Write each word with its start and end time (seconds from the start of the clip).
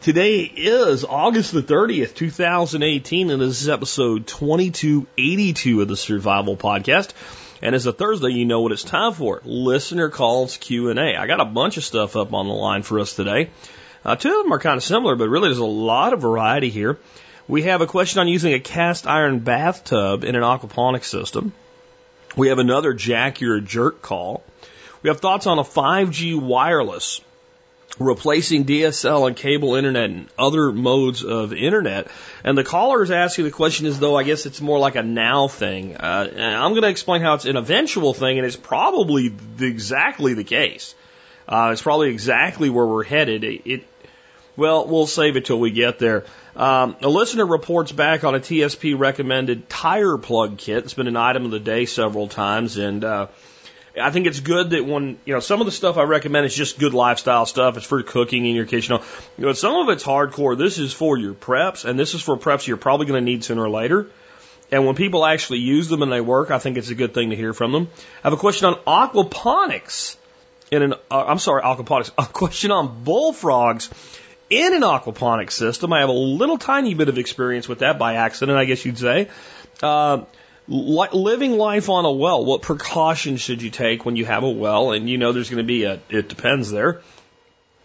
Today 0.00 0.42
is 0.42 1.04
August 1.04 1.52
the 1.52 1.62
30th, 1.62 2.14
2018, 2.14 3.30
and 3.30 3.42
this 3.42 3.62
is 3.62 3.68
episode 3.68 4.26
2282 4.26 5.80
of 5.80 5.88
the 5.88 5.96
Survival 5.96 6.56
Podcast. 6.56 7.10
And 7.60 7.74
as 7.74 7.86
a 7.86 7.92
Thursday, 7.92 8.28
you 8.28 8.44
know 8.44 8.60
what 8.60 8.72
it's 8.72 8.84
time 8.84 9.14
for. 9.14 9.40
Listener 9.44 10.08
calls 10.08 10.58
Q&A. 10.58 11.16
I 11.16 11.26
got 11.26 11.40
a 11.40 11.46
bunch 11.46 11.76
of 11.76 11.84
stuff 11.84 12.14
up 12.14 12.34
on 12.34 12.46
the 12.46 12.52
line 12.52 12.82
for 12.82 13.00
us 13.00 13.14
today. 13.14 13.50
Uh, 14.04 14.14
two 14.14 14.38
of 14.38 14.44
them 14.44 14.52
are 14.52 14.60
kind 14.60 14.76
of 14.76 14.84
similar, 14.84 15.16
but 15.16 15.28
really 15.28 15.48
there's 15.48 15.58
a 15.58 15.64
lot 15.64 16.12
of 16.12 16.20
variety 16.20 16.70
here. 16.70 16.98
We 17.48 17.62
have 17.62 17.80
a 17.80 17.86
question 17.86 18.20
on 18.20 18.28
using 18.28 18.52
a 18.52 18.60
cast 18.60 19.06
iron 19.06 19.40
bathtub 19.40 20.22
in 20.22 20.36
an 20.36 20.42
aquaponics 20.42 21.04
system. 21.04 21.52
We 22.36 22.48
have 22.48 22.58
another 22.58 22.92
Jack 22.92 23.40
You're 23.40 23.56
a 23.56 23.60
Jerk 23.60 24.02
call. 24.02 24.44
We 25.02 25.08
have 25.08 25.20
thoughts 25.20 25.46
on 25.46 25.58
a 25.58 25.64
5G 25.64 26.40
wireless 26.40 27.22
replacing 27.98 28.64
DSL 28.64 29.26
and 29.26 29.36
cable 29.36 29.74
internet 29.74 30.10
and 30.10 30.28
other 30.38 30.72
modes 30.72 31.24
of 31.24 31.52
internet. 31.52 32.08
And 32.44 32.56
the 32.56 32.64
caller 32.64 33.02
is 33.02 33.10
asking 33.10 33.44
the 33.44 33.50
question 33.50 33.86
as 33.86 33.98
though 33.98 34.16
I 34.16 34.22
guess 34.22 34.46
it's 34.46 34.60
more 34.60 34.78
like 34.78 34.96
a 34.96 35.02
now 35.02 35.48
thing. 35.48 35.96
Uh, 35.96 36.28
and 36.30 36.54
I'm 36.56 36.72
going 36.72 36.82
to 36.82 36.88
explain 36.88 37.22
how 37.22 37.34
it's 37.34 37.46
an 37.46 37.56
eventual 37.56 38.14
thing, 38.14 38.38
and 38.38 38.46
it's 38.46 38.56
probably 38.56 39.28
the, 39.28 39.66
exactly 39.66 40.34
the 40.34 40.44
case. 40.44 40.94
Uh, 41.48 41.70
it's 41.72 41.82
probably 41.82 42.10
exactly 42.10 42.70
where 42.70 42.86
we're 42.86 43.04
headed. 43.04 43.44
It, 43.44 43.62
it 43.64 43.84
well, 44.56 44.86
we'll 44.86 45.06
save 45.06 45.36
it 45.36 45.44
till 45.44 45.60
we 45.60 45.70
get 45.70 45.98
there. 45.98 46.24
Um, 46.56 46.96
a 47.02 47.08
listener 47.08 47.44
reports 47.44 47.92
back 47.92 48.24
on 48.24 48.34
a 48.34 48.40
TSP 48.40 48.98
recommended 48.98 49.68
tire 49.68 50.16
plug 50.16 50.56
kit. 50.56 50.84
It's 50.84 50.94
been 50.94 51.08
an 51.08 51.16
item 51.16 51.44
of 51.44 51.50
the 51.50 51.60
day 51.60 51.84
several 51.84 52.26
times, 52.26 52.78
and 52.78 53.04
uh, 53.04 53.26
I 54.00 54.10
think 54.10 54.26
it's 54.26 54.40
good 54.40 54.70
that 54.70 54.84
when 54.84 55.18
you 55.24 55.34
know 55.34 55.40
some 55.40 55.60
of 55.60 55.66
the 55.66 55.72
stuff 55.72 55.96
I 55.96 56.02
recommend 56.02 56.46
is 56.46 56.54
just 56.54 56.78
good 56.78 56.94
lifestyle 56.94 57.46
stuff. 57.46 57.76
It's 57.76 57.86
for 57.86 58.02
cooking 58.02 58.44
in 58.46 58.54
your 58.54 58.66
kitchen. 58.66 58.98
You 59.38 59.46
know, 59.46 59.52
some 59.52 59.76
of 59.76 59.88
it's 59.88 60.04
hardcore. 60.04 60.56
This 60.56 60.78
is 60.78 60.92
for 60.92 61.16
your 61.16 61.34
preps, 61.34 61.84
and 61.84 61.98
this 61.98 62.14
is 62.14 62.22
for 62.22 62.36
preps 62.36 62.66
you're 62.66 62.76
probably 62.76 63.06
going 63.06 63.24
to 63.24 63.24
need 63.24 63.44
sooner 63.44 63.62
or 63.62 63.70
later. 63.70 64.08
And 64.70 64.84
when 64.84 64.96
people 64.96 65.24
actually 65.24 65.60
use 65.60 65.88
them 65.88 66.02
and 66.02 66.12
they 66.12 66.20
work, 66.20 66.50
I 66.50 66.58
think 66.58 66.76
it's 66.76 66.90
a 66.90 66.94
good 66.94 67.14
thing 67.14 67.30
to 67.30 67.36
hear 67.36 67.52
from 67.52 67.72
them. 67.72 67.88
I 68.22 68.28
have 68.28 68.32
a 68.32 68.36
question 68.36 68.66
on 68.68 68.74
aquaponics. 69.10 70.16
In 70.70 70.82
an, 70.82 70.94
uh, 71.10 71.24
I'm 71.24 71.38
sorry, 71.38 71.62
aquaponics. 71.62 72.10
A 72.18 72.26
question 72.26 72.72
on 72.72 73.04
bullfrogs 73.04 73.88
in 74.50 74.74
an 74.74 74.82
aquaponics 74.82 75.52
system. 75.52 75.92
I 75.92 76.00
have 76.00 76.08
a 76.08 76.12
little 76.12 76.58
tiny 76.58 76.94
bit 76.94 77.08
of 77.08 77.18
experience 77.18 77.68
with 77.68 77.80
that 77.80 78.00
by 78.00 78.14
accident, 78.14 78.58
I 78.58 78.64
guess 78.64 78.84
you'd 78.84 78.98
say. 78.98 79.28
Uh, 79.80 80.24
li- 80.68 81.08
living 81.12 81.52
life 81.52 81.88
on 81.88 82.04
a 82.04 82.12
well. 82.12 82.44
What 82.44 82.62
precautions 82.62 83.40
should 83.40 83.62
you 83.62 83.70
take 83.70 84.04
when 84.04 84.16
you 84.16 84.24
have 84.24 84.42
a 84.42 84.50
well? 84.50 84.92
And 84.92 85.08
you 85.08 85.18
know 85.18 85.32
there's 85.32 85.50
going 85.50 85.62
to 85.62 85.64
be 85.64 85.84
a, 85.84 86.00
it 86.08 86.28
depends 86.28 86.70
there. 86.70 87.00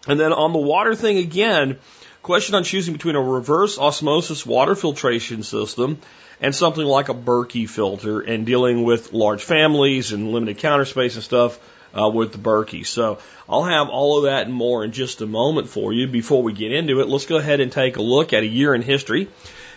And 0.08 0.20
then 0.20 0.34
on 0.34 0.52
the 0.54 0.60
water 0.60 0.96
thing 0.96 1.18
again, 1.18 1.78
question 2.24 2.56
on 2.56 2.64
choosing 2.64 2.94
between 2.94 3.16
a 3.16 3.22
reverse 3.22 3.78
osmosis 3.78 4.46
water 4.46 4.76
filtration 4.76 5.44
system 5.44 6.00
and 6.40 6.56
something 6.56 6.86
like 6.86 7.10
a 7.10 7.14
Berkey 7.14 7.70
filter 7.70 8.20
and 8.20 8.46
dealing 8.46 8.84
with 8.84 9.14
large 9.14 9.44
families 9.44 10.12
and 10.12 10.32
limited 10.32 10.58
counter 10.58 10.86
space 10.86 11.16
and 11.16 11.24
stuff 11.24 11.60
uh, 11.94 12.10
with 12.10 12.32
the 12.32 12.38
Berkey. 12.40 12.86
So 12.86 13.20
I'll 13.48 13.64
have 13.64 13.90
all 13.90 14.18
of 14.18 14.24
that 14.24 14.46
and 14.46 14.54
more 14.54 14.84
in 14.84 14.92
just 14.92 15.22
a 15.22 15.28
moment 15.28 15.70
for 15.70 15.94
you. 15.94 16.08
Before 16.08 16.42
we 16.42 16.54
get 16.54 16.72
into 16.72 17.00
it, 17.02 17.08
let's 17.08 17.26
go 17.26 17.38
ahead 17.38 17.60
and 17.60 17.72
take 17.72 17.98
a 17.98 18.02
look 18.02 18.34
at 18.34 18.44
a 18.44 18.48
year 18.48 18.74
in 18.74 18.82
history. 18.82 19.28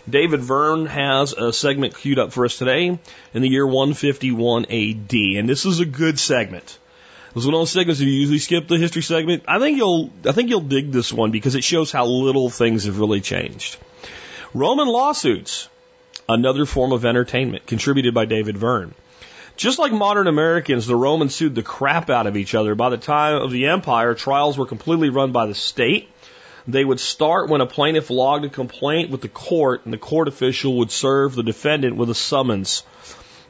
David 0.09 0.41
Verne 0.41 0.85
has 0.85 1.33
a 1.33 1.51
segment 1.51 1.95
queued 1.95 2.19
up 2.19 2.31
for 2.31 2.45
us 2.45 2.57
today 2.57 2.99
in 3.33 3.41
the 3.41 3.49
year 3.49 3.65
151 3.65 4.65
AD, 4.65 5.13
and 5.13 5.49
this 5.49 5.65
is 5.65 5.79
a 5.79 5.85
good 5.85 6.19
segment. 6.19 6.77
This 7.33 7.43
is 7.43 7.47
one 7.47 7.55
of 7.55 7.61
those 7.61 7.71
segments 7.71 7.99
you 7.99 8.07
usually 8.07 8.39
skip 8.39 8.67
the 8.67 8.77
history 8.77 9.01
segment. 9.01 9.43
I 9.47 9.59
think 9.59 9.77
you'll 9.77 10.11
I 10.25 10.31
think 10.31 10.49
you'll 10.49 10.61
dig 10.61 10.91
this 10.91 11.11
one 11.11 11.31
because 11.31 11.55
it 11.55 11.63
shows 11.63 11.91
how 11.91 12.05
little 12.05 12.49
things 12.49 12.85
have 12.85 12.99
really 12.99 13.19
changed. 13.19 13.77
Roman 14.53 14.87
lawsuits, 14.87 15.67
another 16.29 16.65
form 16.65 16.91
of 16.91 17.03
entertainment 17.03 17.65
contributed 17.65 18.13
by 18.13 18.25
David 18.25 18.57
Verne. 18.57 18.93
Just 19.57 19.79
like 19.79 19.91
modern 19.91 20.27
Americans, 20.27 20.85
the 20.85 20.95
Romans 20.95 21.33
sued 21.33 21.55
the 21.55 21.63
crap 21.63 22.09
out 22.09 22.27
of 22.27 22.37
each 22.37 22.53
other. 22.55 22.75
By 22.75 22.89
the 22.89 22.97
time 22.97 23.41
of 23.41 23.51
the 23.51 23.67
empire, 23.67 24.13
trials 24.13 24.57
were 24.57 24.65
completely 24.65 25.09
run 25.09 25.31
by 25.31 25.45
the 25.45 25.55
state. 25.55 26.09
They 26.67 26.83
would 26.83 26.99
start 26.99 27.49
when 27.49 27.61
a 27.61 27.67
plaintiff 27.67 28.09
logged 28.09 28.45
a 28.45 28.49
complaint 28.49 29.11
with 29.11 29.21
the 29.21 29.29
court, 29.29 29.85
and 29.85 29.93
the 29.93 29.99
court 29.99 30.27
official 30.27 30.77
would 30.79 30.89
serve 30.89 31.35
the 31.35 31.43
defendant 31.43 31.95
with 31.95 32.09
a 32.09 32.15
summons. 32.15 32.83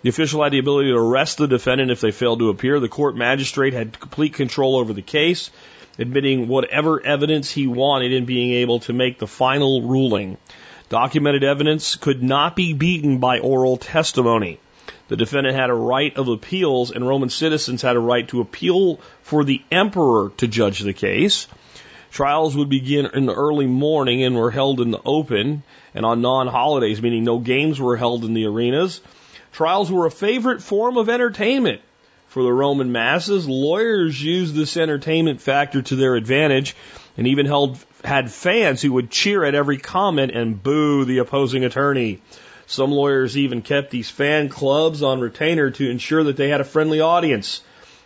The 0.02 0.10
official 0.10 0.44
had 0.44 0.52
the 0.52 0.60
ability 0.60 0.90
to 0.90 0.98
arrest 0.98 1.38
the 1.38 1.48
defendant 1.48 1.92
if 1.92 2.02
they 2.02 2.12
failed 2.12 2.40
to 2.40 2.50
appear. 2.50 2.80
The 2.80 2.90
court 2.90 3.16
magistrate 3.16 3.74
had 3.74 4.00
complete 4.00 4.34
control 4.34 4.76
over 4.76 4.92
the 4.92 5.02
case, 5.02 5.50
admitting 5.98 6.48
whatever 6.48 7.04
evidence 7.04 7.50
he 7.50 7.68
wanted 7.68 8.14
and 8.14 8.28
being 8.28 8.52
able 8.52 8.82
to 8.82 8.94
make 8.94 9.18
the 9.18 9.28
final 9.28 9.82
ruling. 9.82 10.38
Documented 10.90 11.44
evidence 11.44 11.96
could 11.96 12.22
not 12.22 12.56
be 12.56 12.74
beaten 12.74 13.20
by 13.20 13.40
oral 13.40 13.78
testimony. 13.78 14.60
The 15.08 15.16
defendant 15.16 15.56
had 15.56 15.70
a 15.70 15.74
right 15.74 16.16
of 16.18 16.28
appeals, 16.28 16.92
and 16.92 17.08
Roman 17.08 17.30
citizens 17.30 17.82
had 17.82 17.96
a 17.96 18.00
right 18.00 18.28
to 18.28 18.42
appeal 18.42 19.00
for 19.22 19.44
the 19.44 19.62
emperor 19.72 20.32
to 20.38 20.48
judge 20.48 20.80
the 20.80 20.94
case. 20.94 21.48
Trials 22.16 22.56
would 22.56 22.70
begin 22.70 23.08
in 23.14 23.26
the 23.26 23.34
early 23.34 23.66
morning 23.68 24.24
and 24.24 24.38
were 24.38 24.50
held 24.50 24.80
in 24.80 24.90
the 24.90 25.02
open 25.04 25.64
and 25.94 26.06
on 26.06 26.22
non 26.22 26.48
holidays, 26.48 27.02
meaning 27.02 27.26
no 27.26 27.40
games 27.40 27.78
were 27.78 27.98
held 27.98 28.24
in 28.24 28.34
the 28.34 28.46
arenas. 28.46 29.02
Trials 29.52 29.92
were 29.92 30.06
a 30.06 30.12
favorite 30.12 30.62
form 30.62 30.96
of 30.96 31.10
entertainment 31.10 31.82
for 32.30 32.42
the 32.42 32.54
Roman 32.54 32.94
masses. 32.94 33.50
Lawyers 33.50 34.24
used 34.24 34.56
this 34.56 34.78
entertainment 34.78 35.42
factor 35.42 35.82
to 35.82 35.98
their 35.98 36.16
advantage 36.16 36.74
and 37.18 37.28
even 37.28 37.48
held, 37.48 37.78
had 38.02 38.32
fans 38.32 38.82
who 38.82 38.94
would 38.94 39.12
cheer 39.12 39.44
at 39.44 39.54
every 39.54 39.78
comment 39.78 40.32
and 40.34 40.64
boo 40.64 41.04
the 41.04 41.18
opposing 41.18 41.66
attorney. 41.66 42.22
Some 42.66 42.92
lawyers 42.92 43.38
even 43.38 43.62
kept 43.62 43.92
these 43.92 44.10
fan 44.10 44.48
clubs 44.48 45.04
on 45.04 45.20
retainer 45.20 45.70
to 45.72 45.90
ensure 45.90 46.24
that 46.24 46.38
they 46.38 46.48
had 46.48 46.62
a 46.62 46.64
friendly 46.64 47.02
audience. 47.02 47.62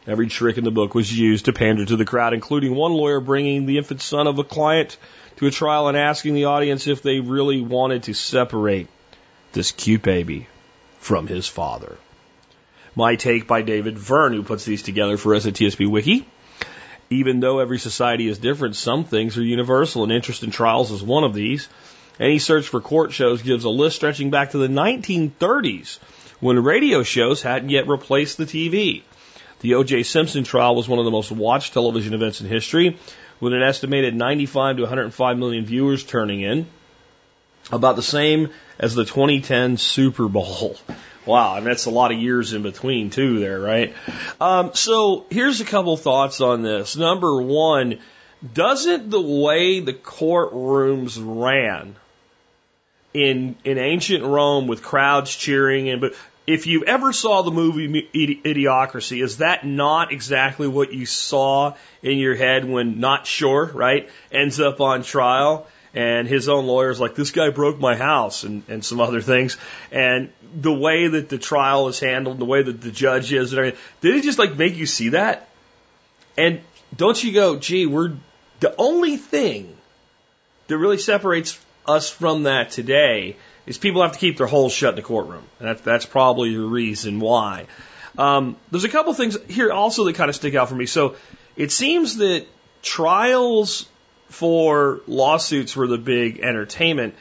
Every 0.09 0.25
trick 0.25 0.57
in 0.57 0.63
the 0.63 0.71
book 0.71 0.95
was 0.95 1.15
used 1.15 1.45
to 1.45 1.53
pander 1.53 1.85
to 1.85 1.95
the 1.95 2.03
crowd, 2.03 2.33
including 2.33 2.73
one 2.73 2.93
lawyer 2.93 3.19
bringing 3.19 3.67
the 3.67 3.77
infant 3.77 4.01
son 4.01 4.25
of 4.25 4.39
a 4.39 4.43
client 4.43 4.97
to 5.35 5.45
a 5.45 5.51
trial 5.51 5.87
and 5.87 5.95
asking 5.95 6.33
the 6.33 6.45
audience 6.45 6.87
if 6.87 7.03
they 7.03 7.19
really 7.19 7.61
wanted 7.61 8.01
to 8.03 8.15
separate 8.15 8.87
this 9.51 9.71
cute 9.71 10.01
baby 10.01 10.47
from 10.97 11.27
his 11.27 11.45
father. 11.45 11.95
My 12.95 13.17
take 13.17 13.45
by 13.45 13.61
David 13.61 13.99
Verne, 13.99 14.33
who 14.33 14.41
puts 14.41 14.65
these 14.65 14.81
together 14.81 15.15
for 15.15 15.35
us 15.35 15.45
at 15.45 15.53
TSP 15.53 15.87
Wiki. 15.87 16.25
Even 17.11 17.39
though 17.39 17.59
every 17.59 17.77
society 17.77 18.27
is 18.27 18.39
different, 18.39 18.75
some 18.75 19.03
things 19.03 19.37
are 19.37 19.43
universal, 19.43 20.01
and 20.01 20.11
interest 20.11 20.41
in 20.41 20.49
trials 20.49 20.89
is 20.89 21.03
one 21.03 21.23
of 21.23 21.35
these. 21.35 21.69
Any 22.19 22.39
search 22.39 22.67
for 22.67 22.81
court 22.81 23.13
shows 23.13 23.43
gives 23.43 23.63
a 23.63 23.69
list 23.69 23.97
stretching 23.97 24.31
back 24.31 24.51
to 24.51 24.57
the 24.57 24.67
1930s 24.67 25.99
when 26.39 26.63
radio 26.63 27.03
shows 27.03 27.43
hadn't 27.43 27.69
yet 27.69 27.87
replaced 27.87 28.37
the 28.39 28.45
TV. 28.45 29.03
The 29.61 29.75
O.J. 29.75 30.03
Simpson 30.03 30.43
trial 30.43 30.75
was 30.75 30.87
one 30.87 30.99
of 30.99 31.05
the 31.05 31.11
most 31.11 31.31
watched 31.31 31.73
television 31.73 32.13
events 32.13 32.41
in 32.41 32.47
history, 32.47 32.97
with 33.39 33.53
an 33.53 33.61
estimated 33.61 34.15
95 34.15 34.77
to 34.77 34.81
105 34.83 35.37
million 35.37 35.65
viewers 35.65 36.03
turning 36.03 36.41
in, 36.41 36.67
about 37.71 37.95
the 37.95 38.03
same 38.03 38.49
as 38.79 38.95
the 38.95 39.05
2010 39.05 39.77
Super 39.77 40.27
Bowl. 40.27 40.77
Wow, 41.25 41.57
and 41.57 41.67
that's 41.67 41.85
a 41.85 41.91
lot 41.91 42.11
of 42.11 42.17
years 42.17 42.53
in 42.53 42.63
between 42.63 43.11
too, 43.11 43.39
there, 43.39 43.59
right? 43.59 43.93
Um, 44.41 44.71
so 44.73 45.25
here's 45.29 45.61
a 45.61 45.65
couple 45.65 45.95
thoughts 45.95 46.41
on 46.41 46.63
this. 46.63 46.97
Number 46.97 47.39
one, 47.39 47.99
doesn't 48.53 49.11
the 49.11 49.21
way 49.21 49.79
the 49.79 49.93
courtrooms 49.93 51.19
ran 51.21 51.95
in 53.13 53.57
in 53.63 53.77
ancient 53.77 54.23
Rome 54.23 54.67
with 54.67 54.81
crowds 54.81 55.35
cheering 55.35 55.89
and 55.89 56.01
but 56.01 56.13
if 56.49 56.65
you 56.65 56.83
ever 56.83 57.13
saw 57.13 57.43
the 57.43 57.51
movie 57.51 58.09
Idiocracy, 58.11 59.23
is 59.23 59.37
that 59.37 59.67
not 59.67 60.11
exactly 60.11 60.67
what 60.67 60.91
you 60.91 61.05
saw 61.05 61.75
in 62.01 62.17
your 62.17 62.33
head 62.33 62.65
when 62.65 62.99
not 62.99 63.27
sure, 63.27 63.65
right? 63.65 64.09
Ends 64.31 64.59
up 64.59 64.81
on 64.81 65.03
trial 65.03 65.67
and 65.93 66.27
his 66.27 66.49
own 66.49 66.65
lawyer's 66.65 66.99
like, 66.99 67.13
this 67.13 67.29
guy 67.29 67.51
broke 67.51 67.79
my 67.79 67.95
house 67.95 68.43
and, 68.43 68.63
and 68.67 68.83
some 68.83 68.99
other 68.99 69.21
things. 69.21 69.57
And 69.91 70.31
the 70.51 70.73
way 70.73 71.07
that 71.07 71.29
the 71.29 71.37
trial 71.37 71.87
is 71.87 71.99
handled, 71.99 72.39
the 72.39 72.45
way 72.45 72.63
that 72.63 72.81
the 72.81 72.91
judge 72.91 73.31
is 73.31 73.53
and 73.53 73.59
everything, 73.59 73.79
did 74.01 74.15
it 74.15 74.23
just 74.23 74.39
like 74.39 74.57
make 74.57 74.75
you 74.75 74.87
see 74.87 75.09
that? 75.09 75.47
And 76.35 76.61
don't 76.95 77.23
you 77.23 77.31
go, 77.31 77.57
gee, 77.57 77.85
we're 77.85 78.13
the 78.59 78.73
only 78.75 79.17
thing 79.17 79.77
that 80.65 80.79
really 80.79 80.97
separates 80.97 81.59
us 81.85 82.09
from 82.09 82.43
that 82.43 82.71
today 82.71 83.35
is 83.69 83.77
people 83.77 84.01
have 84.01 84.13
to 84.13 84.19
keep 84.19 84.37
their 84.37 84.47
holes 84.47 84.73
shut 84.73 84.89
in 84.89 84.95
the 84.95 85.01
courtroom. 85.03 85.43
And 85.59 85.69
that, 85.69 85.83
that's 85.85 86.05
probably 86.05 86.53
the 86.55 86.61
reason 86.61 87.19
why. 87.19 87.67
Um, 88.17 88.57
there's 88.71 88.83
a 88.83 88.89
couple 88.89 89.13
things 89.13 89.37
here 89.47 89.71
also 89.71 90.03
that 90.05 90.15
kind 90.15 90.27
of 90.27 90.35
stick 90.35 90.55
out 90.55 90.67
for 90.67 90.75
me. 90.75 90.87
So 90.87 91.15
it 91.55 91.71
seems 91.71 92.17
that 92.17 92.47
trials 92.81 93.87
for 94.29 95.01
lawsuits 95.07 95.75
were 95.75 95.85
the 95.85 95.99
big 95.99 96.39
entertainment. 96.39 97.13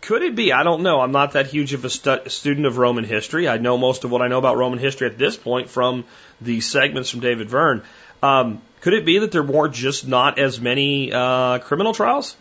Could 0.00 0.22
it 0.22 0.36
be? 0.36 0.52
I 0.52 0.62
don't 0.62 0.82
know. 0.82 1.00
I'm 1.00 1.10
not 1.10 1.32
that 1.32 1.48
huge 1.48 1.74
of 1.74 1.84
a 1.84 1.90
stu- 1.90 2.28
student 2.28 2.66
of 2.66 2.78
Roman 2.78 3.02
history. 3.02 3.48
I 3.48 3.58
know 3.58 3.76
most 3.76 4.04
of 4.04 4.12
what 4.12 4.22
I 4.22 4.28
know 4.28 4.38
about 4.38 4.56
Roman 4.56 4.78
history 4.78 5.08
at 5.08 5.18
this 5.18 5.36
point 5.36 5.68
from 5.68 6.04
the 6.40 6.60
segments 6.60 7.10
from 7.10 7.20
David 7.20 7.50
Verne. 7.50 7.82
Um, 8.22 8.62
could 8.82 8.94
it 8.94 9.04
be 9.04 9.18
that 9.18 9.32
there 9.32 9.42
were 9.42 9.68
just 9.68 10.06
not 10.06 10.38
as 10.38 10.60
many 10.60 11.12
uh, 11.12 11.58
criminal 11.58 11.92
trials? 11.92 12.36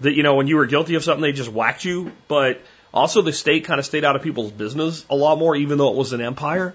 That 0.00 0.14
you 0.14 0.22
know, 0.22 0.34
when 0.34 0.46
you 0.46 0.56
were 0.56 0.66
guilty 0.66 0.94
of 0.94 1.04
something, 1.04 1.22
they 1.22 1.32
just 1.32 1.52
whacked 1.52 1.84
you. 1.84 2.12
But 2.28 2.62
also, 2.92 3.22
the 3.22 3.32
state 3.32 3.64
kind 3.64 3.78
of 3.78 3.86
stayed 3.86 4.04
out 4.04 4.16
of 4.16 4.22
people's 4.22 4.52
business 4.52 5.04
a 5.10 5.16
lot 5.16 5.38
more, 5.38 5.54
even 5.54 5.78
though 5.78 5.90
it 5.90 5.96
was 5.96 6.12
an 6.12 6.20
empire. 6.20 6.74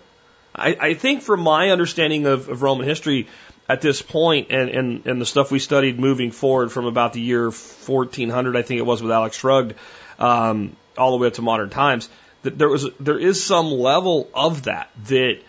I, 0.54 0.78
I 0.80 0.94
think, 0.94 1.22
from 1.22 1.42
my 1.42 1.72
understanding 1.72 2.28
of, 2.28 2.48
of 2.48 2.62
Roman 2.62 2.88
history, 2.88 3.28
at 3.68 3.82
this 3.82 4.02
point 4.02 4.52
and, 4.52 4.70
and, 4.70 5.06
and 5.08 5.22
the 5.22 5.26
stuff 5.26 5.52
we 5.52 5.60
studied 5.60 6.00
moving 6.00 6.32
forward 6.32 6.72
from 6.72 6.86
about 6.86 7.14
the 7.14 7.22
year 7.22 7.46
1400, 7.46 8.56
I 8.56 8.62
think 8.62 8.80
it 8.80 8.86
was 8.86 9.02
with 9.02 9.12
Alex 9.12 9.38
Shrugged, 9.38 9.76
um, 10.20 10.76
all 10.98 11.12
the 11.12 11.18
way 11.18 11.28
up 11.28 11.34
to 11.34 11.42
modern 11.42 11.70
times, 11.70 12.10
that 12.44 12.58
there 12.58 12.70
was, 12.70 12.88
there 13.00 13.20
is 13.20 13.44
some 13.44 13.72
level 13.72 14.30
of 14.34 14.64
that, 14.64 14.90
that, 15.06 15.40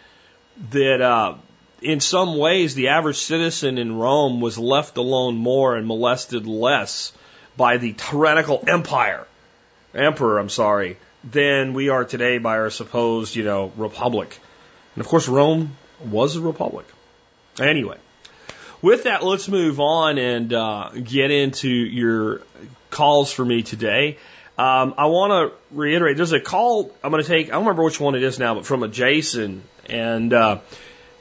that, 0.70 1.00
uh, 1.00 1.34
in 1.82 2.00
some 2.00 2.38
ways 2.38 2.75
the 2.75 2.88
average 2.88 3.19
citizen 3.19 3.76
in 3.76 3.96
Rome 3.96 4.40
was 4.40 4.58
left 4.58 4.96
alone 4.96 5.37
more 5.37 5.76
and 5.76 5.87
molested 5.87 6.46
less 6.46 7.12
by 7.56 7.79
the 7.79 7.93
tyrannical 7.93 8.62
empire, 8.67 9.26
emperor, 9.94 10.38
I'm 10.38 10.49
sorry, 10.49 10.99
than 11.25 11.75
we 11.75 11.88
are 11.88 12.05
today 12.05 12.38
by 12.38 12.58
our 12.58 12.70
supposed, 12.70 13.35
you 13.35 13.44
know, 13.44 13.73
republic. 13.76 14.38
And 14.94 15.05
of 15.05 15.08
course, 15.08 15.29
Rome 15.29 15.76
was 16.05 16.37
a 16.37 16.41
republic. 16.41 16.87
Anyway, 17.61 17.99
with 18.82 19.05
that, 19.05 19.25
let's 19.25 19.49
move 19.49 19.81
on 19.81 20.19
and 20.19 20.53
uh, 20.53 20.91
get 20.91 21.31
into 21.31 21.69
your 21.69 22.43
calls 22.91 23.32
for 23.32 23.44
me 23.44 23.62
today. 23.62 24.19
Um, 24.59 24.94
I 24.97 25.06
want 25.06 25.32
to 25.32 25.76
reiterate 25.76 26.17
there's 26.17 26.32
a 26.32 26.41
call 26.41 26.91
I'm 27.05 27.11
going 27.11 27.23
to 27.23 27.29
take, 27.29 27.49
I 27.49 27.52
don't 27.52 27.61
remember 27.61 27.85
which 27.85 28.00
one 28.00 28.14
it 28.14 28.23
is 28.23 28.38
now, 28.38 28.55
but 28.55 28.64
from 28.64 28.82
a 28.82 28.88
Jason. 28.88 29.62
And 29.88 30.32
uh, 30.32 30.61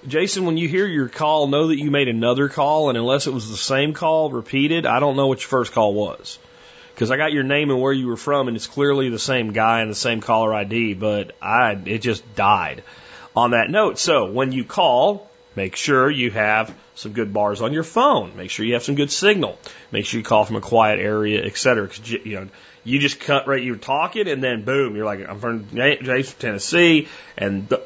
Jason, 0.07 0.45
when 0.45 0.57
you 0.57 0.67
hear 0.67 0.85
your 0.85 1.09
call, 1.09 1.47
know 1.47 1.67
that 1.67 1.77
you 1.77 1.89
made 1.89 2.07
another 2.07 2.47
call, 2.47 2.89
and 2.89 2.97
unless 2.97 3.27
it 3.27 3.33
was 3.33 3.49
the 3.49 3.57
same 3.57 3.93
call 3.93 4.29
repeated, 4.29 4.85
I 4.85 4.99
don't 4.99 5.15
know 5.15 5.27
what 5.27 5.41
your 5.41 5.49
first 5.49 5.71
call 5.71 5.93
was. 5.93 6.37
Because 6.93 7.11
I 7.11 7.17
got 7.17 7.33
your 7.33 7.43
name 7.43 7.71
and 7.71 7.81
where 7.81 7.91
you 7.91 8.07
were 8.07 8.17
from, 8.17 8.47
and 8.47 8.55
it's 8.55 8.67
clearly 8.67 9.09
the 9.09 9.19
same 9.19 9.51
guy 9.51 9.81
and 9.81 9.91
the 9.91 9.95
same 9.95 10.21
caller 10.21 10.53
ID, 10.53 10.93
but 10.93 11.35
I 11.41 11.77
it 11.85 11.99
just 11.99 12.35
died 12.35 12.83
on 13.35 13.51
that 13.51 13.69
note. 13.69 13.99
So 13.99 14.31
when 14.31 14.51
you 14.51 14.63
call, 14.63 15.29
make 15.55 15.75
sure 15.75 16.09
you 16.09 16.31
have 16.31 16.73
some 16.93 17.11
good 17.11 17.33
bars 17.33 17.61
on 17.61 17.73
your 17.73 17.83
phone. 17.83 18.37
Make 18.37 18.49
sure 18.49 18.65
you 18.65 18.73
have 18.73 18.83
some 18.83 18.95
good 18.95 19.11
signal. 19.11 19.59
Make 19.91 20.05
sure 20.05 20.19
you 20.19 20.23
call 20.23 20.45
from 20.45 20.55
a 20.55 20.61
quiet 20.61 20.99
area, 20.99 21.43
et 21.43 21.57
cetera. 21.57 21.87
Cause 21.87 22.09
you, 22.09 22.21
you 22.23 22.35
know, 22.35 22.47
you 22.85 22.99
just 22.99 23.19
cut 23.19 23.47
right, 23.47 23.61
you're 23.61 23.75
talking 23.75 24.29
and 24.29 24.41
then 24.41 24.63
boom, 24.63 24.95
you're 24.95 25.05
like, 25.05 25.27
I'm 25.27 25.39
from 25.39 25.67
Jason, 25.73 26.39
Tennessee. 26.39 27.09
And, 27.37 27.67
the, 27.67 27.81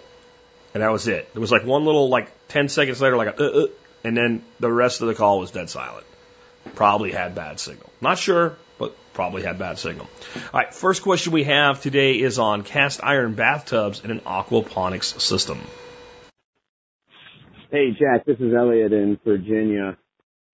and 0.74 0.84
that 0.84 0.92
was 0.92 1.08
it. 1.08 1.34
There 1.34 1.42
was 1.42 1.52
like 1.52 1.66
one 1.66 1.86
little, 1.86 2.10
like 2.10 2.32
10 2.50 2.70
seconds 2.70 3.02
later, 3.02 3.18
like 3.18 3.40
a, 3.40 3.44
uh, 3.44 3.64
uh, 3.64 3.68
and 4.04 4.16
then 4.16 4.44
the 4.60 4.72
rest 4.72 5.02
of 5.02 5.08
the 5.08 5.16
call 5.16 5.40
was 5.40 5.52
dead 5.52 5.70
silent. 5.70 6.06
Probably 6.76 7.12
had 7.12 7.36
bad 7.36 7.60
signal. 7.60 7.90
Not 8.02 8.18
sure, 8.18 8.58
but 8.78 8.96
probably 9.14 9.44
had 9.44 9.60
bad 9.60 9.80
signal. 9.80 10.08
All 10.36 10.60
right. 10.60 10.74
First 10.74 11.02
question 11.04 11.34
we 11.34 11.46
have 11.46 11.82
today 11.82 12.14
is 12.14 12.40
on 12.40 12.64
cast 12.64 13.04
iron 13.04 13.34
bathtubs 13.34 14.04
in 14.04 14.12
an 14.12 14.22
aquaponics 14.22 15.20
system. 15.20 15.60
Hey, 17.72 17.92
Jack, 17.92 18.26
this 18.26 18.38
is 18.40 18.54
Elliot 18.54 18.94
in 18.94 19.20
Virginia. 19.24 19.98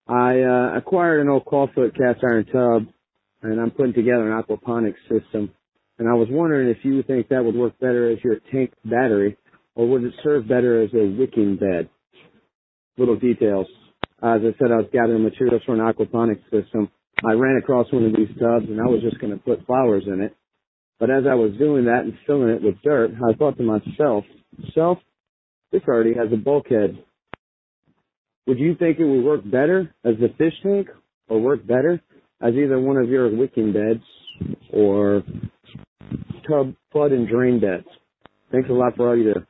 I 0.08 0.42
uh, 0.42 0.78
acquired 0.78 1.22
an 1.22 1.30
old 1.30 1.46
clawfoot 1.46 1.96
cast 1.98 2.24
iron 2.24 2.46
tub, 2.46 2.94
and 3.42 3.60
I'm 3.60 3.72
putting 3.72 3.94
together 3.94 4.32
an 4.32 4.44
aquaponics 4.44 5.02
system. 5.10 5.52
And 5.98 6.10
I 6.10 6.14
was 6.14 6.28
wondering 6.30 6.70
if 6.70 6.84
you 6.84 7.04
think 7.04 7.30
that 7.30 7.44
would 7.44 7.56
work 7.56 7.80
better 7.80 8.12
as 8.12 8.24
your 8.24 8.38
tank 8.52 8.74
battery, 8.84 9.38
or 9.76 9.88
would 9.88 10.04
it 10.04 10.14
serve 10.24 10.48
better 10.48 10.82
as 10.82 10.90
a 10.94 11.16
wicking 11.18 11.58
bed? 11.58 11.90
Little 12.98 13.18
details. 13.18 13.68
As 14.24 14.42
I 14.42 14.56
said, 14.58 14.72
I 14.72 14.78
was 14.78 14.90
gathering 14.92 15.24
materials 15.24 15.62
for 15.66 15.74
an 15.76 15.82
aquaponics 15.82 16.44
system. 16.50 16.90
I 17.24 17.34
ran 17.34 17.58
across 17.58 17.92
one 17.92 18.06
of 18.06 18.14
these 18.16 18.30
tubs, 18.40 18.66
and 18.70 18.80
I 18.80 18.86
was 18.86 19.02
just 19.02 19.20
going 19.20 19.34
to 19.34 19.44
put 19.44 19.66
flowers 19.66 20.04
in 20.08 20.22
it. 20.22 20.36
But 21.00 21.10
as 21.10 21.24
I 21.30 21.36
was 21.36 21.52
doing 21.60 21.86
that 21.86 22.04
and 22.04 22.14
filling 22.26 22.50
it 22.50 22.62
with 22.62 22.82
dirt, 22.82 23.12
I 23.12 23.34
thought 23.34 23.58
to 23.58 23.64
myself, 23.64 24.24
self, 24.74 24.98
this 25.72 25.82
already 25.88 26.14
has 26.14 26.32
a 26.32 26.38
bulkhead. 26.38 26.98
Would 28.48 28.60
you 28.60 28.76
think 28.76 29.00
it 29.00 29.06
would 29.06 29.24
work 29.26 29.42
better 29.44 29.94
as 30.06 30.16
a 30.16 30.34
fish 30.38 30.54
tank 30.64 30.88
or 31.28 31.42
work 31.42 31.66
better 31.66 32.02
as 32.42 32.54
either 32.54 32.80
one 32.80 32.98
of 32.98 33.10
your 33.10 33.36
wicking 33.36 33.74
beds 33.74 34.04
or 34.72 35.24
tub 36.48 36.74
flood 36.92 37.12
and 37.12 37.28
drain 37.28 37.60
beds? 37.60 37.88
Thanks 38.52 38.70
a 38.70 38.74
lot 38.74 38.96
for 38.96 39.10
all 39.10 39.18
you 39.18 39.34
do. 39.34 39.46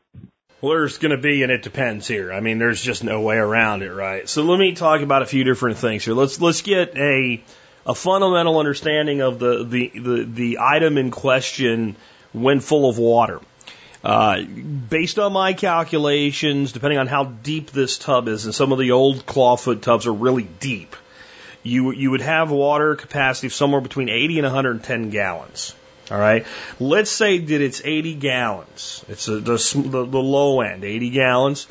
Well, 0.61 0.71
there's 0.71 0.97
going 0.97 1.11
to 1.11 1.21
be, 1.21 1.43
and 1.43 1.51
it 1.51 1.61
depends 1.61 2.07
here. 2.07 2.33
I 2.33 2.39
mean, 2.39 2.57
there's 2.57 2.81
just 2.81 3.03
no 3.03 3.21
way 3.21 3.35
around 3.35 3.83
it, 3.83 3.91
right? 3.91 4.27
So 4.27 4.43
let 4.43 4.57
me 4.57 4.73
talk 4.73 5.01
about 5.01 5.21
a 5.21 5.25
few 5.25 5.43
different 5.43 5.77
things 5.77 6.05
here. 6.05 6.13
Let's 6.13 6.41
let's 6.41 6.61
get 6.61 6.97
a 6.97 7.43
a 7.85 7.93
fundamental 7.93 8.57
understanding 8.57 9.21
of 9.21 9.37
the 9.37 9.63
the 9.63 9.91
the, 9.93 10.23
the 10.23 10.57
item 10.61 10.97
in 10.97 11.11
question 11.11 11.95
when 12.33 12.61
full 12.61 12.89
of 12.89 12.97
water. 12.97 13.41
Uh, 14.03 14.43
based 14.43 15.17
on 15.17 15.33
my 15.33 15.53
calculations, 15.53 16.71
depending 16.71 16.99
on 16.99 17.07
how 17.07 17.25
deep 17.25 17.71
this 17.71 17.97
tub 17.97 18.27
is, 18.27 18.45
and 18.45 18.53
some 18.53 18.71
of 18.71 18.77
the 18.77 18.91
old 18.91 19.25
clawfoot 19.25 19.81
tubs 19.81 20.05
are 20.05 20.13
really 20.13 20.43
deep, 20.43 20.95
you 21.63 21.91
you 21.91 22.11
would 22.11 22.21
have 22.21 22.49
water 22.49 22.95
capacity 22.95 23.47
of 23.47 23.53
somewhere 23.53 23.81
between 23.81 24.09
80 24.09 24.39
and 24.39 24.45
110 24.45 25.09
gallons. 25.09 25.75
All 26.11 26.19
right. 26.19 26.45
Let's 26.79 27.09
say 27.09 27.39
that 27.39 27.61
it's 27.61 27.81
80 27.83 28.15
gallons. 28.15 29.03
It's 29.07 29.27
a, 29.27 29.39
the, 29.39 29.57
the, 29.57 30.05
the 30.05 30.19
low 30.19 30.61
end, 30.61 30.83
80 30.83 31.09
gallons. 31.09 31.67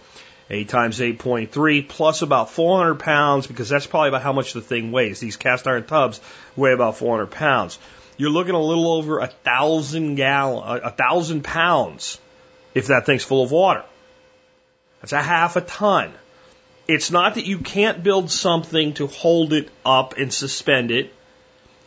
8 0.51 0.69
times 0.69 1.01
8.3 1.01 1.89
plus 1.89 2.21
about 2.21 2.51
400 2.51 2.97
pounds 2.97 3.47
because 3.47 3.71
that's 3.71 3.87
probably 3.87 4.11
about 4.11 4.23
how 4.23 4.35
much 4.35 4.53
the 4.53 4.61
thing 4.61 4.93
weighs. 4.93 5.19
These 5.19 5.39
cast 5.39 5.67
iron 5.67 5.87
tubs 5.87 6.21
weigh 6.55 6.73
about 6.73 6.99
400 6.99 7.31
pounds. 7.31 7.79
You're 8.17 8.31
looking 8.31 8.55
a 8.55 8.61
little 8.61 8.93
over 8.93 9.21
a 9.21 9.27
thousand 9.27 10.17
gallon, 10.17 10.83
a 10.85 10.91
thousand 10.91 11.45
pounds 11.45 12.19
if 12.75 12.89
that 12.89 13.07
thing's 13.07 13.25
full 13.25 13.43
of 13.43 13.51
water. 13.51 13.85
That's 15.01 15.13
a 15.13 15.23
half 15.23 15.57
a 15.57 15.61
ton. 15.61 16.13
It's 16.87 17.11
not 17.11 17.37
that 17.37 17.47
you 17.47 17.59
can't 17.59 18.03
build 18.03 18.31
something 18.31 18.95
to 18.95 19.07
hold 19.07 19.53
it 19.53 19.71
up 19.85 20.17
and 20.19 20.33
suspend 20.33 20.91
it. 20.91 21.13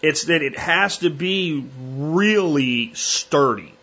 It's 0.01 0.25
that 0.25 0.41
it 0.41 0.57
has 0.57 0.99
to 0.99 1.09
be 1.09 1.65
really 1.79 2.93
sturdy. 2.93 3.73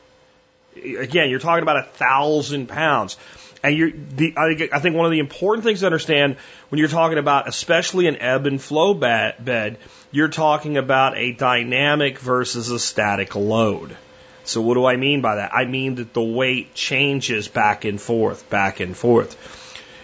Again, 0.76 1.30
you're 1.30 1.40
talking 1.40 1.62
about 1.62 1.78
a 1.78 1.83
thousand 1.83 2.68
pounds. 2.68 3.16
And 3.62 3.76
you're, 3.76 3.90
the, 3.90 4.35
I 4.37 4.78
think 4.78 4.94
one 4.94 5.06
of 5.06 5.12
the 5.12 5.21
important 5.21 5.64
things 5.64 5.80
to 5.80 5.87
understand 5.87 6.37
when 6.68 6.78
you're 6.78 6.88
talking 6.88 7.16
about, 7.16 7.49
especially 7.49 8.06
an 8.06 8.16
ebb 8.16 8.47
and 8.47 8.61
flow 8.61 8.92
bed, 8.92 9.78
you're 10.12 10.28
talking 10.28 10.76
about 10.76 11.16
a 11.16 11.33
dynamic 11.33 12.18
versus 12.18 12.71
a 12.71 12.78
static 12.78 13.35
load. 13.35 13.97
So 14.44 14.61
what 14.61 14.75
do 14.75 14.85
I 14.85 14.97
mean 14.97 15.23
by 15.23 15.37
that? 15.37 15.54
I 15.54 15.64
mean 15.64 15.94
that 15.94 16.12
the 16.12 16.23
weight 16.23 16.75
changes 16.75 17.49
back 17.49 17.87
and 17.87 17.99
forth, 17.99 18.50
back 18.50 18.80
and 18.80 18.94
forth. 18.94 19.35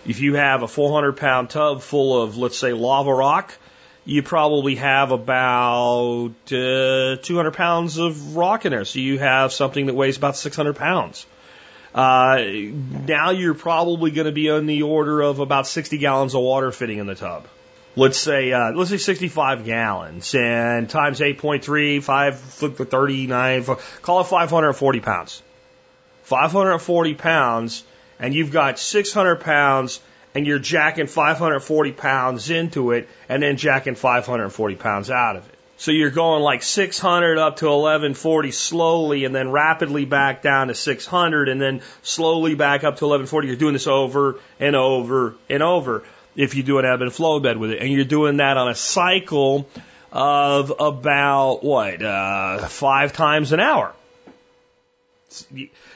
If 0.07 0.21
you 0.21 0.35
have 0.37 0.63
a 0.63 0.69
400 0.69 1.19
pound 1.19 1.51
tub 1.51 1.83
full 1.83 2.23
of, 2.23 2.39
let's 2.39 2.57
say, 2.57 2.73
lava 2.73 3.13
rock, 3.13 3.55
you 4.05 4.23
probably 4.23 4.77
have 4.77 5.13
about 5.13 6.33
uh, 6.47 7.17
200 7.17 7.53
pounds 7.53 7.99
of 7.99 8.37
rock 8.37 8.65
in 8.65 8.73
there. 8.73 8.85
So 8.85 8.99
you 8.99 9.19
have 9.19 9.53
something 9.53 9.87
that 9.87 9.95
weighs 9.95 10.17
about 10.17 10.37
600 10.37 10.77
pounds. 10.77 11.27
Uh, 11.95 12.43
now 13.07 13.31
you're 13.31 13.55
probably 13.55 14.11
going 14.11 14.27
to 14.27 14.33
be 14.33 14.51
on 14.51 14.67
the 14.67 14.83
order 14.83 15.21
of 15.21 15.41
about 15.41 15.67
60 15.67 15.99
gallons 15.99 16.35
of 16.35 16.43
water 16.43 16.71
fitting 16.71 16.99
in 16.99 17.07
the 17.07 17.17
tub 17.17 17.47
let's 17.97 18.19
say 18.19 18.53
uh, 18.53 18.73
let's 18.73 18.91
say 18.91 18.97
65 18.97 19.65
gallons 19.65 20.35
and 20.35 20.89
times 20.89 21.21
8.3, 21.21 22.03
5 22.03 22.39
39, 22.39 23.65
call 24.03 24.21
it 24.21 24.25
540 24.25 25.01
pounds. 25.01 25.43
540 26.23 27.15
pounds, 27.15 27.85
and 28.19 28.35
you've 28.35 28.53
got 28.53 28.79
600 28.79 29.41
pounds, 29.41 30.01
and 30.35 30.47
you're 30.47 30.59
jacking 30.59 31.07
540 31.07 31.93
pounds 31.93 32.51
into 32.51 32.93
it, 32.93 33.09
and 33.29 33.43
then 33.43 33.57
jacking 33.57 33.95
540 33.95 34.77
pounds 34.77 35.11
out 35.11 35.37
of 35.37 35.49
it. 35.49 35.55
So 35.77 35.93
you're 35.93 36.11
going 36.11 36.43
like 36.43 36.63
600 36.63 37.39
up 37.39 37.57
to 37.57 37.65
1140 37.65 38.51
slowly, 38.51 39.25
and 39.25 39.35
then 39.35 39.51
rapidly 39.51 40.05
back 40.05 40.43
down 40.43 40.69
to 40.69 40.75
600, 40.75 41.49
and 41.49 41.61
then 41.61 41.81
slowly 42.03 42.55
back 42.55 42.85
up 42.85 42.99
to 42.99 43.07
1140. 43.07 43.49
You're 43.49 43.57
doing 43.57 43.73
this 43.73 43.87
over 43.87 44.39
and 44.59 44.77
over 44.77 45.37
and 45.49 45.63
over 45.63 46.05
if 46.37 46.55
you 46.55 46.63
do 46.63 46.79
an 46.79 46.85
ebb 46.85 47.01
and 47.01 47.13
flow 47.13 47.41
bed 47.41 47.57
with 47.57 47.71
it. 47.71 47.81
And 47.81 47.91
you're 47.91 48.05
doing 48.05 48.37
that 48.39 48.57
on 48.57 48.69
a 48.69 48.75
cycle 48.75 49.67
of 50.13 50.73
about 50.79 51.65
what 51.65 52.03
uh, 52.03 52.69
five 52.69 53.13
times 53.13 53.53
an 53.53 53.61
hour. 53.61 53.95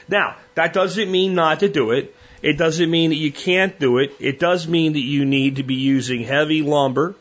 Now 0.07 0.35
that 0.55 0.73
doesn't 0.73 1.11
mean 1.11 1.35
not 1.35 1.59
to 1.59 1.69
do 1.69 1.91
it. 1.91 2.15
It 2.41 2.57
doesn't 2.57 2.89
mean 2.89 3.09
that 3.09 3.17
you 3.17 3.31
can't 3.31 3.79
do 3.79 3.97
it. 3.97 4.13
It 4.19 4.39
does 4.39 4.67
mean 4.67 4.93
that 4.93 4.99
you 4.99 5.25
need 5.25 5.57
to 5.57 5.63
be 5.63 5.75
using 5.75 6.23
heavy 6.23 6.61
lumber, 6.61 7.15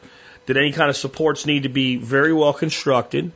that 0.47 0.57
any 0.57 0.73
kind 0.73 0.91
of 0.91 0.97
supports 0.97 1.47
need 1.47 1.63
to 1.63 1.69
be 1.69 1.97
very 1.97 2.33
well 2.33 2.53
constructed, 2.53 3.33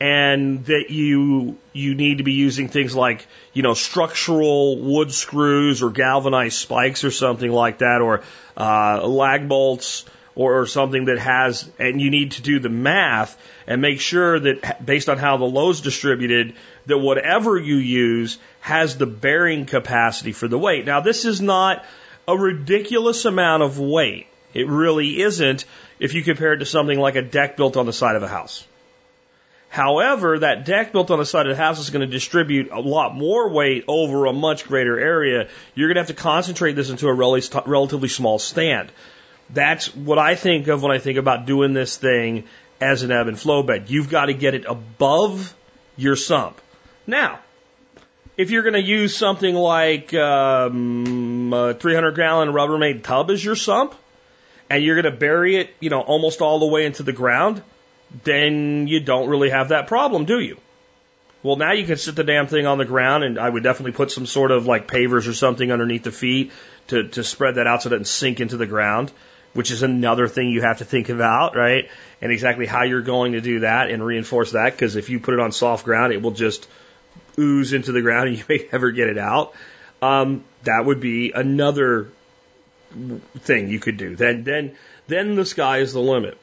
and 0.00 0.64
that 0.66 0.86
you 0.90 1.58
you 1.72 1.94
need 1.94 2.18
to 2.18 2.24
be 2.24 2.32
using 2.32 2.68
things 2.68 2.94
like 2.94 3.26
you 3.52 3.62
know 3.62 3.74
structural 3.74 4.78
wood 4.78 5.12
screws 5.12 5.82
or 5.82 5.90
galvanized 5.90 6.56
spikes 6.56 7.04
or 7.04 7.10
something 7.10 7.50
like 7.50 7.78
that, 7.78 8.00
or 8.00 8.22
uh, 8.56 9.06
lag 9.06 9.48
bolts 9.48 10.04
or, 10.40 10.60
or 10.60 10.66
something 10.66 11.04
that 11.04 11.18
has, 11.18 11.68
and 11.78 12.00
you 12.00 12.10
need 12.10 12.30
to 12.32 12.40
do 12.40 12.58
the 12.58 12.70
math 12.70 13.36
and 13.66 13.82
make 13.82 14.00
sure 14.00 14.40
that 14.40 14.86
based 14.86 15.10
on 15.10 15.18
how 15.18 15.36
the 15.36 15.44
load's 15.44 15.82
distributed, 15.82 16.54
that 16.86 16.96
whatever 16.96 17.58
you 17.58 17.76
use 17.76 18.38
has 18.60 18.96
the 18.96 19.04
bearing 19.04 19.66
capacity 19.66 20.32
for 20.32 20.48
the 20.48 20.58
weight. 20.58 20.86
Now, 20.86 21.00
this 21.00 21.26
is 21.26 21.42
not 21.42 21.84
a 22.26 22.38
ridiculous 22.38 23.26
amount 23.26 23.62
of 23.62 23.78
weight. 23.78 24.28
It 24.54 24.66
really 24.66 25.20
isn't 25.20 25.66
if 25.98 26.14
you 26.14 26.22
compare 26.22 26.54
it 26.54 26.60
to 26.60 26.64
something 26.64 26.98
like 26.98 27.16
a 27.16 27.22
deck 27.22 27.58
built 27.58 27.76
on 27.76 27.84
the 27.84 27.92
side 27.92 28.16
of 28.16 28.22
a 28.22 28.28
house. 28.28 28.66
However, 29.68 30.38
that 30.38 30.64
deck 30.64 30.90
built 30.90 31.10
on 31.10 31.18
the 31.18 31.26
side 31.26 31.46
of 31.46 31.54
the 31.54 31.62
house 31.62 31.78
is 31.78 31.90
going 31.90 32.00
to 32.00 32.06
distribute 32.06 32.70
a 32.72 32.80
lot 32.80 33.14
more 33.14 33.50
weight 33.50 33.84
over 33.86 34.24
a 34.24 34.32
much 34.32 34.66
greater 34.66 34.98
area. 34.98 35.48
You're 35.74 35.88
going 35.88 35.96
to 35.96 36.00
have 36.00 36.16
to 36.16 36.22
concentrate 36.22 36.72
this 36.72 36.88
into 36.88 37.08
a 37.08 37.12
relatively 37.12 38.08
small 38.08 38.38
stand. 38.38 38.90
That's 39.52 39.94
what 39.94 40.18
I 40.18 40.34
think 40.34 40.68
of 40.68 40.82
when 40.82 40.92
I 40.92 40.98
think 40.98 41.18
about 41.18 41.46
doing 41.46 41.72
this 41.72 41.96
thing 41.96 42.44
as 42.80 43.02
an 43.02 43.10
ebb 43.10 43.28
and 43.28 43.38
flow 43.38 43.62
bed. 43.62 43.90
You've 43.90 44.08
got 44.08 44.26
to 44.26 44.34
get 44.34 44.54
it 44.54 44.64
above 44.66 45.54
your 45.96 46.16
sump. 46.16 46.60
Now, 47.06 47.40
if 48.36 48.50
you're 48.50 48.62
going 48.62 48.74
to 48.74 48.82
use 48.82 49.16
something 49.16 49.54
like 49.54 50.14
um, 50.14 51.52
a 51.52 51.74
300 51.74 52.16
gallon 52.16 52.50
Rubbermaid 52.50 53.02
tub 53.02 53.30
as 53.30 53.44
your 53.44 53.56
sump, 53.56 53.94
and 54.70 54.84
you're 54.84 55.00
going 55.00 55.12
to 55.12 55.18
bury 55.18 55.56
it, 55.56 55.70
you 55.80 55.90
know, 55.90 56.00
almost 56.00 56.40
all 56.40 56.60
the 56.60 56.66
way 56.66 56.86
into 56.86 57.02
the 57.02 57.12
ground, 57.12 57.62
then 58.24 58.86
you 58.86 59.00
don't 59.00 59.28
really 59.28 59.50
have 59.50 59.70
that 59.70 59.88
problem, 59.88 60.24
do 60.24 60.38
you? 60.38 60.56
Well, 61.42 61.56
now 61.56 61.72
you 61.72 61.84
can 61.84 61.96
sit 61.96 62.14
the 62.14 62.24
damn 62.24 62.46
thing 62.46 62.66
on 62.66 62.78
the 62.78 62.84
ground, 62.84 63.24
and 63.24 63.38
I 63.38 63.48
would 63.48 63.62
definitely 63.62 63.92
put 63.92 64.12
some 64.12 64.26
sort 64.26 64.52
of 64.52 64.66
like 64.66 64.86
pavers 64.86 65.26
or 65.26 65.32
something 65.32 65.72
underneath 65.72 66.04
the 66.04 66.12
feet 66.12 66.52
to, 66.88 67.08
to 67.08 67.24
spread 67.24 67.56
that 67.56 67.66
out 67.66 67.82
so 67.82 67.88
it 67.88 67.90
doesn't 67.90 68.06
sink 68.06 68.40
into 68.40 68.56
the 68.56 68.66
ground 68.66 69.10
which 69.52 69.70
is 69.70 69.82
another 69.82 70.28
thing 70.28 70.50
you 70.50 70.62
have 70.62 70.78
to 70.78 70.84
think 70.84 71.08
about, 71.08 71.56
right? 71.56 71.88
And 72.20 72.30
exactly 72.30 72.66
how 72.66 72.84
you're 72.84 73.02
going 73.02 73.32
to 73.32 73.40
do 73.40 73.60
that 73.60 73.90
and 73.90 74.04
reinforce 74.04 74.52
that, 74.52 74.72
because 74.72 74.96
if 74.96 75.10
you 75.10 75.20
put 75.20 75.34
it 75.34 75.40
on 75.40 75.52
soft 75.52 75.84
ground, 75.84 76.12
it 76.12 76.22
will 76.22 76.30
just 76.30 76.68
ooze 77.38 77.72
into 77.72 77.92
the 77.92 78.02
ground 78.02 78.28
and 78.28 78.38
you 78.38 78.44
may 78.48 78.68
never 78.72 78.90
get 78.90 79.08
it 79.08 79.18
out. 79.18 79.54
Um, 80.02 80.44
that 80.64 80.84
would 80.84 81.00
be 81.00 81.32
another 81.34 82.10
thing 83.38 83.68
you 83.68 83.80
could 83.80 83.96
do. 83.96 84.16
Then, 84.16 84.44
then, 84.44 84.76
then 85.08 85.34
the 85.34 85.44
sky 85.44 85.78
is 85.78 85.92
the 85.92 86.00
limit. 86.00 86.38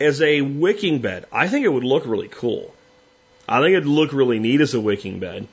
As 0.00 0.20
a 0.20 0.40
wicking 0.40 1.00
bed, 1.00 1.26
I 1.32 1.48
think 1.48 1.64
it 1.64 1.68
would 1.68 1.84
look 1.84 2.06
really 2.06 2.28
cool. 2.28 2.74
I 3.48 3.60
think 3.60 3.72
it'd 3.72 3.86
look 3.86 4.12
really 4.12 4.38
neat 4.38 4.60
as 4.60 4.74
a 4.74 4.80
wicking 4.80 5.20
bed. 5.20 5.46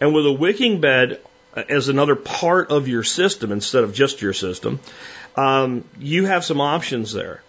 And 0.00 0.14
with 0.14 0.26
a 0.26 0.32
wicking 0.32 0.80
bed 0.80 1.20
as 1.54 1.88
another 1.88 2.16
part 2.16 2.70
of 2.70 2.88
your 2.88 3.02
system 3.02 3.52
instead 3.52 3.84
of 3.84 3.94
just 3.94 4.22
your 4.22 4.32
system, 4.32 4.80
um, 5.36 5.84
you 5.98 6.26
have 6.26 6.44
some 6.44 6.60
options 6.60 7.12
there. 7.12 7.42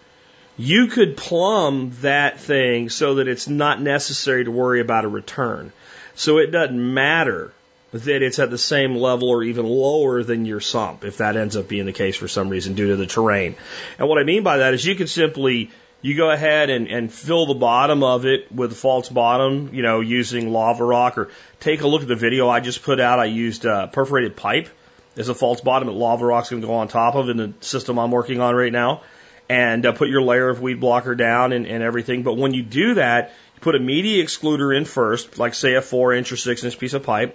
You 0.56 0.86
could 0.86 1.16
plumb 1.16 1.92
that 2.02 2.38
thing 2.38 2.88
so 2.88 3.16
that 3.16 3.28
it's 3.28 3.48
not 3.48 3.80
necessary 3.80 4.44
to 4.44 4.50
worry 4.50 4.80
about 4.80 5.04
a 5.04 5.08
return. 5.08 5.72
So 6.14 6.38
it 6.38 6.52
doesn't 6.52 6.94
matter 6.94 7.52
that 7.92 8.22
it's 8.22 8.38
at 8.38 8.50
the 8.50 8.58
same 8.58 8.96
level 8.96 9.28
or 9.28 9.42
even 9.42 9.66
lower 9.66 10.22
than 10.22 10.46
your 10.46 10.60
sump, 10.60 11.04
if 11.04 11.18
that 11.18 11.36
ends 11.36 11.56
up 11.56 11.68
being 11.68 11.86
the 11.86 11.92
case 11.92 12.16
for 12.16 12.28
some 12.28 12.48
reason 12.48 12.74
due 12.74 12.88
to 12.88 12.96
the 12.96 13.06
terrain. 13.06 13.56
And 13.98 14.08
what 14.08 14.18
I 14.18 14.24
mean 14.24 14.42
by 14.42 14.58
that 14.58 14.74
is 14.74 14.84
you 14.84 14.96
could 14.96 15.08
simply 15.08 15.70
you 16.04 16.14
go 16.14 16.30
ahead 16.30 16.68
and, 16.68 16.86
and 16.88 17.10
fill 17.10 17.46
the 17.46 17.54
bottom 17.54 18.02
of 18.02 18.26
it 18.26 18.52
with 18.52 18.70
a 18.72 18.74
false 18.74 19.08
bottom, 19.08 19.70
you 19.72 19.82
know, 19.82 20.00
using 20.00 20.52
lava 20.52 20.84
rock 20.84 21.16
or 21.16 21.30
take 21.60 21.80
a 21.80 21.88
look 21.88 22.02
at 22.02 22.08
the 22.08 22.14
video 22.14 22.46
I 22.46 22.60
just 22.60 22.82
put 22.82 23.00
out. 23.00 23.20
I 23.20 23.24
used 23.24 23.64
uh, 23.64 23.86
perforated 23.86 24.36
pipe 24.36 24.68
as 25.16 25.30
a 25.30 25.34
false 25.34 25.62
bottom 25.62 25.88
that 25.88 25.94
lava 25.94 26.26
rock's 26.26 26.50
going 26.50 26.60
to 26.60 26.68
go 26.68 26.74
on 26.74 26.88
top 26.88 27.14
of 27.14 27.30
in 27.30 27.38
the 27.38 27.54
system 27.60 27.98
I'm 27.98 28.10
working 28.10 28.42
on 28.42 28.54
right 28.54 28.70
now. 28.70 29.00
And 29.48 29.86
uh, 29.86 29.92
put 29.92 30.10
your 30.10 30.20
layer 30.20 30.50
of 30.50 30.60
weed 30.60 30.78
blocker 30.78 31.14
down 31.14 31.52
and, 31.52 31.66
and 31.66 31.82
everything. 31.82 32.22
But 32.22 32.34
when 32.34 32.52
you 32.52 32.62
do 32.62 32.94
that, 32.94 33.32
you 33.54 33.62
put 33.62 33.74
a 33.74 33.80
media 33.80 34.22
excluder 34.22 34.76
in 34.76 34.84
first, 34.84 35.38
like 35.38 35.54
say 35.54 35.72
a 35.72 35.80
four 35.80 36.12
inch 36.12 36.30
or 36.32 36.36
six 36.36 36.64
inch 36.64 36.78
piece 36.78 36.92
of 36.92 37.02
pipe, 37.02 37.34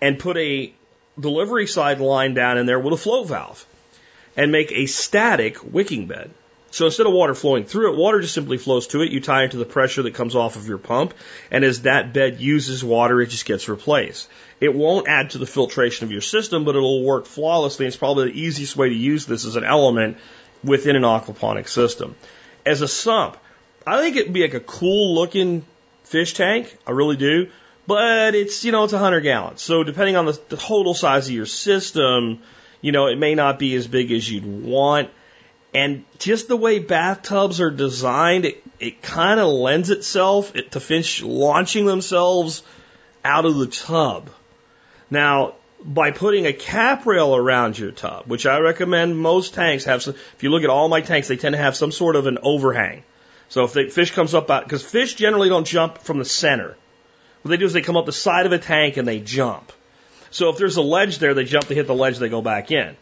and 0.00 0.18
put 0.18 0.36
a 0.36 0.72
delivery 1.20 1.68
side 1.68 2.00
line 2.00 2.34
down 2.34 2.58
in 2.58 2.66
there 2.66 2.80
with 2.80 2.94
a 2.94 2.96
float 2.96 3.28
valve 3.28 3.64
and 4.36 4.50
make 4.50 4.72
a 4.72 4.86
static 4.86 5.62
wicking 5.62 6.08
bed. 6.08 6.32
So 6.72 6.86
instead 6.86 7.06
of 7.06 7.12
water 7.12 7.34
flowing 7.34 7.64
through 7.64 7.92
it, 7.92 7.98
water 7.98 8.20
just 8.22 8.32
simply 8.32 8.56
flows 8.56 8.86
to 8.88 9.02
it. 9.02 9.12
You 9.12 9.20
tie 9.20 9.44
it 9.44 9.50
to 9.50 9.58
the 9.58 9.66
pressure 9.66 10.02
that 10.02 10.14
comes 10.14 10.34
off 10.34 10.56
of 10.56 10.66
your 10.66 10.78
pump, 10.78 11.12
and 11.50 11.64
as 11.64 11.82
that 11.82 12.14
bed 12.14 12.40
uses 12.40 12.82
water, 12.82 13.20
it 13.20 13.26
just 13.26 13.44
gets 13.44 13.68
replaced. 13.68 14.28
It 14.58 14.74
won't 14.74 15.06
add 15.06 15.30
to 15.30 15.38
the 15.38 15.46
filtration 15.46 16.06
of 16.06 16.12
your 16.12 16.22
system, 16.22 16.64
but 16.64 16.74
it'll 16.74 17.04
work 17.04 17.26
flawlessly. 17.26 17.86
It's 17.86 17.96
probably 17.96 18.30
the 18.30 18.40
easiest 18.40 18.74
way 18.74 18.88
to 18.88 18.94
use 18.94 19.26
this 19.26 19.44
as 19.44 19.56
an 19.56 19.64
element 19.64 20.16
within 20.64 20.96
an 20.96 21.02
aquaponic 21.02 21.68
system. 21.68 22.14
As 22.64 22.80
a 22.80 22.88
sump, 22.88 23.36
I 23.86 24.00
think 24.00 24.16
it'd 24.16 24.32
be 24.32 24.42
like 24.42 24.54
a 24.54 24.60
cool 24.60 25.14
looking 25.14 25.66
fish 26.04 26.32
tank. 26.32 26.74
I 26.86 26.92
really 26.92 27.16
do. 27.16 27.50
But 27.86 28.34
it's, 28.34 28.64
you 28.64 28.72
know, 28.72 28.84
it's 28.84 28.92
100 28.92 29.20
gallons. 29.20 29.60
So 29.60 29.84
depending 29.84 30.16
on 30.16 30.24
the, 30.24 30.40
the 30.48 30.56
total 30.56 30.94
size 30.94 31.26
of 31.28 31.34
your 31.34 31.46
system, 31.46 32.42
you 32.80 32.92
know, 32.92 33.08
it 33.08 33.18
may 33.18 33.34
not 33.34 33.58
be 33.58 33.74
as 33.74 33.86
big 33.88 34.12
as 34.12 34.30
you'd 34.30 34.46
want. 34.46 35.10
And 35.74 36.04
just 36.18 36.48
the 36.48 36.56
way 36.56 36.78
bathtubs 36.78 37.60
are 37.60 37.70
designed, 37.70 38.44
it, 38.44 38.62
it 38.78 39.00
kind 39.02 39.40
of 39.40 39.48
lends 39.48 39.88
itself 39.90 40.52
to 40.52 40.80
fish 40.80 41.22
launching 41.22 41.86
themselves 41.86 42.62
out 43.24 43.46
of 43.46 43.56
the 43.56 43.66
tub. 43.66 44.28
Now, 45.10 45.54
by 45.84 46.10
putting 46.10 46.46
a 46.46 46.52
cap 46.52 47.06
rail 47.06 47.34
around 47.34 47.78
your 47.78 47.90
tub, 47.90 48.26
which 48.26 48.46
I 48.46 48.58
recommend 48.58 49.18
most 49.18 49.54
tanks 49.54 49.84
have 49.84 50.02
some, 50.02 50.14
if 50.14 50.42
you 50.42 50.50
look 50.50 50.62
at 50.62 50.70
all 50.70 50.88
my 50.88 51.00
tanks, 51.00 51.28
they 51.28 51.36
tend 51.36 51.54
to 51.54 51.58
have 51.58 51.76
some 51.76 51.90
sort 51.90 52.16
of 52.16 52.26
an 52.26 52.38
overhang. 52.42 53.02
So 53.48 53.64
if 53.64 53.72
the 53.72 53.88
fish 53.88 54.12
comes 54.12 54.34
up 54.34 54.50
out, 54.50 54.64
because 54.64 54.82
fish 54.82 55.14
generally 55.14 55.48
don't 55.48 55.66
jump 55.66 55.98
from 55.98 56.18
the 56.18 56.24
center. 56.24 56.76
What 57.42 57.50
they 57.50 57.56
do 57.56 57.66
is 57.66 57.72
they 57.72 57.82
come 57.82 57.96
up 57.96 58.06
the 58.06 58.12
side 58.12 58.46
of 58.46 58.52
a 58.52 58.58
tank 58.58 58.96
and 58.96 59.06
they 59.06 59.20
jump. 59.20 59.72
So 60.30 60.48
if 60.50 60.56
there's 60.56 60.76
a 60.76 60.82
ledge 60.82 61.18
there, 61.18 61.34
they 61.34 61.44
jump 61.44 61.66
to 61.66 61.74
hit 61.74 61.86
the 61.86 61.94
ledge, 61.94 62.18
they 62.18 62.28
go 62.28 62.40
back 62.40 62.70
in. 62.70 62.96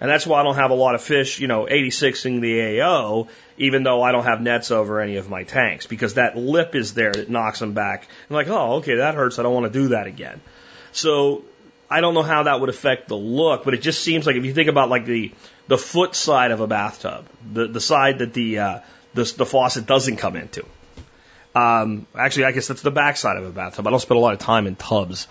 And 0.00 0.10
that's 0.10 0.26
why 0.26 0.40
I 0.40 0.42
don't 0.42 0.54
have 0.54 0.70
a 0.70 0.74
lot 0.74 0.94
of 0.94 1.02
fish, 1.02 1.40
you 1.40 1.46
know, 1.46 1.66
86ing 1.66 2.40
the 2.40 2.80
AO, 2.80 3.28
even 3.58 3.82
though 3.82 4.02
I 4.02 4.12
don't 4.12 4.24
have 4.24 4.40
nets 4.40 4.70
over 4.70 5.00
any 5.00 5.16
of 5.16 5.28
my 5.28 5.44
tanks, 5.44 5.86
because 5.86 6.14
that 6.14 6.36
lip 6.36 6.74
is 6.74 6.94
there 6.94 7.12
that 7.12 7.28
knocks 7.28 7.58
them 7.58 7.74
back. 7.74 8.08
I'm 8.28 8.34
like, 8.34 8.48
oh, 8.48 8.76
okay, 8.76 8.96
that 8.96 9.14
hurts. 9.14 9.38
I 9.38 9.42
don't 9.42 9.52
want 9.52 9.70
to 9.70 9.78
do 9.78 9.88
that 9.88 10.06
again. 10.06 10.40
So 10.92 11.44
I 11.90 12.00
don't 12.00 12.14
know 12.14 12.22
how 12.22 12.44
that 12.44 12.60
would 12.60 12.70
affect 12.70 13.08
the 13.08 13.16
look, 13.16 13.64
but 13.64 13.74
it 13.74 13.82
just 13.82 14.02
seems 14.02 14.26
like 14.26 14.36
if 14.36 14.44
you 14.44 14.54
think 14.54 14.68
about 14.68 14.88
like 14.88 15.04
the 15.04 15.32
the 15.66 15.78
foot 15.78 16.14
side 16.14 16.50
of 16.50 16.60
a 16.60 16.66
bathtub, 16.66 17.26
the 17.52 17.66
the 17.66 17.80
side 17.80 18.20
that 18.20 18.32
the 18.32 18.58
uh, 18.58 18.78
the, 19.12 19.24
the 19.36 19.46
faucet 19.46 19.86
doesn't 19.86 20.16
come 20.16 20.36
into. 20.36 20.64
Um, 21.54 22.06
actually, 22.14 22.44
I 22.44 22.52
guess 22.52 22.68
that's 22.68 22.82
the 22.82 22.92
back 22.92 23.16
side 23.16 23.36
of 23.36 23.44
a 23.44 23.50
bathtub. 23.50 23.86
I 23.86 23.90
don't 23.90 24.00
spend 24.00 24.18
a 24.18 24.20
lot 24.20 24.32
of 24.32 24.38
time 24.38 24.66
in 24.66 24.76
tubs 24.76 25.26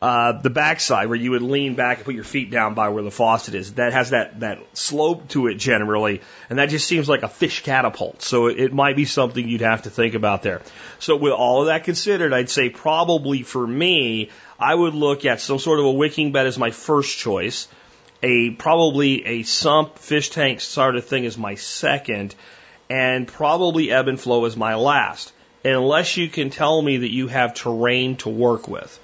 uh, 0.00 0.32
the 0.32 0.50
backside 0.50 1.08
where 1.08 1.18
you 1.18 1.32
would 1.32 1.42
lean 1.42 1.74
back 1.74 1.98
and 1.98 2.04
put 2.04 2.14
your 2.14 2.24
feet 2.24 2.50
down 2.50 2.74
by 2.74 2.88
where 2.88 3.02
the 3.02 3.10
faucet 3.10 3.54
is. 3.54 3.74
That 3.74 3.92
has 3.92 4.10
that, 4.10 4.40
that 4.40 4.60
slope 4.76 5.28
to 5.30 5.48
it 5.48 5.54
generally, 5.54 6.20
and 6.48 6.58
that 6.58 6.68
just 6.68 6.86
seems 6.86 7.08
like 7.08 7.22
a 7.22 7.28
fish 7.28 7.62
catapult. 7.62 8.22
So 8.22 8.46
it, 8.46 8.60
it 8.60 8.72
might 8.72 8.96
be 8.96 9.04
something 9.04 9.48
you'd 9.48 9.60
have 9.60 9.82
to 9.82 9.90
think 9.90 10.14
about 10.14 10.42
there. 10.42 10.62
So 10.98 11.16
with 11.16 11.32
all 11.32 11.62
of 11.62 11.66
that 11.66 11.84
considered, 11.84 12.32
I'd 12.32 12.50
say 12.50 12.68
probably 12.68 13.42
for 13.42 13.66
me, 13.66 14.30
I 14.58 14.74
would 14.74 14.94
look 14.94 15.24
at 15.24 15.40
some 15.40 15.58
sort 15.58 15.80
of 15.80 15.86
a 15.86 15.92
wicking 15.92 16.32
bed 16.32 16.46
as 16.46 16.58
my 16.58 16.70
first 16.70 17.18
choice. 17.18 17.68
A 18.22 18.50
probably 18.50 19.24
a 19.26 19.42
sump 19.44 19.98
fish 19.98 20.30
tank 20.30 20.60
sort 20.60 20.96
of 20.96 21.04
thing 21.04 21.24
is 21.24 21.38
my 21.38 21.54
second, 21.54 22.34
and 22.90 23.28
probably 23.28 23.92
ebb 23.92 24.08
and 24.08 24.20
flow 24.20 24.44
is 24.44 24.56
my 24.56 24.74
last 24.74 25.32
unless 25.64 26.16
you 26.16 26.28
can 26.28 26.50
tell 26.50 26.80
me 26.80 26.98
that 26.98 27.10
you 27.10 27.28
have 27.28 27.54
terrain 27.54 28.16
to 28.16 28.28
work 28.28 28.68
with. 28.68 28.98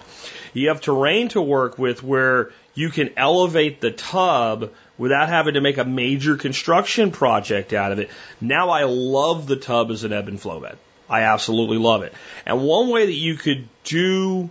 You 0.54 0.68
have 0.68 0.80
terrain 0.80 1.28
to 1.30 1.42
work 1.42 1.78
with 1.78 2.02
where 2.02 2.52
you 2.74 2.88
can 2.88 3.10
elevate 3.16 3.80
the 3.80 3.90
tub 3.90 4.72
without 4.96 5.28
having 5.28 5.54
to 5.54 5.60
make 5.60 5.78
a 5.78 5.84
major 5.84 6.36
construction 6.36 7.10
project 7.10 7.72
out 7.72 7.92
of 7.92 7.98
it. 7.98 8.10
Now 8.40 8.70
I 8.70 8.84
love 8.84 9.46
the 9.46 9.56
tub 9.56 9.90
as 9.90 10.04
an 10.04 10.12
ebb 10.12 10.28
and 10.28 10.40
flow 10.40 10.60
bed. 10.60 10.78
I 11.10 11.22
absolutely 11.22 11.78
love 11.78 12.02
it. 12.02 12.14
And 12.46 12.62
one 12.62 12.88
way 12.88 13.06
that 13.06 13.12
you 13.12 13.34
could 13.34 13.68
do 13.82 14.48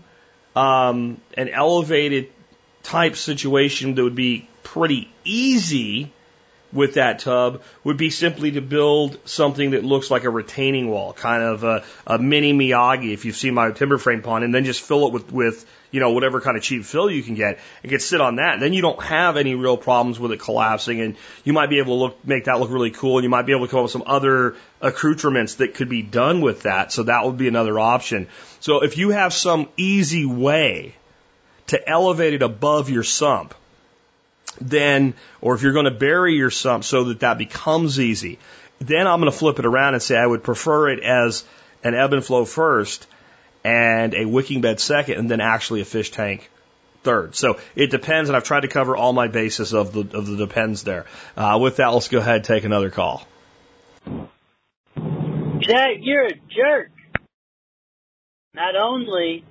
um, 0.56 1.20
an 1.36 1.50
elevated 1.50 2.30
type 2.84 3.16
situation 3.16 3.96
that 3.96 4.04
would 4.04 4.16
be 4.16 4.48
pretty 4.62 5.10
easy 5.24 6.12
with 6.72 6.96
that 6.96 7.20
tub 7.20 7.62
would 7.84 7.98
be 7.98 8.10
simply 8.10 8.52
to 8.52 8.62
build 8.62 9.18
something 9.26 9.72
that 9.72 9.84
looks 9.84 10.10
like 10.10 10.24
a 10.24 10.30
retaining 10.30 10.90
wall, 10.90 11.14
kind 11.14 11.44
of 11.44 11.64
a, 11.64 11.84
a 12.06 12.18
mini 12.18 12.54
Miyagi, 12.54 13.14
if 13.14 13.26
you've 13.26 13.36
seen 13.36 13.54
my 13.54 13.72
timber 13.72 13.98
frame 13.98 14.22
pond, 14.22 14.44
and 14.44 14.54
then 14.54 14.66
just 14.66 14.82
fill 14.82 15.08
it 15.08 15.14
with, 15.14 15.32
with, 15.32 15.66
you 15.94 16.00
know, 16.00 16.10
whatever 16.10 16.42
kind 16.42 16.58
of 16.58 16.64
cheap 16.64 16.84
fill 16.84 17.10
you 17.10 17.22
can 17.22 17.36
get 17.36 17.60
and 17.84 17.92
can 17.92 18.00
sit 18.00 18.20
on 18.20 18.38
that. 18.38 18.60
Then 18.60 18.74
you 18.74 18.82
don't 18.82 19.02
have 19.04 19.38
any 19.38 19.54
real 19.54 19.78
problems 19.78 20.20
with 20.20 20.32
it 20.32 20.40
collapsing 20.40 21.00
and 21.00 21.16
you 21.44 21.54
might 21.54 21.70
be 21.70 21.78
able 21.78 21.96
to 21.96 22.00
look, 22.06 22.28
make 22.28 22.46
that 22.46 22.60
look 22.60 22.72
really 22.72 22.90
cool 22.90 23.20
and 23.20 23.24
you 23.24 23.30
might 23.30 23.46
be 23.46 23.52
able 23.52 23.68
to 23.68 23.70
come 23.70 23.78
up 23.78 23.84
with 23.84 23.92
some 23.92 24.04
other 24.08 24.56
accoutrements 24.82 25.56
that 25.56 25.76
could 25.76 25.90
be 25.90 26.02
done 26.02 26.42
with 26.42 26.64
that. 26.64 26.92
So 26.92 27.04
that 27.04 27.24
would 27.26 27.38
be 27.38 27.48
another 27.48 27.80
option. 27.80 28.28
So 28.60 28.84
if 28.84 28.98
you 28.98 29.12
have 29.12 29.34
some 29.34 29.70
easy 29.78 30.26
way 30.26 30.96
to 31.68 31.88
elevate 31.88 32.34
it 32.34 32.42
above 32.42 32.90
your 32.90 33.04
sump, 33.04 33.54
then, 34.60 35.14
or 35.42 35.54
if 35.54 35.62
you're 35.62 35.74
going 35.74 35.86
to 35.86 35.92
bury 35.92 36.34
your 36.34 36.50
sump 36.50 36.86
so 36.86 37.04
that 37.06 37.20
that 37.20 37.38
becomes 37.38 38.00
easy, 38.00 38.40
then 38.80 39.06
I'm 39.06 39.20
going 39.20 39.32
to 39.32 39.38
flip 39.38 39.60
it 39.60 39.66
around 39.68 39.94
and 39.94 40.02
say 40.02 40.18
I 40.18 40.26
would 40.26 40.42
prefer 40.42 40.90
it 40.90 41.04
as 41.04 41.44
an 41.84 41.94
ebb 41.94 42.14
and 42.14 42.26
flow 42.26 42.46
first 42.46 43.06
and 43.64 44.14
a 44.14 44.26
wicking 44.26 44.62
bed 44.62 44.80
second 44.80 45.18
and 45.18 45.30
then 45.30 45.42
actually 45.42 45.82
a 45.82 45.86
fish 45.86 46.12
tank 46.12 46.50
third. 47.04 47.36
So 47.36 47.60
it 47.76 47.92
depends, 47.92 48.30
and 48.30 48.36
I've 48.36 48.44
tried 48.44 48.62
to 48.62 48.68
cover 48.68 48.96
all 48.96 49.14
my 49.14 49.28
bases 49.28 49.74
of 49.74 49.94
the 49.94 50.18
of 50.18 50.26
the 50.26 50.38
depends 50.38 50.84
there. 50.84 51.06
Uh, 51.36 51.60
with 51.62 51.78
that, 51.78 51.88
let's 51.88 52.08
go 52.08 52.20
ahead 52.20 52.38
and 52.38 52.46
take 52.46 52.64
another 52.64 52.90
call. 52.90 53.28
Jack, 55.60 55.98
you're 56.02 56.28
a 56.28 56.34
jerk. 56.34 56.92
Not 58.54 58.76
only 58.76 59.46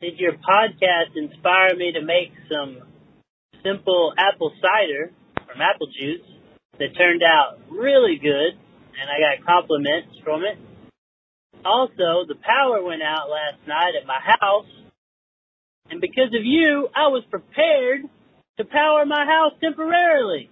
did 0.00 0.18
your 0.18 0.32
podcast 0.32 1.16
inspire 1.16 1.74
me 1.76 1.92
to 1.92 2.02
make 2.02 2.32
some 2.48 2.78
simple 3.64 4.14
apple 4.16 4.52
cider 4.62 5.10
from 5.46 5.60
apple 5.60 5.88
juice 5.88 6.26
that 6.78 6.96
turned 6.96 7.22
out 7.22 7.58
really 7.68 8.16
good, 8.16 8.54
and 9.00 9.10
I 9.10 9.36
got 9.36 9.44
compliments 9.44 10.16
from 10.22 10.44
it. 10.44 10.58
Also, 11.64 12.24
the 12.26 12.36
power 12.40 12.82
went 12.82 13.02
out 13.02 13.28
last 13.28 13.66
night 13.66 13.92
at 14.00 14.06
my 14.06 14.18
house, 14.40 14.66
and 15.90 16.00
because 16.00 16.28
of 16.28 16.44
you, 16.44 16.88
I 16.94 17.08
was 17.08 17.24
prepared 17.30 18.02
to 18.58 18.64
power 18.64 19.04
my 19.06 19.24
house 19.24 19.52
temporarily. 19.60 20.50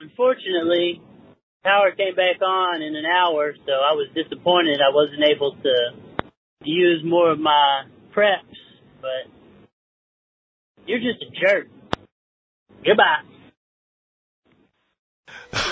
Unfortunately, 0.00 1.00
power 1.64 1.92
came 1.92 2.14
back 2.14 2.40
on 2.42 2.82
in 2.82 2.96
an 2.96 3.04
hour, 3.06 3.54
so 3.66 3.72
I 3.72 3.92
was 3.94 4.08
disappointed 4.14 4.80
I 4.80 4.94
wasn't 4.94 5.22
able 5.24 5.54
to 5.62 5.74
use 6.64 7.02
more 7.04 7.30
of 7.30 7.38
my 7.38 7.84
preps, 8.14 8.58
but 9.00 9.30
you're 10.86 10.98
just 10.98 11.22
a 11.22 11.40
jerk. 11.40 11.68
Goodbye. 12.84 13.31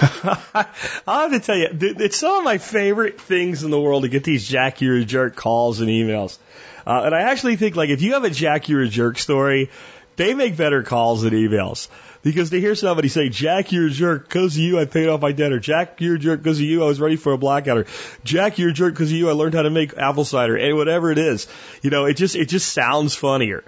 I 0.03 0.67
have 1.07 1.33
to 1.33 1.41
tell 1.41 1.57
you, 1.57 1.69
it's 1.73 2.17
some 2.17 2.39
of 2.39 2.45
my 2.45 2.57
favorite 2.57 3.21
things 3.21 3.65
in 3.65 3.71
the 3.71 3.81
world 3.81 4.05
to 4.05 4.09
get 4.09 4.25
these 4.25 4.49
Jack 4.49 4.81
you're 4.81 4.97
a 4.97 5.05
jerk 5.05 5.37
calls 5.37 5.81
and 5.81 5.91
emails. 5.91 6.39
Uh, 6.87 7.03
and 7.05 7.15
I 7.15 7.23
actually 7.23 7.57
think 7.57 7.77
like 7.77 7.91
if 7.91 8.01
you 8.01 8.15
have 8.15 8.25
a 8.25 8.31
Jack 8.31 8.69
you're 8.69 8.83
a 8.83 8.89
jerk 8.89 9.19
story, 9.19 9.71
they 10.17 10.33
make 10.33 10.57
better 10.57 10.83
calls 10.83 11.23
than 11.23 11.35
emails. 11.35 11.89
Because 12.23 12.51
to 12.51 12.61
hear 12.61 12.75
somebody 12.75 13.09
say, 13.09 13.29
Jack, 13.29 13.73
you're 13.73 13.87
a 13.87 13.91
jerk, 13.91 14.25
because 14.25 14.55
of 14.57 14.63
you, 14.63 14.79
I 14.79 14.85
paid 14.85 15.09
off 15.09 15.23
my 15.23 15.33
debt, 15.33 15.53
or 15.53 15.61
Jack, 15.61 16.01
you're 16.01 16.17
a 16.17 16.19
jerk, 16.19 16.43
because 16.43 16.59
of 16.59 16.65
you, 16.65 16.83
I 16.83 16.87
was 16.87 17.01
ready 17.01 17.17
for 17.17 17.33
a 17.33 17.39
blackout, 17.39 17.79
or 17.79 17.87
Jack, 18.25 18.59
you're 18.59 18.71
a 18.71 18.75
jerk, 18.75 18.93
because 18.93 19.11
of 19.11 19.17
you, 19.17 19.31
I 19.31 19.33
learned 19.33 19.55
how 19.55 19.63
to 19.63 19.71
make 19.71 19.97
apple 19.97 20.27
cider, 20.27 20.57
and 20.57 20.77
whatever 20.77 21.11
it 21.11 21.17
is, 21.17 21.47
you 21.81 21.89
know, 21.89 22.05
it 22.05 22.19
just, 22.19 22.37
it 22.37 22.51
just 22.51 22.71
sounds 22.71 23.15
funnier. 23.15 23.65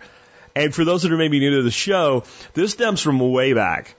And 0.55 0.75
for 0.75 0.85
those 0.85 1.03
that 1.03 1.13
are 1.13 1.17
maybe 1.17 1.41
new 1.41 1.57
to 1.57 1.63
the 1.63 1.71
show, 1.71 2.25
this 2.53 2.73
stems 2.73 3.01
from 3.01 3.19
way 3.21 3.55
back. 3.55 3.95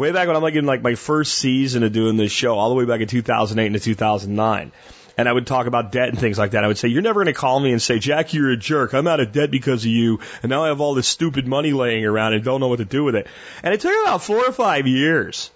Way 0.00 0.12
back 0.12 0.28
when 0.28 0.34
I'm 0.34 0.42
like 0.42 0.54
in 0.54 0.64
like 0.64 0.80
my 0.80 0.94
first 0.94 1.34
season 1.34 1.82
of 1.82 1.92
doing 1.92 2.16
this 2.16 2.32
show, 2.32 2.56
all 2.56 2.70
the 2.70 2.74
way 2.74 2.86
back 2.86 3.02
in 3.02 3.06
2008 3.06 3.66
into 3.66 3.78
2009 3.78 4.72
and 5.18 5.28
I 5.28 5.32
would 5.32 5.46
talk 5.46 5.66
about 5.66 5.92
debt 5.92 6.08
and 6.08 6.18
things 6.18 6.38
like 6.38 6.52
that. 6.52 6.64
I 6.64 6.66
would 6.68 6.78
say, 6.78 6.88
You're 6.88 7.02
never 7.02 7.22
going 7.22 7.34
to 7.34 7.38
call 7.38 7.60
me 7.60 7.72
and 7.72 7.82
say, 7.82 7.98
Jack, 7.98 8.32
you're 8.32 8.48
a 8.48 8.56
jerk. 8.56 8.94
I'm 8.94 9.06
out 9.06 9.20
of 9.20 9.32
debt 9.32 9.50
because 9.50 9.84
of 9.84 9.90
you. 9.90 10.20
And 10.42 10.48
now 10.48 10.64
I 10.64 10.68
have 10.68 10.80
all 10.80 10.94
this 10.94 11.06
stupid 11.06 11.46
money 11.46 11.74
laying 11.74 12.06
around 12.06 12.32
and 12.32 12.42
don't 12.42 12.60
know 12.60 12.68
what 12.68 12.78
to 12.78 12.86
do 12.86 13.04
with 13.04 13.14
it. 13.14 13.26
And 13.62 13.74
it 13.74 13.82
took 13.82 13.92
about 14.02 14.22
four 14.22 14.38
or 14.38 14.52
five 14.52 14.86
years. 14.86 15.50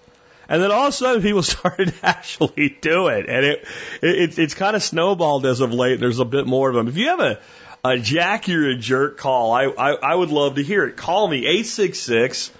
And 0.47 0.61
then 0.61 0.71
all 0.71 0.83
of 0.83 0.89
a 0.89 0.91
sudden 0.91 1.23
people 1.23 1.41
started 1.57 1.95
to 1.95 2.05
actually 2.05 2.77
do 2.79 3.07
it. 3.07 3.27
And 3.27 3.43
it, 3.43 3.67
it 4.03 4.37
it's 4.37 4.53
kind 4.53 4.75
of 4.75 4.83
snowballed 4.83 5.47
as 5.47 5.61
of 5.61 5.73
late. 5.73 5.99
There's 5.99 6.19
a 6.19 6.25
bit 6.25 6.45
more 6.45 6.69
of 6.69 6.75
them. 6.75 6.87
If 6.87 6.97
you 6.97 7.07
have 7.07 7.19
a, 7.19 7.39
a 7.83 7.97
Jack, 7.97 8.47
you're 8.47 8.69
a 8.69 8.75
jerk 8.75 9.17
call, 9.17 9.51
I, 9.51 9.63
I, 9.63 9.91
I 9.93 10.13
would 10.13 10.29
love 10.29 10.55
to 10.55 10.63
hear 10.63 10.85
it. 10.85 10.95
Call 10.95 11.27
me 11.27 11.39
866 11.47 12.51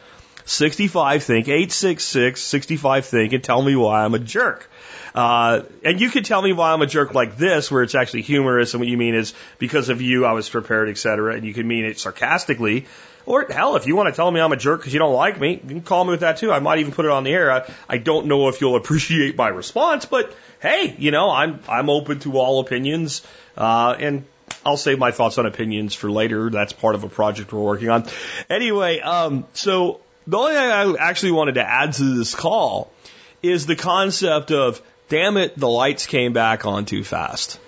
65 0.45 1.23
Think, 1.23 1.47
866 1.47 2.41
65 2.41 3.05
Think, 3.05 3.33
and 3.33 3.43
tell 3.43 3.61
me 3.61 3.75
why 3.75 4.05
I'm 4.05 4.13
a 4.13 4.19
jerk. 4.19 4.69
Uh, 5.13 5.63
and 5.83 5.99
you 5.99 6.09
could 6.09 6.25
tell 6.25 6.41
me 6.41 6.51
why 6.51 6.73
I'm 6.73 6.81
a 6.81 6.87
jerk 6.87 7.13
like 7.13 7.37
this, 7.37 7.71
where 7.71 7.83
it's 7.83 7.95
actually 7.95 8.21
humorous, 8.21 8.73
and 8.73 8.81
what 8.81 8.89
you 8.89 8.97
mean 8.97 9.15
is 9.15 9.33
because 9.59 9.89
of 9.89 10.01
you, 10.01 10.25
I 10.25 10.33
was 10.33 10.49
prepared, 10.49 10.89
etc. 10.89 11.35
And 11.35 11.45
you 11.45 11.53
can 11.53 11.67
mean 11.67 11.85
it 11.85 11.99
sarcastically. 11.99 12.85
Or 13.25 13.47
hell, 13.49 13.75
if 13.75 13.87
you 13.87 13.95
want 13.95 14.09
to 14.09 14.15
tell 14.15 14.29
me 14.29 14.39
I'm 14.39 14.51
a 14.51 14.57
jerk 14.57 14.81
because 14.81 14.93
you 14.93 14.99
don't 14.99 15.15
like 15.15 15.39
me, 15.39 15.53
you 15.53 15.69
can 15.69 15.81
call 15.81 16.03
me 16.03 16.11
with 16.11 16.19
that 16.19 16.37
too. 16.37 16.51
I 16.51 16.59
might 16.59 16.79
even 16.79 16.91
put 16.91 17.05
it 17.05 17.11
on 17.11 17.23
the 17.23 17.31
air. 17.31 17.51
I, 17.51 17.73
I 17.89 17.97
don't 17.97 18.27
know 18.27 18.49
if 18.49 18.61
you'll 18.61 18.75
appreciate 18.75 19.35
my 19.35 19.47
response, 19.47 20.05
but 20.05 20.35
hey, 20.61 20.95
you 20.99 21.11
know, 21.11 21.31
I'm 21.31 21.59
I'm 21.67 21.89
open 21.89 22.19
to 22.19 22.37
all 22.37 22.59
opinions, 22.59 23.25
uh, 23.57 23.95
and 23.97 24.25
I'll 24.63 24.77
save 24.77 24.99
my 24.99 25.11
thoughts 25.11 25.39
on 25.39 25.47
opinions 25.47 25.95
for 25.95 26.11
later. 26.11 26.51
That's 26.51 26.73
part 26.73 26.93
of 26.93 27.03
a 27.03 27.09
project 27.09 27.51
we're 27.51 27.61
working 27.61 27.89
on. 27.89 28.05
Anyway, 28.47 28.99
um, 28.99 29.45
so 29.53 30.01
the 30.27 30.37
only 30.37 30.53
thing 30.53 30.71
I 30.71 30.95
actually 30.99 31.31
wanted 31.31 31.55
to 31.55 31.63
add 31.63 31.93
to 31.93 32.17
this 32.17 32.35
call 32.35 32.91
is 33.43 33.65
the 33.65 33.75
concept 33.75 34.51
of 34.51 34.81
damn 35.09 35.37
it, 35.37 35.57
the 35.57 35.69
lights 35.69 36.07
came 36.07 36.33
back 36.33 36.65
on 36.65 36.85
too 36.85 37.03
fast. 37.03 37.59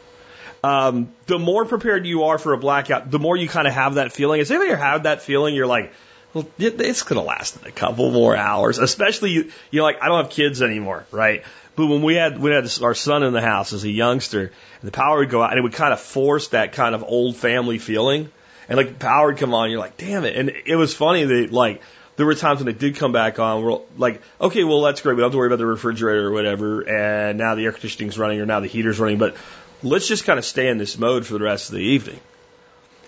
Um, 0.63 1.13
the 1.28 1.38
more 1.38 1.65
prepared 1.65 2.06
you 2.06 2.26
are 2.26 2.38
for 2.38 2.54
a 2.54 2.58
blackout, 2.58 3.12
the 3.12 3.20
more 3.20 3.38
you 3.38 3.48
kind 3.48 3.67
of 3.67 3.74
have 3.74 3.96
that 3.96 4.12
feeling. 4.12 4.39
Has 4.39 4.50
anybody 4.52 4.74
had 4.80 5.04
that 5.04 5.22
feeling? 5.22 5.56
You're 5.56 5.67
like, 5.67 5.93
well, 6.34 6.48
it's 6.58 7.04
going 7.04 7.22
to 7.22 7.26
last 7.26 7.65
a 7.65 7.72
couple 7.72 8.12
more 8.12 8.36
hours, 8.36 8.80
especially 8.80 9.32
you, 9.32 9.52
you 9.72 9.80
know, 9.80 9.84
like 9.84 10.02
I 10.02 10.08
don't 10.08 10.24
have 10.24 10.32
kids 10.32 10.62
anymore, 10.62 11.06
right? 11.12 11.43
But 11.76 11.88
when 11.88 12.02
we 12.02 12.15
had, 12.15 12.39
we 12.39 12.52
had 12.52 12.67
our 12.82 12.96
son 12.96 13.22
in 13.22 13.34
the 13.34 13.41
house 13.41 13.72
as 13.72 13.84
a 13.84 13.89
youngster, 13.89 14.52
the 14.82 14.91
power 14.91 15.20
would 15.20 15.30
go 15.30 15.43
out 15.43 15.52
and 15.52 15.60
it 15.60 15.62
would 15.62 15.74
kind 15.74 15.93
of 15.93 16.00
force 16.00 16.50
that 16.50 16.74
kind 16.74 16.96
of 16.96 17.04
old 17.04 17.38
family 17.38 17.78
feeling. 17.78 18.32
And 18.67 18.78
like 18.78 19.00
power 19.00 19.28
would 19.28 19.38
come 19.38 19.54
on, 19.54 19.70
you're 19.70 19.80
like, 19.80 19.96
damn 19.96 20.26
it. 20.26 20.36
And 20.36 20.52
it 20.65 20.76
was 20.76 20.96
funny 20.96 21.24
that 21.24 21.52
like, 21.52 21.82
there 22.17 22.25
were 22.25 22.36
times 22.36 22.60
when 22.60 22.65
they 22.65 22.77
did 22.77 22.97
come 22.97 23.12
back 23.12 23.39
on. 23.39 23.63
We're 23.63 23.80
like, 23.97 24.21
okay, 24.41 24.63
well 24.63 24.82
that's 24.82 25.01
great. 25.01 25.13
We 25.13 25.21
don't 25.21 25.27
have 25.27 25.32
to 25.34 25.38
worry 25.38 25.47
about 25.47 25.60
the 25.60 25.65
refrigerator 25.65 26.27
or 26.27 26.32
whatever. 26.32 26.82
And 26.82 27.38
now 27.38 27.56
the 27.56 27.63
air 27.65 27.71
conditioning's 27.71 28.17
running 28.17 28.41
or 28.41 28.45
now 28.45 28.60
the 28.60 28.67
heater's 28.67 28.99
running. 28.99 29.19
But 29.19 29.38
let's 29.84 30.08
just 30.08 30.25
kind 30.25 30.39
of 30.39 30.43
stay 30.43 30.67
in 30.67 30.80
this 30.80 30.97
mode 30.97 31.25
for 31.25 31.34
the 31.34 31.43
rest 31.43 31.69
of 31.69 31.75
the 31.75 31.84
evening. 31.84 32.19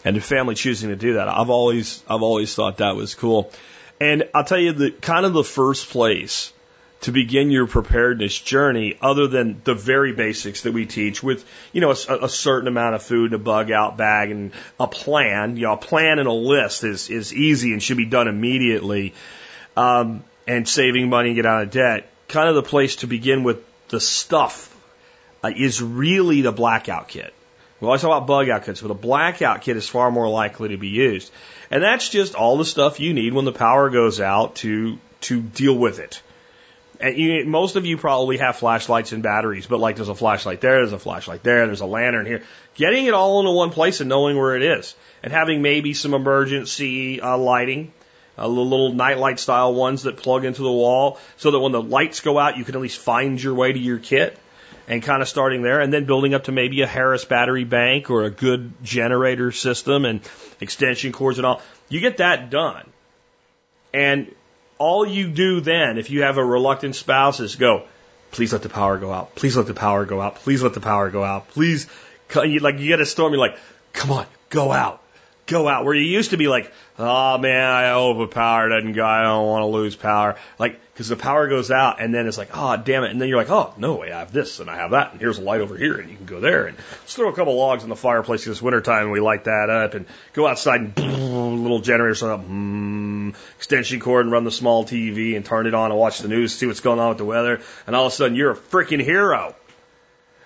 And 0.05 0.15
the 0.15 0.21
family 0.21 0.55
choosing 0.55 0.89
to 0.89 0.95
do 0.95 1.15
that, 1.15 1.27
I've 1.27 1.49
always 1.49 2.01
I've 2.07 2.21
always 2.21 2.53
thought 2.55 2.77
that 2.77 2.95
was 2.95 3.15
cool. 3.15 3.51
And 3.99 4.29
I'll 4.33 4.45
tell 4.45 4.59
you 4.59 4.71
the 4.71 4.91
kind 4.91 5.25
of 5.25 5.33
the 5.33 5.43
first 5.43 5.89
place 5.89 6.53
to 7.01 7.12
begin 7.12 7.49
your 7.49 7.65
preparedness 7.65 8.38
journey 8.39 8.97
other 9.01 9.27
than 9.27 9.62
the 9.63 9.73
very 9.73 10.13
basics 10.13 10.62
that 10.63 10.73
we 10.73 10.85
teach 10.85 11.23
with, 11.23 11.45
you 11.71 11.81
know, 11.81 11.91
a, 11.91 12.25
a, 12.25 12.29
certain 12.29 12.67
amount 12.67 12.95
of 12.95 13.01
food, 13.01 13.31
and 13.31 13.41
a 13.41 13.43
bug 13.43 13.71
out 13.71 13.95
bag 13.97 14.31
and 14.31 14.51
a 14.79 14.88
plan. 14.88 15.55
You 15.55 15.67
know, 15.67 15.73
a 15.73 15.77
plan 15.77 16.19
and 16.19 16.27
a 16.27 16.33
list 16.33 16.83
is, 16.83 17.09
is 17.09 17.33
easy 17.33 17.71
and 17.71 17.81
should 17.81 17.97
be 17.97 18.05
done 18.05 18.27
immediately. 18.27 19.13
Um, 19.77 20.23
and 20.49 20.67
saving 20.67 21.09
money 21.09 21.29
and 21.29 21.35
get 21.35 21.45
out 21.45 21.62
of 21.62 21.71
debt. 21.71 22.09
Kind 22.27 22.49
of 22.49 22.55
the 22.55 22.63
place 22.63 22.97
to 22.97 23.07
begin 23.07 23.43
with 23.43 23.63
the 23.89 23.99
stuff 23.99 24.75
uh, 25.43 25.51
is 25.55 25.81
really 25.81 26.41
the 26.41 26.51
blackout 26.51 27.07
kit. 27.07 27.33
We 27.79 27.85
always 27.85 28.01
talk 28.01 28.09
about 28.09 28.27
bug 28.27 28.49
out 28.49 28.65
kits, 28.65 28.81
but 28.81 28.91
a 28.91 28.95
blackout 28.95 29.62
kit 29.62 29.77
is 29.77 29.88
far 29.88 30.12
more 30.12 30.27
likely 30.27 30.69
to 30.69 30.77
be 30.77 30.89
used. 30.89 31.31
And 31.69 31.83
that's 31.83 32.09
just 32.09 32.33
all 32.33 32.57
the 32.57 32.65
stuff 32.65 32.99
you 32.99 33.13
need 33.13 33.33
when 33.33 33.45
the 33.45 33.51
power 33.51 33.91
goes 33.91 34.19
out 34.19 34.55
to, 34.57 34.97
to 35.21 35.39
deal 35.39 35.77
with 35.77 35.99
it. 35.99 36.21
And 36.99 37.17
you, 37.17 37.45
most 37.45 37.75
of 37.77 37.85
you 37.85 37.97
probably 37.97 38.38
have 38.38 38.57
flashlights 38.57 39.13
and 39.13 39.23
batteries, 39.23 39.67
but 39.67 39.79
like 39.79 39.95
there's 39.95 40.09
a 40.09 40.15
flashlight 40.15 40.59
there, 40.59 40.77
there's 40.77 40.91
a 40.91 40.99
flashlight 40.99 41.43
there, 41.43 41.65
there's 41.65 41.81
a 41.81 41.85
lantern 41.85 42.25
here. 42.25 42.43
Getting 42.75 43.05
it 43.05 43.13
all 43.13 43.39
into 43.39 43.51
one 43.51 43.69
place 43.69 44.01
and 44.01 44.09
knowing 44.09 44.38
where 44.38 44.55
it 44.55 44.63
is, 44.63 44.95
and 45.23 45.31
having 45.31 45.62
maybe 45.62 45.93
some 45.93 46.13
emergency 46.13 47.21
uh, 47.21 47.38
lighting, 47.38 47.93
uh, 48.38 48.47
little 48.47 48.91
nightlight 48.91 49.39
style 49.39 49.73
ones 49.73 50.03
that 50.03 50.17
plug 50.17 50.43
into 50.43 50.62
the 50.62 50.71
wall, 50.71 51.19
so 51.38 51.51
that 51.51 51.59
when 51.59 51.71
the 51.71 51.81
lights 51.81 52.19
go 52.19 52.38
out, 52.38 52.57
you 52.57 52.65
can 52.65 52.75
at 52.75 52.81
least 52.81 52.99
find 52.99 53.41
your 53.41 53.53
way 53.53 53.71
to 53.71 53.79
your 53.79 53.99
kit. 53.99 54.38
And 54.88 55.03
kind 55.03 55.21
of 55.21 55.27
starting 55.27 55.62
there, 55.62 55.81
and 55.81 55.93
then 55.93 56.05
building 56.05 56.33
up 56.33 56.45
to 56.45 56.51
maybe 56.51 56.81
a 56.81 56.88
Harris 56.88 57.23
battery 57.23 57.63
bank 57.63 58.09
or 58.09 58.23
a 58.23 58.31
good 58.31 58.73
generator 58.81 59.51
system 59.51 60.03
and 60.03 60.19
extension 60.59 61.12
cords 61.12 61.38
and 61.38 61.45
all. 61.45 61.62
You 61.89 61.99
get 61.99 62.17
that 62.17 62.49
done. 62.49 62.89
And 63.93 64.33
all 64.79 65.05
you 65.05 65.29
do 65.29 65.61
then, 65.61 65.97
if 65.97 66.09
you 66.09 66.23
have 66.23 66.37
a 66.37 66.43
reluctant 66.43 66.95
spouse, 66.95 67.39
is 67.39 67.55
go, 67.55 67.83
please 68.31 68.51
let 68.53 68.63
the 68.63 68.69
power 68.69 68.97
go 68.97 69.11
out. 69.11 69.35
Please 69.35 69.55
let 69.55 69.67
the 69.67 69.73
power 69.73 70.05
go 70.05 70.21
out. 70.21 70.35
Please 70.37 70.63
let 70.63 70.73
the 70.73 70.79
power 70.79 71.11
go 71.11 71.23
out. 71.23 71.49
Please, 71.49 71.87
like 72.33 72.79
you 72.79 72.87
get 72.87 72.99
a 72.99 73.05
storm, 73.05 73.33
you're 73.33 73.39
like, 73.39 73.57
come 73.93 74.11
on, 74.11 74.25
go 74.49 74.71
out. 74.71 75.03
Go 75.49 75.67
out 75.67 75.85
where 75.85 75.93
you 75.93 76.03
used 76.03 76.31
to 76.31 76.38
be 76.38 76.47
like, 76.47 76.71
oh 76.97 77.38
man, 77.38 77.69
I 77.69 77.91
hope 77.91 78.17
the 78.17 78.27
power 78.27 78.69
doesn't 78.69 78.93
go. 78.93 79.05
I 79.05 79.23
don't 79.23 79.47
want 79.47 79.63
to 79.63 79.67
lose 79.67 79.95
power. 79.95 80.35
Like, 80.57 80.79
because 80.93 81.07
the 81.07 81.15
power 81.15 81.47
goes 81.47 81.71
out 81.71 82.01
and 82.01 82.13
then 82.13 82.27
it's 82.27 82.38
like, 82.38 82.49
oh 82.53 82.75
damn 82.75 83.03
it. 83.03 83.12
And 83.12 83.21
then 83.21 83.29
you're 83.29 83.38
like, 83.38 83.49
oh 83.49 83.73
no, 83.77 83.95
way, 83.95 84.12
I 84.12 84.19
have 84.19 84.33
this 84.33 84.59
and 84.59 84.69
I 84.69 84.75
have 84.75 84.91
that 84.91 85.13
and 85.13 85.21
here's 85.21 85.38
a 85.38 85.41
light 85.41 85.62
over 85.62 85.77
here 85.77 85.97
and 85.97 86.09
you 86.09 86.17
can 86.17 86.25
go 86.25 86.39
there 86.39 86.67
and 86.67 86.77
let's 86.77 87.15
throw 87.15 87.29
a 87.29 87.33
couple 87.33 87.55
logs 87.55 87.83
in 87.83 87.89
the 87.89 87.95
fireplace 87.95 88.45
this 88.45 88.62
wintertime 88.62 89.03
and 89.03 89.12
we 89.12 89.21
light 89.21 89.45
that 89.45 89.69
up 89.69 89.93
and 89.93 90.05
go 90.33 90.45
outside 90.45 90.99
and 90.99 91.62
little 91.62 91.79
generator 91.79 92.15
set 92.15 92.29
mm, 92.29 93.33
extension 93.57 93.99
cord 93.99 94.25
and 94.25 94.31
run 94.31 94.43
the 94.43 94.51
small 94.51 94.83
TV 94.83 95.35
and 95.35 95.45
turn 95.45 95.67
it 95.67 95.73
on 95.73 95.91
and 95.91 95.99
watch 95.99 96.19
the 96.19 96.27
news, 96.27 96.53
see 96.53 96.65
what's 96.65 96.81
going 96.81 96.99
on 96.99 97.09
with 97.09 97.17
the 97.17 97.25
weather. 97.25 97.62
And 97.88 97.95
all 97.95 98.07
of 98.07 98.12
a 98.12 98.15
sudden 98.15 98.35
you're 98.35 98.51
a 98.51 98.57
freaking 98.57 99.01
hero. 99.01 99.55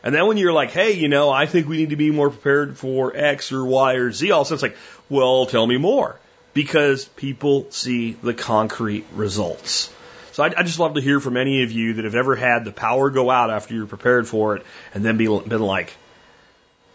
And 0.03 0.13
then 0.13 0.27
when 0.27 0.37
you're 0.37 0.53
like, 0.53 0.71
hey, 0.71 0.91
you 0.91 1.07
know, 1.07 1.29
I 1.29 1.45
think 1.45 1.67
we 1.67 1.77
need 1.77 1.91
to 1.91 1.95
be 1.95 2.11
more 2.11 2.29
prepared 2.29 2.77
for 2.77 3.15
X 3.15 3.51
or 3.51 3.63
Y 3.63 3.93
or 3.93 4.11
Z, 4.11 4.31
all 4.31 4.41
of 4.41 4.47
a 4.47 4.49
sudden 4.49 4.55
it's 4.55 4.63
like, 4.63 4.77
well, 5.09 5.45
tell 5.45 5.65
me 5.65 5.77
more. 5.77 6.19
Because 6.53 7.05
people 7.05 7.71
see 7.71 8.11
the 8.11 8.33
concrete 8.33 9.05
results. 9.13 9.91
So 10.33 10.43
I'd, 10.43 10.55
I'd 10.55 10.65
just 10.65 10.79
love 10.79 10.95
to 10.95 11.01
hear 11.01 11.19
from 11.19 11.37
any 11.37 11.63
of 11.63 11.71
you 11.71 11.93
that 11.93 12.05
have 12.05 12.15
ever 12.15 12.35
had 12.35 12.65
the 12.65 12.71
power 12.71 13.09
go 13.09 13.31
out 13.31 13.49
after 13.49 13.73
you're 13.73 13.85
prepared 13.85 14.27
for 14.27 14.57
it 14.57 14.65
and 14.93 15.05
then 15.05 15.17
be, 15.17 15.25
been 15.25 15.61
like, 15.61 15.93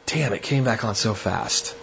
damn, 0.07 0.33
it 0.33 0.43
came 0.43 0.65
back 0.65 0.85
on 0.85 0.95
so 0.95 1.15
fast. 1.15 1.75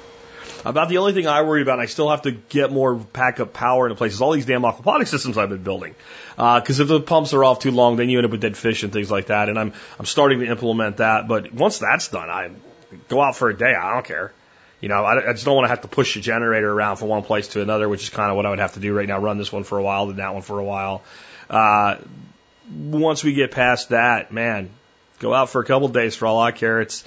About 0.65 0.89
the 0.89 0.97
only 0.97 1.13
thing 1.13 1.27
I 1.27 1.43
worry 1.43 1.61
about, 1.61 1.73
and 1.73 1.83
I 1.83 1.85
still 1.85 2.09
have 2.09 2.23
to 2.23 2.31
get 2.31 2.71
more 2.71 2.95
backup 2.95 3.53
power 3.53 3.85
into 3.85 3.95
places, 3.95 4.19
all 4.19 4.31
these 4.31 4.47
damn 4.47 4.63
aquaponic 4.63 5.07
systems 5.07 5.37
I've 5.37 5.49
been 5.49 5.63
building. 5.63 5.93
Because 6.35 6.79
uh, 6.79 6.83
if 6.83 6.89
the 6.89 6.99
pumps 6.99 7.33
are 7.33 7.43
off 7.43 7.59
too 7.59 7.69
long, 7.69 7.97
then 7.97 8.09
you 8.09 8.17
end 8.17 8.25
up 8.25 8.31
with 8.31 8.41
dead 8.41 8.57
fish 8.57 8.81
and 8.81 8.91
things 8.91 9.11
like 9.11 9.27
that. 9.27 9.47
And 9.47 9.59
I'm 9.59 9.73
I'm 9.99 10.05
starting 10.05 10.39
to 10.39 10.47
implement 10.47 10.97
that. 10.97 11.27
But 11.27 11.53
once 11.53 11.77
that's 11.77 12.07
done, 12.07 12.31
I 12.31 12.49
go 13.09 13.21
out 13.21 13.35
for 13.35 13.49
a 13.49 13.55
day. 13.55 13.75
I 13.75 13.93
don't 13.93 14.05
care. 14.05 14.33
You 14.81 14.89
know, 14.89 15.05
I, 15.05 15.29
I 15.29 15.33
just 15.33 15.45
don't 15.45 15.55
want 15.55 15.65
to 15.65 15.69
have 15.69 15.81
to 15.81 15.87
push 15.87 16.15
the 16.15 16.21
generator 16.21 16.71
around 16.71 16.97
from 16.97 17.09
one 17.09 17.21
place 17.21 17.49
to 17.49 17.61
another, 17.61 17.87
which 17.87 18.03
is 18.03 18.09
kind 18.09 18.31
of 18.31 18.35
what 18.35 18.47
I 18.47 18.49
would 18.49 18.59
have 18.59 18.73
to 18.73 18.79
do 18.79 18.93
right 18.93 19.07
now. 19.07 19.19
Run 19.19 19.37
this 19.37 19.51
one 19.51 19.63
for 19.63 19.77
a 19.77 19.83
while, 19.83 20.07
then 20.07 20.17
that 20.17 20.33
one 20.33 20.41
for 20.41 20.59
a 20.59 20.63
while. 20.63 21.03
Uh, 21.47 21.97
once 22.73 23.23
we 23.23 23.33
get 23.33 23.51
past 23.51 23.89
that, 23.89 24.31
man, 24.31 24.71
go 25.19 25.31
out 25.31 25.49
for 25.49 25.61
a 25.61 25.65
couple 25.65 25.87
days 25.89 26.15
for 26.15 26.25
all 26.25 26.39
I 26.39 26.51
care. 26.51 26.81
It's 26.81 27.03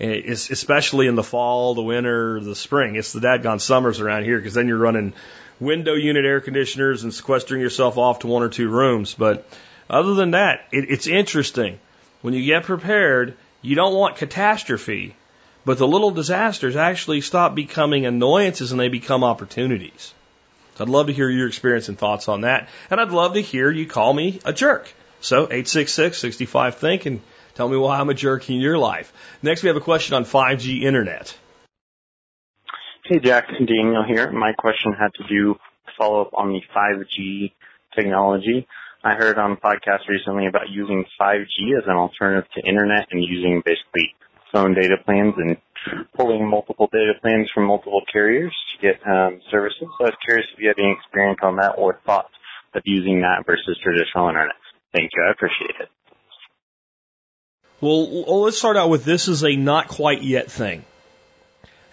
Eh, 0.00 0.22
it's 0.24 0.50
especially 0.50 1.06
in 1.06 1.14
the 1.14 1.22
fall, 1.22 1.74
the 1.74 1.82
winter, 1.82 2.40
the 2.40 2.54
spring. 2.54 2.96
It's 2.96 3.12
the 3.12 3.20
dadgone 3.20 3.60
summers 3.60 4.00
around 4.00 4.24
here 4.24 4.38
because 4.38 4.54
then 4.54 4.68
you're 4.68 4.78
running 4.78 5.12
window 5.60 5.94
unit 5.94 6.24
air 6.24 6.40
conditioners 6.40 7.04
and 7.04 7.14
sequestering 7.14 7.60
yourself 7.60 7.96
off 7.96 8.20
to 8.20 8.26
one 8.26 8.42
or 8.42 8.48
two 8.48 8.68
rooms. 8.68 9.14
But 9.14 9.46
other 9.88 10.14
than 10.14 10.32
that, 10.32 10.66
it, 10.72 10.90
it's 10.90 11.06
interesting. 11.06 11.78
When 12.22 12.34
you 12.34 12.44
get 12.44 12.64
prepared, 12.64 13.36
you 13.62 13.76
don't 13.76 13.94
want 13.94 14.16
catastrophe, 14.16 15.14
but 15.64 15.78
the 15.78 15.86
little 15.86 16.10
disasters 16.10 16.76
actually 16.76 17.20
stop 17.20 17.54
becoming 17.54 18.06
annoyances 18.06 18.72
and 18.72 18.80
they 18.80 18.88
become 18.88 19.22
opportunities. 19.22 20.12
I'd 20.80 20.88
love 20.88 21.06
to 21.06 21.12
hear 21.12 21.28
your 21.30 21.46
experience 21.46 21.88
and 21.88 21.96
thoughts 21.96 22.28
on 22.28 22.40
that. 22.40 22.68
And 22.90 23.00
I'd 23.00 23.10
love 23.10 23.34
to 23.34 23.40
hear 23.40 23.70
you 23.70 23.86
call 23.86 24.12
me 24.12 24.40
a 24.44 24.52
jerk. 24.52 24.92
So 25.20 25.44
866 25.44 26.18
65 26.18 26.76
Think 26.76 27.06
and 27.06 27.20
Tell 27.54 27.68
me 27.68 27.76
why 27.76 27.98
I'm 27.98 28.10
a 28.10 28.14
jerk 28.14 28.50
in 28.50 28.56
your 28.56 28.78
life. 28.78 29.12
Next, 29.42 29.62
we 29.62 29.68
have 29.68 29.76
a 29.76 29.80
question 29.80 30.14
on 30.14 30.24
5G 30.24 30.82
internet. 30.82 31.36
Hey, 33.04 33.20
Jack. 33.20 33.48
Daniel 33.48 34.04
here. 34.06 34.30
My 34.32 34.52
question 34.52 34.92
had 34.92 35.12
to 35.14 35.24
do 35.28 35.56
follow 35.98 36.22
up 36.22 36.30
on 36.34 36.52
the 36.52 36.60
5G 36.74 37.52
technology. 37.94 38.66
I 39.04 39.14
heard 39.14 39.38
on 39.38 39.52
a 39.52 39.56
podcast 39.56 40.08
recently 40.08 40.46
about 40.46 40.70
using 40.70 41.04
5G 41.20 41.76
as 41.76 41.84
an 41.86 41.96
alternative 41.96 42.50
to 42.54 42.66
internet 42.66 43.06
and 43.10 43.22
using 43.22 43.62
basically 43.64 44.14
phone 44.50 44.72
data 44.74 44.96
plans 45.04 45.34
and 45.36 45.56
pulling 46.16 46.48
multiple 46.48 46.88
data 46.90 47.12
plans 47.20 47.50
from 47.52 47.66
multiple 47.66 48.00
carriers 48.10 48.54
to 48.72 48.86
get 48.86 49.06
um, 49.06 49.40
services. 49.50 49.82
So 49.98 50.06
I 50.06 50.08
was 50.08 50.16
curious 50.24 50.46
if 50.54 50.60
you 50.60 50.68
had 50.68 50.78
any 50.78 50.92
experience 50.92 51.40
on 51.42 51.56
that 51.56 51.74
or 51.76 52.00
thoughts 52.06 52.32
of 52.74 52.82
using 52.86 53.20
that 53.20 53.44
versus 53.46 53.78
traditional 53.82 54.28
internet. 54.28 54.56
Thank 54.94 55.10
you. 55.14 55.22
I 55.22 55.32
appreciate 55.32 55.76
it. 55.80 55.88
Well, 57.80 58.42
let's 58.42 58.58
start 58.58 58.76
out 58.76 58.88
with 58.88 59.04
this 59.04 59.28
is 59.28 59.44
a 59.44 59.56
not 59.56 59.88
quite 59.88 60.22
yet 60.22 60.50
thing. 60.50 60.84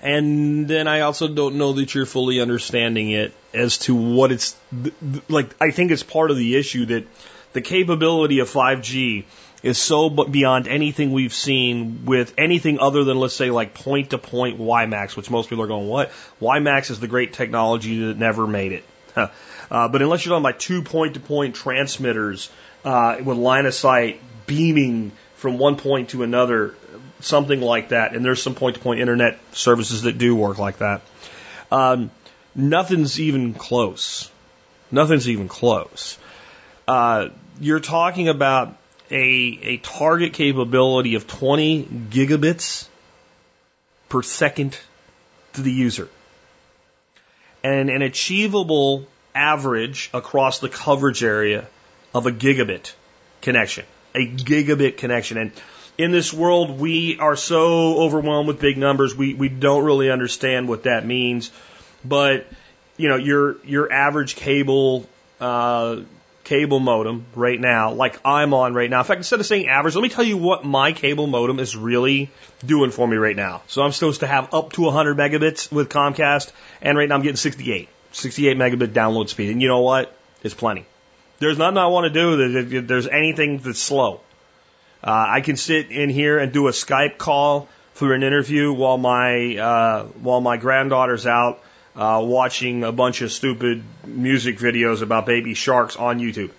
And 0.01 0.67
then 0.67 0.87
I 0.87 1.01
also 1.01 1.27
don't 1.27 1.55
know 1.55 1.73
that 1.73 1.93
you're 1.93 2.07
fully 2.07 2.41
understanding 2.41 3.11
it 3.11 3.33
as 3.53 3.77
to 3.79 3.95
what 3.95 4.31
it's 4.31 4.55
like. 5.29 5.55
I 5.61 5.71
think 5.71 5.91
it's 5.91 6.01
part 6.01 6.31
of 6.31 6.37
the 6.37 6.55
issue 6.55 6.87
that 6.87 7.05
the 7.53 7.61
capability 7.61 8.39
of 8.39 8.49
5G 8.49 9.25
is 9.61 9.77
so 9.77 10.09
beyond 10.09 10.67
anything 10.67 11.11
we've 11.11 11.33
seen 11.33 12.05
with 12.05 12.33
anything 12.37 12.79
other 12.79 13.03
than, 13.03 13.19
let's 13.19 13.35
say, 13.35 13.51
like 13.51 13.75
point 13.75 14.09
to 14.09 14.17
point 14.17 14.59
WiMAX, 14.59 15.15
which 15.15 15.29
most 15.29 15.49
people 15.49 15.63
are 15.63 15.67
going, 15.67 15.87
what? 15.87 16.11
WiMAX 16.41 16.89
is 16.89 16.99
the 16.99 17.07
great 17.07 17.33
technology 17.33 18.07
that 18.07 18.17
never 18.17 18.47
made 18.47 18.71
it. 18.71 18.83
uh, 19.15 19.27
but 19.69 20.01
unless 20.01 20.25
you're 20.25 20.31
talking 20.31 20.49
about 20.49 20.59
two 20.59 20.81
point 20.81 21.13
to 21.13 21.19
point 21.19 21.53
transmitters 21.55 22.49
uh, 22.83 23.17
with 23.23 23.37
line 23.37 23.67
of 23.67 23.73
sight 23.75 24.19
beaming 24.47 25.11
from 25.41 25.57
one 25.57 25.75
point 25.75 26.09
to 26.09 26.21
another, 26.21 26.75
something 27.19 27.59
like 27.59 27.89
that. 27.89 28.13
And 28.13 28.23
there's 28.23 28.43
some 28.43 28.53
point 28.53 28.75
to 28.75 28.81
point 28.81 28.99
internet 28.99 29.39
services 29.53 30.03
that 30.03 30.19
do 30.19 30.35
work 30.35 30.59
like 30.59 30.77
that. 30.77 31.01
Um, 31.71 32.11
nothing's 32.53 33.19
even 33.19 33.55
close. 33.55 34.29
Nothing's 34.91 35.27
even 35.27 35.47
close. 35.47 36.19
Uh, 36.87 37.29
you're 37.59 37.79
talking 37.79 38.29
about 38.29 38.77
a, 39.09 39.59
a 39.63 39.77
target 39.77 40.33
capability 40.33 41.15
of 41.15 41.25
20 41.25 41.85
gigabits 41.85 42.87
per 44.09 44.21
second 44.21 44.77
to 45.53 45.63
the 45.63 45.71
user. 45.71 46.07
And 47.63 47.89
an 47.89 48.03
achievable 48.03 49.07
average 49.33 50.11
across 50.13 50.59
the 50.59 50.69
coverage 50.69 51.23
area 51.23 51.67
of 52.13 52.27
a 52.27 52.31
gigabit 52.31 52.93
connection 53.41 53.85
a 54.15 54.27
gigabit 54.27 54.97
connection. 54.97 55.37
And 55.37 55.51
in 55.97 56.11
this 56.11 56.33
world, 56.33 56.79
we 56.79 57.19
are 57.19 57.35
so 57.35 57.99
overwhelmed 58.01 58.47
with 58.47 58.59
big 58.59 58.77
numbers, 58.77 59.15
we, 59.15 59.33
we 59.33 59.49
don't 59.49 59.83
really 59.83 60.09
understand 60.09 60.67
what 60.67 60.83
that 60.83 61.05
means. 61.05 61.51
But, 62.03 62.47
you 62.97 63.09
know, 63.09 63.17
your, 63.17 63.63
your 63.65 63.91
average 63.91 64.35
cable, 64.35 65.07
uh, 65.39 66.01
cable 66.43 66.79
modem 66.79 67.25
right 67.35 67.59
now, 67.59 67.93
like 67.93 68.19
I'm 68.25 68.53
on 68.53 68.73
right 68.73 68.89
now. 68.89 68.99
In 68.99 69.05
fact, 69.05 69.19
instead 69.19 69.39
of 69.39 69.45
saying 69.45 69.67
average, 69.67 69.95
let 69.95 70.01
me 70.01 70.09
tell 70.09 70.23
you 70.23 70.37
what 70.37 70.65
my 70.65 70.91
cable 70.91 71.27
modem 71.27 71.59
is 71.59 71.77
really 71.77 72.29
doing 72.65 72.91
for 72.91 73.07
me 73.07 73.17
right 73.17 73.35
now. 73.35 73.61
So 73.67 73.81
I'm 73.83 73.91
supposed 73.91 74.21
to 74.21 74.27
have 74.27 74.53
up 74.53 74.73
to 74.73 74.81
100 74.81 75.17
megabits 75.17 75.71
with 75.71 75.89
Comcast, 75.89 76.51
and 76.81 76.97
right 76.97 77.07
now 77.07 77.15
I'm 77.15 77.21
getting 77.21 77.37
68. 77.37 77.89
68 78.13 78.57
megabit 78.57 78.87
download 78.87 79.29
speed. 79.29 79.51
And 79.51 79.61
you 79.61 79.67
know 79.67 79.81
what? 79.81 80.13
It's 80.43 80.53
plenty. 80.53 80.85
There's 81.41 81.57
nothing 81.57 81.79
I 81.79 81.87
want 81.87 82.03
to 82.03 82.11
do 82.11 82.53
that 82.61 82.87
there's 82.87 83.07
anything 83.07 83.57
that's 83.57 83.79
slow. 83.79 84.21
Uh, 85.03 85.25
I 85.27 85.41
can 85.41 85.57
sit 85.57 85.89
in 85.89 86.11
here 86.11 86.37
and 86.37 86.51
do 86.51 86.67
a 86.67 86.71
Skype 86.71 87.17
call 87.17 87.67
for 87.93 88.13
an 88.13 88.21
interview 88.21 88.71
while 88.71 88.99
my 88.99 89.57
uh, 89.57 90.03
while 90.21 90.39
my 90.39 90.57
granddaughter's 90.57 91.25
out 91.25 91.59
uh, 91.95 92.21
watching 92.23 92.83
a 92.83 92.91
bunch 92.91 93.23
of 93.23 93.31
stupid 93.31 93.83
music 94.05 94.59
videos 94.59 95.01
about 95.01 95.25
baby 95.25 95.55
sharks 95.55 95.95
on 95.95 96.19
YouTube. 96.19 96.51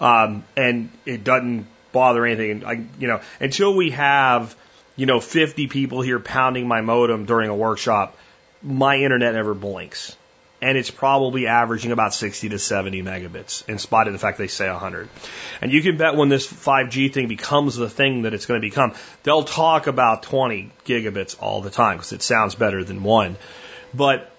Um, 0.00 0.44
and 0.56 0.88
it 1.04 1.24
doesn't 1.24 1.66
bother 1.90 2.24
anything. 2.24 2.64
I, 2.64 2.84
you 3.00 3.08
know, 3.08 3.20
until 3.40 3.74
we 3.74 3.90
have, 3.90 4.54
you 4.94 5.06
know, 5.06 5.18
50 5.18 5.66
people 5.66 6.02
here 6.02 6.20
pounding 6.20 6.68
my 6.68 6.82
modem 6.82 7.24
during 7.24 7.50
a 7.50 7.56
workshop, 7.56 8.16
my 8.62 8.98
internet 8.98 9.34
never 9.34 9.54
blinks 9.54 10.16
and 10.62 10.78
it's 10.78 10.92
probably 10.92 11.48
averaging 11.48 11.90
about 11.90 12.14
60 12.14 12.50
to 12.50 12.58
70 12.58 13.02
megabits, 13.02 13.68
in 13.68 13.78
spite 13.78 14.06
of 14.06 14.12
the 14.12 14.18
fact 14.20 14.38
they 14.38 14.46
say 14.46 14.70
100. 14.70 15.08
And 15.60 15.72
you 15.72 15.82
can 15.82 15.96
bet 15.96 16.14
when 16.14 16.28
this 16.28 16.46
5G 16.46 17.12
thing 17.12 17.26
becomes 17.26 17.74
the 17.74 17.90
thing 17.90 18.22
that 18.22 18.32
it's 18.32 18.46
going 18.46 18.60
to 18.60 18.66
become, 18.66 18.94
they'll 19.24 19.42
talk 19.42 19.88
about 19.88 20.22
20 20.22 20.70
gigabits 20.86 21.36
all 21.40 21.62
the 21.62 21.70
time 21.70 21.96
because 21.96 22.12
it 22.12 22.22
sounds 22.22 22.54
better 22.54 22.84
than 22.84 23.02
one. 23.02 23.36
But 23.92 24.30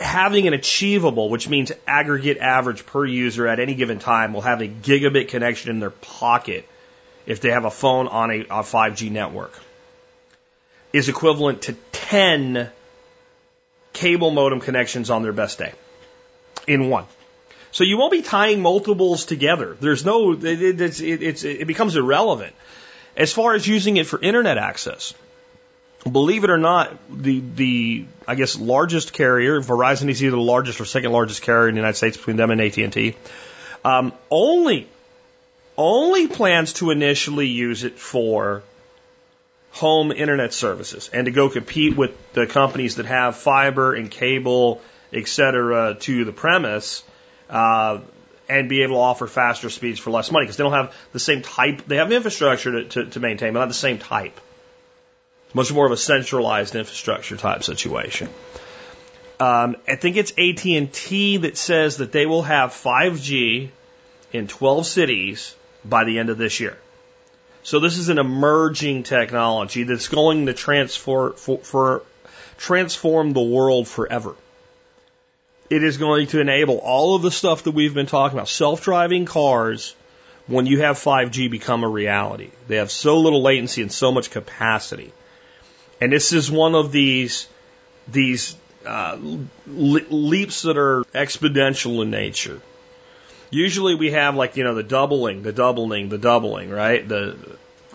having 0.00 0.46
an 0.48 0.54
achievable, 0.54 1.28
which 1.28 1.46
means 1.46 1.70
aggregate 1.86 2.38
average 2.38 2.86
per 2.86 3.04
user 3.04 3.46
at 3.46 3.60
any 3.60 3.74
given 3.74 3.98
time, 3.98 4.32
will 4.32 4.40
have 4.40 4.62
a 4.62 4.66
gigabit 4.66 5.28
connection 5.28 5.72
in 5.72 5.78
their 5.78 5.90
pocket 5.90 6.66
if 7.26 7.42
they 7.42 7.50
have 7.50 7.66
a 7.66 7.70
phone 7.70 8.08
on 8.08 8.30
a, 8.30 8.40
a 8.40 8.62
5G 8.62 9.10
network, 9.10 9.52
is 10.94 11.10
equivalent 11.10 11.62
to 11.62 11.74
10 11.92 12.70
cable 13.94 14.30
modem 14.30 14.60
connections 14.60 15.08
on 15.08 15.22
their 15.22 15.32
best 15.32 15.58
day 15.58 15.72
in 16.66 16.90
one. 16.90 17.06
So 17.72 17.82
you 17.82 17.96
won't 17.96 18.12
be 18.12 18.22
tying 18.22 18.60
multiples 18.60 19.24
together. 19.24 19.76
There's 19.80 20.04
no, 20.04 20.32
it, 20.32 20.44
it, 20.44 21.00
it, 21.00 21.44
it 21.44 21.66
becomes 21.66 21.96
irrelevant. 21.96 22.54
As 23.16 23.32
far 23.32 23.54
as 23.54 23.66
using 23.66 23.96
it 23.96 24.06
for 24.06 24.20
internet 24.20 24.58
access, 24.58 25.14
believe 26.10 26.44
it 26.44 26.50
or 26.50 26.58
not, 26.58 26.96
the, 27.10 27.42
the, 27.54 28.04
I 28.28 28.34
guess, 28.34 28.58
largest 28.58 29.12
carrier, 29.12 29.60
Verizon 29.60 30.08
is 30.08 30.22
either 30.22 30.36
the 30.36 30.42
largest 30.42 30.80
or 30.80 30.84
second 30.84 31.12
largest 31.12 31.42
carrier 31.42 31.68
in 31.68 31.74
the 31.74 31.80
United 31.80 31.96
States 31.96 32.16
between 32.16 32.36
them 32.36 32.50
and 32.50 32.60
AT&T, 32.60 33.16
um, 33.84 34.12
only, 34.30 34.88
only 35.76 36.28
plans 36.28 36.74
to 36.74 36.90
initially 36.90 37.46
use 37.46 37.84
it 37.84 37.98
for 37.98 38.62
home 39.74 40.12
internet 40.12 40.54
services 40.54 41.10
and 41.12 41.24
to 41.24 41.32
go 41.32 41.48
compete 41.48 41.96
with 41.96 42.12
the 42.32 42.46
companies 42.46 42.96
that 42.96 43.06
have 43.06 43.36
fiber 43.36 43.92
and 43.92 44.08
cable, 44.08 44.80
et 45.12 45.26
cetera, 45.26 45.96
to 45.98 46.24
the 46.24 46.32
premise, 46.32 47.02
uh, 47.50 47.98
and 48.48 48.68
be 48.68 48.82
able 48.84 48.94
to 48.94 49.00
offer 49.00 49.26
faster 49.26 49.68
speeds 49.70 49.98
for 49.98 50.10
less 50.10 50.30
money 50.30 50.44
because 50.44 50.56
they 50.56 50.62
don't 50.62 50.72
have 50.72 50.94
the 51.12 51.18
same 51.18 51.42
type. 51.42 51.84
They 51.88 51.96
have 51.96 52.12
infrastructure 52.12 52.70
to, 52.70 52.84
to, 52.84 53.10
to 53.10 53.20
maintain, 53.20 53.52
but 53.52 53.60
not 53.60 53.68
the 53.68 53.74
same 53.74 53.98
type. 53.98 54.40
Much 55.54 55.72
more 55.72 55.86
of 55.86 55.92
a 55.92 55.96
centralized 55.96 56.76
infrastructure 56.76 57.36
type 57.36 57.64
situation. 57.64 58.28
Um, 59.40 59.76
I 59.88 59.96
think 59.96 60.16
it's 60.16 60.30
AT 60.38 60.64
and 60.66 60.92
T 60.92 61.38
that 61.38 61.56
says 61.56 61.96
that 61.96 62.12
they 62.12 62.26
will 62.26 62.42
have 62.42 62.70
5G 62.70 63.70
in 64.32 64.46
12 64.46 64.86
cities 64.86 65.56
by 65.84 66.04
the 66.04 66.20
end 66.20 66.30
of 66.30 66.38
this 66.38 66.60
year. 66.60 66.78
So 67.64 67.80
this 67.80 67.96
is 67.96 68.10
an 68.10 68.18
emerging 68.18 69.04
technology 69.04 69.84
that's 69.84 70.08
going 70.08 70.46
to 70.46 70.52
transfer, 70.52 71.32
for, 71.32 71.58
for, 71.58 72.02
transform 72.58 73.32
the 73.32 73.42
world 73.42 73.88
forever. 73.88 74.36
It 75.70 75.82
is 75.82 75.96
going 75.96 76.26
to 76.28 76.40
enable 76.40 76.76
all 76.76 77.16
of 77.16 77.22
the 77.22 77.30
stuff 77.30 77.62
that 77.62 77.70
we've 77.70 77.94
been 77.94 78.04
talking 78.04 78.38
about. 78.38 78.48
Self-driving 78.48 79.24
cars, 79.24 79.96
when 80.46 80.66
you 80.66 80.82
have 80.82 80.98
5G, 80.98 81.50
become 81.50 81.84
a 81.84 81.88
reality. 81.88 82.50
They 82.68 82.76
have 82.76 82.90
so 82.90 83.18
little 83.18 83.40
latency 83.40 83.80
and 83.80 83.90
so 83.90 84.12
much 84.12 84.30
capacity. 84.30 85.14
And 86.02 86.12
this 86.12 86.34
is 86.34 86.50
one 86.50 86.74
of 86.74 86.92
these, 86.92 87.48
these 88.06 88.56
uh, 88.84 89.16
leaps 89.66 90.62
that 90.62 90.76
are 90.76 91.04
exponential 91.14 92.02
in 92.02 92.10
nature. 92.10 92.60
Usually 93.54 93.94
we 93.94 94.10
have 94.10 94.34
like, 94.34 94.56
you 94.56 94.64
know, 94.64 94.74
the 94.74 94.82
doubling, 94.82 95.42
the 95.42 95.52
doubling, 95.52 96.08
the 96.08 96.18
doubling, 96.18 96.70
right? 96.70 97.06
The 97.08 97.36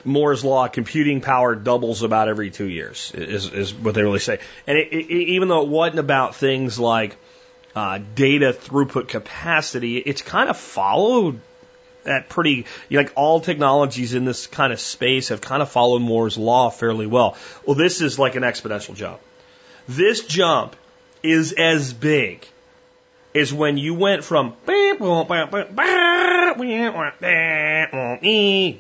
Moore's 0.05 0.45
law, 0.45 0.69
computing 0.69 1.19
power 1.19 1.53
doubles 1.53 2.01
about 2.01 2.29
every 2.29 2.49
two 2.49 2.69
years, 2.69 3.11
is, 3.13 3.51
is 3.51 3.73
what 3.73 3.93
they 3.93 4.01
really 4.01 4.19
say. 4.19 4.39
And 4.65 4.77
it, 4.77 4.93
it, 4.93 5.11
even 5.11 5.49
though 5.49 5.61
it 5.63 5.67
wasn't 5.67 5.99
about 5.99 6.35
things 6.35 6.79
like 6.79 7.17
uh, 7.75 7.99
data 8.15 8.53
throughput 8.53 9.09
capacity, 9.09 9.97
it's 9.97 10.21
kind 10.21 10.49
of 10.49 10.57
followed 10.57 11.41
that 12.05 12.29
pretty, 12.29 12.65
you 12.87 12.97
know, 12.97 13.01
like 13.01 13.11
all 13.15 13.41
technologies 13.41 14.13
in 14.13 14.23
this 14.23 14.47
kind 14.47 14.71
of 14.71 14.79
space 14.79 15.27
have 15.27 15.41
kind 15.41 15.61
of 15.61 15.69
followed 15.69 15.99
Moore's 15.99 16.37
law 16.37 16.69
fairly 16.69 17.05
well. 17.05 17.35
Well, 17.65 17.75
this 17.75 17.99
is 17.99 18.17
like 18.17 18.35
an 18.35 18.43
exponential 18.43 18.95
jump. 18.95 19.19
This 19.89 20.25
jump 20.25 20.77
is 21.21 21.51
as 21.51 21.91
big 21.91 22.47
is 23.33 23.53
when 23.53 23.77
you 23.77 23.93
went 23.93 24.23
from 24.23 24.55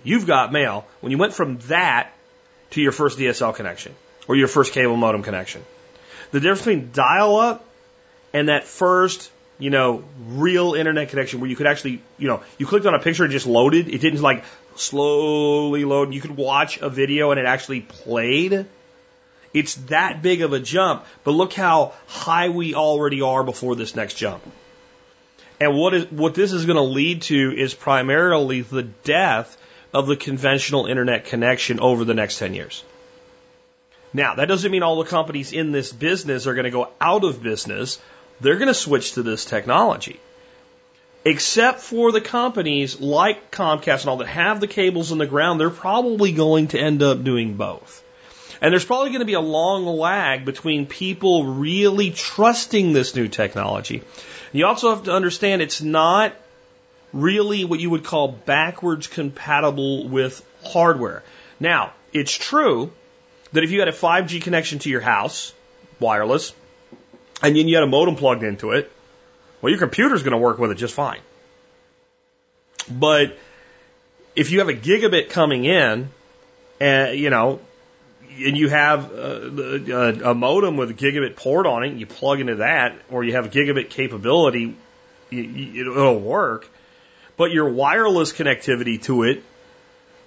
you've 0.03 0.25
got 0.25 0.51
mail 0.51 0.85
when 1.01 1.11
you 1.11 1.17
went 1.17 1.33
from 1.33 1.57
that 1.67 2.11
to 2.71 2.81
your 2.81 2.91
first 2.91 3.17
DSL 3.17 3.55
connection 3.55 3.93
or 4.27 4.35
your 4.35 4.47
first 4.47 4.73
cable 4.73 4.95
modem 4.95 5.23
connection. 5.23 5.63
The 6.31 6.39
difference 6.39 6.59
between 6.61 6.91
dial 6.93 7.37
up 7.37 7.65
and 8.33 8.49
that 8.49 8.65
first, 8.65 9.31
you 9.57 9.69
know, 9.69 10.03
real 10.27 10.75
internet 10.75 11.09
connection 11.09 11.39
where 11.39 11.49
you 11.49 11.55
could 11.55 11.67
actually, 11.67 12.01
you 12.17 12.27
know, 12.27 12.43
you 12.57 12.65
clicked 12.65 12.85
on 12.85 12.93
a 12.93 12.99
picture 12.99 13.23
and 13.23 13.31
just 13.31 13.47
loaded. 13.47 13.87
It 13.89 14.01
didn't 14.01 14.21
like 14.21 14.43
slowly 14.75 15.85
load. 15.85 16.13
You 16.13 16.21
could 16.21 16.37
watch 16.37 16.79
a 16.79 16.89
video 16.89 17.31
and 17.31 17.39
it 17.39 17.45
actually 17.45 17.81
played. 17.81 18.65
It's 19.53 19.75
that 19.75 20.21
big 20.21 20.41
of 20.41 20.53
a 20.53 20.59
jump, 20.59 21.05
but 21.23 21.31
look 21.31 21.53
how 21.53 21.93
high 22.07 22.49
we 22.49 22.75
already 22.75 23.21
are 23.21 23.43
before 23.43 23.75
this 23.75 23.95
next 23.95 24.15
jump. 24.15 24.43
And 25.59 25.75
what 25.75 25.93
is 25.93 26.11
what 26.11 26.35
this 26.35 26.53
is 26.53 26.65
going 26.65 26.77
to 26.77 26.83
lead 26.83 27.23
to 27.23 27.53
is 27.57 27.73
primarily 27.73 28.61
the 28.61 28.83
death 28.83 29.57
of 29.93 30.07
the 30.07 30.15
conventional 30.15 30.85
internet 30.85 31.25
connection 31.25 31.79
over 31.79 32.05
the 32.05 32.13
next 32.13 32.37
10 32.39 32.53
years. 32.53 32.83
Now, 34.13 34.35
that 34.35 34.47
doesn't 34.47 34.71
mean 34.71 34.83
all 34.83 35.03
the 35.03 35.09
companies 35.09 35.51
in 35.51 35.71
this 35.71 35.91
business 35.91 36.47
are 36.47 36.53
going 36.53 36.65
to 36.65 36.71
go 36.71 36.89
out 37.01 37.23
of 37.23 37.43
business. 37.43 37.99
They're 38.39 38.55
going 38.55 38.67
to 38.67 38.73
switch 38.73 39.13
to 39.13 39.23
this 39.23 39.45
technology. 39.45 40.19
Except 41.25 41.81
for 41.81 42.11
the 42.11 42.21
companies 42.21 42.99
like 42.99 43.51
Comcast 43.51 44.01
and 44.01 44.09
all 44.09 44.17
that 44.17 44.27
have 44.27 44.61
the 44.61 44.67
cables 44.67 45.11
in 45.11 45.17
the 45.17 45.27
ground, 45.27 45.59
they're 45.59 45.69
probably 45.69 46.31
going 46.31 46.69
to 46.69 46.79
end 46.79 47.03
up 47.03 47.23
doing 47.23 47.55
both. 47.55 48.03
And 48.61 48.73
there's 48.73 48.85
probably 48.85 49.09
going 49.09 49.19
to 49.19 49.25
be 49.25 49.33
a 49.33 49.41
long 49.41 49.85
lag 49.85 50.43
between 50.43 50.85
people 50.85 51.45
really 51.45 52.11
trusting 52.11 52.93
this 52.93 53.15
new 53.15 53.27
technology. 53.27 54.03
You 54.51 54.65
also 54.65 54.89
have 54.93 55.03
to 55.03 55.13
understand 55.13 55.61
it's 55.61 55.81
not 55.81 56.33
really 57.13 57.63
what 57.65 57.79
you 57.79 57.89
would 57.89 58.03
call 58.03 58.27
backwards 58.27 59.07
compatible 59.07 60.07
with 60.07 60.45
hardware. 60.63 61.23
Now, 61.59 61.93
it's 62.13 62.33
true 62.33 62.91
that 63.53 63.63
if 63.63 63.71
you 63.71 63.79
had 63.79 63.87
a 63.87 63.93
5G 63.93 64.41
connection 64.41 64.79
to 64.79 64.89
your 64.89 65.01
house, 65.01 65.53
wireless, 65.99 66.53
and 67.41 67.55
then 67.55 67.67
you 67.67 67.75
had 67.75 67.83
a 67.83 67.87
modem 67.87 68.15
plugged 68.15 68.43
into 68.43 68.71
it, 68.71 68.91
well, 69.61 69.69
your 69.69 69.79
computer's 69.79 70.23
going 70.23 70.31
to 70.31 70.37
work 70.37 70.57
with 70.57 70.71
it 70.71 70.75
just 70.75 70.93
fine. 70.93 71.19
But 72.89 73.37
if 74.35 74.51
you 74.51 74.59
have 74.59 74.69
a 74.69 74.73
gigabit 74.73 75.29
coming 75.29 75.65
in, 75.65 76.09
and 76.79 77.17
you 77.17 77.29
know, 77.29 77.59
and 78.47 78.57
you 78.57 78.69
have 78.69 79.11
a, 79.11 79.91
a, 79.91 80.31
a 80.31 80.33
modem 80.33 80.77
with 80.77 80.91
a 80.91 80.93
gigabit 80.93 81.35
port 81.35 81.65
on 81.65 81.83
it, 81.83 81.89
and 81.89 81.99
you 81.99 82.05
plug 82.05 82.39
into 82.39 82.55
that, 82.55 82.95
or 83.09 83.23
you 83.23 83.33
have 83.33 83.49
gigabit 83.51 83.89
capability, 83.89 84.75
it'll 85.31 86.19
work. 86.19 86.67
But 87.37 87.51
your 87.51 87.69
wireless 87.69 88.33
connectivity 88.33 89.01
to 89.03 89.23
it 89.23 89.43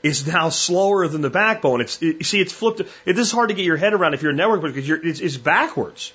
is 0.03 0.27
now 0.27 0.49
slower 0.49 1.07
than 1.09 1.21
the 1.21 1.31
backbone. 1.31 1.81
It's 1.81 2.03
it, 2.03 2.25
see, 2.25 2.41
it's 2.41 2.53
flipped. 2.53 2.81
It, 2.81 3.15
this 3.15 3.29
is 3.29 3.33
hard 3.33 3.51
to 3.51 3.55
get 3.55 3.65
your 3.65 3.77
head 3.77 3.93
around 3.93 4.15
if 4.15 4.23
you're 4.23 4.33
a 4.33 4.35
network 4.35 4.63
because 4.63 4.87
you're, 4.87 5.05
it's, 5.05 5.21
it's 5.21 5.37
backwards. 5.37 6.13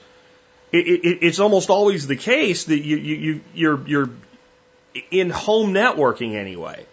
It, 0.71 0.87
it, 0.87 1.19
it's 1.21 1.39
almost 1.39 1.69
always 1.69 2.07
the 2.07 2.17
case 2.17 2.65
that 2.65 2.79
you, 2.79 2.97
you, 2.97 3.15
you 3.15 3.41
you're 3.53 3.87
you're 3.87 4.09
in 5.11 5.29
home 5.29 5.73
networking 5.73 6.35
anyway. 6.35 6.85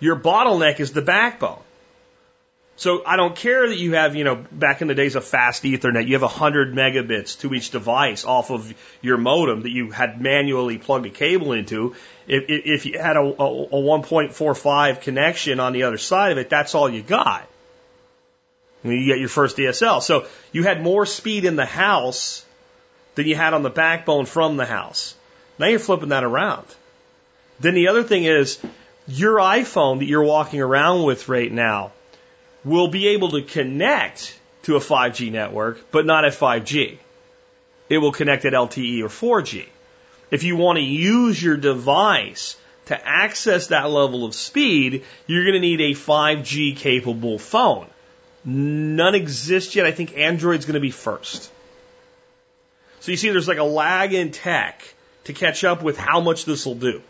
Your 0.00 0.16
bottleneck 0.16 0.80
is 0.80 0.92
the 0.92 1.02
backbone. 1.02 1.62
So 2.78 3.02
I 3.04 3.16
don't 3.16 3.34
care 3.34 3.68
that 3.68 3.76
you 3.76 3.94
have, 3.94 4.14
you 4.14 4.22
know, 4.22 4.36
back 4.36 4.82
in 4.82 4.86
the 4.86 4.94
days 4.94 5.16
of 5.16 5.24
fast 5.24 5.64
Ethernet, 5.64 6.06
you 6.06 6.12
have 6.12 6.22
100 6.22 6.72
megabits 6.72 7.40
to 7.40 7.52
each 7.52 7.72
device 7.72 8.24
off 8.24 8.52
of 8.52 8.72
your 9.02 9.16
modem 9.16 9.62
that 9.62 9.70
you 9.70 9.90
had 9.90 10.20
manually 10.20 10.78
plugged 10.78 11.04
a 11.04 11.10
cable 11.10 11.52
into. 11.52 11.96
If, 12.28 12.44
if 12.46 12.86
you 12.86 13.00
had 13.00 13.16
a, 13.16 13.20
a, 13.20 13.64
a 13.64 13.82
1.45 13.82 15.00
connection 15.00 15.58
on 15.58 15.72
the 15.72 15.82
other 15.82 15.98
side 15.98 16.30
of 16.30 16.38
it, 16.38 16.48
that's 16.48 16.76
all 16.76 16.88
you 16.88 17.02
got. 17.02 17.48
You 18.84 19.06
get 19.06 19.18
your 19.18 19.28
first 19.28 19.56
DSL. 19.56 20.00
So 20.00 20.28
you 20.52 20.62
had 20.62 20.80
more 20.80 21.04
speed 21.04 21.44
in 21.44 21.56
the 21.56 21.66
house 21.66 22.46
than 23.16 23.26
you 23.26 23.34
had 23.34 23.54
on 23.54 23.64
the 23.64 23.70
backbone 23.70 24.24
from 24.24 24.56
the 24.56 24.66
house. 24.66 25.16
Now 25.58 25.66
you're 25.66 25.80
flipping 25.80 26.10
that 26.10 26.22
around. 26.22 26.66
Then 27.58 27.74
the 27.74 27.88
other 27.88 28.04
thing 28.04 28.22
is 28.22 28.60
your 29.08 29.38
iPhone 29.38 29.98
that 29.98 30.04
you're 30.04 30.22
walking 30.22 30.60
around 30.60 31.02
with 31.02 31.28
right 31.28 31.50
now 31.50 31.90
will 32.64 32.88
be 32.88 33.08
able 33.08 33.30
to 33.30 33.42
connect 33.42 34.38
to 34.64 34.76
a 34.76 34.80
5G 34.80 35.30
network, 35.32 35.90
but 35.90 36.06
not 36.06 36.24
at 36.24 36.32
5G. 36.32 36.98
It 37.88 37.98
will 37.98 38.12
connect 38.12 38.44
at 38.44 38.52
LTE 38.52 39.02
or 39.02 39.08
4G. 39.08 39.66
If 40.30 40.42
you 40.42 40.56
want 40.56 40.76
to 40.76 40.84
use 40.84 41.42
your 41.42 41.56
device 41.56 42.56
to 42.86 43.06
access 43.06 43.68
that 43.68 43.90
level 43.90 44.24
of 44.24 44.34
speed, 44.34 45.04
you're 45.26 45.44
going 45.44 45.54
to 45.54 45.60
need 45.60 45.80
a 45.80 45.94
5G 45.94 46.76
capable 46.76 47.38
phone. 47.38 47.86
None 48.44 49.14
exist 49.14 49.74
yet. 49.74 49.86
I 49.86 49.92
think 49.92 50.16
Android's 50.16 50.64
going 50.64 50.74
to 50.74 50.80
be 50.80 50.90
first. 50.90 51.50
So 53.00 53.10
you 53.10 53.16
see, 53.16 53.30
there's 53.30 53.48
like 53.48 53.58
a 53.58 53.64
lag 53.64 54.12
in 54.12 54.30
tech 54.30 54.82
to 55.24 55.32
catch 55.32 55.64
up 55.64 55.82
with 55.82 55.96
how 55.96 56.20
much 56.20 56.44
this 56.44 56.66
will 56.66 56.74
do. 56.74 57.02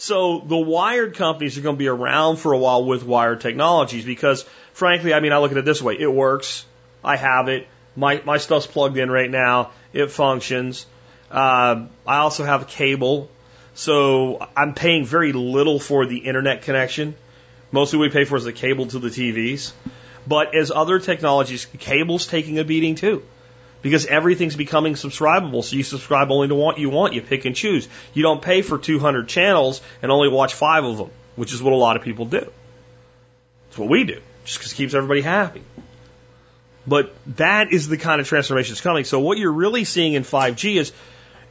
So 0.00 0.38
the 0.38 0.56
wired 0.56 1.14
companies 1.16 1.58
are 1.58 1.60
going 1.60 1.76
to 1.76 1.78
be 1.78 1.88
around 1.88 2.38
for 2.38 2.54
a 2.54 2.58
while 2.58 2.86
with 2.86 3.04
wired 3.04 3.42
technologies 3.42 4.02
because 4.02 4.46
frankly, 4.72 5.12
I 5.12 5.20
mean, 5.20 5.32
I 5.32 5.38
look 5.38 5.52
at 5.52 5.58
it 5.58 5.66
this 5.66 5.82
way. 5.82 5.94
It 5.98 6.10
works. 6.10 6.64
I 7.04 7.16
have 7.16 7.48
it. 7.48 7.68
My, 7.94 8.22
my 8.24 8.38
stuff's 8.38 8.66
plugged 8.66 8.96
in 8.96 9.10
right 9.10 9.30
now. 9.30 9.72
It 9.92 10.10
functions. 10.10 10.86
Uh, 11.30 11.84
I 12.06 12.16
also 12.16 12.44
have 12.44 12.62
a 12.62 12.64
cable. 12.64 13.28
So 13.74 14.48
I'm 14.56 14.72
paying 14.72 15.04
very 15.04 15.32
little 15.32 15.78
for 15.78 16.06
the 16.06 16.16
internet 16.16 16.62
connection. 16.62 17.14
Mostly 17.70 17.98
we 17.98 18.08
pay 18.08 18.24
for 18.24 18.38
is 18.38 18.44
the 18.44 18.54
cable 18.54 18.86
to 18.86 18.98
the 19.00 19.08
TVs. 19.08 19.72
But 20.26 20.54
as 20.54 20.70
other 20.70 20.98
technologies, 20.98 21.66
cable's 21.78 22.26
taking 22.26 22.58
a 22.58 22.64
beating 22.64 22.94
too. 22.94 23.22
Because 23.82 24.06
everything's 24.06 24.56
becoming 24.56 24.94
subscribable. 24.94 25.64
So 25.64 25.76
you 25.76 25.82
subscribe 25.82 26.30
only 26.30 26.48
to 26.48 26.54
what 26.54 26.78
you 26.78 26.90
want. 26.90 27.14
You 27.14 27.22
pick 27.22 27.44
and 27.46 27.56
choose. 27.56 27.88
You 28.12 28.22
don't 28.22 28.42
pay 28.42 28.62
for 28.62 28.78
200 28.78 29.28
channels 29.28 29.80
and 30.02 30.12
only 30.12 30.28
watch 30.28 30.54
five 30.54 30.84
of 30.84 30.98
them, 30.98 31.10
which 31.36 31.54
is 31.54 31.62
what 31.62 31.72
a 31.72 31.76
lot 31.76 31.96
of 31.96 32.02
people 32.02 32.26
do. 32.26 32.50
It's 33.68 33.78
what 33.78 33.88
we 33.88 34.04
do 34.04 34.20
just 34.44 34.58
because 34.58 34.72
it 34.72 34.76
keeps 34.76 34.94
everybody 34.94 35.22
happy. 35.22 35.62
But 36.86 37.14
that 37.36 37.72
is 37.72 37.88
the 37.88 37.96
kind 37.96 38.20
of 38.20 38.26
transformation 38.26 38.72
that's 38.72 38.80
coming. 38.80 39.04
So 39.04 39.20
what 39.20 39.38
you're 39.38 39.52
really 39.52 39.84
seeing 39.84 40.14
in 40.14 40.24
5G 40.24 40.76
is 40.76 40.92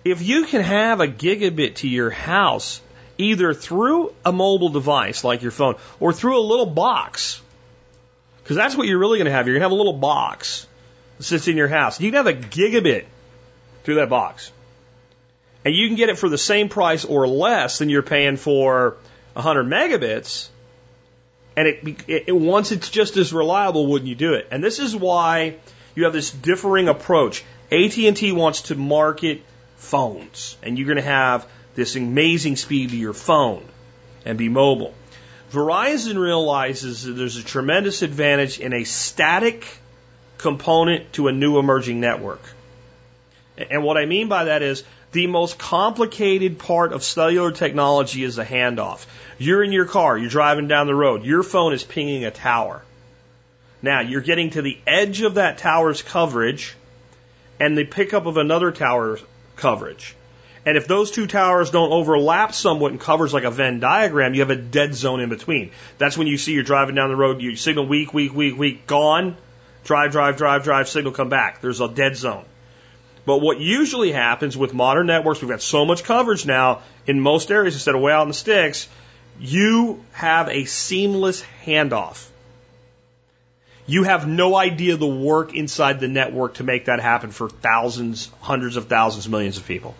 if 0.03 0.21
you 0.21 0.45
can 0.45 0.61
have 0.61 1.01
a 1.01 1.07
gigabit 1.07 1.75
to 1.75 1.87
your 1.87 2.09
house, 2.09 2.81
either 3.17 3.53
through 3.53 4.13
a 4.25 4.31
mobile 4.31 4.69
device 4.69 5.23
like 5.23 5.41
your 5.41 5.51
phone 5.51 5.75
or 5.99 6.13
through 6.13 6.39
a 6.39 6.45
little 6.45 6.65
box. 6.65 7.41
Because 8.43 8.55
that's 8.55 8.75
what 8.75 8.87
you're 8.87 8.97
really 8.97 9.19
going 9.19 9.25
to 9.25 9.31
have. 9.31 9.45
You're 9.45 9.55
going 9.55 9.61
to 9.61 9.65
have 9.65 9.71
a 9.71 9.75
little 9.75 9.99
box 9.99 10.65
sits 11.19 11.47
in 11.47 11.57
your 11.57 11.67
house. 11.67 11.99
You 11.99 12.11
can 12.11 12.25
have 12.25 12.27
a 12.27 12.33
gigabit 12.33 13.05
through 13.83 13.95
that 13.95 14.09
box. 14.09 14.51
And 15.65 15.75
you 15.75 15.87
can 15.87 15.97
get 15.97 16.09
it 16.09 16.17
for 16.17 16.29
the 16.29 16.37
same 16.37 16.69
price 16.69 17.05
or 17.05 17.27
less 17.27 17.79
than 17.79 17.89
you're 17.89 18.01
paying 18.01 18.37
for 18.37 18.97
100 19.33 19.65
megabits. 19.67 20.47
And 21.57 21.67
it, 21.67 22.03
it, 22.07 22.35
once 22.35 22.71
it's 22.71 22.89
just 22.89 23.17
as 23.17 23.33
reliable, 23.33 23.87
wouldn't 23.87 24.07
you 24.07 24.15
do 24.15 24.33
it? 24.33 24.47
And 24.51 24.63
this 24.63 24.79
is 24.79 24.95
why 24.95 25.57
you 25.95 26.05
have 26.05 26.13
this 26.13 26.31
differing 26.31 26.87
approach. 26.87 27.43
AT&T 27.71 28.31
wants 28.31 28.63
to 28.63 28.75
market 28.75 29.41
phones, 29.75 30.57
and 30.63 30.77
you're 30.77 30.87
going 30.87 30.97
to 30.97 31.01
have 31.01 31.47
this 31.75 31.95
amazing 31.95 32.55
speed 32.55 32.91
to 32.91 32.97
your 32.97 33.13
phone 33.13 33.65
and 34.25 34.37
be 34.37 34.49
mobile. 34.49 34.93
Verizon 35.51 36.17
realizes 36.19 37.03
that 37.03 37.13
there's 37.13 37.37
a 37.37 37.43
tremendous 37.43 38.01
advantage 38.01 38.59
in 38.59 38.73
a 38.73 38.83
static 38.83 39.65
component 40.39 41.13
to 41.13 41.27
a 41.27 41.31
new 41.31 41.59
emerging 41.59 41.99
network. 41.99 42.41
And 43.69 43.83
what 43.83 43.97
I 43.97 44.05
mean 44.05 44.29
by 44.29 44.45
that 44.45 44.63
is 44.63 44.83
the 45.11 45.27
most 45.27 45.59
complicated 45.59 46.57
part 46.57 46.93
of 46.93 47.03
cellular 47.03 47.51
technology 47.51 48.23
is 48.23 48.37
the 48.37 48.45
handoff. 48.45 49.05
You're 49.37 49.63
in 49.63 49.71
your 49.71 49.85
car, 49.85 50.17
you're 50.17 50.29
driving 50.29 50.67
down 50.67 50.87
the 50.87 50.95
road, 50.95 51.23
your 51.23 51.43
phone 51.43 51.73
is 51.73 51.83
pinging 51.83 52.25
a 52.25 52.31
tower. 52.31 52.81
Now, 53.81 54.01
you're 54.01 54.21
getting 54.21 54.49
to 54.51 54.61
the 54.61 54.77
edge 54.87 55.21
of 55.21 55.35
that 55.35 55.57
tower's 55.57 56.01
coverage 56.01 56.75
and 57.59 57.77
the 57.77 57.85
pickup 57.85 58.25
of 58.25 58.37
another 58.37 58.71
tower's 58.71 59.21
coverage. 59.55 60.15
And 60.65 60.77
if 60.77 60.87
those 60.87 61.11
two 61.11 61.27
towers 61.27 61.71
don't 61.71 61.91
overlap 61.91 62.53
somewhat 62.53 62.91
and 62.91 62.99
covers 62.99 63.33
like 63.33 63.45
a 63.45 63.51
Venn 63.51 63.79
diagram, 63.79 64.33
you 64.33 64.41
have 64.41 64.49
a 64.49 64.55
dead 64.55 64.93
zone 64.93 65.21
in 65.21 65.29
between. 65.29 65.71
That's 65.97 66.17
when 66.17 66.27
you 66.27 66.37
see 66.37 66.53
you're 66.53 66.63
driving 66.63 66.95
down 66.95 67.09
the 67.09 67.15
road, 67.15 67.41
you 67.41 67.55
signal 67.55 67.87
weak, 67.87 68.13
weak, 68.13 68.33
weak, 68.33 68.57
weak, 68.57 68.85
gone, 68.85 69.37
drive, 69.89 70.11
drive, 70.11 70.37
drive, 70.37 70.63
drive, 70.63 70.87
signal 70.87 71.11
come 71.11 71.29
back. 71.29 71.61
There's 71.61 71.81
a 71.81 71.87
dead 71.87 72.15
zone. 72.15 72.45
But 73.25 73.39
what 73.39 73.59
usually 73.59 74.11
happens 74.11 74.55
with 74.55 74.71
modern 74.71 75.07
networks, 75.07 75.41
we've 75.41 75.49
got 75.49 75.63
so 75.63 75.83
much 75.83 76.03
coverage 76.03 76.45
now 76.45 76.81
in 77.07 77.19
most 77.19 77.51
areas 77.51 77.73
instead 77.73 77.95
of 77.95 78.01
way 78.01 78.11
out 78.13 78.21
in 78.21 78.27
the 78.27 78.35
sticks, 78.35 78.87
you 79.39 80.05
have 80.11 80.47
a 80.49 80.65
seamless 80.65 81.43
handoff. 81.65 82.27
You 83.87 84.03
have 84.03 84.27
no 84.27 84.55
idea 84.55 84.95
the 84.95 85.07
work 85.07 85.55
inside 85.55 85.99
the 85.99 86.07
network 86.07 86.55
to 86.55 86.63
make 86.63 86.85
that 86.85 86.99
happen 86.99 87.31
for 87.31 87.49
thousands, 87.49 88.29
hundreds 88.41 88.77
of 88.77 88.85
thousands, 88.85 89.27
millions 89.27 89.57
of 89.57 89.65
people. 89.65 89.95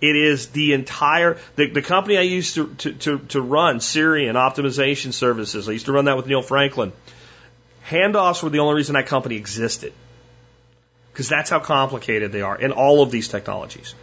It 0.00 0.14
is 0.14 0.50
the 0.50 0.74
entire 0.74 1.38
the, 1.56 1.70
the 1.70 1.82
company 1.82 2.18
I 2.18 2.22
used 2.22 2.54
to, 2.54 2.72
to, 2.74 2.92
to, 2.92 3.18
to 3.34 3.40
run, 3.40 3.80
Sirian 3.80 4.34
Optimization 4.34 5.12
Services. 5.12 5.68
I 5.68 5.72
used 5.72 5.86
to 5.86 5.92
run 5.92 6.04
that 6.04 6.16
with 6.16 6.28
Neil 6.28 6.42
Franklin. 6.42 6.92
Handoffs 7.88 8.42
were 8.42 8.50
the 8.50 8.58
only 8.58 8.74
reason 8.74 8.94
that 8.94 9.06
company 9.06 9.36
existed 9.36 9.92
because 11.12 11.28
that's 11.28 11.48
how 11.48 11.58
complicated 11.58 12.32
they 12.32 12.42
are 12.42 12.56
in 12.56 12.72
all 12.72 13.02
of 13.02 13.10
these 13.10 13.28
technologies. 13.28 13.94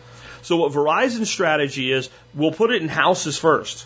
So 0.41 0.57
what 0.57 0.71
Verizon's 0.71 1.29
strategy 1.29 1.91
is, 1.91 2.09
we'll 2.33 2.51
put 2.51 2.71
it 2.71 2.81
in 2.81 2.87
houses 2.87 3.37
first. 3.37 3.85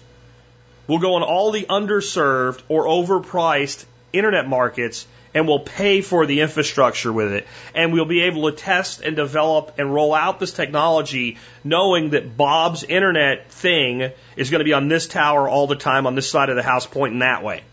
We'll 0.88 0.99
go 0.99 1.17
in 1.17 1.23
all 1.23 1.51
the 1.51 1.65
underserved 1.69 2.62
or 2.69 2.85
overpriced 2.85 3.85
internet 4.13 4.47
markets 4.47 5.05
and 5.33 5.47
we'll 5.47 5.59
pay 5.59 6.01
for 6.01 6.25
the 6.25 6.41
infrastructure 6.41 7.13
with 7.13 7.33
it. 7.33 7.45
And 7.75 7.93
we'll 7.93 8.05
be 8.05 8.21
able 8.21 8.49
to 8.49 8.57
test 8.57 9.01
and 9.01 9.15
develop 9.15 9.75
and 9.77 9.93
roll 9.93 10.15
out 10.15 10.39
this 10.39 10.53
technology 10.53 11.38
knowing 11.63 12.12
that 12.12 12.35
Bob's 12.35 12.83
internet 12.83 13.51
thing 13.51 14.12
is 14.35 14.49
going 14.49 14.59
to 14.59 14.65
be 14.65 14.73
on 14.73 14.88
this 14.88 15.07
tower 15.07 15.47
all 15.47 15.67
the 15.67 15.75
time 15.75 16.07
on 16.07 16.15
this 16.15 16.29
side 16.29 16.49
of 16.49 16.55
the 16.55 16.63
house 16.63 16.88
pointing 16.88 17.19
that 17.19 17.43
way. 17.43 17.63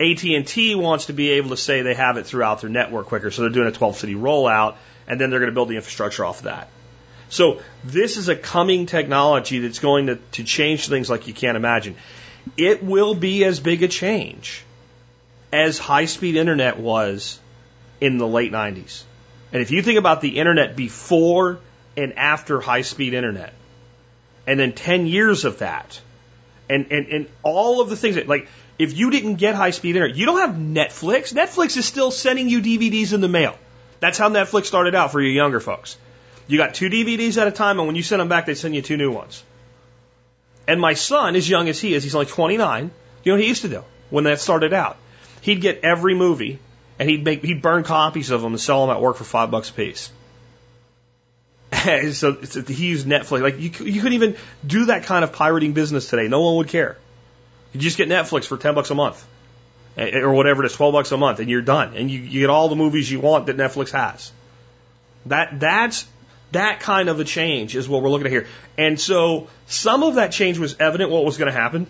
AT&T 0.00 0.74
wants 0.74 1.06
to 1.06 1.12
be 1.12 1.30
able 1.30 1.50
to 1.50 1.56
say 1.56 1.82
they 1.82 1.94
have 1.94 2.16
it 2.16 2.26
throughout 2.26 2.60
their 2.60 2.70
network 2.70 3.06
quicker, 3.06 3.30
so 3.30 3.42
they're 3.42 3.50
doing 3.50 3.68
a 3.68 3.72
12 3.72 3.96
city 3.96 4.14
rollout, 4.14 4.76
and 5.08 5.20
then 5.20 5.30
they're 5.30 5.40
going 5.40 5.50
to 5.50 5.54
build 5.54 5.68
the 5.68 5.76
infrastructure 5.76 6.24
off 6.24 6.38
of 6.38 6.44
that. 6.44 6.68
So 7.28 7.60
this 7.82 8.16
is 8.16 8.28
a 8.28 8.36
coming 8.36 8.86
technology 8.86 9.58
that's 9.60 9.78
going 9.78 10.06
to, 10.06 10.16
to 10.32 10.44
change 10.44 10.88
things 10.88 11.10
like 11.10 11.26
you 11.26 11.34
can't 11.34 11.56
imagine. 11.56 11.96
It 12.56 12.82
will 12.82 13.14
be 13.14 13.44
as 13.44 13.58
big 13.58 13.82
a 13.82 13.88
change 13.88 14.64
as 15.52 15.78
high 15.78 16.04
speed 16.04 16.36
internet 16.36 16.78
was 16.78 17.40
in 18.00 18.18
the 18.18 18.26
late 18.26 18.52
90s. 18.52 19.02
And 19.52 19.62
if 19.62 19.70
you 19.70 19.82
think 19.82 19.98
about 19.98 20.20
the 20.20 20.38
internet 20.38 20.76
before 20.76 21.58
and 21.96 22.12
after 22.18 22.60
high 22.60 22.82
speed 22.82 23.14
internet, 23.14 23.54
and 24.46 24.60
then 24.60 24.72
10 24.72 25.06
years 25.06 25.44
of 25.44 25.58
that, 25.58 26.00
and, 26.68 26.86
and, 26.90 27.06
and 27.08 27.28
all 27.42 27.80
of 27.80 27.88
the 27.88 27.96
things 27.96 28.16
that, 28.16 28.28
like, 28.28 28.48
if 28.78 28.96
you 28.96 29.10
didn't 29.10 29.36
get 29.36 29.54
high 29.54 29.70
speed 29.70 29.96
internet, 29.96 30.16
you 30.16 30.26
don't 30.26 30.40
have 30.40 30.56
Netflix. 30.56 31.32
Netflix 31.32 31.76
is 31.76 31.86
still 31.86 32.10
sending 32.10 32.48
you 32.48 32.60
DVDs 32.60 33.12
in 33.12 33.20
the 33.20 33.28
mail. 33.28 33.56
That's 34.00 34.18
how 34.18 34.28
Netflix 34.28 34.66
started 34.66 34.94
out 34.94 35.12
for 35.12 35.20
you 35.20 35.30
younger 35.30 35.60
folks. 35.60 35.96
You 36.46 36.58
got 36.58 36.74
two 36.74 36.90
DVDs 36.90 37.40
at 37.40 37.48
a 37.48 37.50
time, 37.50 37.78
and 37.78 37.86
when 37.86 37.96
you 37.96 38.02
send 38.02 38.20
them 38.20 38.28
back, 38.28 38.46
they 38.46 38.54
send 38.54 38.74
you 38.74 38.82
two 38.82 38.96
new 38.96 39.10
ones. 39.10 39.42
And 40.68 40.80
my 40.80 40.94
son, 40.94 41.36
as 41.36 41.48
young 41.48 41.68
as 41.68 41.80
he 41.80 41.94
is, 41.94 42.02
he's 42.02 42.14
only 42.14 42.26
29. 42.26 42.90
You 43.24 43.32
know 43.32 43.36
what 43.36 43.42
he 43.42 43.48
used 43.48 43.62
to 43.62 43.68
do 43.68 43.84
when 44.10 44.24
that 44.24 44.40
started 44.40 44.72
out? 44.72 44.96
He'd 45.40 45.60
get 45.60 45.80
every 45.82 46.14
movie, 46.14 46.58
and 46.98 47.08
he'd 47.08 47.24
make 47.24 47.42
he'd 47.44 47.62
burn 47.62 47.84
copies 47.84 48.30
of 48.30 48.42
them 48.42 48.52
and 48.52 48.60
sell 48.60 48.86
them 48.86 48.94
at 48.94 49.02
work 49.02 49.16
for 49.16 49.24
five 49.24 49.50
bucks 49.50 49.70
a 49.70 49.72
piece. 49.72 50.10
so, 52.12 52.42
so 52.42 52.62
he 52.62 52.88
used 52.88 53.06
Netflix. 53.06 53.42
Like 53.42 53.58
you, 53.58 53.70
you 53.84 54.00
couldn't 54.00 54.14
even 54.14 54.36
do 54.66 54.86
that 54.86 55.04
kind 55.04 55.24
of 55.24 55.32
pirating 55.32 55.72
business 55.72 56.08
today. 56.08 56.28
No 56.28 56.42
one 56.42 56.56
would 56.56 56.68
care. 56.68 56.96
You 57.72 57.80
just 57.80 57.98
get 57.98 58.08
Netflix 58.08 58.46
for 58.46 58.56
10 58.56 58.74
bucks 58.74 58.90
a 58.90 58.94
month 58.94 59.24
or 59.96 60.32
whatever 60.32 60.62
it 60.62 60.66
is, 60.66 60.74
12 60.74 60.92
bucks 60.92 61.12
a 61.12 61.16
month 61.16 61.40
and 61.40 61.48
you're 61.48 61.62
done. 61.62 61.94
And 61.96 62.10
you, 62.10 62.20
you 62.20 62.40
get 62.40 62.50
all 62.50 62.68
the 62.68 62.76
movies 62.76 63.10
you 63.10 63.20
want 63.20 63.46
that 63.46 63.56
Netflix 63.56 63.90
has. 63.92 64.32
That, 65.26 65.58
that's, 65.58 66.06
that 66.52 66.80
kind 66.80 67.08
of 67.08 67.18
a 67.20 67.24
change 67.24 67.74
is 67.74 67.88
what 67.88 68.02
we're 68.02 68.10
looking 68.10 68.26
at 68.26 68.32
here. 68.32 68.46
And 68.78 69.00
so 69.00 69.48
some 69.66 70.02
of 70.02 70.16
that 70.16 70.32
change 70.32 70.58
was 70.58 70.76
evident 70.78 71.10
what 71.10 71.24
was 71.24 71.38
going 71.38 71.52
to 71.52 71.58
happen. 71.58 71.86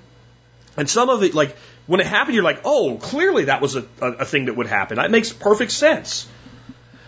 And 0.76 0.88
some 0.88 1.08
of 1.08 1.22
it, 1.22 1.34
like, 1.34 1.56
when 1.86 2.00
it 2.00 2.06
happened, 2.06 2.34
you're 2.34 2.44
like, 2.44 2.60
oh, 2.64 2.96
clearly 3.00 3.46
that 3.46 3.60
was 3.60 3.76
a, 3.76 3.86
a, 4.00 4.06
a 4.12 4.24
thing 4.24 4.46
that 4.46 4.56
would 4.56 4.66
happen. 4.66 4.96
That 4.96 5.10
makes 5.10 5.32
perfect 5.32 5.72
sense. 5.72 6.28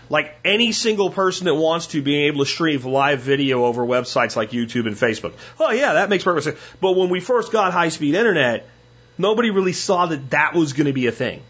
Like 0.09 0.35
any 0.43 0.71
single 0.71 1.11
person 1.11 1.45
that 1.45 1.53
wants 1.53 1.87
to 1.87 2.01
being 2.01 2.25
able 2.25 2.43
to 2.43 2.49
stream 2.49 2.81
live 2.81 3.19
video 3.19 3.65
over 3.65 3.85
websites 3.85 4.35
like 4.35 4.51
YouTube 4.51 4.87
and 4.87 4.95
Facebook. 4.95 5.33
Oh 5.59 5.71
yeah, 5.71 5.93
that 5.93 6.09
makes 6.09 6.23
perfect 6.23 6.45
sense. 6.45 6.59
But 6.81 6.93
when 6.93 7.09
we 7.09 7.19
first 7.19 7.51
got 7.51 7.73
high 7.73 7.89
speed 7.89 8.15
internet, 8.15 8.67
nobody 9.17 9.51
really 9.51 9.73
saw 9.73 10.07
that 10.07 10.31
that 10.31 10.55
was 10.55 10.73
going 10.73 10.87
to 10.87 10.93
be 10.93 11.05
a 11.05 11.11
thing. 11.11 11.43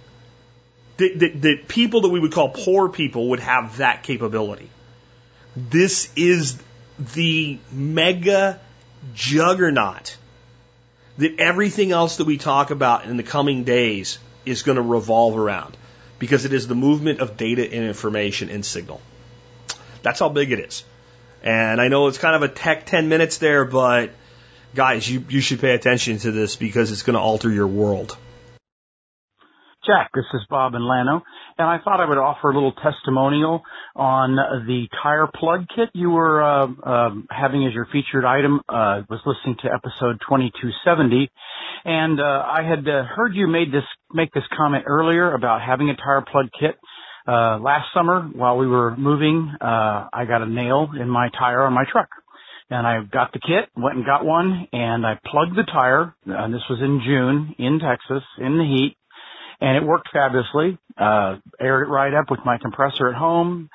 That, 0.98 1.20
that, 1.20 1.42
that 1.42 1.68
people 1.70 2.02
that 2.02 2.10
we 2.10 2.20
would 2.20 2.34
call 2.34 2.50
poor 2.50 2.90
people 2.90 3.30
would 3.30 3.40
have 3.40 3.78
that 3.78 4.04
capability. 4.04 4.70
This 5.56 6.12
is 6.18 6.62
the 7.16 7.60
mega 7.72 8.60
juggernaut 9.16 10.18
that 11.18 11.40
everything 11.40 11.94
else 11.94 12.18
that 12.18 12.28
we 12.28 12.38
talk 12.38 12.72
about 12.72 13.06
in 13.06 13.16
the 13.16 13.24
coming 13.24 13.64
days 13.64 14.20
is 14.46 14.64
going 14.64 14.76
to 14.76 14.82
revolve 14.82 15.38
around 15.38 15.78
because 16.20 16.46
it 16.46 16.54
is 16.54 16.68
the 16.68 16.76
movement 16.76 17.20
of 17.22 17.38
data 17.38 17.64
and 17.64 17.86
information 17.86 18.50
in 18.50 18.64
signal. 18.64 19.02
That's 20.04 20.20
how 20.20 20.30
big 20.30 20.52
it 20.52 20.60
is. 20.60 20.84
And 21.44 21.82
I 21.82 21.88
know 21.88 22.08
it's 22.08 22.18
kind 22.18 22.36
of 22.36 22.44
a 22.44 22.54
tech 22.54 22.86
10 22.86 23.08
minutes 23.08 23.38
there, 23.38 23.66
but 23.66 24.12
guys, 24.76 25.10
you, 25.10 25.24
you 25.30 25.42
should 25.42 25.62
pay 25.62 25.74
attention 25.74 26.18
to 26.20 26.32
this 26.32 26.56
because 26.56 26.92
it's 26.92 27.04
going 27.04 27.16
to 27.16 27.20
alter 27.20 27.50
your 27.50 27.68
world. 27.68 28.18
Jack, 29.86 30.12
this 30.14 30.26
is 30.34 30.42
Bob 30.50 30.76
and 30.76 30.84
Llano, 30.84 31.24
and 31.60 31.68
I 31.68 31.78
thought 31.84 32.00
I 32.00 32.08
would 32.08 32.18
offer 32.18 32.50
a 32.50 32.54
little 32.54 32.72
testimonial 32.72 33.62
on 33.94 34.36
the 34.66 34.88
tire 35.04 35.28
plug 35.28 35.66
kit 35.76 35.90
you 35.94 36.10
were 36.10 36.42
uh, 36.42 36.68
uh, 36.84 37.10
having 37.30 37.68
as 37.68 37.74
your 37.74 37.86
featured 37.92 38.24
item. 38.24 38.62
Uh, 38.70 39.04
was 39.10 39.20
listening 39.26 39.58
to 39.64 39.68
episode 39.68 40.22
2270, 40.22 41.30
and 41.84 42.20
uh, 42.20 42.24
I 42.24 42.64
had 42.64 42.88
uh, 42.88 43.04
heard 43.04 43.36
you 43.36 43.48
made 43.48 43.74
this 43.74 43.84
make 44.14 44.32
this 44.32 44.46
comment 44.56 44.86
earlier 44.88 45.34
about 45.34 45.62
having 45.62 45.90
a 45.90 45.96
tire 45.96 46.24
plug 46.32 46.46
kit. 46.58 46.76
Uh, 47.28 47.60
last 47.60 47.88
summer, 47.94 48.28
while 48.34 48.58
we 48.58 48.66
were 48.66 48.96
moving, 48.96 49.52
uh 49.62 50.08
I 50.12 50.26
got 50.26 50.42
a 50.42 50.48
nail 50.48 50.90
in 51.00 51.10
my 51.10 51.30
tire 51.38 51.64
on 51.64 51.74
my 51.74 51.84
truck 51.92 52.08
and 52.70 52.86
I 52.86 53.02
got 53.12 53.34
the 53.34 53.40
kit, 53.40 53.70
went 53.76 53.98
and 53.98 54.06
got 54.06 54.24
one, 54.24 54.68
and 54.72 55.06
I 55.06 55.18
plugged 55.26 55.56
the 55.56 55.64
tire. 55.64 56.16
And 56.26 56.54
this 56.54 56.62
was 56.70 56.80
in 56.82 57.02
June 57.04 57.56
in 57.58 57.80
Texas 57.80 58.24
in 58.38 58.58
the 58.58 58.64
heat, 58.64 58.96
and 59.62 59.78
it 59.78 59.84
worked 59.84 60.10
fabulously. 60.12 60.78
Uh, 60.98 61.38
aired 61.60 61.88
it 61.88 61.92
right 61.92 62.14
up 62.14 62.30
with 62.30 62.42
my 62.46 62.58
compressor 62.58 63.10
at 63.10 63.16
home 63.16 63.70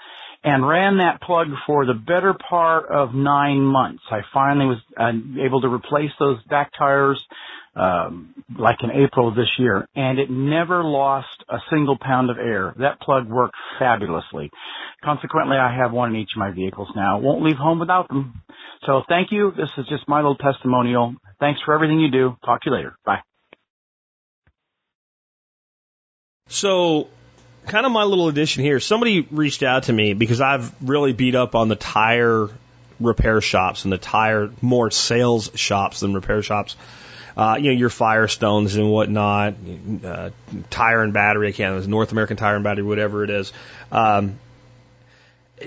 and 0.44 0.66
ran 0.68 0.98
that 0.98 1.22
plug 1.22 1.48
for 1.66 1.86
the 1.86 1.94
better 1.94 2.34
part 2.34 2.90
of 2.90 3.14
nine 3.14 3.60
months. 3.60 4.02
I 4.10 4.20
finally 4.32 4.66
was 4.66 4.78
uh, 4.98 5.12
able 5.42 5.62
to 5.62 5.68
replace 5.68 6.10
those 6.18 6.42
back 6.44 6.70
tires, 6.78 7.20
um, 7.74 8.34
like 8.58 8.76
in 8.82 8.90
April 8.90 9.26
of 9.26 9.34
this 9.34 9.48
year, 9.58 9.88
and 9.96 10.18
it 10.18 10.30
never 10.30 10.84
lost 10.84 11.42
a 11.48 11.58
single 11.70 11.96
pound 11.98 12.30
of 12.30 12.36
air. 12.36 12.74
That 12.78 13.00
plug 13.00 13.26
worked 13.26 13.56
fabulously. 13.78 14.50
Consequently, 15.02 15.56
I 15.56 15.74
have 15.74 15.92
one 15.92 16.14
in 16.14 16.20
each 16.20 16.32
of 16.34 16.38
my 16.38 16.50
vehicles 16.50 16.88
now. 16.94 17.18
Won't 17.18 17.42
leave 17.42 17.56
home 17.56 17.78
without 17.78 18.08
them. 18.08 18.42
So 18.86 19.02
thank 19.08 19.32
you. 19.32 19.50
This 19.56 19.70
is 19.78 19.86
just 19.88 20.06
my 20.08 20.18
little 20.18 20.36
testimonial. 20.36 21.14
Thanks 21.40 21.60
for 21.64 21.74
everything 21.74 22.00
you 22.00 22.10
do. 22.10 22.36
Talk 22.44 22.60
to 22.62 22.70
you 22.70 22.76
later. 22.76 22.96
Bye. 23.06 23.20
So, 26.48 27.08
kind 27.66 27.86
of 27.86 27.92
my 27.92 28.04
little 28.04 28.28
addition 28.28 28.62
here. 28.62 28.78
Somebody 28.78 29.22
reached 29.22 29.62
out 29.62 29.84
to 29.84 29.92
me 29.92 30.12
because 30.12 30.42
I've 30.42 30.72
really 30.82 31.14
beat 31.14 31.34
up 31.34 31.54
on 31.54 31.68
the 31.68 31.76
tire 31.76 32.48
repair 33.00 33.40
shops 33.40 33.84
and 33.84 33.92
the 33.92 33.98
tire 33.98 34.50
more 34.60 34.90
sales 34.90 35.50
shops 35.54 36.00
than 36.00 36.12
repair 36.12 36.42
shops. 36.42 36.76
Uh, 37.36 37.56
you 37.58 37.72
know, 37.72 37.78
your 37.78 37.88
Firestones 37.88 38.76
and 38.76 38.92
whatnot, 38.92 39.54
uh, 40.04 40.30
tire 40.70 41.02
and 41.02 41.12
battery, 41.12 41.48
I 41.48 41.52
can't, 41.52 41.88
North 41.88 42.12
American 42.12 42.36
tire 42.36 42.54
and 42.54 42.62
battery, 42.62 42.84
whatever 42.84 43.24
it 43.24 43.30
is. 43.30 43.52
Um, 43.90 44.38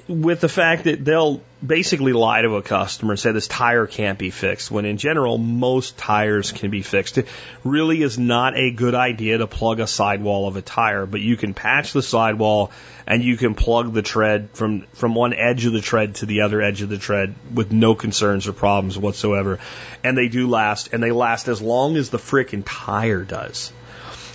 with 0.08 0.42
the 0.42 0.50
fact 0.50 0.86
that 0.86 1.04
they'll 1.04 1.42
basically 1.66 2.14
lie 2.14 2.42
to 2.42 2.56
a 2.58 2.62
customer 2.62 3.14
and 3.14 3.20
say 3.20 3.32
this 3.32 3.48
tire 3.48 3.88
can't 3.88 4.20
be 4.20 4.30
fixed, 4.30 4.70
when 4.70 4.86
in 4.86 4.98
general, 4.98 5.38
most 5.38 5.98
tires 5.98 6.52
can 6.52 6.70
be 6.70 6.82
fixed. 6.82 7.18
It 7.18 7.28
really 7.64 8.02
is 8.02 8.18
not 8.18 8.58
a 8.58 8.72
good 8.72 8.96
idea 8.96 9.38
to 9.40 9.48
plug 9.48 9.80
a 9.80 9.88
sidewall 9.88 10.48
of 10.48 10.56
a 10.56 10.62
tire, 10.62 11.06
but 11.06 11.22
you 11.22 11.38
can 11.38 11.54
patch 11.54 11.94
the 11.94 12.02
sidewall 12.02 12.72
and 13.08 13.24
you 13.24 13.38
can 13.38 13.56
plug 13.56 13.94
the 13.94 14.02
tread 14.02 14.50
from, 14.54 14.82
from 14.94 15.16
one 15.16 15.34
edge 15.34 15.66
of 15.66 15.74
the 15.74 15.82
tread 15.82 16.16
to 16.16 16.26
the 16.26 16.42
other 16.42 16.62
edge 16.62 16.82
of 16.82 16.90
the 16.90 16.98
tread 16.98 17.34
with 17.54 17.72
no 17.72 17.96
concerns 17.96 18.48
or 18.48 18.54
problems 18.54 18.98
whatsoever. 18.98 19.60
And 20.04 20.18
they 20.18 20.28
do 20.28 20.48
last, 20.48 20.90
and 20.94 21.02
they 21.02 21.12
last 21.12 21.48
as 21.48 21.62
long 21.62 21.96
as 21.96 22.10
the 22.10 22.20
frickin' 22.20 22.64
tire 22.66 23.24
does. 23.24 23.72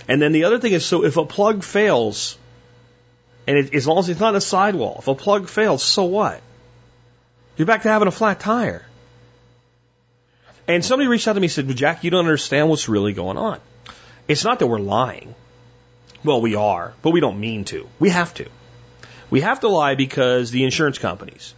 And 0.07 0.21
then 0.21 0.31
the 0.31 0.45
other 0.45 0.59
thing 0.59 0.73
is, 0.73 0.85
so 0.85 1.05
if 1.05 1.17
a 1.17 1.25
plug 1.25 1.63
fails, 1.63 2.37
and 3.47 3.57
it, 3.57 3.73
as 3.73 3.87
long 3.87 3.99
as 3.99 4.09
it's 4.09 4.19
not 4.19 4.35
a 4.35 4.41
sidewall, 4.41 4.97
if 4.99 5.07
a 5.07 5.15
plug 5.15 5.49
fails, 5.49 5.83
so 5.83 6.05
what? 6.05 6.41
You're 7.57 7.67
back 7.67 7.83
to 7.83 7.89
having 7.89 8.07
a 8.07 8.11
flat 8.11 8.39
tire. 8.39 8.85
And 10.67 10.83
somebody 10.83 11.07
reached 11.07 11.27
out 11.27 11.33
to 11.33 11.39
me 11.39 11.45
and 11.45 11.51
said, 11.51 11.65
well, 11.65 11.75
Jack, 11.75 12.03
you 12.03 12.11
don't 12.11 12.21
understand 12.21 12.69
what's 12.69 12.87
really 12.87 13.13
going 13.13 13.37
on. 13.37 13.59
It's 14.27 14.45
not 14.45 14.59
that 14.59 14.67
we're 14.67 14.79
lying. 14.79 15.35
Well, 16.23 16.41
we 16.41 16.55
are, 16.55 16.93
but 17.01 17.11
we 17.11 17.19
don't 17.19 17.39
mean 17.39 17.65
to. 17.65 17.87
We 17.99 18.09
have 18.09 18.33
to. 18.35 18.47
We 19.29 19.41
have 19.41 19.59
to 19.61 19.67
lie 19.67 19.95
because 19.95 20.51
the 20.51 20.63
insurance 20.63 20.97
companies. 20.97 21.53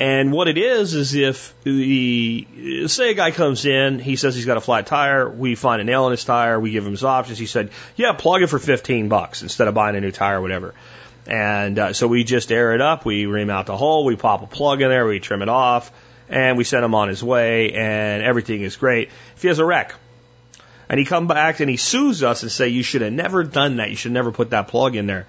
And 0.00 0.32
what 0.32 0.48
it 0.48 0.58
is, 0.58 0.94
is 0.94 1.14
if 1.14 1.54
the, 1.62 2.86
say 2.88 3.10
a 3.10 3.14
guy 3.14 3.30
comes 3.30 3.64
in, 3.64 4.00
he 4.00 4.16
says 4.16 4.34
he's 4.34 4.44
got 4.44 4.56
a 4.56 4.60
flat 4.60 4.86
tire, 4.86 5.28
we 5.28 5.54
find 5.54 5.80
a 5.80 5.84
nail 5.84 6.06
in 6.06 6.10
his 6.10 6.24
tire, 6.24 6.58
we 6.58 6.72
give 6.72 6.84
him 6.84 6.90
his 6.90 7.04
options. 7.04 7.38
He 7.38 7.46
said, 7.46 7.70
yeah, 7.94 8.12
plug 8.12 8.42
it 8.42 8.48
for 8.48 8.58
15 8.58 9.08
bucks 9.08 9.42
instead 9.42 9.68
of 9.68 9.74
buying 9.74 9.94
a 9.94 10.00
new 10.00 10.10
tire 10.10 10.38
or 10.38 10.42
whatever. 10.42 10.74
And 11.26 11.78
uh, 11.78 11.92
so 11.92 12.08
we 12.08 12.24
just 12.24 12.50
air 12.50 12.74
it 12.74 12.80
up, 12.80 13.04
we 13.04 13.26
ream 13.26 13.50
out 13.50 13.66
the 13.66 13.76
hole, 13.76 14.04
we 14.04 14.16
pop 14.16 14.42
a 14.42 14.46
plug 14.46 14.82
in 14.82 14.88
there, 14.88 15.06
we 15.06 15.20
trim 15.20 15.42
it 15.42 15.48
off, 15.48 15.92
and 16.28 16.58
we 16.58 16.64
send 16.64 16.84
him 16.84 16.94
on 16.94 17.08
his 17.08 17.22
way, 17.22 17.72
and 17.72 18.22
everything 18.22 18.62
is 18.62 18.76
great. 18.76 19.10
If 19.36 19.42
he 19.42 19.48
has 19.48 19.60
a 19.60 19.64
wreck, 19.64 19.94
and 20.88 20.98
he 20.98 21.06
come 21.06 21.28
back 21.28 21.60
and 21.60 21.70
he 21.70 21.76
sues 21.76 22.22
us 22.22 22.42
and 22.42 22.52
say, 22.52 22.68
you 22.68 22.82
should 22.82 23.02
have 23.02 23.12
never 23.12 23.44
done 23.44 23.76
that, 23.76 23.90
you 23.90 23.96
should 23.96 24.12
never 24.12 24.32
put 24.32 24.50
that 24.50 24.68
plug 24.68 24.96
in 24.96 25.06
there. 25.06 25.26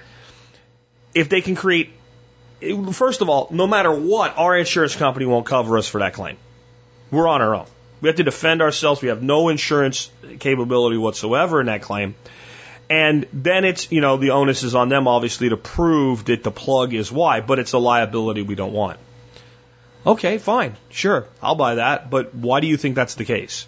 If 1.13 1.29
they 1.29 1.41
can 1.41 1.55
create, 1.55 1.93
first 2.91 3.21
of 3.21 3.29
all, 3.29 3.47
no 3.51 3.67
matter 3.67 3.91
what, 3.91 4.37
our 4.37 4.57
insurance 4.57 4.95
company 4.95 5.25
won't 5.25 5.45
cover 5.45 5.77
us 5.77 5.87
for 5.87 5.99
that 5.99 6.13
claim. 6.13 6.37
We're 7.11 7.27
on 7.27 7.41
our 7.41 7.55
own. 7.55 7.67
We 8.01 8.09
have 8.09 8.17
to 8.17 8.23
defend 8.23 8.61
ourselves. 8.61 9.01
We 9.01 9.09
have 9.09 9.23
no 9.23 9.49
insurance 9.49 10.11
capability 10.39 10.97
whatsoever 10.97 11.59
in 11.59 11.67
that 11.67 11.81
claim. 11.81 12.15
And 12.89 13.25
then 13.33 13.65
it's, 13.65 13.91
you 13.91 14.01
know, 14.01 14.17
the 14.17 14.31
onus 14.31 14.63
is 14.63 14.75
on 14.75 14.89
them, 14.89 15.07
obviously, 15.07 15.49
to 15.49 15.57
prove 15.57 16.25
that 16.25 16.43
the 16.43 16.51
plug 16.51 16.93
is 16.93 17.11
why, 17.11 17.41
but 17.41 17.57
it's 17.57 17.73
a 17.73 17.79
liability 17.79 18.43
we 18.43 18.55
don't 18.55 18.73
want. 18.73 18.99
Okay, 20.05 20.37
fine. 20.37 20.75
Sure. 20.89 21.25
I'll 21.41 21.55
buy 21.55 21.75
that. 21.75 22.09
But 22.11 22.35
why 22.35 22.59
do 22.59 22.67
you 22.67 22.77
think 22.77 22.95
that's 22.95 23.15
the 23.15 23.25
case? 23.25 23.67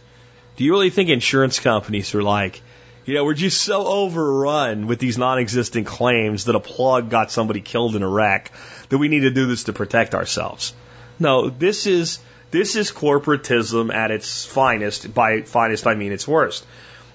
Do 0.55 0.63
you 0.63 0.71
really 0.71 0.91
think 0.91 1.09
insurance 1.09 1.59
companies 1.59 2.13
are 2.13 2.21
like, 2.21 2.61
you 3.07 3.13
know, 3.13 3.23
we're 3.23 3.35
just 3.35 3.61
so 3.61 3.87
overrun 3.87 4.85
with 4.85 4.99
these 4.99 5.17
non 5.17 5.39
existent 5.39 5.87
claims 5.87 6.45
that 6.45 6.55
a 6.55 6.59
plug 6.59 7.09
got 7.09 7.31
somebody 7.31 7.61
killed 7.61 7.95
in 7.95 8.03
wreck 8.03 8.51
that 8.89 8.97
we 8.97 9.07
need 9.07 9.21
to 9.21 9.31
do 9.31 9.47
this 9.47 9.63
to 9.63 9.73
protect 9.73 10.13
ourselves? 10.13 10.73
No, 11.17 11.49
this 11.49 11.87
is, 11.87 12.19
this 12.51 12.75
is 12.75 12.91
corporatism 12.91 13.93
at 13.93 14.11
its 14.11 14.45
finest. 14.45 15.13
By 15.13 15.41
finest, 15.43 15.87
I 15.87 15.95
mean 15.95 16.11
its 16.11 16.27
worst. 16.27 16.65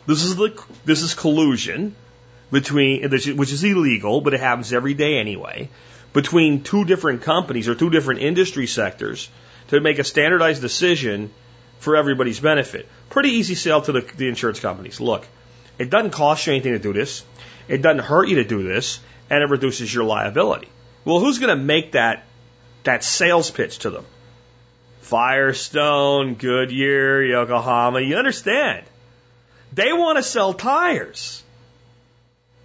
This 0.07 0.25
is 0.25 0.35
the 0.35 0.59
this 0.87 1.03
is 1.03 1.15
collusion 1.15 1.95
between 2.51 3.11
which 3.11 3.53
is 3.53 3.63
illegal, 3.63 4.23
but 4.23 4.33
it 4.33 4.41
happens 4.41 4.73
every 4.73 4.95
day 4.95 5.19
anyway. 5.19 5.69
Between 6.15 6.63
two 6.63 6.87
different 6.87 7.21
companies 7.21 7.69
or 7.69 7.75
two 7.75 7.91
different 7.91 8.21
industry 8.21 8.67
sectors 8.67 9.29
to 9.69 9.81
make 9.81 9.99
a 9.99 10.05
standardized 10.05 10.63
decision 10.63 11.31
for 11.81 11.97
everybody's 11.97 12.41
benefit. 12.41 12.89
Pretty 13.11 13.31
easy 13.31 13.55
sell 13.55 13.83
to 13.83 13.93
the, 13.93 14.01
the 14.17 14.29
insurance 14.29 14.59
companies. 14.59 15.01
Look, 15.01 15.27
it 15.83 15.91
doesn't 15.91 16.13
cost 16.13 16.47
you 16.47 16.53
anything 16.53 16.75
to 16.75 16.79
do 16.79 16.93
this. 16.93 17.25
It 17.67 17.83
doesn't 17.83 18.05
hurt 18.05 18.29
you 18.29 18.37
to 18.37 18.45
do 18.45 18.63
this, 18.63 19.01
and 19.29 19.43
it 19.43 19.51
reduces 19.51 19.93
your 19.93 20.05
liability. 20.05 20.69
Well, 21.05 21.19
who's 21.19 21.41
going 21.41 21.57
to 21.57 21.61
make 21.63 21.93
that 21.93 22.23
that 22.85 23.03
sales 23.03 23.51
pitch 23.51 23.81
to 23.81 23.91
them? 23.91 24.05
Firestone, 25.01 26.35
Goodyear, 26.35 27.25
Yokohama. 27.25 28.01
You 28.01 28.17
understand? 28.17 28.85
They 29.73 29.93
want 29.93 30.19
to 30.19 30.23
sell 30.23 30.55
tires. 30.55 31.43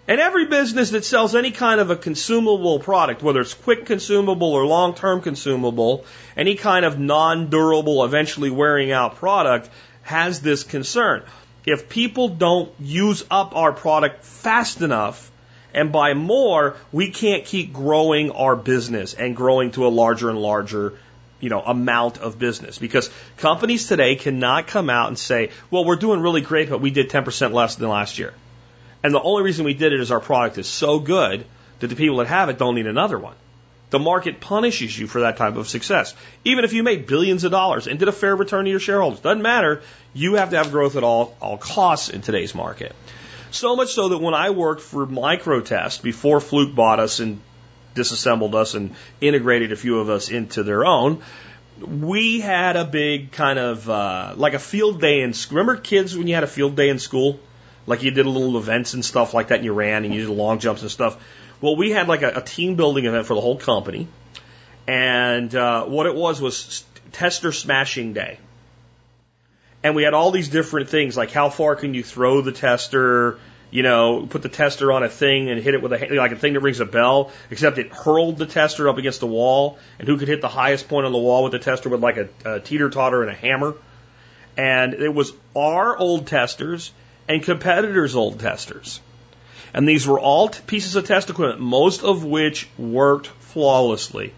And 0.08 0.22
every 0.22 0.46
business 0.46 0.92
that 0.92 1.04
sells 1.04 1.36
any 1.36 1.50
kind 1.50 1.82
of 1.82 1.90
a 1.90 1.96
consumable 1.96 2.80
product, 2.80 3.24
whether 3.24 3.42
it's 3.42 3.56
quick 3.56 3.88
consumable 3.88 4.54
or 4.54 4.68
long 4.68 4.94
term 4.94 5.22
consumable, 5.22 6.06
any 6.36 6.54
kind 6.54 6.86
of 6.86 7.00
non 7.00 7.50
durable, 7.50 8.06
eventually 8.06 8.52
wearing 8.52 8.92
out 8.92 9.16
product, 9.16 9.72
has 10.04 10.40
this 10.40 10.64
concern. 10.64 11.24
If 11.68 11.90
people 11.90 12.30
don't 12.30 12.72
use 12.80 13.26
up 13.30 13.54
our 13.54 13.74
product 13.74 14.24
fast 14.24 14.82
enough 14.82 15.30
and 15.74 15.92
buy 15.92 16.14
more, 16.14 16.78
we 16.94 17.12
can't 17.12 17.44
keep 17.44 17.74
growing 17.74 18.32
our 18.32 18.56
business 18.56 19.14
and 19.14 19.36
growing 19.36 19.72
to 19.72 19.86
a 19.86 19.90
larger 19.90 20.30
and 20.30 20.40
larger 20.40 20.94
you 21.42 21.50
know, 21.50 21.62
amount 21.62 22.20
of 22.20 22.40
business 22.40 22.78
because 22.78 23.12
companies 23.36 23.90
today 23.90 24.16
cannot 24.16 24.68
come 24.68 24.90
out 24.90 25.10
and 25.10 25.20
say, 25.20 25.52
well, 25.70 25.84
we're 25.84 25.98
doing 25.98 26.22
really 26.22 26.40
great, 26.40 26.70
but 26.70 26.80
we 26.80 26.90
did 26.90 27.10
10% 27.10 27.52
less 27.52 27.76
than 27.76 27.90
last 27.90 28.18
year. 28.18 28.34
And 29.04 29.14
the 29.14 29.22
only 29.22 29.44
reason 29.44 29.66
we 29.66 29.74
did 29.74 29.92
it 29.92 30.00
is 30.00 30.10
our 30.10 30.22
product 30.22 30.58
is 30.58 30.68
so 30.68 31.00
good 31.00 31.46
that 31.80 31.88
the 31.88 31.98
people 31.98 32.18
that 32.18 32.28
have 32.28 32.48
it 32.48 32.58
don't 32.58 32.76
need 32.76 32.88
another 32.88 33.20
one. 33.20 33.36
The 33.90 34.00
market 34.00 34.42
punishes 34.42 34.98
you 34.98 35.08
for 35.08 35.22
that 35.22 35.38
type 35.38 35.56
of 35.56 35.70
success. 35.70 36.14
Even 36.44 36.66
if 36.66 36.74
you 36.74 36.84
made 36.84 37.08
billions 37.08 37.46
of 37.46 37.52
dollars 37.52 37.88
and 37.88 37.98
did 37.98 38.10
a 38.10 38.12
fair 38.12 38.36
return 38.36 38.66
to 38.66 38.72
your 38.72 38.82
shareholders, 38.82 39.22
doesn't 39.22 39.42
matter. 39.42 39.82
You 40.14 40.34
have 40.36 40.50
to 40.50 40.58
have 40.58 40.72
growth 40.72 40.98
at 40.98 41.04
all, 41.04 41.38
all 41.42 41.58
costs 41.58 42.10
in 42.10 42.22
today's 42.22 42.54
market. 42.54 42.94
So 43.52 43.78
much 43.78 43.94
so 43.94 44.10
that 44.10 44.18
when 44.18 44.34
I 44.34 44.50
worked 44.50 44.82
for 44.82 45.08
Microtest 45.08 46.02
before 46.02 46.42
Fluke 46.42 46.76
bought 46.76 47.00
us 47.00 47.20
and 47.22 47.40
disassembled 47.98 48.56
us 48.56 48.76
and 48.76 48.96
integrated 49.20 49.74
a 49.74 49.76
few 49.76 50.00
of 50.00 50.10
us 50.10 50.30
into 50.30 50.64
their 50.64 50.86
own. 50.86 51.22
We 51.80 52.40
had 52.40 52.76
a 52.76 52.86
big 52.86 53.32
kind 53.32 53.60
of 53.60 53.90
uh, 53.90 54.34
like 54.38 54.54
a 54.54 54.60
field 54.60 55.02
day 55.02 55.22
in 55.22 55.34
school. 55.34 55.58
Remember 55.58 55.82
kids 55.82 56.18
when 56.18 56.28
you 56.28 56.36
had 56.36 56.44
a 56.44 56.48
field 56.48 56.76
day 56.76 56.90
in 56.90 57.00
school? 57.00 57.40
Like 57.86 58.04
you 58.04 58.12
did 58.12 58.26
little 58.26 58.58
events 58.58 58.94
and 58.94 59.04
stuff 59.04 59.34
like 59.34 59.50
that 59.50 59.56
and 59.56 59.66
you 59.66 59.74
ran 59.74 60.06
and 60.06 60.14
you 60.14 60.22
did 60.22 60.30
long 60.30 60.60
jumps 60.60 60.82
and 60.82 60.92
stuff. 60.92 61.18
Well, 61.62 61.76
we 61.76 61.92
had 61.92 62.08
like 62.08 62.22
a, 62.22 62.38
a 62.38 62.42
team 62.42 62.76
building 62.76 63.06
event 63.06 63.26
for 63.26 63.34
the 63.34 63.42
whole 63.42 63.58
company. 63.58 64.08
And 64.88 65.54
uh, 65.54 65.86
what 65.86 66.06
it 66.06 66.16
was 66.16 66.40
was 66.40 66.86
tester 67.12 67.52
smashing 67.52 68.14
day. 68.14 68.40
And 69.84 69.96
we 69.96 70.04
had 70.04 70.14
all 70.14 70.32
these 70.32 70.50
different 70.50 70.90
things 70.90 71.18
like 71.18 71.32
how 71.32 71.50
far 71.50 71.76
can 71.76 71.94
you 71.94 72.04
throw 72.04 72.42
the 72.42 72.52
tester, 72.52 73.40
you 73.70 73.84
know, 73.84 74.26
put 74.28 74.42
the 74.42 74.50
tester 74.50 74.92
on 74.92 75.04
a 75.04 75.10
thing 75.10 75.50
and 75.50 75.62
hit 75.62 75.74
it 75.74 75.82
with 75.82 75.94
a 75.94 76.16
like 76.16 76.32
a 76.32 76.36
thing 76.36 76.54
that 76.54 76.62
rings 76.62 76.80
a 76.80 76.86
bell, 76.86 77.32
except 77.52 77.78
it 77.78 77.92
hurled 77.92 78.38
the 78.38 78.46
tester 78.46 78.90
up 78.90 78.98
against 78.98 79.20
the 79.20 79.28
wall, 79.28 79.78
and 80.00 80.08
who 80.08 80.18
could 80.18 80.28
hit 80.28 80.42
the 80.42 80.48
highest 80.48 80.88
point 80.88 81.06
on 81.06 81.12
the 81.12 81.18
wall 81.18 81.44
with 81.44 81.52
the 81.52 81.60
tester 81.60 81.90
with 81.90 82.02
like 82.02 82.18
a, 82.18 82.30
a 82.46 82.60
teeter 82.60 82.90
totter 82.90 83.22
and 83.22 83.32
a 83.32 83.36
hammer. 83.36 83.76
And 84.58 84.94
it 84.96 85.14
was 85.14 85.34
our 85.56 85.96
old 85.96 86.28
testers 86.28 86.92
and 87.28 87.44
competitors' 87.44 88.16
old 88.16 88.40
testers. 88.40 89.00
And 89.74 89.88
these 89.88 90.08
were 90.08 90.20
all 90.20 90.50
pieces 90.50 90.96
of 90.96 91.06
test 91.06 91.30
equipment, 91.30 91.60
most 91.60 92.04
of 92.04 92.24
which 92.24 92.68
worked 92.78 93.28
flawlessly. 93.28 94.34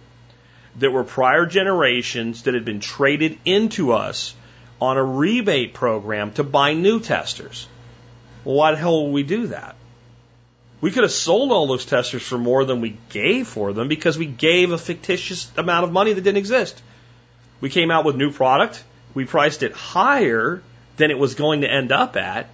That 0.77 0.91
were 0.91 1.03
prior 1.03 1.45
generations 1.45 2.43
that 2.43 2.53
had 2.53 2.65
been 2.65 2.79
traded 2.79 3.37
into 3.45 3.91
us 3.91 4.33
on 4.81 4.97
a 4.97 5.03
rebate 5.03 5.73
program 5.73 6.31
to 6.33 6.43
buy 6.43 6.73
new 6.73 6.99
testers. 6.99 7.67
Well, 8.43 8.55
why 8.55 8.71
the 8.71 8.77
hell 8.77 9.05
would 9.05 9.13
we 9.13 9.23
do 9.23 9.47
that? 9.47 9.75
We 10.81 10.91
could 10.91 11.03
have 11.03 11.11
sold 11.11 11.51
all 11.51 11.67
those 11.67 11.85
testers 11.85 12.23
for 12.23 12.37
more 12.37 12.63
than 12.63 12.79
we 12.79 12.97
gave 13.09 13.47
for 13.47 13.73
them 13.73 13.89
because 13.89 14.17
we 14.17 14.25
gave 14.25 14.71
a 14.71 14.77
fictitious 14.77 15.51
amount 15.57 15.83
of 15.83 15.91
money 15.91 16.13
that 16.13 16.21
didn't 16.21 16.37
exist. 16.37 16.81
We 17.59 17.69
came 17.69 17.91
out 17.91 18.05
with 18.05 18.15
new 18.15 18.31
product. 18.31 18.81
We 19.13 19.25
priced 19.25 19.63
it 19.63 19.73
higher 19.73 20.61
than 20.95 21.11
it 21.11 21.19
was 21.19 21.35
going 21.35 21.61
to 21.61 21.71
end 21.71 21.91
up 21.91 22.15
at. 22.15 22.47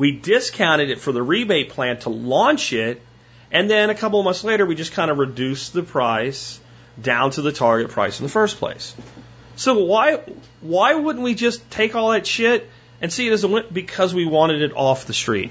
We 0.00 0.12
discounted 0.12 0.88
it 0.88 0.98
for 0.98 1.12
the 1.12 1.22
rebate 1.22 1.68
plan 1.68 1.98
to 2.00 2.08
launch 2.08 2.72
it. 2.72 3.02
And 3.52 3.68
then 3.68 3.90
a 3.90 3.94
couple 3.94 4.18
of 4.18 4.24
months 4.24 4.42
later, 4.42 4.64
we 4.64 4.74
just 4.74 4.92
kind 4.92 5.10
of 5.10 5.18
reduced 5.18 5.74
the 5.74 5.82
price 5.82 6.58
down 7.00 7.32
to 7.32 7.42
the 7.42 7.52
target 7.52 7.90
price 7.90 8.18
in 8.18 8.24
the 8.24 8.32
first 8.32 8.56
place. 8.56 8.94
So 9.56 9.84
why, 9.84 10.22
why 10.62 10.94
wouldn't 10.94 11.22
we 11.22 11.34
just 11.34 11.70
take 11.70 11.94
all 11.94 12.12
that 12.12 12.26
shit 12.26 12.70
and 13.02 13.12
see 13.12 13.28
it 13.28 13.32
as 13.32 13.44
a 13.44 13.48
win 13.48 13.64
because 13.70 14.14
we 14.14 14.24
wanted 14.24 14.62
it 14.62 14.72
off 14.74 15.04
the 15.04 15.12
street. 15.12 15.50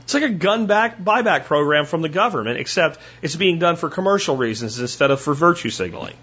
It's 0.00 0.14
like 0.14 0.22
a 0.22 0.30
gun 0.30 0.64
back 0.64 0.98
buyback 0.98 1.44
program 1.44 1.84
from 1.84 2.00
the 2.00 2.08
government, 2.08 2.58
except 2.58 2.98
it's 3.20 3.36
being 3.36 3.58
done 3.58 3.76
for 3.76 3.90
commercial 3.90 4.38
reasons 4.38 4.80
instead 4.80 5.10
of 5.10 5.20
for 5.20 5.34
virtue 5.34 5.68
signaling. 5.68 6.16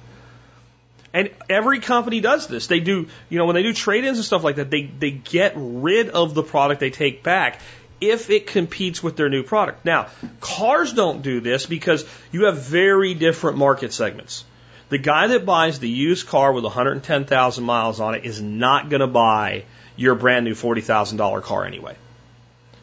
And 1.16 1.30
every 1.50 1.80
company 1.80 2.20
does 2.20 2.48
this. 2.48 2.68
They 2.68 2.82
do, 2.82 3.08
you 3.30 3.38
know, 3.38 3.46
when 3.46 3.56
they 3.56 3.64
do 3.64 3.72
trade-ins 3.72 4.18
and 4.18 4.26
stuff 4.26 4.44
like 4.44 4.58
that, 4.58 4.70
they, 4.70 4.84
they 4.84 5.12
get 5.12 5.54
rid 5.56 6.10
of 6.10 6.34
the 6.34 6.44
product 6.44 6.82
they 6.82 6.90
take 6.90 7.24
back 7.24 7.62
if 8.02 8.30
it 8.30 8.48
competes 8.48 9.02
with 9.02 9.16
their 9.16 9.30
new 9.30 9.42
product. 9.42 9.86
Now, 9.86 10.08
cars 10.42 10.92
don't 10.92 11.22
do 11.22 11.40
this 11.40 11.68
because 11.68 12.04
you 12.34 12.48
have 12.48 12.58
very 12.58 13.14
different 13.14 13.58
market 13.58 13.94
segments. 13.94 14.44
The 14.90 14.98
guy 14.98 15.28
that 15.28 15.46
buys 15.46 15.80
the 15.80 15.88
used 15.88 16.28
car 16.28 16.52
with 16.52 16.66
110,000 16.66 17.64
miles 17.64 18.02
on 18.02 18.16
it 18.16 18.26
is 18.26 18.42
not 18.42 18.90
going 18.90 19.00
to 19.00 19.08
buy 19.08 19.64
your 19.96 20.16
brand 20.16 20.44
new 20.44 20.54
$40,000 20.54 21.42
car 21.44 21.64
anyway. 21.64 21.96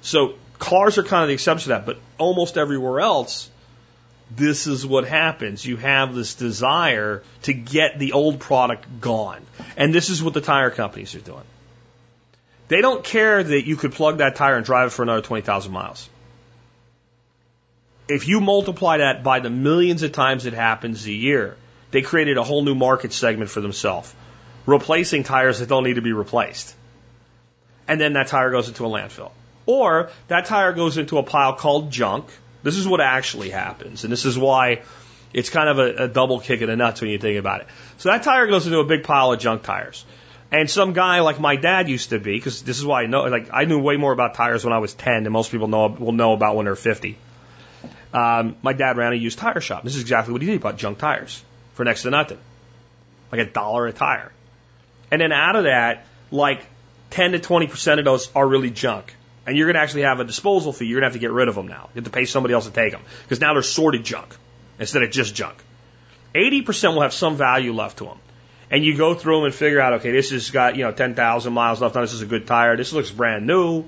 So 0.01 0.37
cars 0.59 0.97
are 0.97 1.03
kind 1.03 1.23
of 1.23 1.29
the 1.29 1.35
exception 1.35 1.65
to 1.65 1.69
that, 1.69 1.85
but 1.85 1.99
almost 2.17 2.57
everywhere 2.57 3.01
else, 3.01 3.51
this 4.37 4.67
is 4.67 4.87
what 4.87 5.07
happens. 5.07 5.65
You 5.65 5.77
have 5.77 6.15
this 6.15 6.35
desire 6.35 7.23
to 7.43 7.53
get 7.53 7.99
the 7.99 8.13
old 8.13 8.41
product 8.41 9.01
gone. 9.01 9.43
And 9.77 9.95
this 9.95 10.11
is 10.11 10.23
what 10.23 10.35
the 10.35 10.41
tire 10.41 10.71
companies 10.71 11.15
are 11.15 11.21
doing. 11.21 11.45
They 12.69 12.81
don't 12.81 13.05
care 13.05 13.43
that 13.43 13.67
you 13.67 13.77
could 13.77 13.93
plug 13.93 14.19
that 14.19 14.37
tire 14.37 14.57
and 14.57 14.65
drive 14.65 14.89
it 14.89 14.91
for 14.91 15.03
another 15.03 15.21
20,000 15.21 15.73
miles. 15.73 16.09
If 18.09 18.27
you 18.29 18.41
multiply 18.41 18.99
that 18.99 19.23
by 19.23 19.41
the 19.41 19.51
millions 19.51 20.03
of 20.03 20.13
times 20.13 20.47
it 20.47 20.55
happens 20.55 21.07
a 21.07 21.13
year, 21.13 21.57
they 21.91 22.03
created 22.03 22.39
a 22.39 22.43
whole 22.43 22.63
new 22.63 22.75
market 22.75 23.13
segment 23.13 23.51
for 23.51 23.61
themselves, 23.61 24.15
replacing 24.67 25.25
tires 25.25 25.59
that 25.59 25.69
don't 25.69 25.85
need 25.85 25.95
to 25.95 26.03
be 26.03 26.13
replaced. 26.13 26.75
And 27.87 28.01
then 28.01 28.15
that 28.15 28.29
tire 28.29 28.51
goes 28.51 28.69
into 28.69 28.87
a 28.87 28.89
landfill. 28.89 29.33
Or 29.67 30.11
that 30.29 30.47
tire 30.47 30.73
goes 30.73 30.99
into 30.99 31.19
a 31.19 31.23
pile 31.23 31.55
called 31.55 31.91
junk, 31.91 32.27
this 32.63 32.77
is 32.77 32.87
what 32.87 33.01
actually 33.01 33.51
happens. 33.51 34.05
And 34.05 34.13
this 34.13 34.25
is 34.25 34.39
why 34.39 34.83
it's 35.33 35.51
kind 35.51 35.69
of 35.69 35.79
a, 35.79 36.05
a 36.05 36.09
double 36.09 36.41
kick 36.41 36.61
in 36.61 36.69
the 36.69 36.77
nuts 36.77 37.01
when 37.01 37.11
you 37.11 37.19
think 37.19 37.39
about 37.39 37.63
it. 37.63 37.67
So 37.99 38.11
that 38.11 38.23
tire 38.23 38.47
goes 38.47 38.67
into 38.67 38.79
a 38.79 38.85
big 38.85 39.05
pile 39.05 39.33
of 39.33 39.41
junk 39.41 39.63
tires. 39.63 40.05
And 40.51 40.69
some 40.69 40.93
guy 40.93 41.21
like 41.21 41.41
my 41.41 41.57
dad 41.57 41.89
used 41.89 42.11
to 42.11 42.19
be, 42.19 42.37
because 42.37 42.63
this 42.63 42.79
is 42.79 42.85
why 42.85 43.03
I 43.03 43.07
know, 43.07 43.23
like 43.23 43.49
I 43.53 43.65
knew 43.65 43.79
way 43.79 43.97
more 43.97 44.13
about 44.13 44.35
tires 44.35 44.65
when 44.65 44.75
I 44.75 44.79
was 44.79 44.93
10 44.93 45.25
than 45.25 45.33
most 45.33 45.51
people 45.51 45.67
know 45.67 45.87
will 45.89 46.13
know 46.13 46.35
about 46.35 46.57
when 46.57 46.67
they're 46.67 46.77
50. 46.77 47.17
Um, 48.13 48.57
my 48.63 48.75
dad 48.75 48.99
ran 48.99 49.15
a 49.15 49.17
used 49.17 49.39
tire 49.39 49.63
shop. 49.63 49.83
This 49.83 49.97
is 49.97 50.03
exactly 50.03 50.33
what 50.33 50.43
he 50.43 50.47
did. 50.47 50.53
He 50.53 50.59
bought 50.59 50.77
junk 50.77 50.99
tires 50.99 51.43
for 51.73 51.85
next 51.85 52.03
to 52.03 52.11
nothing, 52.11 52.39
like 53.31 53.41
a 53.41 53.51
dollar 53.51 53.87
a 53.87 53.93
tire. 53.95 54.31
And 55.11 55.23
then 55.23 55.33
out 55.33 55.57
of 55.57 55.65
that, 55.65 56.05
like 56.31 56.67
10 57.11 57.33
to 57.33 57.39
20 57.39 57.67
percent 57.69 57.99
of 57.99 58.05
those 58.05 58.31
are 58.35 58.47
really 58.47 58.71
junk 58.71 59.15
and 59.47 59.57
you're 59.57 59.67
going 59.67 59.75
to 59.75 59.81
actually 59.81 60.03
have 60.03 60.21
a 60.21 60.25
disposal 60.25 60.73
fee. 60.73 60.87
You're 60.87 61.01
going 61.01 61.11
to 61.11 61.15
have 61.15 61.21
to 61.21 61.27
get 61.27 61.33
rid 61.33 61.49
of 61.49 61.55
them 61.55 61.67
now. 61.67 61.89
You 61.95 62.01
have 62.01 62.05
to 62.05 62.11
pay 62.11 62.25
somebody 62.25 62.55
else 62.55 62.67
to 62.67 62.73
take 62.73 62.93
them 62.93 63.03
because 63.25 63.41
now 63.41 63.55
they're 63.55 63.63
sorted 63.63 64.05
junk 64.05 64.37
instead 64.79 65.03
of 65.03 65.11
just 65.11 65.35
junk. 65.35 65.57
80% 66.35 66.95
will 66.95 67.03
have 67.03 67.13
some 67.13 67.37
value 67.37 67.73
left 67.73 67.99
to 67.99 68.05
them. 68.05 68.19
And 68.71 68.85
you 68.85 68.97
go 68.97 69.15
through 69.15 69.37
them 69.37 69.45
and 69.47 69.55
figure 69.55 69.81
out, 69.81 69.95
okay, 69.95 70.13
this 70.13 70.31
has 70.31 70.51
got, 70.51 70.77
you 70.77 70.85
know, 70.85 70.93
10,000 70.93 71.53
miles 71.53 71.83
left 71.83 71.95
on 71.95 72.03
this 72.03 72.15
is 72.15 72.23
a 72.23 72.27
good 72.27 72.47
tire. 72.47 72.77
This 72.77 72.93
looks 72.93 73.11
brand 73.11 73.47
new. 73.47 73.85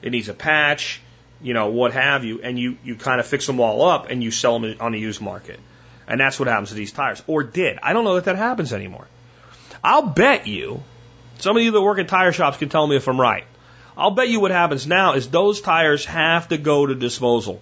It 0.00 0.10
needs 0.10 0.28
a 0.28 0.34
patch, 0.34 1.00
you 1.42 1.54
know, 1.54 1.70
what 1.70 1.92
have 1.92 2.24
you. 2.24 2.40
And 2.40 2.56
you, 2.58 2.78
you 2.84 2.94
kind 2.94 3.18
of 3.18 3.26
fix 3.26 3.46
them 3.46 3.58
all 3.58 3.82
up 3.82 4.10
and 4.10 4.22
you 4.22 4.30
sell 4.30 4.60
them 4.60 4.76
on 4.78 4.92
the 4.92 5.00
used 5.00 5.20
market. 5.20 5.58
And 6.06 6.20
that's 6.20 6.38
what 6.38 6.48
happens 6.48 6.68
to 6.68 6.76
these 6.76 6.92
tires. 6.92 7.22
Or 7.26 7.42
did. 7.42 7.78
I 7.82 7.92
don't 7.92 8.04
know 8.04 8.14
that 8.14 8.26
that 8.26 8.36
happens 8.36 8.72
anymore. 8.72 9.08
I'll 9.82 10.06
bet 10.06 10.46
you, 10.46 10.82
some 11.38 11.56
of 11.56 11.62
you 11.62 11.72
that 11.72 11.82
work 11.82 11.98
in 11.98 12.06
tire 12.06 12.32
shops 12.32 12.58
can 12.58 12.68
tell 12.68 12.86
me 12.86 12.96
if 12.96 13.08
I'm 13.08 13.20
right. 13.20 13.44
I'll 13.98 14.12
bet 14.12 14.28
you 14.28 14.38
what 14.38 14.52
happens 14.52 14.86
now 14.86 15.14
is 15.14 15.28
those 15.28 15.60
tires 15.60 16.04
have 16.04 16.48
to 16.48 16.56
go 16.56 16.86
to 16.86 16.94
disposal. 16.94 17.60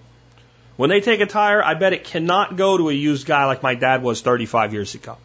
When 0.75 0.91
they 0.91 1.01
take 1.01 1.19
a 1.19 1.25
tire, 1.25 1.63
I 1.63 1.73
bet 1.73 1.93
it 1.93 2.03
cannot 2.03 2.55
go 2.55 2.77
to 2.77 2.89
a 2.89 2.93
used 2.93 3.25
guy 3.25 3.45
like 3.45 3.63
my 3.63 3.73
dad 3.73 4.03
was 4.03 4.21
35 4.21 4.71
years 4.71 4.93
ago. 4.93 5.17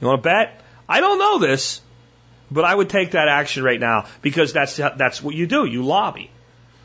You 0.00 0.08
want 0.08 0.24
to 0.24 0.28
bet? 0.28 0.60
I 0.88 0.98
don't 0.98 1.20
know 1.20 1.38
this, 1.38 1.80
but 2.50 2.64
I 2.64 2.74
would 2.74 2.90
take 2.90 3.12
that 3.12 3.28
action 3.28 3.62
right 3.62 3.78
now 3.78 4.06
because 4.20 4.52
that's 4.52 4.76
that's 4.76 5.22
what 5.22 5.36
you 5.36 5.46
do. 5.46 5.64
You 5.64 5.84
lobby. 5.84 6.28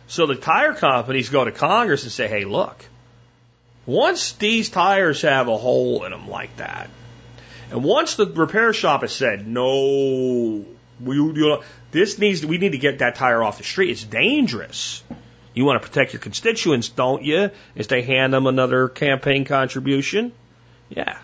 So 0.05 0.27
the 0.27 0.35
tire 0.35 0.73
companies 0.73 1.29
go 1.29 1.43
to 1.43 1.51
Congress 1.51 2.03
and 2.03 2.11
say, 2.11 2.27
"Hey, 2.27 2.45
look, 2.45 2.85
once 3.87 4.33
these 4.33 4.69
tires 4.69 5.23
have 5.23 5.47
a 5.47 5.57
hole 5.57 6.05
in 6.05 6.11
them 6.11 6.29
like 6.29 6.55
that, 6.57 6.91
and 7.71 7.83
once 7.83 8.15
the 8.15 8.27
repair 8.27 8.71
shop 8.71 9.01
has 9.01 9.11
said 9.11 9.47
no, 9.47 10.63
we, 11.03 11.15
you 11.15 11.63
this 11.91 12.17
needs 12.19 12.45
we 12.45 12.57
need 12.57 12.73
to 12.73 12.77
get 12.77 12.99
that 12.99 13.15
tire 13.15 13.43
off 13.43 13.57
the 13.57 13.63
street. 13.63 13.91
It's 13.91 14.03
dangerous. 14.03 15.03
You 15.53 15.65
want 15.65 15.81
to 15.81 15.87
protect 15.87 16.13
your 16.13 16.19
constituents, 16.19 16.89
don't 16.89 17.23
you? 17.23 17.49
Is 17.75 17.87
they 17.87 18.03
hand 18.03 18.33
them 18.33 18.45
another 18.45 18.89
campaign 18.89 19.45
contribution? 19.45 20.31
Yeah. 20.89 21.17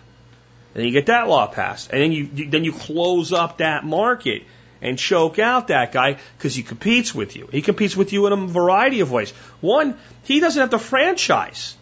And 0.74 0.84
you 0.84 0.90
get 0.90 1.06
that 1.06 1.28
law 1.28 1.46
passed, 1.46 1.90
and 1.92 2.02
then 2.02 2.10
you, 2.10 2.28
you 2.34 2.50
then 2.50 2.64
you 2.64 2.72
close 2.72 3.32
up 3.32 3.58
that 3.58 3.84
market 3.84 4.42
and 4.82 4.98
choke 4.98 5.38
out 5.38 5.68
that 5.68 5.92
guy 5.92 6.18
because 6.36 6.54
he 6.54 6.62
competes 6.62 7.14
with 7.14 7.36
you. 7.36 7.48
He 7.50 7.62
competes 7.62 7.96
with 7.96 8.12
you 8.12 8.26
in 8.26 8.32
a 8.32 8.46
variety 8.46 9.00
of 9.00 9.12
ways. 9.12 9.30
One, 9.60 9.96
he 10.24 10.40
doesn't 10.40 10.60
have 10.60 10.70
to 10.70 10.78
franchise. 10.78 11.76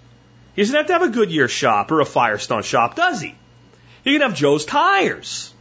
He 0.55 0.63
doesn't 0.63 0.77
have 0.77 0.87
to 0.89 0.93
have 0.93 1.03
a 1.03 1.09
Goodyear 1.09 1.49
shop 1.49 1.91
or 1.91 2.01
a 2.01 2.05
Firestone 2.05 2.63
shop, 2.63 2.95
does 2.95 3.21
he? 3.21 3.35
He 4.05 4.13
can 4.13 4.21
have 4.21 4.35
Joe's 4.35 4.65
tires. 4.65 5.53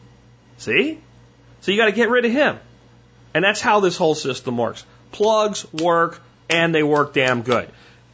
See? 0.57 0.99
So 1.61 1.71
you 1.71 1.77
got 1.77 1.85
to 1.85 1.91
get 1.93 2.09
rid 2.09 2.25
of 2.25 2.31
him. 2.31 2.59
And 3.33 3.43
that's 3.43 3.61
how 3.61 3.79
this 3.79 3.97
whole 3.97 4.15
system 4.15 4.57
works. 4.57 4.85
Plugs 5.11 5.71
work 5.73 6.21
and 6.49 6.75
they 6.75 6.83
work 6.83 7.13
damn 7.13 7.43
good. 7.43 7.69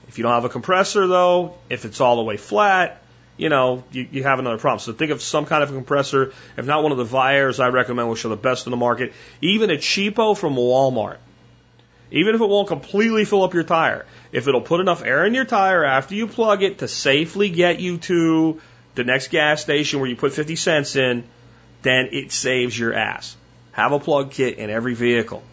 If 0.07 0.18
you 0.18 0.24
don't 0.24 0.34
have 0.34 0.45
a 0.45 0.49
compressor 0.49 1.07
though, 1.07 1.55
if 1.70 1.86
it's 1.86 2.01
all 2.01 2.18
the 2.18 2.24
way 2.24 2.38
flat, 2.38 3.01
you 3.36 3.49
know, 3.49 3.84
you, 3.91 4.07
you 4.11 4.24
have 4.24 4.39
another 4.39 4.57
problem. 4.57 4.80
So 4.80 4.93
think 4.93 5.11
of 5.11 5.22
some 5.22 5.45
kind 5.45 5.63
of 5.63 5.70
a 5.70 5.74
compressor. 5.74 6.34
If 6.57 6.65
not 6.65 6.82
one 6.82 6.91
of 6.91 6.97
the 6.97 7.05
Viairs, 7.05 7.59
I 7.63 7.68
recommend, 7.68 8.09
which 8.09 8.26
are 8.26 8.30
the 8.30 8.36
best 8.36 8.65
in 8.65 8.72
the 8.72 8.78
market. 8.78 9.13
Even 9.41 9.70
a 9.70 9.76
cheapo 9.76 10.36
from 10.36 10.55
Walmart. 10.55 11.18
Even 12.09 12.36
if 12.36 12.41
it 12.41 12.47
won't 12.47 12.68
completely 12.68 13.26
fill 13.26 13.43
up 13.43 13.53
your 13.53 13.63
tire, 13.63 14.05
if 14.32 14.47
it'll 14.47 14.61
put 14.61 14.80
enough 14.80 15.03
air 15.03 15.26
in 15.26 15.34
your 15.34 15.45
tire 15.45 15.84
after 15.84 16.15
you 16.15 16.28
plug 16.28 16.63
it 16.63 16.80
to 16.80 16.88
safely 16.88 17.49
get 17.49 17.80
you 17.80 17.97
to 17.97 18.61
the 18.95 19.03
next 19.03 19.28
gas 19.28 19.61
station 19.61 19.99
where 19.99 20.09
you 20.09 20.15
put 20.15 20.32
50 20.32 20.55
cents 20.55 20.95
in, 20.95 21.26
then 21.82 22.09
it 22.13 22.32
saves 22.32 22.78
your 22.78 22.93
ass. 22.93 23.36
Have 23.78 23.91
a 23.91 23.99
plug 23.99 24.32
kit 24.32 24.57
in 24.57 24.71
every 24.71 24.95
vehicle. 24.95 25.43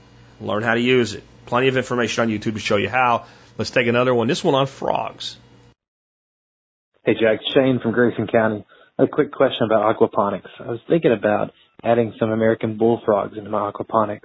Learn 0.41 0.63
how 0.63 0.73
to 0.73 0.81
use 0.81 1.13
it. 1.13 1.23
Plenty 1.45 1.69
of 1.69 1.77
information 1.77 2.23
on 2.23 2.29
YouTube 2.31 2.55
to 2.55 2.59
show 2.59 2.77
you 2.77 2.89
how. 2.89 3.27
Let's 3.59 3.71
take 3.71 3.87
another 3.87 4.15
one. 4.15 4.29
This 4.29 4.43
one 4.43 4.55
on 4.55 4.67
frogs. 4.67 5.37
Hey, 7.05 7.13
Jack. 7.21 7.41
Shane 7.53 7.81
from 7.83 7.93
Grayson 7.93 8.27
County. 8.27 8.65
A 8.99 9.07
quick 9.07 9.31
question 9.31 9.67
about 9.67 9.95
aquaponics. 9.95 10.49
I 10.59 10.71
was 10.71 10.81
thinking 10.89 11.13
about 11.13 11.53
adding 11.83 12.15
some 12.19 12.31
American 12.31 12.79
bullfrogs 12.79 13.37
into 13.37 13.51
my 13.51 13.71
aquaponics 13.71 14.21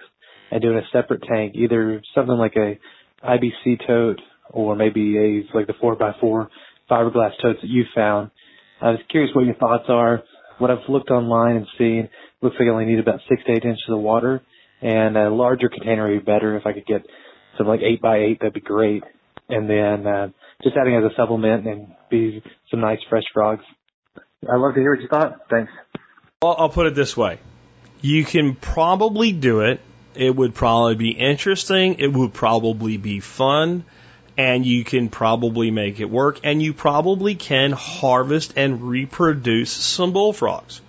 and 0.50 0.62
doing 0.62 0.78
a 0.78 0.88
separate 0.94 1.22
tank, 1.24 1.56
either 1.56 2.02
something 2.16 2.38
like 2.38 2.56
a 2.56 2.80
IBC 3.22 3.86
tote 3.86 4.22
or 4.50 4.78
maybe 4.78 5.18
a 5.18 5.58
like 5.58 5.68
the 5.68 5.74
four 5.82 5.98
by 5.98 6.14
four 6.22 6.50
fiberglass 6.90 7.32
totes 7.42 7.60
that 7.62 7.70
you 7.70 7.84
found. 7.94 8.32
I 8.82 8.92
was 8.92 9.00
curious 9.12 9.36
what 9.36 9.44
your 9.44 9.56
thoughts 9.56 9.90
are. 9.90 10.24
What 10.58 10.72
I've 10.72 10.88
looked 10.88 11.10
online 11.10 11.58
and 11.58 11.68
seen 11.78 12.10
looks 12.42 12.56
like 12.60 12.68
I 12.68 12.72
only 12.72 12.86
need 12.86 13.00
about 13.00 13.20
six 13.28 13.44
to 13.46 13.52
eight 13.52 13.66
inches 13.66 13.84
of 13.90 14.00
water, 14.00 14.42
and 14.82 15.18
a 15.18 15.30
larger 15.30 15.70
container 15.70 16.10
would 16.10 16.26
be 16.26 16.32
better. 16.32 16.56
If 16.56 16.66
I 16.66 16.74
could 16.74 16.86
get 16.86 17.06
some 17.58 17.68
like 17.68 17.82
eight 17.82 18.02
by 18.02 18.18
eight, 18.20 18.40
that'd 18.40 18.54
be 18.54 18.62
great. 18.62 19.04
And 19.50 19.70
then 19.70 20.08
uh, 20.08 20.28
just 20.64 20.78
adding 20.78 20.96
as 20.96 21.04
a 21.04 21.16
supplement 21.16 21.68
and 21.68 21.88
be 22.10 22.44
some 22.70 22.82
nice 22.82 23.00
fresh 23.10 23.24
frogs. 23.34 23.64
I'd 24.18 24.56
love 24.56 24.76
to 24.76 24.80
hear 24.80 24.94
what 24.94 25.02
you 25.02 25.08
thought. 25.08 25.50
Thanks. 25.50 25.72
Well, 26.42 26.56
I'll 26.58 26.70
put 26.70 26.88
it 26.88 26.96
this 26.96 27.18
way: 27.18 27.40
you 28.02 28.24
can 28.24 28.56
probably 28.56 29.32
do 29.32 29.62
it. 29.62 29.82
It 30.16 30.36
would 30.36 30.54
probably 30.54 30.96
be 30.96 31.12
interesting. 31.12 31.96
It 32.00 32.12
would 32.12 32.34
probably 32.34 32.98
be 32.98 33.20
fun. 33.20 33.86
And 34.38 34.66
you 34.66 34.86
can 34.86 35.10
probably 35.10 35.70
make 35.70 36.00
it 36.00 36.10
work. 36.10 36.40
And 36.46 36.62
you 36.62 36.74
probably 36.74 37.36
can 37.36 37.74
harvest 37.74 38.54
and 38.56 38.82
reproduce 38.82 39.70
some 39.70 40.14
bullfrogs. 40.14 40.80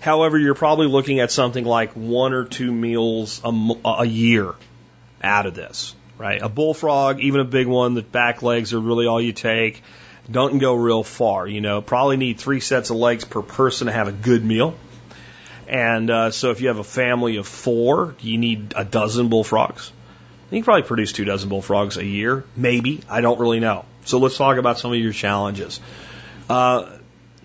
However, 0.00 0.38
you're 0.38 0.54
probably 0.54 0.86
looking 0.86 1.20
at 1.20 1.30
something 1.30 1.64
like 1.64 1.92
one 1.92 2.32
or 2.32 2.44
two 2.44 2.72
meals 2.72 3.40
a, 3.44 3.74
a 3.84 4.06
year 4.06 4.54
out 5.22 5.46
of 5.46 5.54
this, 5.54 5.94
right? 6.16 6.40
A 6.40 6.48
bullfrog, 6.48 7.20
even 7.20 7.40
a 7.40 7.44
big 7.44 7.66
one, 7.66 7.94
the 7.94 8.02
back 8.02 8.42
legs 8.42 8.72
are 8.74 8.80
really 8.80 9.06
all 9.06 9.20
you 9.20 9.32
take. 9.32 9.82
Don't 10.30 10.58
go 10.58 10.74
real 10.74 11.02
far, 11.02 11.46
you 11.46 11.60
know. 11.60 11.80
Probably 11.80 12.16
need 12.16 12.38
three 12.38 12.60
sets 12.60 12.90
of 12.90 12.96
legs 12.96 13.24
per 13.24 13.42
person 13.42 13.86
to 13.86 13.92
have 13.92 14.08
a 14.08 14.12
good 14.12 14.44
meal. 14.44 14.76
And 15.66 16.10
uh, 16.10 16.30
so 16.30 16.50
if 16.50 16.60
you 16.60 16.68
have 16.68 16.78
a 16.78 16.84
family 16.84 17.36
of 17.36 17.46
four, 17.46 18.14
you 18.20 18.38
need 18.38 18.74
a 18.76 18.84
dozen 18.84 19.28
bullfrogs. 19.28 19.92
You 20.50 20.58
can 20.58 20.64
probably 20.64 20.86
produce 20.86 21.12
two 21.12 21.24
dozen 21.24 21.50
bullfrogs 21.50 21.98
a 21.98 22.04
year, 22.04 22.44
maybe. 22.56 23.00
I 23.08 23.20
don't 23.20 23.38
really 23.38 23.60
know. 23.60 23.84
So 24.04 24.18
let's 24.18 24.36
talk 24.36 24.56
about 24.56 24.78
some 24.78 24.92
of 24.92 24.98
your 24.98 25.12
challenges. 25.12 25.80
Uh, 26.48 26.90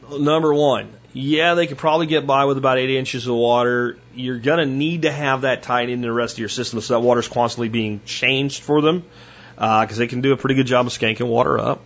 number 0.10 0.54
one, 0.54 0.90
yeah, 1.14 1.54
they 1.54 1.68
could 1.68 1.78
probably 1.78 2.08
get 2.08 2.26
by 2.26 2.46
with 2.46 2.58
about 2.58 2.80
80 2.80 2.98
inches 2.98 3.28
of 3.28 3.36
water. 3.36 3.98
You're 4.16 4.40
going 4.40 4.60
to 4.60 4.66
need 4.66 5.04
to 5.04 5.12
have 5.12 5.42
that 5.42 5.62
tied 5.62 5.90
into 5.90 6.08
the 6.08 6.14
rest 6.14 6.36
of 6.36 6.40
your 6.40 6.50
system 6.50 6.82
so 6.82 6.96
that 6.96 7.00
water's 7.02 7.28
constantly 7.28 7.70
being 7.70 8.02
changed 8.04 8.64
for 8.64 8.82
them. 8.82 9.04
because 9.56 9.98
they 9.98 10.08
can 10.08 10.22
do 10.22 10.34
a 10.34 10.38
pretty 10.38 10.56
good 10.56 10.66
job 10.66 10.88
of 10.88 10.92
skanking 10.92 11.28
water 11.28 11.60
up. 11.60 11.82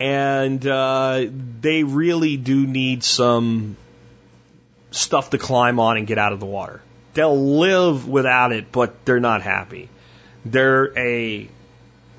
And 0.00 0.66
uh, 0.66 1.26
they 1.60 1.84
really 1.84 2.36
do 2.36 2.66
need 2.66 3.04
some 3.04 3.76
stuff 4.90 5.30
to 5.30 5.38
climb 5.38 5.78
on 5.78 5.98
and 5.98 6.06
get 6.06 6.18
out 6.18 6.32
of 6.32 6.40
the 6.40 6.46
water. 6.46 6.80
They'll 7.12 7.58
live 7.58 8.08
without 8.08 8.52
it, 8.52 8.72
but 8.72 9.04
they're 9.04 9.20
not 9.20 9.42
happy. 9.42 9.88
They're 10.44 10.98
a 10.98 11.48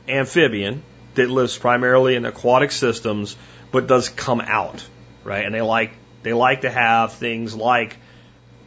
amphibian 0.08 0.84
that 1.16 1.30
lives 1.30 1.58
primarily 1.58 2.16
in 2.16 2.26
aquatic 2.26 2.72
systems, 2.72 3.36
but 3.72 3.88
does 3.88 4.10
come 4.10 4.42
out, 4.42 4.86
right? 5.26 5.44
And 5.44 5.54
they 5.54 5.62
like 5.62 5.92
they 6.24 6.32
like 6.32 6.62
to 6.62 6.70
have 6.70 7.14
things 7.14 7.54
like 7.54 7.98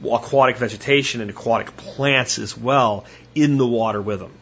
aquatic 0.04 0.58
vegetation 0.58 1.22
and 1.22 1.30
aquatic 1.30 1.76
plants 1.76 2.38
as 2.38 2.56
well 2.56 3.06
in 3.34 3.56
the 3.56 3.66
water 3.66 4.02
with 4.02 4.20
them. 4.20 4.32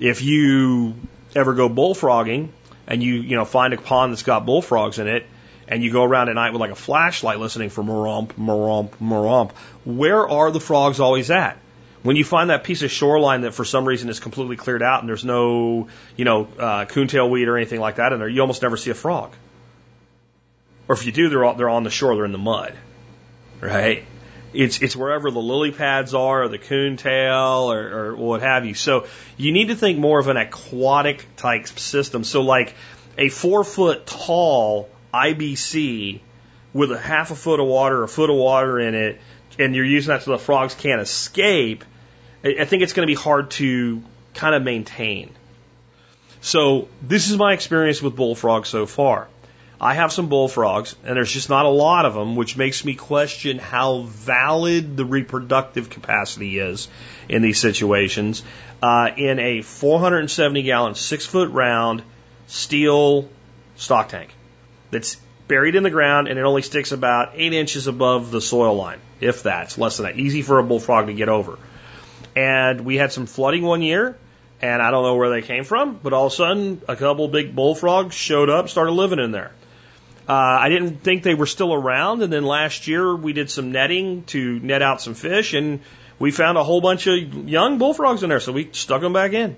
If 0.00 0.22
you 0.22 0.94
ever 1.36 1.54
go 1.54 1.68
bullfrogging 1.68 2.52
and 2.88 3.02
you 3.02 3.14
you 3.14 3.36
know 3.36 3.44
find 3.44 3.72
a 3.72 3.76
pond 3.76 4.12
that's 4.12 4.24
got 4.24 4.44
bullfrogs 4.44 4.98
in 4.98 5.06
it, 5.06 5.26
and 5.68 5.84
you 5.84 5.92
go 5.92 6.02
around 6.02 6.30
at 6.30 6.34
night 6.34 6.52
with 6.52 6.60
like 6.60 6.70
a 6.70 6.76
flashlight 6.76 7.38
listening 7.38 7.68
for 7.68 7.84
moromp, 7.84 8.32
moromp, 8.32 8.90
moromp, 9.00 9.52
where 9.84 10.26
are 10.26 10.50
the 10.50 10.60
frogs 10.60 10.98
always 10.98 11.30
at? 11.30 11.58
When 12.02 12.16
you 12.16 12.24
find 12.24 12.50
that 12.50 12.64
piece 12.64 12.82
of 12.82 12.90
shoreline 12.90 13.42
that 13.42 13.52
for 13.52 13.64
some 13.64 13.84
reason 13.84 14.08
is 14.08 14.18
completely 14.18 14.56
cleared 14.56 14.82
out 14.82 15.00
and 15.00 15.08
there's 15.08 15.24
no, 15.24 15.88
you 16.16 16.24
know, 16.24 16.48
uh, 16.58 16.84
coontail 16.86 17.28
weed 17.28 17.48
or 17.48 17.56
anything 17.56 17.80
like 17.80 17.96
that 17.96 18.12
in 18.12 18.18
there, 18.18 18.28
you 18.28 18.40
almost 18.40 18.62
never 18.62 18.76
see 18.76 18.90
a 18.90 18.94
frog. 18.94 19.32
Or 20.88 20.94
if 20.94 21.04
you 21.04 21.12
do, 21.12 21.28
they're 21.28 21.44
all, 21.44 21.54
they're 21.54 21.68
on 21.68 21.84
the 21.84 21.90
shore, 21.90 22.14
they're 22.16 22.24
in 22.24 22.32
the 22.32 22.38
mud, 22.38 22.74
right? 23.60 24.04
It's 24.54 24.80
it's 24.80 24.96
wherever 24.96 25.30
the 25.30 25.40
lily 25.40 25.70
pads 25.70 26.14
are, 26.14 26.44
or 26.44 26.48
the 26.48 26.58
coontail, 26.58 27.70
or, 27.70 27.88
or 27.88 28.16
what 28.16 28.40
have 28.40 28.64
you. 28.64 28.74
So 28.74 29.06
you 29.36 29.52
need 29.52 29.68
to 29.68 29.76
think 29.76 29.98
more 29.98 30.18
of 30.18 30.28
an 30.28 30.38
aquatic 30.38 31.26
type 31.36 31.68
system. 31.68 32.24
So 32.24 32.40
like 32.40 32.74
a 33.18 33.28
four 33.28 33.64
foot 33.64 34.06
tall 34.06 34.88
IBC 35.12 36.20
with 36.72 36.92
a 36.92 36.98
half 36.98 37.30
a 37.30 37.34
foot 37.34 37.60
of 37.60 37.66
water, 37.66 38.02
a 38.02 38.08
foot 38.08 38.30
of 38.30 38.36
water 38.36 38.80
in 38.80 38.94
it, 38.94 39.20
and 39.58 39.74
you're 39.74 39.84
using 39.84 40.08
that 40.08 40.22
so 40.22 40.30
the 40.30 40.38
frogs 40.38 40.74
can't 40.74 41.00
escape, 41.00 41.84
I 42.44 42.64
think 42.64 42.82
it's 42.82 42.92
going 42.92 43.06
to 43.06 43.10
be 43.10 43.20
hard 43.20 43.50
to 43.52 44.02
kind 44.34 44.54
of 44.54 44.62
maintain. 44.62 45.30
So 46.40 46.88
this 47.02 47.30
is 47.30 47.36
my 47.36 47.52
experience 47.52 48.00
with 48.00 48.14
bullfrogs 48.14 48.68
so 48.68 48.86
far. 48.86 49.28
I 49.80 49.94
have 49.94 50.12
some 50.12 50.28
bullfrogs, 50.28 50.96
and 51.04 51.16
there's 51.16 51.32
just 51.32 51.48
not 51.48 51.64
a 51.64 51.68
lot 51.70 52.04
of 52.04 52.14
them, 52.14 52.34
which 52.34 52.56
makes 52.56 52.84
me 52.84 52.94
question 52.94 53.58
how 53.58 54.02
valid 54.02 54.96
the 54.96 55.04
reproductive 55.04 55.88
capacity 55.88 56.58
is 56.58 56.88
in 57.28 57.42
these 57.42 57.60
situations. 57.60 58.42
Uh, 58.82 59.10
in 59.16 59.38
a 59.38 59.62
470 59.62 60.62
gallon, 60.62 60.94
six 60.96 61.26
foot 61.26 61.50
round 61.50 62.02
steel 62.48 63.28
stock 63.76 64.08
tank 64.08 64.34
that's 64.90 65.16
buried 65.46 65.76
in 65.76 65.82
the 65.82 65.90
ground 65.90 66.28
and 66.28 66.38
it 66.38 66.42
only 66.42 66.62
sticks 66.62 66.92
about 66.92 67.32
eight 67.34 67.52
inches 67.52 67.86
above 67.86 68.30
the 68.30 68.40
soil 68.40 68.74
line, 68.74 69.00
if 69.20 69.42
that's 69.42 69.78
less 69.78 69.96
than 69.96 70.06
that. 70.06 70.16
Easy 70.16 70.42
for 70.42 70.58
a 70.58 70.64
bullfrog 70.64 71.06
to 71.06 71.14
get 71.14 71.28
over. 71.28 71.58
And 72.34 72.82
we 72.82 72.96
had 72.96 73.12
some 73.12 73.26
flooding 73.26 73.62
one 73.62 73.82
year, 73.82 74.16
and 74.60 74.82
I 74.82 74.90
don't 74.90 75.04
know 75.04 75.16
where 75.16 75.30
they 75.30 75.42
came 75.42 75.64
from, 75.64 75.98
but 76.02 76.12
all 76.12 76.26
of 76.26 76.32
a 76.32 76.36
sudden 76.36 76.82
a 76.88 76.96
couple 76.96 77.28
big 77.28 77.54
bullfrogs 77.54 78.14
showed 78.14 78.50
up, 78.50 78.68
started 78.68 78.92
living 78.92 79.18
in 79.18 79.30
there. 79.30 79.52
Uh, 80.28 80.32
I 80.34 80.68
didn't 80.68 81.02
think 81.02 81.22
they 81.22 81.34
were 81.34 81.46
still 81.46 81.72
around, 81.72 82.22
and 82.22 82.30
then 82.30 82.44
last 82.44 82.86
year 82.86 83.16
we 83.16 83.32
did 83.32 83.50
some 83.50 83.72
netting 83.72 84.24
to 84.24 84.58
net 84.60 84.82
out 84.82 85.00
some 85.00 85.14
fish, 85.14 85.54
and 85.54 85.80
we 86.18 86.32
found 86.32 86.58
a 86.58 86.64
whole 86.64 86.82
bunch 86.82 87.06
of 87.06 87.48
young 87.48 87.78
bullfrogs 87.78 88.22
in 88.22 88.28
there, 88.28 88.40
so 88.40 88.52
we 88.52 88.68
stuck 88.72 89.00
them 89.00 89.14
back 89.14 89.32
in. 89.32 89.56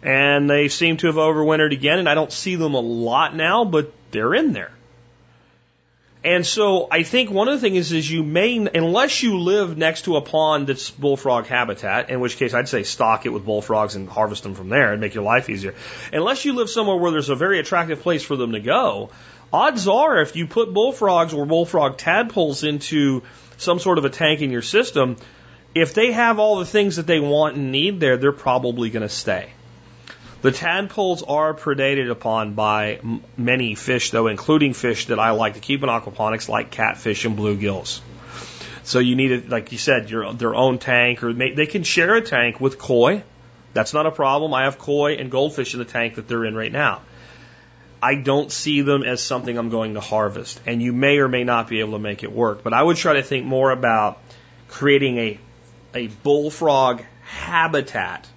And 0.00 0.48
they 0.48 0.68
seem 0.68 0.98
to 0.98 1.08
have 1.08 1.16
overwintered 1.16 1.72
again, 1.72 1.98
and 1.98 2.08
I 2.08 2.14
don't 2.14 2.30
see 2.30 2.54
them 2.54 2.74
a 2.74 2.80
lot 2.80 3.34
now, 3.34 3.64
but 3.64 3.92
they're 4.12 4.34
in 4.34 4.52
there. 4.52 4.70
And 6.22 6.46
so 6.46 6.88
I 6.90 7.02
think 7.02 7.30
one 7.30 7.48
of 7.48 7.54
the 7.54 7.60
things 7.60 7.78
is, 7.78 7.92
is 7.92 8.10
you 8.10 8.22
may, 8.22 8.56
unless 8.56 9.22
you 9.22 9.40
live 9.40 9.76
next 9.76 10.06
to 10.06 10.16
a 10.16 10.22
pond 10.22 10.68
that's 10.68 10.88
bullfrog 10.88 11.46
habitat, 11.46 12.08
in 12.08 12.18
which 12.20 12.38
case 12.38 12.54
I'd 12.54 12.68
say 12.68 12.82
stock 12.82 13.26
it 13.26 13.28
with 13.28 13.44
bullfrogs 13.44 13.94
and 13.94 14.08
harvest 14.08 14.42
them 14.42 14.54
from 14.54 14.70
there 14.70 14.92
and 14.92 15.02
make 15.02 15.14
your 15.14 15.24
life 15.24 15.50
easier. 15.50 15.74
Unless 16.14 16.46
you 16.46 16.54
live 16.54 16.70
somewhere 16.70 16.96
where 16.96 17.10
there's 17.10 17.28
a 17.28 17.34
very 17.34 17.58
attractive 17.58 18.00
place 18.00 18.22
for 18.22 18.36
them 18.36 18.52
to 18.52 18.60
go, 18.60 19.10
odds 19.54 19.86
are 19.86 20.20
if 20.20 20.34
you 20.34 20.48
put 20.48 20.74
bullfrogs 20.74 21.32
or 21.32 21.46
bullfrog 21.46 21.96
tadpoles 21.96 22.64
into 22.64 23.22
some 23.56 23.78
sort 23.78 23.98
of 23.98 24.04
a 24.04 24.10
tank 24.10 24.40
in 24.40 24.50
your 24.50 24.62
system, 24.62 25.16
if 25.74 25.94
they 25.94 26.10
have 26.12 26.40
all 26.40 26.58
the 26.58 26.66
things 26.66 26.96
that 26.96 27.06
they 27.06 27.20
want 27.20 27.56
and 27.56 27.70
need 27.70 28.00
there, 28.00 28.16
they're 28.16 28.32
probably 28.32 28.90
going 28.90 29.02
to 29.02 29.08
stay. 29.08 29.50
The 30.42 30.50
tadpoles 30.50 31.22
are 31.22 31.54
predated 31.54 32.10
upon 32.10 32.54
by 32.54 33.00
many 33.36 33.76
fish, 33.76 34.10
though, 34.10 34.26
including 34.26 34.74
fish 34.74 35.06
that 35.06 35.18
I 35.20 35.30
like 35.30 35.54
to 35.54 35.60
keep 35.60 35.82
in 35.82 35.88
aquaponics, 35.88 36.48
like 36.48 36.70
catfish 36.70 37.24
and 37.24 37.38
bluegills. 37.38 38.00
So 38.82 38.98
you 38.98 39.14
need 39.14 39.30
it, 39.30 39.48
like 39.48 39.72
you 39.72 39.78
said, 39.78 40.10
your 40.10 40.34
their 40.34 40.54
own 40.54 40.78
tank, 40.78 41.22
or 41.22 41.32
they 41.32 41.66
can 41.66 41.84
share 41.84 42.14
a 42.16 42.20
tank 42.20 42.60
with 42.60 42.76
koi. 42.78 43.22
That's 43.72 43.94
not 43.94 44.04
a 44.04 44.10
problem. 44.10 44.52
I 44.52 44.64
have 44.64 44.78
koi 44.78 45.14
and 45.14 45.30
goldfish 45.30 45.72
in 45.74 45.78
the 45.78 45.86
tank 45.86 46.16
that 46.16 46.28
they're 46.28 46.44
in 46.44 46.54
right 46.54 46.72
now. 46.72 47.00
I 48.04 48.16
don't 48.16 48.52
see 48.52 48.82
them 48.82 49.02
as 49.02 49.22
something 49.22 49.56
I'm 49.56 49.70
going 49.70 49.94
to 49.94 50.00
harvest, 50.00 50.60
and 50.66 50.82
you 50.82 50.92
may 50.92 51.16
or 51.20 51.26
may 51.26 51.42
not 51.42 51.68
be 51.68 51.80
able 51.80 51.92
to 51.92 51.98
make 51.98 52.22
it 52.22 52.30
work. 52.30 52.62
But 52.62 52.74
I 52.74 52.82
would 52.82 52.98
try 52.98 53.14
to 53.14 53.22
think 53.22 53.46
more 53.46 53.70
about 53.70 54.18
creating 54.68 55.16
a 55.16 55.38
a 55.94 56.08
bullfrog 56.08 57.00
habitat 57.22 58.28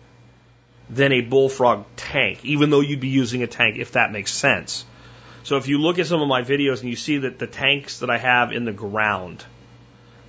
than 0.89 1.11
a 1.11 1.20
bullfrog 1.20 1.84
tank, 1.97 2.45
even 2.45 2.70
though 2.70 2.80
you'd 2.80 3.01
be 3.01 3.09
using 3.09 3.43
a 3.43 3.47
tank, 3.47 3.78
if 3.78 3.91
that 3.91 4.13
makes 4.13 4.32
sense. 4.32 4.86
So 5.43 5.57
if 5.57 5.68
you 5.68 5.80
look 5.80 5.99
at 5.99 6.07
some 6.07 6.22
of 6.22 6.30
my 6.30 6.43
videos 6.43 6.80
and 6.80 6.89
you 6.89 6.95
see 6.95 7.18
that 7.18 7.38
the 7.38 7.47
tanks 7.47 7.99
that 7.99 8.09
I 8.09 8.20
have 8.20 8.53
in 8.53 8.63
the 8.63 8.72
ground, 8.72 9.43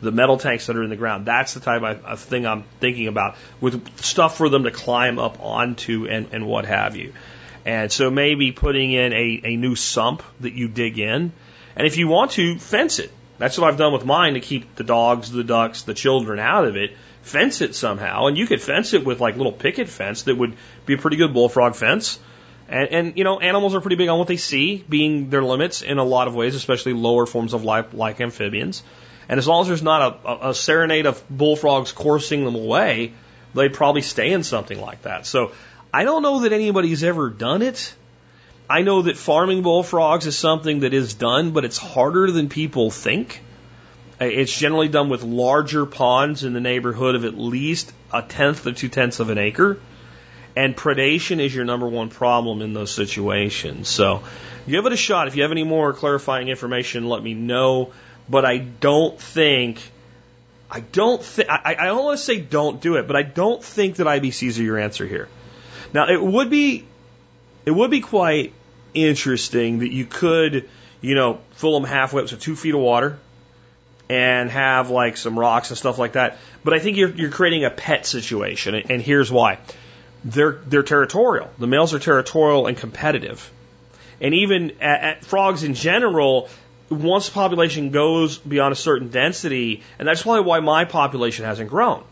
the 0.01 0.11
metal 0.11 0.39
tanks 0.39 0.67
that 0.67 0.77
are 0.77 0.83
in 0.83 0.91
the 0.91 0.97
ground, 0.97 1.27
that's 1.27 1.55
the 1.55 1.61
type 1.61 1.83
of 1.83 2.19
thing 2.19 2.45
I'm 2.45 2.65
thinking 2.81 3.07
about 3.07 3.37
with 3.61 4.01
stuff 4.01 4.37
for 4.37 4.49
them 4.49 4.65
to 4.65 4.73
climb 4.73 5.21
up 5.21 5.41
onto 5.41 6.09
and, 6.09 6.29
and 6.33 6.45
what 6.45 6.65
have 6.65 6.97
you. 6.97 7.13
And 7.69 7.93
so 7.93 8.11
maybe 8.11 8.53
putting 8.53 8.93
in 8.93 9.13
a, 9.13 9.41
a 9.45 9.57
new 9.57 9.75
sump 9.77 10.23
that 10.41 10.55
you 10.55 10.69
dig 10.69 10.99
in. 10.99 11.33
And 11.77 11.87
if 11.87 11.99
you 11.99 12.09
want 12.09 12.33
to, 12.33 12.59
fence 12.59 12.99
it. 12.99 13.13
That's 13.39 13.59
what 13.59 13.69
I've 13.71 13.79
done 13.79 13.93
with 13.93 14.05
mine 14.05 14.35
to 14.35 14.41
keep 14.41 14.75
the 14.75 14.85
dogs, 14.85 15.31
the 15.31 15.45
ducks, 15.45 15.83
the 15.83 15.95
children 15.95 16.39
out 16.39 16.65
of 16.65 16.77
it 16.77 16.97
fence 17.29 17.61
it 17.61 17.75
somehow, 17.75 18.27
and 18.27 18.37
you 18.37 18.47
could 18.47 18.61
fence 18.61 18.95
it 18.95 19.05
with 19.05 19.21
like 19.21 19.37
little 19.37 19.53
picket 19.53 19.89
fence 19.89 20.23
that 20.23 20.37
would 20.37 20.55
be 20.87 20.95
a 20.95 20.99
pretty 20.99 21.17
good 21.17 21.33
bullfrog 21.33 21.77
fence. 21.77 22.19
And, 22.69 22.89
and 22.89 23.19
you 23.19 23.25
know, 23.25 23.39
animals 23.39 23.75
are 23.75 23.81
pretty 23.81 23.97
big 23.97 24.09
on 24.09 24.19
what 24.19 24.29
they 24.29 24.37
see 24.37 24.85
being 24.89 25.31
their 25.31 25.43
limits 25.43 25.83
in 25.83 25.99
a 25.99 26.05
lot 26.05 26.29
of 26.29 26.35
ways, 26.35 26.55
especially 26.55 26.93
lower 26.93 27.27
forms 27.27 27.55
of 27.55 27.65
life 27.65 27.95
like 27.95 28.21
amphibians. 28.21 28.83
And 29.29 29.39
as 29.39 29.47
long 29.47 29.63
as 29.63 29.69
there's 29.69 29.83
not 29.83 30.21
a, 30.25 30.49
a 30.51 30.55
serenade 30.55 31.07
of 31.07 31.23
bullfrogs 31.29 31.93
coursing 31.93 32.45
them 32.45 32.55
away, 32.55 33.13
they'd 33.55 33.75
probably 33.75 34.03
stay 34.03 34.33
in 34.33 34.43
something 34.43 34.81
like 34.81 35.03
that. 35.03 35.27
So 35.27 35.53
I 35.93 36.05
don't 36.05 36.23
know 36.23 36.41
that 36.41 36.53
anybody's 36.53 37.03
ever 37.03 37.31
done 37.31 37.63
it. 37.63 37.95
I 38.69 38.83
know 38.83 39.03
that 39.03 39.17
farming 39.17 39.63
bullfrogs 39.63 40.27
is 40.27 40.37
something 40.37 40.81
that 40.81 40.93
is 40.93 41.15
done, 41.15 41.53
but 41.53 41.65
it's 41.65 41.79
harder 41.79 42.31
than 42.31 42.51
people 42.51 42.91
think. 42.91 43.41
Uh, 44.21 44.27
it's 44.27 44.57
generally 44.57 44.89
done 44.89 45.09
with 45.09 45.23
larger 45.23 45.87
ponds 45.87 46.45
in 46.45 46.53
the 46.53 46.61
neighborhood 46.61 47.15
of 47.15 47.25
at 47.25 47.39
least 47.39 47.93
a 48.13 48.21
tenth 48.21 48.65
to 48.65 48.73
two 48.73 48.89
tenths 48.89 49.21
of 49.21 49.31
an 49.31 49.39
acre. 49.39 49.79
And 50.55 50.77
predation 50.77 51.41
is 51.41 51.55
your 51.55 51.65
number 51.65 51.89
one 51.89 52.11
problem 52.11 52.61
in 52.61 52.75
those 52.75 52.91
situations. 52.91 53.89
So 53.89 54.23
give 54.69 54.85
it 54.87 54.93
a 54.93 54.97
shot. 54.97 55.29
If 55.29 55.37
you 55.37 55.43
have 55.43 55.53
any 55.53 55.65
more 55.65 55.93
clarifying 55.93 56.49
information, 56.49 57.09
let 57.09 57.23
me 57.23 57.33
know. 57.33 57.93
But 58.29 58.45
I 58.45 58.59
don't 58.59 59.19
think, 59.19 59.81
I 60.71 60.81
don't 60.81 61.23
think, 61.23 61.49
I, 61.49 61.77
I 61.79 61.87
don't 61.87 62.05
want 62.05 62.19
to 62.19 62.25
say 62.25 62.41
don't 62.41 62.81
do 62.81 62.97
it, 62.97 63.07
but 63.07 63.17
I 63.17 63.23
don't 63.23 63.65
think 63.65 63.97
that 63.97 64.07
IBCs 64.07 64.59
are 64.59 64.63
your 64.63 64.79
answer 64.79 65.07
here. 65.07 65.29
Now 65.93 66.09
it 66.09 66.23
would 66.23 66.51
be, 66.51 66.85
it 67.65 67.71
would 67.71 67.91
be 67.91 68.01
quite 68.01 68.53
interesting 68.95 69.81
that 69.81 69.93
you 69.93 70.07
could, 70.07 70.69
you 71.01 71.15
know, 71.15 71.41
fill 71.53 71.79
them 71.79 71.89
halfway 71.89 72.23
up 72.23 72.29
to 72.29 72.37
two 72.37 72.57
feet 72.57 72.75
of 72.75 72.81
water 72.81 73.19
and 74.09 74.51
have 74.51 74.91
like 74.91 75.17
some 75.17 75.39
rocks 75.39 75.71
and 75.71 75.79
stuff 75.79 75.99
like 75.99 76.13
that. 76.13 76.39
But 76.65 76.75
I 76.75 76.79
think 76.79 76.97
you're, 76.97 77.11
you're 77.11 77.31
creating 77.31 77.65
a 77.65 77.71
pet 77.71 78.07
situation, 78.07 78.75
and 78.75 79.03
here's 79.03 79.31
why. 79.31 79.59
They're, 80.25 80.61
they're 80.67 80.83
territorial. 80.83 81.51
The 81.59 81.67
males 81.67 81.95
are 81.95 81.99
territorial 81.99 82.67
and 82.67 82.77
competitive. 82.77 83.51
And 84.21 84.35
even 84.35 84.73
at, 84.81 85.01
at 85.01 85.25
frogs 85.25 85.63
in 85.63 85.75
general, 85.75 86.49
once 86.91 87.29
the 87.29 87.33
population 87.33 87.91
goes 87.91 88.39
beyond 88.39 88.73
a 88.73 88.77
certain 88.77 89.09
density, 89.09 89.83
and 89.99 90.09
that's 90.09 90.23
probably 90.23 90.43
why 90.43 90.61
my 90.61 90.85
population 90.85 91.45
hasn't 91.45 91.71
grown. 91.71 92.03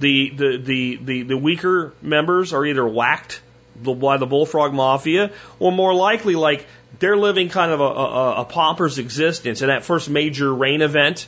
The, 0.00 0.30
the, 0.30 0.96
the, 1.02 1.22
the, 1.22 1.36
weaker 1.36 1.92
members 2.00 2.52
are 2.52 2.64
either 2.64 2.86
whacked 2.86 3.40
by 3.82 4.16
the 4.16 4.26
bullfrog 4.26 4.72
mafia, 4.72 5.32
or 5.58 5.72
more 5.72 5.92
likely, 5.92 6.34
like 6.36 6.66
they're 7.00 7.16
living 7.16 7.48
kind 7.48 7.72
of 7.72 7.80
a, 7.80 7.84
a, 7.84 8.40
a 8.42 8.44
pauper's 8.44 8.98
existence. 8.98 9.60
And 9.60 9.70
that 9.70 9.84
first 9.84 10.08
major 10.08 10.54
rain 10.54 10.82
event 10.82 11.26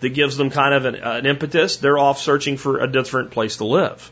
that 0.00 0.10
gives 0.10 0.36
them 0.36 0.50
kind 0.50 0.74
of 0.74 0.84
an, 0.84 0.94
an 0.96 1.26
impetus, 1.26 1.78
they're 1.78 1.98
off 1.98 2.18
searching 2.18 2.56
for 2.56 2.80
a 2.80 2.86
different 2.90 3.30
place 3.30 3.58
to 3.58 3.64
live. 3.64 4.10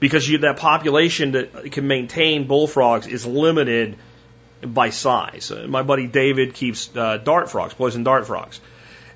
because 0.00 0.28
you, 0.28 0.38
that 0.38 0.56
population 0.56 1.32
that 1.32 1.70
can 1.70 1.86
maintain 1.86 2.46
bullfrogs 2.46 3.06
is 3.06 3.26
limited 3.26 3.96
by 4.62 4.90
size. 4.90 5.50
Uh, 5.50 5.66
my 5.68 5.82
buddy 5.82 6.06
David 6.06 6.54
keeps 6.54 6.94
uh, 6.96 7.18
dart 7.18 7.50
frogs, 7.50 7.74
poison 7.74 8.02
dart 8.02 8.26
frogs. 8.26 8.60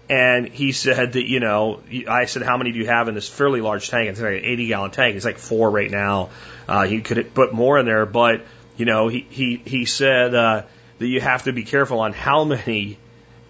And 0.08 0.48
he 0.48 0.72
said 0.72 1.14
that, 1.14 1.28
you 1.28 1.40
know, 1.40 1.80
I 2.08 2.26
said, 2.26 2.42
how 2.42 2.58
many 2.58 2.72
do 2.72 2.78
you 2.78 2.86
have 2.86 3.08
in 3.08 3.14
this 3.14 3.28
fairly 3.28 3.62
large 3.62 3.88
tank? 3.88 4.10
It's 4.10 4.20
like 4.20 4.38
an 4.38 4.44
80 4.44 4.66
gallon 4.66 4.90
tank. 4.90 5.16
It's 5.16 5.24
like 5.24 5.38
four 5.38 5.70
right 5.70 5.90
now. 5.90 6.30
Uh, 6.68 6.84
he 6.84 7.00
could 7.00 7.32
put 7.32 7.54
more 7.54 7.78
in 7.78 7.86
there, 7.86 8.04
but, 8.04 8.42
you 8.76 8.84
know, 8.84 9.08
he, 9.08 9.26
he, 9.30 9.62
he 9.64 9.84
said, 9.86 10.34
uh, 10.34 10.62
that 10.98 11.06
you 11.06 11.20
have 11.20 11.44
to 11.44 11.52
be 11.52 11.64
careful 11.64 12.00
on 12.00 12.12
how 12.12 12.44
many 12.44 12.98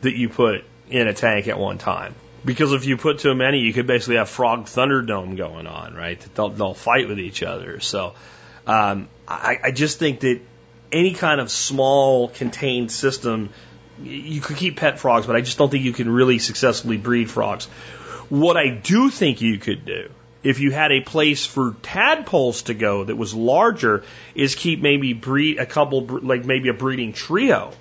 that 0.03 0.15
you 0.15 0.29
put 0.29 0.65
in 0.91 1.09
a 1.09 1.15
tank 1.15 1.49
at 1.49 1.59
one 1.59 1.79
time. 1.79 2.15
Because 2.45 2.73
if 2.73 2.85
you 2.85 2.97
put 2.99 3.21
too 3.21 3.35
many, 3.35 3.61
you 3.61 3.73
could 3.73 3.87
basically 3.87 4.17
have 4.17 4.29
frog 4.29 4.67
thunderdome 4.67 5.37
going 5.37 5.67
on, 5.67 5.95
right? 5.95 6.21
They'll, 6.35 6.51
they'll 6.51 6.75
fight 6.75 7.09
with 7.09 7.19
each 7.19 7.43
other. 7.43 7.81
So, 7.81 8.15
um, 8.67 9.09
I, 9.27 9.59
I 9.65 9.71
just 9.71 9.99
think 9.99 10.21
that 10.21 10.41
any 10.93 11.15
kind 11.15 11.41
of 11.41 11.51
small 11.51 12.29
contained 12.29 12.93
system 12.93 13.51
you 14.03 14.41
could 14.41 14.57
keep 14.57 14.77
pet 14.77 14.99
frogs, 14.99 15.27
but 15.27 15.37
I 15.37 15.41
just 15.41 15.59
don't 15.59 15.71
think 15.71 15.85
you 15.85 15.93
can 15.93 16.11
really 16.11 16.39
successfully 16.39 16.97
breed 16.97 17.31
frogs. 17.31 17.67
What 18.29 18.57
I 18.57 18.69
do 18.69 19.11
think 19.11 19.41
you 19.41 19.59
could 19.59 19.85
do, 19.85 20.11
if 20.43 20.61
you 20.61 20.71
had 20.71 20.93
a 20.93 21.01
place 21.01 21.47
for 21.47 21.75
tadpoles 21.83 22.63
to 22.65 22.75
go 22.75 23.05
that 23.05 23.17
was 23.17 23.35
larger, 23.35 24.05
is 24.35 24.55
keep 24.55 24.81
maybe 24.81 25.13
breed 25.13 25.59
a 25.59 25.67
couple, 25.67 26.07
like 26.07 26.45
maybe 26.45 26.69
a 26.69 26.75
breeding 26.75 27.13
trio. 27.13 27.73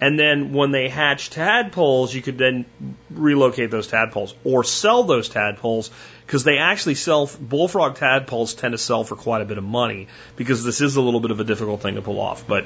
And 0.00 0.18
then 0.18 0.54
when 0.54 0.70
they 0.70 0.88
hatch 0.88 1.28
tadpoles, 1.28 2.14
you 2.14 2.22
could 2.22 2.38
then 2.38 2.64
relocate 3.10 3.70
those 3.70 3.86
tadpoles 3.86 4.34
or 4.44 4.64
sell 4.64 5.04
those 5.04 5.28
tadpoles 5.28 5.90
because 6.26 6.42
they 6.42 6.56
actually 6.56 6.94
sell, 6.94 7.30
bullfrog 7.38 7.96
tadpoles 7.96 8.54
tend 8.54 8.72
to 8.72 8.78
sell 8.78 9.04
for 9.04 9.16
quite 9.16 9.42
a 9.42 9.44
bit 9.44 9.58
of 9.58 9.64
money 9.64 10.08
because 10.36 10.64
this 10.64 10.80
is 10.80 10.96
a 10.96 11.02
little 11.02 11.20
bit 11.20 11.32
of 11.32 11.40
a 11.40 11.44
difficult 11.44 11.82
thing 11.82 11.96
to 11.96 12.02
pull 12.02 12.18
off. 12.18 12.46
But 12.46 12.64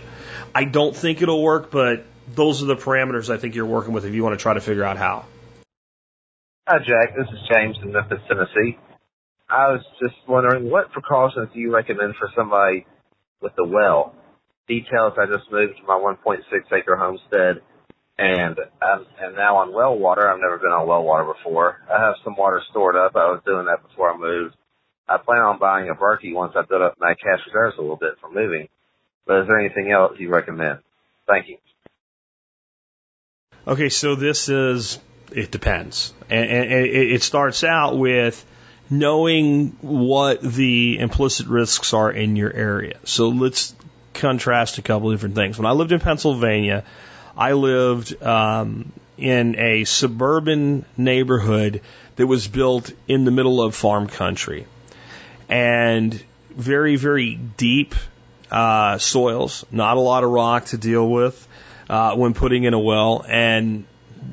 I 0.54 0.62
don't 0.64 0.94
think 0.94 1.22
it'll 1.22 1.42
work, 1.42 1.72
but 1.72 2.04
those 2.28 2.62
are 2.62 2.66
the 2.66 2.76
parameters 2.76 3.32
I 3.32 3.38
think 3.38 3.54
you're 3.54 3.66
working 3.66 3.92
with 3.92 4.04
if 4.04 4.14
you 4.14 4.22
want 4.22 4.38
to 4.38 4.42
try 4.42 4.54
to 4.54 4.60
figure 4.60 4.84
out 4.84 4.96
how. 4.96 5.24
Hi, 6.66 6.78
Jack. 6.78 7.14
This 7.16 7.28
is 7.28 7.48
James 7.50 7.76
in 7.82 7.92
Memphis, 7.92 8.20
Tennessee. 8.26 8.78
I 9.48 9.72
was 9.72 9.82
just 10.00 10.14
wondering 10.26 10.70
what 10.70 10.90
precautions 10.92 11.50
do 11.52 11.60
you 11.60 11.72
recommend 11.74 12.14
for 12.18 12.30
somebody 12.34 12.86
with 13.40 13.52
a 13.58 13.68
well? 13.68 14.14
Details 14.66 15.12
I 15.18 15.26
just 15.26 15.52
moved 15.52 15.76
to 15.76 15.82
my 15.86 15.94
1.6 15.94 16.40
acre 16.72 16.96
homestead 16.96 17.60
and 18.16 18.56
I'm 18.80 19.06
and 19.20 19.36
now 19.36 19.56
on 19.56 19.72
well 19.72 19.98
water. 19.98 20.30
I've 20.30 20.40
never 20.40 20.58
been 20.58 20.70
on 20.70 20.86
well 20.86 21.02
water 21.02 21.32
before. 21.34 21.80
I 21.92 22.00
have 22.00 22.14
some 22.24 22.36
water 22.36 22.62
stored 22.70 22.96
up. 22.96 23.16
I 23.16 23.26
was 23.26 23.42
doing 23.44 23.66
that 23.66 23.86
before 23.86 24.14
I 24.14 24.16
moved. 24.16 24.54
I 25.08 25.18
plan 25.18 25.40
on 25.40 25.58
buying 25.58 25.90
a 25.90 25.94
Berkey 25.94 26.32
once 26.32 26.54
I 26.56 26.62
build 26.62 26.82
up 26.82 26.94
my 26.98 27.14
cash 27.14 27.40
reserves 27.46 27.76
a 27.76 27.82
little 27.82 27.96
bit 27.96 28.14
for 28.20 28.30
moving. 28.30 28.68
But 29.26 29.40
is 29.40 29.46
there 29.48 29.58
anything 29.58 29.90
else 29.90 30.12
you 30.18 30.30
recommend? 30.30 30.78
Thank 31.26 31.48
you. 31.48 31.58
Okay, 33.66 33.88
so 33.88 34.14
this 34.14 34.50
is, 34.50 34.98
it 35.32 35.50
depends. 35.50 36.12
And, 36.28 36.50
and 36.50 36.72
it 36.72 37.22
starts 37.22 37.64
out 37.64 37.96
with 37.96 38.44
knowing 38.90 39.76
what 39.80 40.42
the 40.42 40.98
implicit 40.98 41.46
risks 41.46 41.94
are 41.94 42.10
in 42.10 42.36
your 42.36 42.52
area. 42.52 42.98
So 43.04 43.30
let's 43.30 43.74
contrast 44.12 44.76
a 44.76 44.82
couple 44.82 45.10
different 45.10 45.34
things. 45.34 45.56
When 45.58 45.66
I 45.66 45.72
lived 45.72 45.92
in 45.92 46.00
Pennsylvania, 46.00 46.84
I 47.36 47.52
lived 47.52 48.22
um, 48.22 48.92
in 49.16 49.58
a 49.58 49.84
suburban 49.84 50.84
neighborhood 50.98 51.80
that 52.16 52.26
was 52.26 52.46
built 52.46 52.92
in 53.08 53.24
the 53.24 53.30
middle 53.30 53.62
of 53.62 53.74
farm 53.74 54.08
country. 54.08 54.66
And 55.48 56.22
very, 56.50 56.96
very 56.96 57.34
deep 57.34 57.94
uh, 58.50 58.98
soils, 58.98 59.64
not 59.70 59.96
a 59.96 60.00
lot 60.00 60.22
of 60.22 60.30
rock 60.30 60.66
to 60.66 60.78
deal 60.78 61.08
with 61.08 61.48
uh, 61.88 62.14
when 62.14 62.34
putting 62.34 62.64
in 62.64 62.74
a 62.74 62.78
well, 62.78 63.24
and 63.28 63.84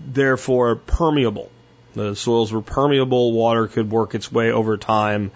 therefore 0.08 0.76
permeable. 0.76 1.50
The 1.94 2.16
soils 2.16 2.52
were 2.52 2.62
permeable, 2.62 3.34
water 3.34 3.68
could 3.68 3.92
work 3.92 4.16
its 4.16 4.32
way 4.32 4.52
over 4.52 4.78
time 4.78 5.32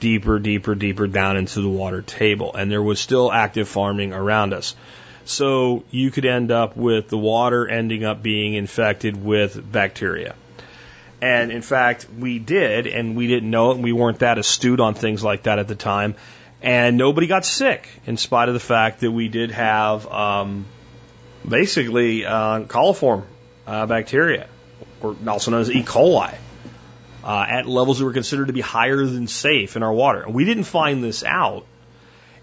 deeper, 0.00 0.38
deeper, 0.38 0.74
deeper 0.74 1.06
down 1.06 1.36
into 1.36 1.62
the 1.62 1.68
water 1.68 2.02
table, 2.02 2.54
and 2.54 2.70
there 2.70 2.82
was 2.82 3.00
still 3.00 3.32
active 3.32 3.68
farming 3.68 4.12
around 4.12 4.52
us. 4.52 4.76
So 5.24 5.84
you 5.90 6.10
could 6.10 6.26
end 6.26 6.50
up 6.50 6.76
with 6.76 7.08
the 7.08 7.16
water 7.16 7.66
ending 7.66 8.04
up 8.04 8.22
being 8.22 8.52
infected 8.54 9.22
with 9.22 9.72
bacteria. 9.72 10.34
And 11.22 11.50
in 11.50 11.62
fact, 11.62 12.06
we 12.18 12.38
did, 12.38 12.86
and 12.86 13.16
we 13.16 13.26
didn't 13.28 13.50
know 13.50 13.70
it, 13.70 13.76
and 13.76 13.84
we 13.84 13.92
weren't 13.92 14.18
that 14.18 14.36
astute 14.36 14.80
on 14.80 14.92
things 14.92 15.24
like 15.24 15.44
that 15.44 15.58
at 15.58 15.68
the 15.68 15.74
time. 15.74 16.16
And 16.60 16.98
nobody 16.98 17.26
got 17.26 17.46
sick, 17.46 17.88
in 18.04 18.18
spite 18.18 18.48
of 18.48 18.54
the 18.54 18.60
fact 18.60 19.00
that 19.00 19.10
we 19.10 19.28
did 19.28 19.50
have 19.52 20.06
um, 20.06 20.66
basically 21.48 22.24
uh, 22.24 22.60
coliform 22.60 23.24
uh, 23.66 23.86
bacteria, 23.86 24.48
or 25.00 25.16
also 25.26 25.50
known 25.50 25.60
as 25.60 25.70
E. 25.70 25.82
coli, 25.82 26.34
uh, 27.22 27.46
at 27.48 27.66
levels 27.66 27.98
that 27.98 28.04
were 28.04 28.12
considered 28.12 28.48
to 28.48 28.52
be 28.52 28.60
higher 28.60 29.04
than 29.04 29.26
safe 29.26 29.76
in 29.76 29.82
our 29.82 29.92
water. 29.92 30.22
And 30.22 30.34
we 30.34 30.44
didn't 30.44 30.64
find 30.64 31.02
this 31.02 31.24
out 31.24 31.66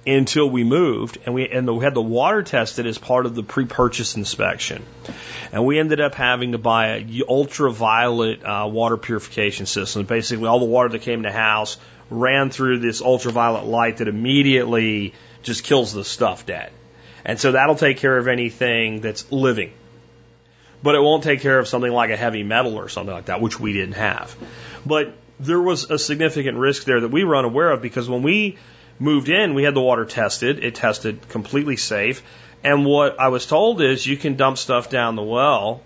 until 0.05 0.49
we 0.49 0.63
moved, 0.63 1.19
and 1.25 1.35
we 1.35 1.47
and 1.47 1.67
we 1.67 1.83
had 1.83 1.93
the 1.93 2.01
water 2.01 2.41
tested 2.41 2.87
as 2.87 2.97
part 2.97 3.27
of 3.27 3.35
the 3.35 3.43
pre-purchase 3.43 4.15
inspection, 4.15 4.83
and 5.51 5.63
we 5.63 5.79
ended 5.79 6.01
up 6.01 6.15
having 6.15 6.53
to 6.53 6.57
buy 6.57 6.97
a 6.97 7.21
ultraviolet 7.27 8.43
uh, 8.43 8.67
water 8.67 8.97
purification 8.97 9.67
system. 9.67 10.05
Basically, 10.05 10.47
all 10.47 10.59
the 10.59 10.65
water 10.65 10.89
that 10.89 11.03
came 11.03 11.19
in 11.19 11.23
the 11.23 11.31
house 11.31 11.77
ran 12.09 12.49
through 12.49 12.79
this 12.79 13.01
ultraviolet 13.01 13.65
light 13.65 13.97
that 13.97 14.07
immediately 14.07 15.13
just 15.43 15.63
kills 15.63 15.93
the 15.93 16.03
stuff 16.03 16.45
dead. 16.45 16.71
And 17.25 17.39
so 17.39 17.51
that'll 17.51 17.75
take 17.75 17.97
care 17.97 18.17
of 18.17 18.27
anything 18.27 19.01
that's 19.01 19.31
living. 19.31 19.73
But 20.83 20.95
it 20.95 20.99
won't 20.99 21.23
take 21.23 21.41
care 21.41 21.59
of 21.59 21.67
something 21.67 21.91
like 21.91 22.09
a 22.09 22.17
heavy 22.17 22.43
metal 22.43 22.75
or 22.75 22.89
something 22.89 23.13
like 23.13 23.25
that, 23.25 23.41
which 23.41 23.59
we 23.59 23.73
didn't 23.73 23.95
have. 23.95 24.35
But 24.85 25.13
there 25.39 25.61
was 25.61 25.89
a 25.89 25.99
significant 25.99 26.57
risk 26.57 26.85
there 26.85 26.99
that 27.01 27.09
we 27.09 27.23
were 27.23 27.35
unaware 27.35 27.71
of 27.71 27.81
because 27.81 28.09
when 28.09 28.23
we 28.23 28.57
moved 28.99 29.29
in, 29.29 29.53
we 29.53 29.63
had 29.63 29.73
the 29.73 29.81
water 29.81 30.05
tested. 30.05 30.63
It 30.63 30.75
tested 30.75 31.29
completely 31.29 31.77
safe. 31.77 32.23
And 32.63 32.85
what 32.85 33.19
I 33.19 33.29
was 33.29 33.45
told 33.45 33.81
is 33.81 34.05
you 34.05 34.17
can 34.17 34.35
dump 34.35 34.57
stuff 34.57 34.89
down 34.89 35.15
the 35.15 35.23
well 35.23 35.81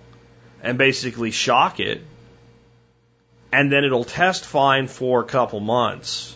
and 0.62 0.78
basically 0.78 1.32
shock 1.32 1.80
it, 1.80 2.02
and 3.52 3.72
then 3.72 3.84
it'll 3.84 4.04
test 4.04 4.46
fine 4.46 4.88
for 4.88 5.22
a 5.22 5.26
couple 5.26 5.60
months 5.60 6.36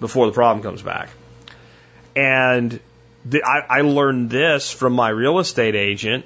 before 0.00 0.26
the 0.26 0.32
problem 0.32 0.62
comes 0.62 0.80
back. 0.82 1.10
And 2.14 2.80
the, 3.28 3.42
I, 3.44 3.78
I 3.78 3.80
learned 3.80 4.30
this 4.30 4.70
from 4.70 4.92
my 4.92 5.08
real 5.08 5.38
estate 5.38 5.74
agent, 5.74 6.24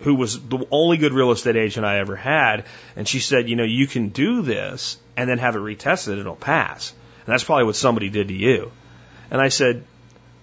who 0.00 0.14
was 0.14 0.40
the 0.40 0.66
only 0.70 0.96
good 0.96 1.12
real 1.12 1.30
estate 1.30 1.56
agent 1.56 1.86
I 1.86 1.98
ever 1.98 2.16
had. 2.16 2.64
And 2.96 3.08
she 3.08 3.20
said, 3.20 3.48
you 3.48 3.56
know, 3.56 3.64
you 3.64 3.86
can 3.86 4.08
do 4.08 4.42
this 4.42 4.98
and 5.16 5.28
then 5.28 5.38
have 5.38 5.56
it 5.56 5.60
retested, 5.60 6.18
it'll 6.18 6.36
pass. 6.36 6.92
And 7.24 7.32
that's 7.32 7.44
probably 7.44 7.64
what 7.64 7.76
somebody 7.76 8.10
did 8.10 8.28
to 8.28 8.34
you. 8.34 8.72
And 9.30 9.40
I 9.40 9.48
said, 9.48 9.84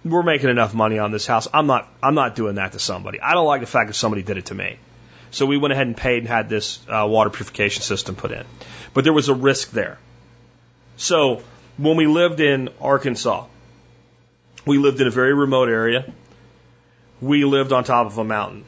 we're 0.05 0.23
making 0.23 0.49
enough 0.49 0.73
money 0.73 0.97
on 0.97 1.11
this 1.11 1.27
house. 1.27 1.47
I'm 1.53 1.67
not, 1.67 1.87
I'm 2.01 2.15
not 2.15 2.35
doing 2.35 2.55
that 2.55 2.71
to 2.71 2.79
somebody. 2.79 3.19
I 3.19 3.33
don't 3.33 3.45
like 3.45 3.61
the 3.61 3.67
fact 3.67 3.87
that 3.87 3.95
somebody 3.95 4.23
did 4.23 4.37
it 4.37 4.45
to 4.47 4.55
me. 4.55 4.77
So 5.31 5.45
we 5.45 5.57
went 5.57 5.73
ahead 5.73 5.87
and 5.87 5.95
paid 5.95 6.19
and 6.19 6.27
had 6.27 6.49
this 6.49 6.79
uh, 6.87 7.05
water 7.07 7.29
purification 7.29 7.83
system 7.83 8.15
put 8.15 8.31
in. 8.31 8.45
But 8.93 9.03
there 9.03 9.13
was 9.13 9.29
a 9.29 9.33
risk 9.33 9.71
there. 9.71 9.99
So 10.97 11.43
when 11.77 11.97
we 11.97 12.07
lived 12.07 12.39
in 12.39 12.69
Arkansas, 12.81 13.45
we 14.69 14.77
lived 14.77 15.01
in 15.01 15.07
a 15.07 15.09
very 15.09 15.33
remote 15.33 15.67
area. 15.67 16.05
We 17.19 17.43
lived 17.43 17.73
on 17.73 17.83
top 17.83 18.05
of 18.05 18.19
a 18.19 18.23
mountain. 18.23 18.63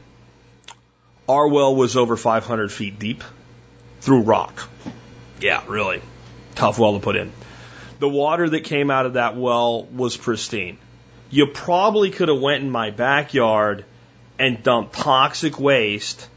Our 1.28 1.46
well 1.46 1.76
was 1.76 1.96
over 1.96 2.16
500 2.16 2.72
feet 2.72 2.98
deep 2.98 3.22
through 4.00 4.22
rock. 4.22 4.68
Yeah, 5.40 5.62
really. 5.68 6.02
Tough 6.56 6.80
well 6.80 6.94
to 6.94 6.98
put 6.98 7.14
in. 7.14 7.32
The 8.00 8.08
water 8.08 8.48
that 8.50 8.64
came 8.64 8.90
out 8.90 9.06
of 9.06 9.12
that 9.12 9.36
well 9.36 9.84
was 9.84 10.16
pristine. 10.16 10.76
You 11.30 11.46
probably 11.46 12.10
could 12.10 12.28
have 12.28 12.40
went 12.40 12.64
in 12.64 12.70
my 12.70 12.90
backyard 12.90 13.84
and 14.40 14.60
dumped 14.60 14.94
toxic 14.94 15.60
waste 15.60 16.28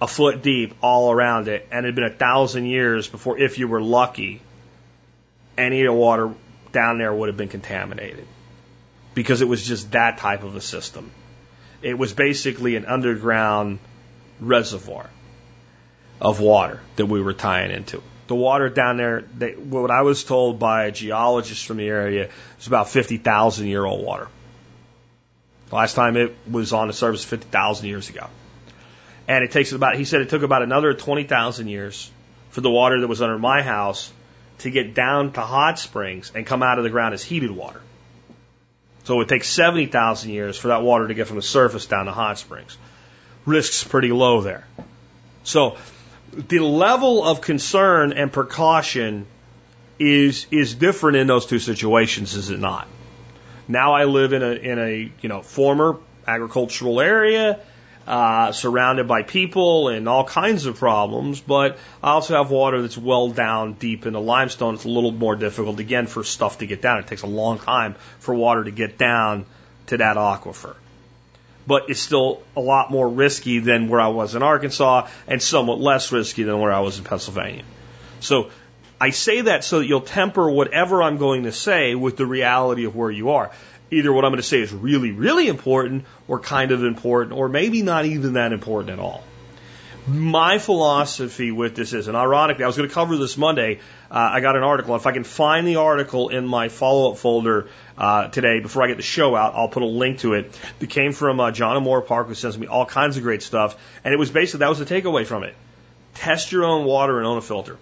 a 0.00 0.06
foot 0.06 0.40
deep 0.40 0.72
all 0.80 1.10
around 1.10 1.48
it, 1.48 1.66
and 1.72 1.84
it 1.84 1.88
had 1.88 1.94
been 1.96 2.04
a 2.04 2.10
thousand 2.10 2.66
years 2.66 3.08
before, 3.08 3.38
if 3.38 3.58
you 3.58 3.66
were 3.66 3.82
lucky, 3.82 4.40
any 5.58 5.80
of 5.80 5.86
the 5.86 5.92
water 5.92 6.32
down 6.70 6.98
there 6.98 7.12
would 7.12 7.28
have 7.28 7.36
been 7.36 7.48
contaminated 7.48 8.24
because 9.14 9.42
it 9.42 9.48
was 9.48 9.66
just 9.66 9.92
that 9.92 10.18
type 10.18 10.44
of 10.44 10.56
a 10.56 10.60
system. 10.60 11.10
It 11.82 11.96
was 11.98 12.12
basically 12.12 12.76
an 12.76 12.84
underground 12.84 13.78
reservoir 14.38 15.08
of 16.20 16.40
water 16.40 16.80
that 16.96 17.06
we 17.06 17.20
were 17.20 17.32
tying 17.32 17.70
into. 17.70 18.02
The 18.26 18.34
water 18.34 18.68
down 18.68 18.96
there, 18.96 19.22
they, 19.36 19.52
what 19.52 19.90
I 19.90 20.02
was 20.02 20.22
told 20.22 20.58
by 20.58 20.84
a 20.84 20.92
geologist 20.92 21.66
from 21.66 21.78
the 21.78 21.88
area, 21.88 22.28
is 22.60 22.66
about 22.66 22.88
50,000 22.88 23.66
year 23.66 23.84
old 23.84 24.04
water. 24.04 24.28
last 25.72 25.94
time 25.94 26.16
it 26.16 26.36
was 26.48 26.72
on 26.72 26.88
the 26.88 26.92
surface 26.92 27.24
50,000 27.24 27.88
years 27.88 28.08
ago. 28.08 28.26
And 29.26 29.44
it 29.44 29.52
takes 29.52 29.72
about, 29.72 29.96
he 29.96 30.04
said 30.04 30.20
it 30.20 30.28
took 30.28 30.42
about 30.42 30.62
another 30.62 30.94
20,000 30.94 31.68
years 31.68 32.10
for 32.50 32.60
the 32.60 32.70
water 32.70 33.00
that 33.00 33.08
was 33.08 33.22
under 33.22 33.38
my 33.38 33.62
house 33.62 34.12
to 34.58 34.70
get 34.70 34.94
down 34.94 35.32
to 35.32 35.40
hot 35.40 35.78
springs 35.78 36.32
and 36.34 36.46
come 36.46 36.62
out 36.62 36.78
of 36.78 36.84
the 36.84 36.90
ground 36.90 37.14
as 37.14 37.22
heated 37.22 37.50
water. 37.50 37.80
So 39.04 39.14
it 39.14 39.18
would 39.18 39.28
take 39.28 39.44
70,000 39.44 40.30
years 40.30 40.58
for 40.58 40.68
that 40.68 40.82
water 40.82 41.08
to 41.08 41.14
get 41.14 41.26
from 41.26 41.36
the 41.36 41.42
surface 41.42 41.86
down 41.86 42.06
to 42.06 42.12
hot 42.12 42.38
springs. 42.38 42.76
Risk's 43.46 43.82
pretty 43.82 44.12
low 44.12 44.40
there. 44.42 44.66
So 45.42 45.78
the 46.32 46.60
level 46.60 47.24
of 47.24 47.40
concern 47.40 48.12
and 48.12 48.32
precaution 48.32 49.26
is 49.98 50.46
is 50.50 50.74
different 50.74 51.18
in 51.18 51.26
those 51.26 51.46
two 51.46 51.58
situations, 51.58 52.34
is 52.34 52.50
it 52.50 52.58
not? 52.58 52.88
Now 53.68 53.92
I 53.94 54.04
live 54.04 54.32
in 54.32 54.42
a 54.42 54.52
in 54.52 54.78
a 54.78 55.12
you 55.20 55.28
know 55.28 55.42
former 55.42 55.98
agricultural 56.26 57.00
area, 57.00 57.60
uh, 58.06 58.52
surrounded 58.52 59.06
by 59.06 59.22
people 59.22 59.88
and 59.88 60.08
all 60.08 60.24
kinds 60.24 60.66
of 60.66 60.78
problems, 60.78 61.40
but 61.40 61.78
I 62.02 62.10
also 62.10 62.36
have 62.36 62.50
water 62.50 62.82
that's 62.82 62.98
well 62.98 63.30
down 63.30 63.74
deep 63.74 64.06
in 64.06 64.14
the 64.14 64.20
limestone. 64.20 64.74
It's 64.74 64.84
a 64.84 64.88
little 64.88 65.12
more 65.12 65.36
difficult 65.36 65.78
again 65.80 66.06
for 66.06 66.24
stuff 66.24 66.58
to 66.58 66.66
get 66.66 66.82
down. 66.82 66.98
It 66.98 67.06
takes 67.06 67.22
a 67.22 67.28
long 67.28 67.58
time 67.58 67.94
for 68.18 68.34
water 68.34 68.64
to 68.64 68.70
get 68.70 68.98
down 68.98 69.46
to 69.86 69.98
that 69.98 70.16
aquifer. 70.16 70.74
But 71.66 71.90
it's 71.90 72.00
still 72.00 72.42
a 72.56 72.60
lot 72.60 72.90
more 72.90 73.08
risky 73.08 73.58
than 73.58 73.88
where 73.88 74.00
I 74.00 74.08
was 74.08 74.34
in 74.34 74.42
Arkansas 74.42 75.08
and 75.28 75.40
somewhat 75.40 75.78
less 75.78 76.10
risky 76.10 76.42
than 76.42 76.58
where 76.58 76.72
I 76.72 76.80
was 76.80 76.98
in 76.98 77.04
Pennsylvania. 77.04 77.64
So 78.20 78.50
I 79.00 79.10
say 79.10 79.42
that 79.42 79.62
so 79.62 79.78
that 79.78 79.86
you'll 79.86 80.00
temper 80.00 80.50
whatever 80.50 81.02
I'm 81.02 81.18
going 81.18 81.44
to 81.44 81.52
say 81.52 81.94
with 81.94 82.16
the 82.16 82.26
reality 82.26 82.86
of 82.86 82.96
where 82.96 83.10
you 83.10 83.30
are 83.30 83.50
either 83.90 84.12
what 84.12 84.24
I'm 84.24 84.30
going 84.30 84.42
to 84.42 84.48
say 84.48 84.60
is 84.60 84.72
really, 84.72 85.10
really 85.12 85.48
important 85.48 86.04
or 86.28 86.38
kind 86.38 86.70
of 86.70 86.84
important 86.84 87.32
or 87.36 87.48
maybe 87.48 87.82
not 87.82 88.04
even 88.04 88.34
that 88.34 88.52
important 88.52 88.90
at 88.90 88.98
all. 88.98 89.24
My 90.06 90.58
philosophy 90.58 91.52
with 91.52 91.76
this 91.76 91.92
is, 91.92 92.08
and 92.08 92.16
ironically, 92.16 92.64
I 92.64 92.66
was 92.66 92.76
going 92.76 92.88
to 92.88 92.94
cover 92.94 93.16
this 93.18 93.36
Monday. 93.36 93.80
Uh, 94.10 94.30
I 94.32 94.40
got 94.40 94.56
an 94.56 94.62
article. 94.62 94.96
If 94.96 95.06
I 95.06 95.12
can 95.12 95.24
find 95.24 95.66
the 95.66 95.76
article 95.76 96.30
in 96.30 96.46
my 96.46 96.68
follow 96.68 97.12
up 97.12 97.18
folder 97.18 97.68
uh, 97.98 98.28
today 98.28 98.60
before 98.60 98.82
I 98.82 98.88
get 98.88 98.96
the 98.96 99.02
show 99.02 99.36
out, 99.36 99.54
I'll 99.54 99.68
put 99.68 99.82
a 99.82 99.86
link 99.86 100.20
to 100.20 100.32
it. 100.32 100.58
It 100.80 100.88
came 100.88 101.12
from 101.12 101.38
uh, 101.38 101.50
John 101.50 101.76
O'More 101.76 102.00
Park, 102.00 102.28
who 102.28 102.34
sends 102.34 102.56
me 102.56 102.66
all 102.66 102.86
kinds 102.86 103.18
of 103.18 103.22
great 103.22 103.42
stuff. 103.42 103.76
And 104.02 104.14
it 104.14 104.16
was 104.16 104.30
basically, 104.30 104.60
that 104.60 104.70
was 104.70 104.78
the 104.78 104.86
takeaway 104.86 105.26
from 105.26 105.44
it. 105.44 105.54
Test 106.14 106.50
your 106.50 106.64
own 106.64 106.86
water 106.86 107.18
and 107.18 107.26
own 107.26 107.36
a 107.36 107.42
filter. 107.42 107.76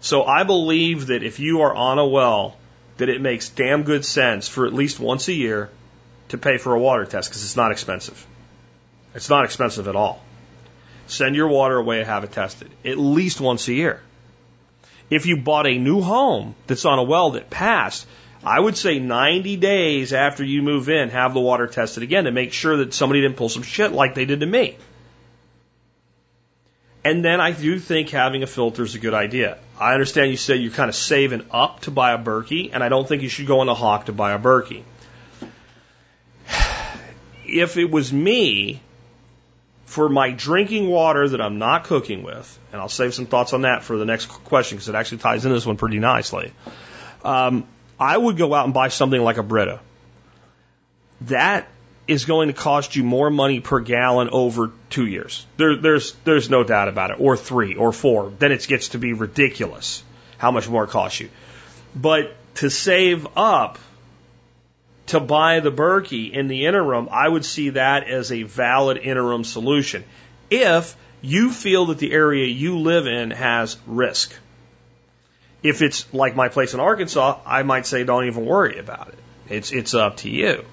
So 0.00 0.24
I 0.24 0.44
believe 0.44 1.08
that 1.08 1.22
if 1.22 1.40
you 1.40 1.62
are 1.62 1.74
on 1.74 1.98
a 1.98 2.06
well 2.06 2.56
that 3.00 3.08
it 3.08 3.20
makes 3.20 3.48
damn 3.48 3.82
good 3.82 4.04
sense 4.04 4.46
for 4.46 4.66
at 4.66 4.72
least 4.72 5.00
once 5.00 5.28
a 5.28 5.32
year 5.32 5.70
to 6.28 6.38
pay 6.38 6.58
for 6.58 6.74
a 6.74 6.78
water 6.78 7.04
test 7.04 7.28
because 7.28 7.42
it's 7.42 7.56
not 7.56 7.72
expensive. 7.72 8.26
It's 9.14 9.28
not 9.28 9.44
expensive 9.44 9.88
at 9.88 9.96
all. 9.96 10.22
Send 11.06 11.34
your 11.34 11.48
water 11.48 11.76
away 11.76 11.98
and 11.98 12.06
have 12.06 12.24
it 12.24 12.32
tested 12.32 12.70
at 12.84 12.98
least 12.98 13.40
once 13.40 13.66
a 13.68 13.72
year. 13.72 14.00
If 15.08 15.26
you 15.26 15.38
bought 15.38 15.66
a 15.66 15.76
new 15.76 16.02
home 16.02 16.54
that's 16.66 16.84
on 16.84 16.98
a 16.98 17.02
well 17.02 17.32
that 17.32 17.50
passed, 17.50 18.06
I 18.44 18.60
would 18.60 18.76
say 18.76 18.98
90 18.98 19.56
days 19.56 20.12
after 20.12 20.44
you 20.44 20.62
move 20.62 20.88
in, 20.88 21.08
have 21.08 21.34
the 21.34 21.40
water 21.40 21.66
tested 21.66 22.02
again 22.02 22.24
to 22.24 22.30
make 22.30 22.52
sure 22.52 22.76
that 22.78 22.94
somebody 22.94 23.22
didn't 23.22 23.36
pull 23.36 23.48
some 23.48 23.62
shit 23.62 23.92
like 23.92 24.14
they 24.14 24.24
did 24.24 24.40
to 24.40 24.46
me. 24.46 24.76
And 27.02 27.24
then 27.24 27.40
I 27.40 27.52
do 27.52 27.78
think 27.78 28.10
having 28.10 28.42
a 28.42 28.46
filter 28.46 28.82
is 28.82 28.94
a 28.94 28.98
good 28.98 29.14
idea. 29.14 29.58
I 29.80 29.94
understand 29.94 30.30
you 30.30 30.36
say 30.36 30.56
you're 30.56 30.72
kind 30.72 30.90
of 30.90 30.94
saving 30.94 31.46
up 31.50 31.80
to 31.80 31.90
buy 31.90 32.12
a 32.12 32.18
Berkey, 32.18 32.70
and 32.72 32.84
I 32.84 32.90
don't 32.90 33.08
think 33.08 33.22
you 33.22 33.30
should 33.30 33.46
go 33.46 33.60
on 33.60 33.68
a 33.68 33.74
hawk 33.74 34.06
to 34.06 34.12
buy 34.12 34.32
a 34.32 34.38
Berkey. 34.38 34.82
If 37.52 37.76
it 37.76 37.90
was 37.90 38.12
me, 38.12 38.80
for 39.90 40.08
my 40.08 40.30
drinking 40.30 40.88
water 40.88 41.28
that 41.28 41.40
I'm 41.40 41.58
not 41.58 41.82
cooking 41.82 42.22
with, 42.22 42.58
and 42.70 42.80
I'll 42.80 42.88
save 42.88 43.12
some 43.12 43.26
thoughts 43.26 43.52
on 43.52 43.62
that 43.62 43.82
for 43.82 43.96
the 43.96 44.04
next 44.04 44.26
question 44.26 44.76
because 44.76 44.88
it 44.88 44.94
actually 44.94 45.18
ties 45.18 45.44
in 45.44 45.50
this 45.50 45.66
one 45.66 45.76
pretty 45.76 45.98
nicely. 45.98 46.52
Um, 47.24 47.66
I 47.98 48.16
would 48.16 48.36
go 48.36 48.54
out 48.54 48.66
and 48.66 48.72
buy 48.72 48.86
something 48.86 49.20
like 49.20 49.36
a 49.38 49.42
Brita. 49.42 49.80
That 51.22 51.66
is 52.06 52.24
going 52.24 52.48
to 52.48 52.54
cost 52.54 52.96
you 52.96 53.04
more 53.04 53.30
money 53.30 53.60
per 53.60 53.80
gallon 53.80 54.30
over 54.30 54.72
two 54.88 55.06
years. 55.06 55.46
There, 55.56 55.76
there's 55.76 56.12
there's 56.24 56.50
no 56.50 56.64
doubt 56.64 56.88
about 56.88 57.10
it, 57.10 57.16
or 57.20 57.36
three, 57.36 57.74
or 57.76 57.92
four. 57.92 58.32
Then 58.38 58.52
it 58.52 58.66
gets 58.66 58.88
to 58.90 58.98
be 58.98 59.12
ridiculous 59.12 60.02
how 60.38 60.50
much 60.50 60.68
more 60.68 60.84
it 60.84 60.90
costs 60.90 61.20
you. 61.20 61.28
But 61.94 62.34
to 62.56 62.70
save 62.70 63.26
up 63.36 63.78
to 65.06 65.20
buy 65.20 65.60
the 65.60 65.72
Berkey 65.72 66.32
in 66.32 66.48
the 66.48 66.66
interim, 66.66 67.08
I 67.10 67.28
would 67.28 67.44
see 67.44 67.70
that 67.70 68.08
as 68.08 68.32
a 68.32 68.42
valid 68.42 68.96
interim 68.96 69.44
solution. 69.44 70.04
If 70.50 70.96
you 71.22 71.50
feel 71.50 71.86
that 71.86 71.98
the 71.98 72.12
area 72.12 72.46
you 72.46 72.78
live 72.78 73.06
in 73.06 73.30
has 73.30 73.76
risk. 73.86 74.32
If 75.62 75.82
it's 75.82 76.12
like 76.14 76.34
my 76.34 76.48
place 76.48 76.72
in 76.72 76.80
Arkansas, 76.80 77.38
I 77.44 77.62
might 77.62 77.86
say 77.86 78.04
don't 78.04 78.24
even 78.24 78.46
worry 78.46 78.78
about 78.78 79.08
it. 79.08 79.18
It's 79.48 79.72
it's 79.72 79.94
up 79.94 80.18
to 80.18 80.30
you 80.30 80.64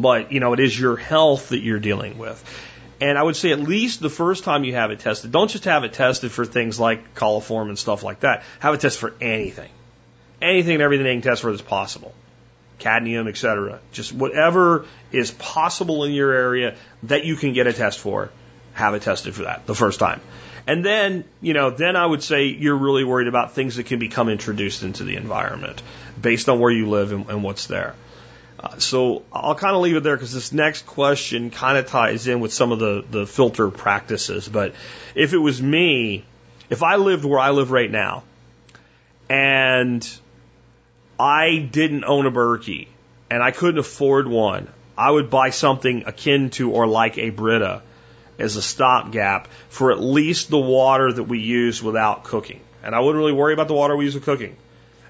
but 0.00 0.32
you 0.32 0.40
know, 0.40 0.52
it 0.52 0.60
is 0.60 0.78
your 0.78 0.96
health 0.96 1.50
that 1.50 1.60
you're 1.60 1.80
dealing 1.80 2.18
with. 2.18 2.42
And 3.00 3.16
I 3.16 3.22
would 3.22 3.36
say 3.36 3.52
at 3.52 3.60
least 3.60 4.00
the 4.00 4.10
first 4.10 4.44
time 4.44 4.64
you 4.64 4.74
have 4.74 4.90
it 4.90 4.98
tested, 4.98 5.30
don't 5.30 5.50
just 5.50 5.64
have 5.64 5.84
it 5.84 5.92
tested 5.92 6.32
for 6.32 6.44
things 6.44 6.80
like 6.80 7.14
coliform 7.14 7.68
and 7.68 7.78
stuff 7.78 8.02
like 8.02 8.20
that. 8.20 8.42
Have 8.58 8.74
it 8.74 8.80
tested 8.80 9.00
for 9.00 9.14
anything. 9.20 9.70
Anything 10.42 10.74
and 10.74 10.82
everything 10.82 11.04
they 11.04 11.12
can 11.14 11.22
test 11.22 11.42
for 11.42 11.50
that's 11.50 11.62
possible. 11.62 12.12
Cadmium, 12.80 13.28
etc. 13.28 13.80
Just 13.92 14.12
whatever 14.12 14.86
is 15.12 15.30
possible 15.30 16.04
in 16.04 16.12
your 16.12 16.32
area 16.32 16.76
that 17.04 17.24
you 17.24 17.36
can 17.36 17.52
get 17.52 17.66
a 17.66 17.72
test 17.72 17.98
for, 17.98 18.30
have 18.72 18.94
it 18.94 19.02
tested 19.02 19.34
for 19.34 19.42
that 19.42 19.66
the 19.66 19.74
first 19.74 20.00
time. 20.00 20.20
And 20.66 20.84
then, 20.84 21.24
you 21.40 21.54
know, 21.54 21.70
then 21.70 21.96
I 21.96 22.04
would 22.04 22.22
say 22.22 22.46
you're 22.46 22.76
really 22.76 23.02
worried 23.02 23.26
about 23.26 23.54
things 23.54 23.76
that 23.76 23.86
can 23.86 23.98
become 23.98 24.28
introduced 24.28 24.82
into 24.82 25.02
the 25.02 25.16
environment 25.16 25.82
based 26.20 26.48
on 26.48 26.60
where 26.60 26.70
you 26.70 26.88
live 26.88 27.10
and, 27.10 27.28
and 27.30 27.42
what's 27.42 27.66
there. 27.68 27.94
Uh, 28.60 28.78
so 28.78 29.22
I'll 29.32 29.54
kind 29.54 29.76
of 29.76 29.82
leave 29.82 29.96
it 29.96 30.02
there 30.02 30.16
because 30.16 30.32
this 30.32 30.52
next 30.52 30.84
question 30.84 31.50
kind 31.50 31.78
of 31.78 31.86
ties 31.86 32.26
in 32.26 32.40
with 32.40 32.52
some 32.52 32.72
of 32.72 32.80
the, 32.80 33.04
the 33.08 33.26
filter 33.26 33.70
practices. 33.70 34.48
But 34.48 34.74
if 35.14 35.32
it 35.32 35.38
was 35.38 35.62
me, 35.62 36.24
if 36.68 36.82
I 36.82 36.96
lived 36.96 37.24
where 37.24 37.38
I 37.38 37.50
live 37.50 37.70
right 37.70 37.90
now 37.90 38.24
and 39.28 40.08
I 41.20 41.58
didn't 41.58 42.04
own 42.04 42.26
a 42.26 42.32
Berkey 42.32 42.88
and 43.30 43.42
I 43.42 43.52
couldn't 43.52 43.78
afford 43.78 44.26
one, 44.26 44.68
I 44.96 45.10
would 45.10 45.30
buy 45.30 45.50
something 45.50 46.04
akin 46.06 46.50
to 46.50 46.72
or 46.72 46.88
like 46.88 47.16
a 47.16 47.30
Brita 47.30 47.82
as 48.40 48.56
a 48.56 48.62
stopgap 48.62 49.46
for 49.68 49.92
at 49.92 50.00
least 50.00 50.50
the 50.50 50.58
water 50.58 51.12
that 51.12 51.24
we 51.24 51.38
use 51.38 51.80
without 51.80 52.24
cooking. 52.24 52.60
And 52.82 52.94
I 52.94 53.00
wouldn't 53.00 53.18
really 53.18 53.32
worry 53.32 53.52
about 53.52 53.68
the 53.68 53.74
water 53.74 53.96
we 53.96 54.06
use 54.06 54.14
with 54.14 54.24
cooking. 54.24 54.56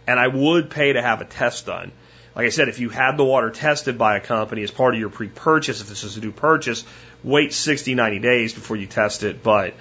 And 0.07 0.21
I 0.21 0.29
would 0.29 0.71
pay 0.71 0.93
to 0.93 1.01
have 1.01 1.23
a 1.23 1.25
test 1.25 1.67
done 1.67 1.93
like 2.39 2.47
I 2.47 2.51
said, 2.51 2.69
if 2.69 2.79
you 2.79 2.89
had 2.89 3.17
the 3.17 3.25
water 3.25 3.51
tested 3.51 3.99
by 3.99 4.17
a 4.17 4.21
company 4.21 4.63
as 4.63 4.71
part 4.71 4.95
of 4.95 5.01
your 5.01 5.09
pre-purchase, 5.09 5.81
if 5.81 5.89
this 5.89 6.05
is 6.05 6.17
a 6.19 6.21
new 6.21 6.31
purchase, 6.31 6.85
wait 7.25 7.53
60, 7.53 7.97
90 7.97 8.21
days 8.21 8.55
before 8.55 8.77
you 8.77 8.87
test 8.87 9.25
it. 9.25 9.43
But 9.43 9.75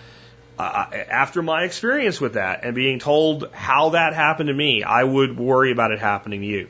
uh, 0.58 0.88
after 0.92 1.44
my 1.44 1.66
experience 1.66 2.20
with 2.20 2.34
that 2.34 2.64
and 2.64 2.74
being 2.74 2.98
told 2.98 3.52
how 3.54 3.90
that 3.90 4.16
happened 4.16 4.48
to 4.48 4.56
me, 4.56 4.82
I 4.82 5.04
would 5.04 5.38
worry 5.38 5.72
about 5.72 5.92
it 5.92 6.00
happening 6.00 6.42
to 6.42 6.48
you. 6.48 6.68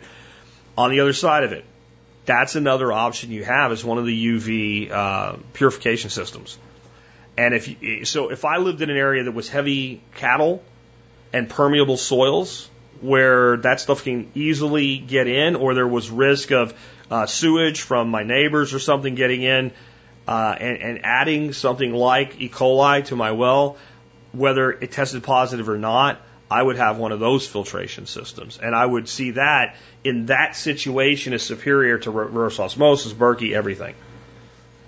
On 0.77 0.91
the 0.91 0.99
other 0.99 1.13
side 1.13 1.45
of 1.45 1.53
it, 1.53 1.63
that's 2.25 2.55
another 2.55 2.91
option 2.91 3.31
you 3.31 3.45
have 3.45 3.71
is 3.71 3.85
one 3.85 3.97
of 3.97 4.05
the 4.05 4.27
UV 4.27 4.91
uh, 4.91 5.37
purification 5.53 6.09
systems. 6.09 6.57
And 7.37 7.53
if 7.53 7.81
you, 7.81 8.03
so, 8.03 8.27
if 8.29 8.43
I 8.43 8.57
lived 8.57 8.81
in 8.81 8.89
an 8.89 8.97
area 8.97 9.23
that 9.23 9.31
was 9.31 9.47
heavy 9.47 10.01
cattle 10.15 10.61
and 11.31 11.49
permeable 11.49 11.95
soils, 11.95 12.69
where 13.01 13.57
that 13.57 13.79
stuff 13.79 14.03
can 14.03 14.31
easily 14.35 14.97
get 14.97 15.27
in, 15.27 15.55
or 15.55 15.73
there 15.73 15.87
was 15.87 16.09
risk 16.09 16.51
of 16.51 16.73
uh, 17.09 17.25
sewage 17.25 17.81
from 17.81 18.09
my 18.09 18.23
neighbors 18.23 18.73
or 18.73 18.79
something 18.79 19.15
getting 19.15 19.43
in, 19.43 19.71
uh, 20.27 20.55
and, 20.59 20.77
and 20.77 21.05
adding 21.05 21.53
something 21.53 21.93
like 21.93 22.39
E. 22.41 22.49
coli 22.49 23.05
to 23.05 23.15
my 23.15 23.31
well, 23.31 23.77
whether 24.33 24.71
it 24.71 24.91
tested 24.91 25.23
positive 25.23 25.69
or 25.69 25.77
not, 25.77 26.21
I 26.49 26.63
would 26.63 26.77
have 26.77 26.97
one 26.97 27.11
of 27.11 27.19
those 27.19 27.45
filtration 27.45 28.05
systems. 28.05 28.57
And 28.57 28.73
I 28.73 28.85
would 28.85 29.09
see 29.09 29.31
that 29.31 29.75
in 30.03 30.27
that 30.27 30.55
situation 30.55 31.33
is 31.33 31.43
superior 31.43 31.97
to 31.99 32.11
reverse 32.11 32.59
osmosis, 32.59 33.13
Berkey, 33.13 33.53
everything. 33.53 33.95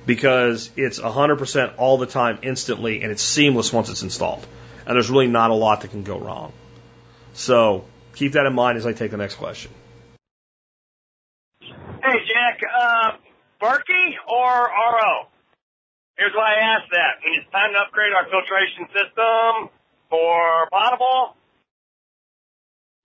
Because 0.06 0.70
it's 0.78 1.00
100% 1.00 1.74
all 1.78 1.98
the 1.98 2.06
time 2.06 2.40
instantly 2.42 3.02
and 3.02 3.12
it's 3.12 3.22
seamless 3.22 3.74
once 3.74 3.90
it's 3.90 4.04
installed. 4.04 4.46
And 4.86 4.96
there's 4.96 5.10
really 5.10 5.28
not 5.28 5.52
a 5.52 5.54
lot 5.54 5.82
that 5.82 5.92
can 5.92 6.04
go 6.04 6.18
wrong. 6.18 6.54
So 7.34 7.86
keep 8.14 8.34
that 8.34 8.46
in 8.46 8.54
mind 8.54 8.78
as 8.78 8.86
I 8.86 8.94
take 8.94 9.12
the 9.12 9.18
next 9.18 9.36
question. 9.36 9.72
Hey, 11.62 12.18
Jack, 12.26 12.60
uh, 12.64 13.12
Berkey 13.62 14.16
or 14.28 14.50
RO? 14.50 15.28
Here's 16.18 16.34
why 16.36 16.56
I 16.56 16.76
asked 16.76 16.92
that. 16.92 17.24
When 17.24 17.34
it's 17.40 17.50
time 17.52 17.72
to 17.74 17.80
upgrade 17.80 18.12
our 18.12 18.28
filtration 18.28 18.88
system 18.92 19.72
for 20.10 20.68
potable, 20.72 21.36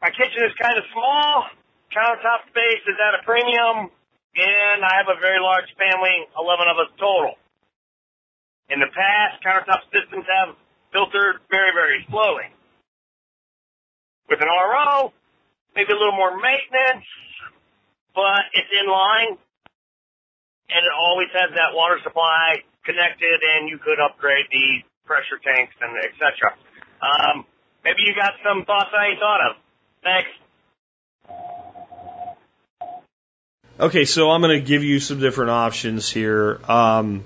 my 0.03 0.11
kitchen 0.11 0.43
is 0.45 0.53
kind 0.61 0.77
of 0.79 0.85
small, 0.93 1.47
countertop 1.95 2.51
space 2.51 2.83
is 2.91 2.99
at 2.99 3.19
a 3.19 3.23
premium, 3.23 3.89
and 4.35 4.79
I 4.83 4.99
have 4.99 5.09
a 5.09 5.19
very 5.21 5.39
large 5.39 5.71
family, 5.79 6.27
11 6.35 6.67
of 6.69 6.77
us 6.83 6.91
total. 6.99 7.39
In 8.69 8.81
the 8.81 8.91
past, 8.91 9.43
countertop 9.47 9.87
systems 9.95 10.27
have 10.27 10.57
filtered 10.93 11.39
very, 11.51 11.71
very 11.71 12.07
slowly. 12.11 12.51
With 14.29 14.41
an 14.41 14.49
RO, 14.49 15.13
maybe 15.77 15.93
a 15.93 15.97
little 15.97 16.17
more 16.17 16.37
maintenance, 16.37 17.05
but 18.15 18.43
it's 18.53 18.71
in 18.73 18.91
line 18.91 19.37
and 20.71 20.81
it 20.85 20.93
always 20.99 21.29
has 21.33 21.51
that 21.55 21.75
water 21.75 21.99
supply 22.03 22.63
connected 22.85 23.41
and 23.57 23.69
you 23.69 23.79
could 23.79 24.01
upgrade 24.01 24.47
the 24.51 24.83
pressure 25.05 25.39
tanks 25.43 25.75
and 25.81 25.97
et 25.99 26.13
cetera. 26.19 26.55
Um, 27.03 27.45
maybe 27.85 27.99
you 28.05 28.15
got 28.15 28.33
some 28.43 28.65
thoughts 28.65 28.91
I 28.97 29.09
ain't 29.09 29.21
thought 29.21 29.51
of. 29.51 29.57
Thanks. 30.03 30.31
Okay, 33.79 34.05
so 34.05 34.31
I'm 34.31 34.41
going 34.41 34.59
to 34.59 34.65
give 34.65 34.85
you 34.85 35.01
some 35.01 35.19
different 35.19 35.51
options 35.51 36.09
here. 36.09 36.61
Um, 36.69 37.25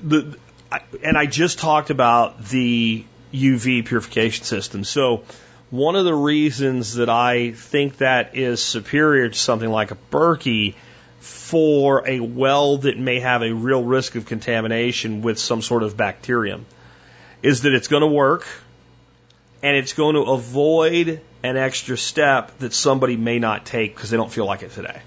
the 0.00 0.38
I, 0.70 0.80
and 1.02 1.18
I 1.18 1.26
just 1.26 1.58
talked 1.58 1.90
about 1.90 2.44
the 2.44 3.04
UV 3.32 3.84
purification 3.84 4.44
system. 4.44 4.84
So 4.84 5.24
one 5.70 5.94
of 5.94 6.04
the 6.04 6.14
reasons 6.14 6.94
that 6.94 7.08
I 7.08 7.52
think 7.52 7.98
that 7.98 8.36
is 8.36 8.62
superior 8.62 9.28
to 9.28 9.38
something 9.38 9.68
like 9.68 9.92
a 9.92 9.96
Berkey 10.10 10.74
for 11.20 12.08
a 12.08 12.20
well 12.20 12.78
that 12.78 12.98
may 12.98 13.20
have 13.20 13.42
a 13.42 13.52
real 13.52 13.82
risk 13.82 14.16
of 14.16 14.26
contamination 14.26 15.22
with 15.22 15.38
some 15.38 15.62
sort 15.62 15.82
of 15.82 15.96
bacterium 15.96 16.66
is 17.42 17.62
that 17.62 17.72
it's 17.72 17.88
going 17.88 18.02
to 18.02 18.08
work 18.08 18.46
and 19.62 19.76
it's 19.76 19.92
going 19.92 20.14
to 20.14 20.22
avoid 20.22 21.20
an 21.42 21.56
extra 21.56 21.96
step 21.96 22.58
that 22.58 22.72
somebody 22.72 23.16
may 23.16 23.38
not 23.38 23.64
take 23.64 23.94
because 23.94 24.10
they 24.10 24.16
don't 24.16 24.32
feel 24.32 24.46
like 24.46 24.62
it 24.62 24.72
today. 24.72 25.00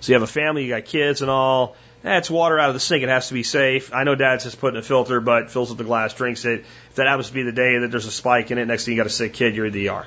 So 0.00 0.12
you 0.12 0.14
have 0.14 0.22
a 0.22 0.32
family, 0.32 0.64
you 0.64 0.70
got 0.70 0.84
kids 0.84 1.22
and 1.22 1.30
all. 1.30 1.76
Eh, 2.04 2.18
it's 2.18 2.30
water 2.30 2.58
out 2.58 2.68
of 2.68 2.74
the 2.74 2.80
sink. 2.80 3.02
It 3.02 3.08
has 3.08 3.28
to 3.28 3.34
be 3.34 3.42
safe. 3.42 3.94
I 3.94 4.04
know 4.04 4.14
dad's 4.14 4.44
just 4.44 4.60
putting 4.60 4.78
a 4.78 4.82
filter, 4.82 5.20
but 5.20 5.50
fills 5.50 5.70
up 5.70 5.78
the 5.78 5.84
glass, 5.84 6.14
drinks 6.14 6.44
it. 6.44 6.60
If 6.90 6.94
that 6.96 7.06
happens 7.06 7.28
to 7.28 7.34
be 7.34 7.44
the 7.44 7.52
day 7.52 7.78
that 7.78 7.90
there's 7.90 8.06
a 8.06 8.10
spike 8.10 8.50
in 8.50 8.58
it, 8.58 8.66
next 8.66 8.84
thing 8.84 8.94
you 8.94 9.00
got 9.00 9.06
a 9.06 9.10
sick 9.10 9.34
kid, 9.34 9.54
you're 9.54 9.66
in 9.66 9.72
the 9.72 9.88
ER. 9.88 10.06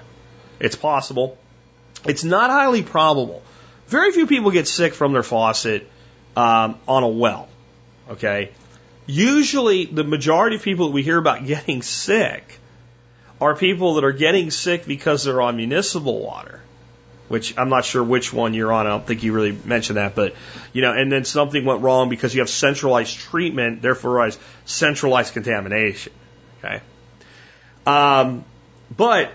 It's 0.59 0.75
possible. 0.75 1.37
It's 2.05 2.23
not 2.23 2.49
highly 2.49 2.83
probable. 2.83 3.41
Very 3.87 4.11
few 4.11 4.27
people 4.27 4.51
get 4.51 4.67
sick 4.67 4.93
from 4.93 5.13
their 5.13 5.23
faucet 5.23 5.89
um, 6.35 6.77
on 6.87 7.03
a 7.03 7.07
well. 7.07 7.47
Okay. 8.09 8.51
Usually, 9.05 9.85
the 9.85 10.03
majority 10.03 10.57
of 10.57 10.63
people 10.63 10.87
that 10.87 10.93
we 10.93 11.03
hear 11.03 11.17
about 11.17 11.45
getting 11.47 11.81
sick 11.81 12.59
are 13.39 13.55
people 13.55 13.95
that 13.95 14.03
are 14.03 14.11
getting 14.11 14.51
sick 14.51 14.85
because 14.85 15.23
they're 15.23 15.41
on 15.41 15.55
municipal 15.55 16.19
water 16.19 16.61
which 17.27 17.57
I'm 17.57 17.69
not 17.69 17.85
sure 17.85 18.03
which 18.03 18.31
one 18.31 18.53
you're 18.53 18.71
on. 18.71 18.85
I 18.85 18.89
don't 18.89 19.05
think 19.05 19.23
you 19.23 19.33
really 19.33 19.51
mentioned 19.51 19.97
that, 19.97 20.15
but 20.15 20.35
you 20.73 20.81
know, 20.81 20.93
and 20.93 21.11
then 21.11 21.25
something 21.25 21.65
went 21.65 21.81
wrong 21.81 22.09
because 22.09 22.33
you 22.33 22.41
have 22.41 22.49
centralized 22.49 23.17
treatment, 23.17 23.81
therefore 23.81 24.23
has 24.23 24.37
centralized 24.65 25.33
contamination. 25.33 26.13
Okay. 26.59 26.81
Um, 27.85 28.45
but 28.95 29.31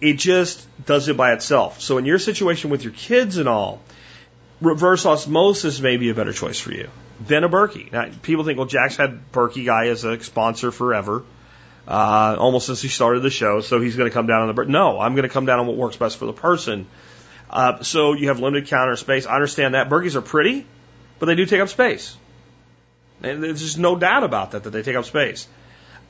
it 0.00 0.14
just 0.14 0.66
does 0.84 1.08
it 1.08 1.16
by 1.16 1.32
itself. 1.32 1.80
So 1.80 1.98
in 1.98 2.04
your 2.04 2.18
situation 2.18 2.70
with 2.70 2.84
your 2.84 2.92
kids 2.92 3.36
and 3.36 3.48
all, 3.48 3.80
reverse 4.60 5.06
osmosis 5.06 5.80
may 5.80 5.96
be 5.96 6.10
a 6.10 6.14
better 6.14 6.32
choice 6.32 6.58
for 6.58 6.72
you 6.72 6.88
than 7.26 7.44
a 7.44 7.48
Berkey. 7.48 7.92
Now, 7.92 8.08
people 8.22 8.44
think, 8.44 8.58
well, 8.58 8.66
Jack's 8.66 8.96
had 8.96 9.32
Berkey 9.32 9.64
guy 9.64 9.88
as 9.88 10.04
a 10.04 10.20
sponsor 10.20 10.70
forever. 10.70 11.24
Uh, 11.86 12.36
almost 12.38 12.66
since 12.66 12.82
he 12.82 12.88
started 12.88 13.20
the 13.20 13.30
show, 13.30 13.62
so 13.62 13.80
he's 13.80 13.96
going 13.96 14.10
to 14.10 14.12
come 14.12 14.26
down 14.26 14.46
on 14.46 14.54
the. 14.54 14.64
No, 14.66 15.00
I'm 15.00 15.14
going 15.14 15.22
to 15.22 15.30
come 15.30 15.46
down 15.46 15.60
on 15.60 15.66
what 15.66 15.74
works 15.74 15.96
best 15.96 16.18
for 16.18 16.26
the 16.26 16.34
person 16.34 16.86
uh, 17.50 17.82
so 17.82 18.12
you 18.12 18.28
have 18.28 18.40
limited 18.40 18.68
counter 18.68 18.96
space. 18.96 19.26
I 19.26 19.34
understand 19.34 19.74
that. 19.74 19.88
Berkeys 19.88 20.16
are 20.16 20.22
pretty, 20.22 20.66
but 21.18 21.26
they 21.26 21.34
do 21.34 21.46
take 21.46 21.60
up 21.60 21.68
space. 21.68 22.16
And 23.22 23.42
there's 23.42 23.60
just 23.60 23.78
no 23.78 23.96
doubt 23.96 24.22
about 24.22 24.52
that, 24.52 24.64
that 24.64 24.70
they 24.70 24.82
take 24.82 24.96
up 24.96 25.04
space. 25.04 25.48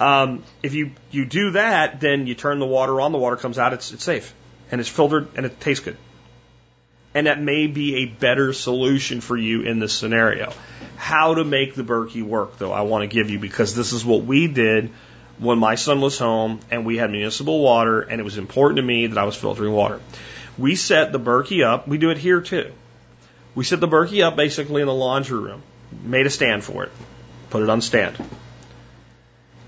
Um, 0.00 0.44
if 0.62 0.74
you, 0.74 0.92
you 1.10 1.24
do 1.24 1.52
that, 1.52 2.00
then 2.00 2.26
you 2.26 2.34
turn 2.34 2.58
the 2.58 2.66
water 2.66 3.00
on, 3.00 3.12
the 3.12 3.18
water 3.18 3.36
comes 3.36 3.58
out, 3.58 3.72
it's, 3.72 3.92
it's 3.92 4.04
safe. 4.04 4.34
And 4.70 4.80
it's 4.80 4.90
filtered 4.90 5.28
and 5.36 5.46
it 5.46 5.60
tastes 5.60 5.84
good. 5.84 5.96
And 7.14 7.26
that 7.26 7.40
may 7.40 7.66
be 7.66 7.96
a 7.96 8.06
better 8.06 8.52
solution 8.52 9.20
for 9.20 9.36
you 9.36 9.62
in 9.62 9.78
this 9.78 9.94
scenario. 9.94 10.52
How 10.96 11.34
to 11.34 11.44
make 11.44 11.74
the 11.74 11.82
Berkey 11.82 12.22
work, 12.22 12.58
though, 12.58 12.70
I 12.70 12.82
want 12.82 13.02
to 13.02 13.06
give 13.06 13.30
you 13.30 13.38
because 13.38 13.74
this 13.74 13.92
is 13.92 14.04
what 14.04 14.24
we 14.24 14.46
did 14.46 14.90
when 15.38 15.58
my 15.58 15.76
son 15.76 16.00
was 16.00 16.18
home 16.18 16.60
and 16.70 16.84
we 16.84 16.98
had 16.98 17.10
municipal 17.10 17.60
water 17.60 18.00
and 18.00 18.20
it 18.20 18.24
was 18.24 18.36
important 18.36 18.76
to 18.76 18.82
me 18.82 19.06
that 19.06 19.18
I 19.18 19.24
was 19.24 19.36
filtering 19.36 19.72
water. 19.72 20.00
We 20.58 20.74
set 20.74 21.12
the 21.12 21.20
Berkey 21.20 21.64
up. 21.64 21.86
We 21.86 21.98
do 21.98 22.10
it 22.10 22.18
here 22.18 22.40
too. 22.40 22.72
We 23.54 23.64
set 23.64 23.80
the 23.80 23.88
Berkey 23.88 24.24
up 24.24 24.36
basically 24.36 24.82
in 24.82 24.86
the 24.86 24.94
laundry 24.94 25.38
room. 25.38 25.62
Made 26.02 26.26
a 26.26 26.30
stand 26.30 26.64
for 26.64 26.84
it. 26.84 26.92
Put 27.50 27.62
it 27.62 27.70
on 27.70 27.80
stand. 27.80 28.16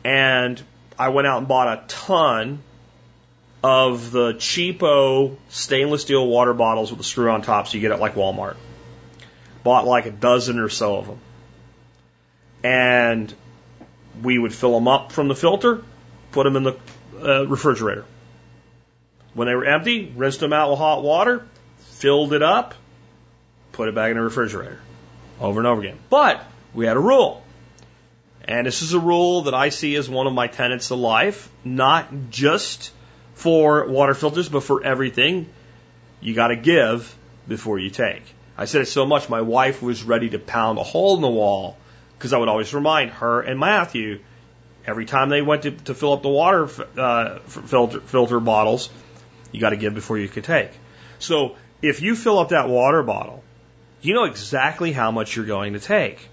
And 0.05 0.61
I 0.99 1.09
went 1.09 1.27
out 1.27 1.39
and 1.39 1.49
bought 1.49 1.69
a 1.69 1.87
ton 1.87 2.63
of 3.63 4.11
the 4.11 4.35
cheapo 4.35 5.37
stainless 5.49 6.03
steel 6.03 6.27
water 6.27 6.55
bottles 6.55 6.91
with 6.91 7.01
a 7.01 7.05
screw 7.05 7.31
on 7.31 7.43
top 7.43 7.69
so 7.69 7.75
you 7.75 7.81
get 7.81 7.93
it 7.93 8.01
like 8.01 8.15
Walmart. 8.15 8.57
Bought 9.63 9.87
like 9.87 10.07
a 10.07 10.11
dozen 10.11 10.59
or 10.59 10.69
so 10.69 10.97
of 10.97 11.07
them. 11.07 11.19
And 12.63 13.35
we 14.23 14.39
would 14.39 14.55
fill 14.55 14.75
them 14.75 14.89
up 14.89 15.13
from 15.13 15.29
the 15.29 15.35
filter, 15.35 15.83
put 16.33 16.45
them 16.45 16.57
in 16.57 16.63
the 16.65 16.77
uh, 17.23 17.47
refrigerator. 17.47 18.05
When 19.35 19.47
they 19.47 19.55
were 19.55 19.65
empty, 19.65 20.13
rinsed 20.17 20.41
them 20.41 20.53
out 20.53 20.71
with 20.71 20.79
hot 20.79 21.03
water, 21.03 21.47
filled 21.79 22.33
it 22.33 22.43
up, 22.43 22.75
put 23.73 23.89
it 23.89 23.95
back 23.95 24.11
in 24.11 24.17
the 24.17 24.23
refrigerator 24.23 24.81
over 25.41 25.61
and 25.61 25.67
over 25.67 25.81
again. 25.81 25.99
But 26.09 26.45
we 26.75 26.87
had 26.87 26.97
a 26.97 27.01
rule. 27.01 27.43
And 28.45 28.67
this 28.67 28.83
is 28.83 28.95
a 28.95 28.99
rule 28.99 29.43
that 29.43 29.55
I 29.55 29.69
see 29.69 29.95
as 29.97 30.09
one 30.09 30.27
of 30.27 30.33
my 30.33 30.49
tenets 30.49 30.91
of 30.91 30.99
life, 30.99 31.49
not 31.65 32.31
just 32.31 32.93
for 33.35 33.87
water 33.87 34.15
filters, 34.15 34.49
but 34.49 34.63
for 34.65 34.83
everything. 34.83 35.49
You 36.21 36.35
got 36.35 36.49
to 36.49 36.57
give 36.57 37.15
before 37.47 37.79
you 37.79 37.91
take. 37.91 38.23
I 38.57 38.65
said 38.67 38.83
it 38.83 38.87
so 38.87 39.07
much, 39.07 39.29
my 39.29 39.41
wife 39.41 39.81
was 39.81 40.03
ready 40.03 40.31
to 40.31 40.39
pound 40.39 40.79
a 40.79 40.83
hole 40.83 41.17
in 41.17 41.23
the 41.23 41.31
wall 41.31 41.79
because 42.19 42.33
I 42.33 42.39
would 42.39 42.49
always 42.49 42.75
remind 42.75 43.13
her 43.13 43.41
and 43.41 43.59
Matthew 43.59 44.21
every 44.87 45.07
time 45.07 45.31
they 45.31 45.41
went 45.41 45.63
to, 45.63 45.71
to 45.71 45.95
fill 45.95 46.13
up 46.13 46.23
the 46.23 46.29
water 46.29 46.69
uh, 46.99 47.39
filter, 47.39 48.01
filter 48.01 48.41
bottles 48.41 48.91
you 49.53 49.61
got 49.61 49.71
to 49.71 49.77
give 49.77 49.95
before 49.95 50.19
you 50.19 50.29
can 50.29 50.43
take. 50.43 50.71
So 51.19 51.57
if 51.83 52.03
you 52.03 52.15
fill 52.15 52.39
up 52.39 52.51
that 52.51 52.69
water 52.69 53.03
bottle, 53.03 53.43
you 54.03 54.15
know 54.15 54.25
exactly 54.25 54.93
how 54.93 55.11
much 55.11 55.37
you're 55.37 55.47
going 55.47 55.75
to 55.75 55.81
take. 55.81 56.29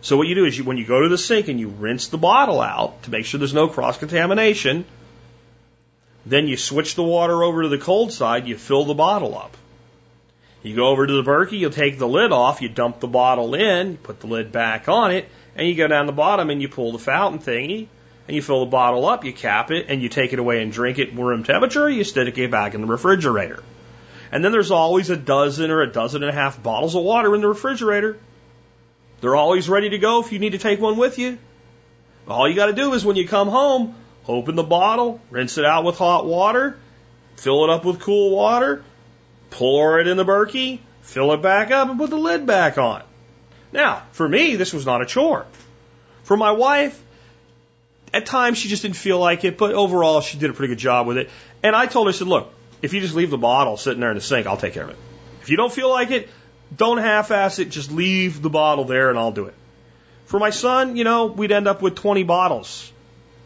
So 0.00 0.16
what 0.16 0.26
you 0.26 0.34
do 0.34 0.44
is 0.44 0.58
you, 0.58 0.64
when 0.64 0.76
you 0.76 0.86
go 0.86 1.02
to 1.02 1.08
the 1.08 1.18
sink 1.18 1.48
and 1.48 1.58
you 1.58 1.68
rinse 1.68 2.08
the 2.08 2.18
bottle 2.18 2.60
out 2.60 3.04
to 3.04 3.10
make 3.10 3.24
sure 3.24 3.38
there's 3.38 3.54
no 3.54 3.68
cross 3.68 3.96
contamination, 3.96 4.84
then 6.26 6.46
you 6.46 6.56
switch 6.56 6.94
the 6.94 7.02
water 7.02 7.42
over 7.42 7.62
to 7.62 7.68
the 7.68 7.78
cold 7.78 8.12
side, 8.12 8.46
you 8.46 8.56
fill 8.56 8.84
the 8.84 8.94
bottle 8.94 9.36
up. 9.36 9.56
You 10.62 10.74
go 10.74 10.88
over 10.88 11.06
to 11.06 11.12
the 11.12 11.22
Berkey, 11.22 11.58
you 11.58 11.70
take 11.70 11.98
the 11.98 12.08
lid 12.08 12.32
off, 12.32 12.62
you 12.62 12.70
dump 12.70 13.00
the 13.00 13.06
bottle 13.06 13.54
in, 13.54 13.92
you 13.92 13.96
put 13.98 14.20
the 14.20 14.26
lid 14.26 14.50
back 14.50 14.88
on 14.88 15.10
it, 15.10 15.28
and 15.54 15.68
you 15.68 15.74
go 15.74 15.86
down 15.86 16.06
the 16.06 16.12
bottom 16.12 16.50
and 16.50 16.60
you 16.60 16.68
pull 16.68 16.92
the 16.92 16.98
fountain 16.98 17.38
thingy, 17.38 17.88
and 18.26 18.34
you 18.34 18.42
fill 18.42 18.60
the 18.60 18.70
bottle 18.70 19.06
up, 19.06 19.24
you 19.24 19.32
cap 19.32 19.70
it, 19.70 19.86
and 19.88 20.00
you 20.02 20.08
take 20.08 20.32
it 20.32 20.38
away 20.38 20.62
and 20.62 20.72
drink 20.72 20.98
it 20.98 21.14
room 21.14 21.44
temperature, 21.44 21.88
you 21.88 22.04
stick 22.04 22.36
it 22.38 22.50
back 22.50 22.74
in 22.74 22.80
the 22.80 22.86
refrigerator. 22.86 23.62
And 24.32 24.44
then 24.44 24.52
there's 24.52 24.70
always 24.70 25.10
a 25.10 25.16
dozen 25.16 25.70
or 25.70 25.82
a 25.82 25.92
dozen 25.92 26.22
and 26.22 26.30
a 26.30 26.34
half 26.34 26.62
bottles 26.62 26.94
of 26.94 27.04
water 27.04 27.34
in 27.34 27.40
the 27.40 27.48
refrigerator. 27.48 28.18
They're 29.20 29.36
always 29.36 29.68
ready 29.68 29.90
to 29.90 29.98
go 29.98 30.20
if 30.20 30.32
you 30.32 30.38
need 30.38 30.52
to 30.52 30.58
take 30.58 30.80
one 30.80 30.96
with 30.96 31.18
you. 31.18 31.38
All 32.26 32.48
you 32.48 32.56
got 32.56 32.66
to 32.66 32.72
do 32.72 32.94
is 32.94 33.04
when 33.04 33.16
you 33.16 33.28
come 33.28 33.48
home, 33.48 33.94
open 34.26 34.54
the 34.54 34.62
bottle, 34.62 35.20
rinse 35.30 35.58
it 35.58 35.64
out 35.64 35.84
with 35.84 35.98
hot 35.98 36.26
water, 36.26 36.78
fill 37.36 37.64
it 37.64 37.70
up 37.70 37.84
with 37.84 38.00
cool 38.00 38.34
water, 38.34 38.82
pour 39.50 40.00
it 40.00 40.06
in 40.06 40.16
the 40.16 40.24
Berkey, 40.24 40.80
fill 41.02 41.32
it 41.32 41.42
back 41.42 41.70
up, 41.70 41.90
and 41.90 41.98
put 41.98 42.10
the 42.10 42.16
lid 42.16 42.46
back 42.46 42.78
on. 42.78 43.02
Now, 43.72 44.02
for 44.12 44.26
me, 44.28 44.56
this 44.56 44.72
was 44.72 44.86
not 44.86 45.02
a 45.02 45.06
chore. 45.06 45.46
For 46.22 46.36
my 46.36 46.52
wife, 46.52 47.00
at 48.14 48.26
times 48.26 48.58
she 48.58 48.68
just 48.68 48.82
didn't 48.82 48.96
feel 48.96 49.18
like 49.18 49.44
it, 49.44 49.58
but 49.58 49.72
overall 49.72 50.20
she 50.20 50.38
did 50.38 50.48
a 50.48 50.52
pretty 50.52 50.72
good 50.72 50.78
job 50.78 51.06
with 51.06 51.18
it. 51.18 51.30
And 51.64 51.74
I 51.74 51.86
told 51.86 52.06
her, 52.06 52.10
I 52.10 52.12
said, 52.12 52.28
look, 52.28 52.52
if 52.80 52.94
you 52.94 53.00
just 53.00 53.14
leave 53.14 53.30
the 53.30 53.38
bottle 53.38 53.76
sitting 53.76 54.00
there 54.00 54.10
in 54.10 54.14
the 54.14 54.20
sink, 54.20 54.46
I'll 54.46 54.56
take 54.56 54.72
care 54.72 54.84
of 54.84 54.90
it. 54.90 54.96
If 55.42 55.50
you 55.50 55.56
don't 55.56 55.72
feel 55.72 55.90
like 55.90 56.12
it, 56.12 56.28
don't 56.74 56.98
half-ass 56.98 57.58
it. 57.58 57.70
Just 57.70 57.90
leave 57.90 58.40
the 58.40 58.50
bottle 58.50 58.84
there 58.84 59.10
and 59.10 59.18
I'll 59.18 59.32
do 59.32 59.46
it. 59.46 59.54
For 60.26 60.38
my 60.38 60.50
son, 60.50 60.96
you 60.96 61.02
know, 61.02 61.26
we'd 61.26 61.50
end 61.50 61.66
up 61.66 61.82
with 61.82 61.96
20 61.96 62.22
bottles 62.22 62.92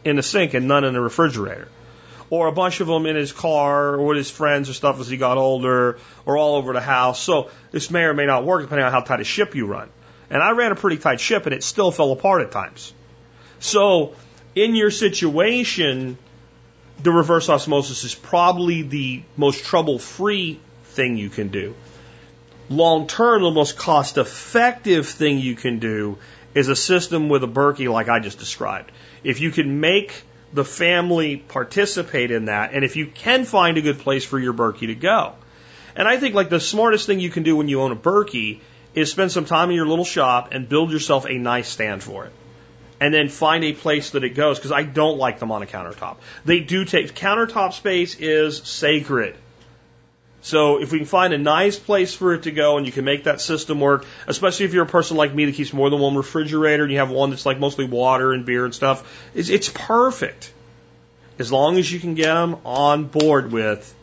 in 0.05 0.15
the 0.15 0.23
sink 0.23 0.53
and 0.53 0.67
none 0.67 0.83
in 0.83 0.93
the 0.93 1.01
refrigerator. 1.01 1.67
Or 2.29 2.47
a 2.47 2.51
bunch 2.51 2.79
of 2.79 2.85
them 2.85 3.07
in 3.07 3.15
his 3.15 3.31
car 3.31 3.95
or 3.95 4.05
with 4.05 4.17
his 4.17 4.29
friends 4.29 4.69
or 4.69 4.73
stuff 4.73 4.99
as 4.99 5.07
he 5.07 5.17
got 5.17 5.39
older 5.39 5.97
or 6.27 6.37
all 6.37 6.57
over 6.57 6.73
the 6.73 6.81
house. 6.81 7.19
So 7.19 7.49
this 7.71 7.89
may 7.89 8.03
or 8.03 8.13
may 8.13 8.27
not 8.27 8.45
work 8.45 8.61
depending 8.61 8.85
on 8.85 8.91
how 8.91 9.01
tight 9.01 9.19
a 9.19 9.23
ship 9.23 9.55
you 9.55 9.65
run. 9.65 9.89
And 10.29 10.43
I 10.43 10.51
ran 10.51 10.71
a 10.71 10.75
pretty 10.75 10.97
tight 10.97 11.19
ship 11.19 11.47
and 11.47 11.55
it 11.55 11.63
still 11.63 11.89
fell 11.91 12.11
apart 12.11 12.43
at 12.43 12.51
times. 12.51 12.93
So 13.59 14.13
in 14.63 14.75
your 14.75 14.91
situation, 14.91 16.17
the 17.01 17.11
reverse 17.11 17.47
osmosis 17.47 18.03
is 18.03 18.13
probably 18.13 18.81
the 18.81 19.23
most 19.37 19.63
trouble 19.63 19.99
free 19.99 20.59
thing 20.83 21.17
you 21.17 21.29
can 21.29 21.47
do. 21.47 21.75
Long 22.69 23.07
term, 23.07 23.41
the 23.41 23.51
most 23.51 23.77
cost 23.77 24.17
effective 24.17 25.07
thing 25.07 25.39
you 25.39 25.55
can 25.55 25.79
do 25.79 26.17
is 26.53 26.67
a 26.67 26.75
system 26.75 27.29
with 27.29 27.43
a 27.43 27.47
Berkey 27.47 27.89
like 27.89 28.09
I 28.09 28.19
just 28.19 28.37
described. 28.37 28.91
If 29.23 29.39
you 29.39 29.51
can 29.51 29.79
make 29.79 30.23
the 30.51 30.65
family 30.65 31.37
participate 31.37 32.31
in 32.31 32.45
that, 32.45 32.73
and 32.73 32.83
if 32.83 32.97
you 32.97 33.07
can 33.07 33.45
find 33.45 33.77
a 33.77 33.81
good 33.81 33.99
place 33.99 34.25
for 34.25 34.37
your 34.37 34.53
Berkey 34.53 34.87
to 34.87 34.95
go. 34.95 35.35
And 35.95 36.07
I 36.07 36.17
think 36.17 36.35
like 36.35 36.49
the 36.49 36.59
smartest 36.59 37.05
thing 37.05 37.21
you 37.21 37.29
can 37.29 37.43
do 37.43 37.55
when 37.55 37.69
you 37.69 37.81
own 37.81 37.91
a 37.93 37.95
Berkey 37.95 38.59
is 38.93 39.09
spend 39.09 39.31
some 39.31 39.45
time 39.45 39.69
in 39.69 39.75
your 39.75 39.87
little 39.87 40.05
shop 40.05 40.49
and 40.51 40.67
build 40.67 40.91
yourself 40.91 41.25
a 41.25 41.33
nice 41.33 41.69
stand 41.69 42.03
for 42.03 42.25
it. 42.25 42.33
And 43.01 43.13
then 43.13 43.29
find 43.29 43.63
a 43.63 43.73
place 43.73 44.09
that 44.11 44.23
it 44.23 44.31
goes 44.31 44.57
because 44.57 44.73
I 44.73 44.83
don't 44.83 45.17
like 45.17 45.39
them 45.39 45.51
on 45.51 45.63
a 45.63 45.65
countertop. 45.65 46.17
They 46.43 46.59
do 46.59 46.83
take 46.83 47.13
countertop 47.15 47.73
space 47.73 48.15
is 48.15 48.57
sacred. 48.57 49.35
So 50.41 50.81
if 50.81 50.91
we 50.91 50.99
can 50.99 51.07
find 51.07 51.33
a 51.33 51.37
nice 51.37 51.77
place 51.77 52.13
for 52.13 52.33
it 52.33 52.43
to 52.43 52.51
go 52.51 52.77
and 52.77 52.85
you 52.85 52.91
can 52.91 53.03
make 53.03 53.25
that 53.25 53.41
system 53.41 53.79
work, 53.79 54.05
especially 54.25 54.65
if 54.65 54.73
you're 54.73 54.85
a 54.85 54.87
person 54.87 55.17
like 55.17 55.33
me 55.33 55.45
that 55.45 55.55
keeps 55.55 55.73
more 55.73 55.89
than 55.89 55.99
one 55.99 56.15
refrigerator 56.15 56.83
and 56.83 56.91
you 56.91 56.99
have 56.99 57.09
one 57.09 57.29
that's 57.29 57.45
like 57.45 57.59
mostly 57.59 57.85
water 57.85 58.31
and 58.31 58.45
beer 58.45 58.63
and 58.63 58.73
stuff, 58.73 59.29
it's, 59.33 59.49
it's 59.49 59.69
perfect. 59.69 60.53
As 61.37 61.51
long 61.51 61.77
as 61.77 61.91
you 61.91 61.99
can 61.99 62.15
get 62.15 62.33
them 62.33 62.57
on 62.65 63.05
board 63.05 63.51
with, 63.51 63.93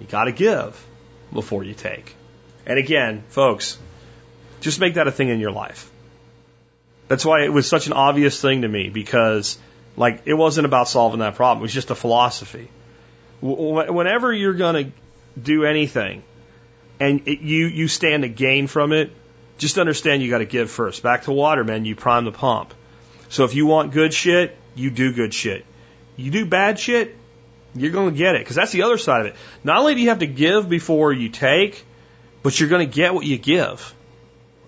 you 0.00 0.06
got 0.06 0.24
to 0.24 0.32
give 0.32 0.84
before 1.32 1.64
you 1.64 1.74
take. 1.74 2.14
And 2.66 2.78
again, 2.78 3.24
folks, 3.28 3.78
just 4.60 4.80
make 4.80 4.94
that 4.94 5.08
a 5.08 5.12
thing 5.12 5.28
in 5.28 5.40
your 5.40 5.52
life. 5.52 5.90
That's 7.08 7.24
why 7.24 7.44
it 7.44 7.52
was 7.52 7.68
such 7.68 7.86
an 7.86 7.92
obvious 7.92 8.40
thing 8.40 8.62
to 8.62 8.68
me 8.68 8.88
because, 8.88 9.58
like, 9.96 10.22
it 10.24 10.34
wasn't 10.34 10.66
about 10.66 10.88
solving 10.88 11.20
that 11.20 11.34
problem. 11.34 11.58
It 11.60 11.62
was 11.62 11.74
just 11.74 11.90
a 11.90 11.94
philosophy. 11.94 12.68
Whenever 13.40 14.32
you're 14.32 14.54
going 14.54 14.86
to 14.86 14.92
do 15.40 15.64
anything 15.64 16.22
and 16.98 17.26
it, 17.28 17.40
you, 17.40 17.66
you 17.66 17.88
stand 17.88 18.22
to 18.22 18.28
gain 18.28 18.66
from 18.66 18.92
it, 18.92 19.10
just 19.58 19.78
understand 19.78 20.22
you 20.22 20.30
got 20.30 20.38
to 20.38 20.46
give 20.46 20.70
first. 20.70 21.02
Back 21.02 21.24
to 21.24 21.32
water, 21.32 21.62
man, 21.62 21.84
you 21.84 21.94
prime 21.94 22.24
the 22.24 22.32
pump. 22.32 22.72
So 23.28 23.44
if 23.44 23.54
you 23.54 23.66
want 23.66 23.92
good 23.92 24.14
shit, 24.14 24.56
you 24.74 24.90
do 24.90 25.12
good 25.12 25.34
shit. 25.34 25.64
You 26.16 26.30
do 26.30 26.46
bad 26.46 26.78
shit, 26.78 27.16
you're 27.74 27.92
going 27.92 28.12
to 28.12 28.16
get 28.16 28.34
it. 28.36 28.40
Because 28.40 28.56
that's 28.56 28.72
the 28.72 28.82
other 28.82 28.98
side 28.98 29.22
of 29.22 29.26
it. 29.26 29.36
Not 29.62 29.78
only 29.78 29.94
do 29.94 30.00
you 30.00 30.08
have 30.08 30.20
to 30.20 30.26
give 30.26 30.68
before 30.68 31.12
you 31.12 31.28
take, 31.28 31.84
but 32.42 32.58
you're 32.58 32.68
going 32.68 32.88
to 32.88 32.94
get 32.94 33.14
what 33.14 33.26
you 33.26 33.38
give. 33.38 33.94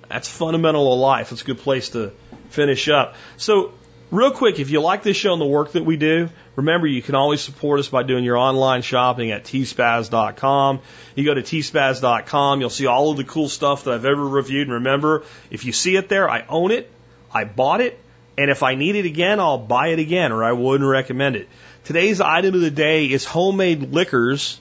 That's 0.09 0.29
fundamental 0.29 0.93
of 0.93 0.99
life. 0.99 1.33
It's 1.33 1.43
a 1.43 1.45
good 1.45 1.59
place 1.59 1.91
to 1.91 2.13
finish 2.51 2.89
up. 2.89 3.15
So, 3.37 3.73
real 4.11 4.31
quick, 4.31 4.59
if 4.59 4.71
you 4.71 4.81
like 4.81 5.03
this 5.03 5.17
show 5.17 5.33
and 5.33 5.41
the 5.41 5.47
work 5.47 5.73
that 5.73 5.85
we 5.85 5.97
do, 5.97 6.29
remember 6.55 6.87
you 6.87 7.03
can 7.03 7.15
always 7.15 7.41
support 7.41 7.81
us 7.81 7.89
by 7.89 8.03
doing 8.03 8.25
your 8.25 8.37
online 8.37 8.83
shopping 8.83 9.31
at 9.31 9.45
tspaz.com. 9.45 10.81
You 11.15 11.25
go 11.25 11.35
to 11.35 11.43
tspaz.com, 11.43 12.61
you'll 12.61 12.71
see 12.71 12.87
all 12.87 13.11
of 13.11 13.17
the 13.17 13.25
cool 13.25 13.49
stuff 13.49 13.85
that 13.85 13.95
I've 13.95 14.05
ever 14.05 14.27
reviewed. 14.27 14.69
And 14.69 14.75
remember, 14.75 15.25
if 15.51 15.65
you 15.65 15.73
see 15.73 15.97
it 15.97 16.09
there, 16.09 16.29
I 16.29 16.45
own 16.49 16.71
it, 16.71 16.91
I 17.33 17.45
bought 17.45 17.81
it, 17.81 17.99
and 18.39 18.51
if 18.51 18.63
I 18.63 18.75
need 18.75 18.97
it 18.97 19.07
again, 19.07 19.41
I'll 19.41 19.59
buy 19.59 19.89
it 19.89 19.99
again, 19.99 20.33
or 20.33 20.45
I 20.45 20.53
wouldn't 20.53 20.89
recommend 20.89 21.37
it. 21.37 21.49
Today's 21.85 22.21
item 22.21 22.55
of 22.55 22.61
the 22.61 22.71
day 22.71 23.07
is 23.07 23.25
homemade 23.25 23.93
liquors 23.93 24.61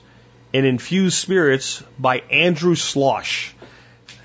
and 0.54 0.66
infused 0.66 1.18
spirits 1.18 1.84
by 2.00 2.20
Andrew 2.32 2.76
Slosh. 2.76 3.54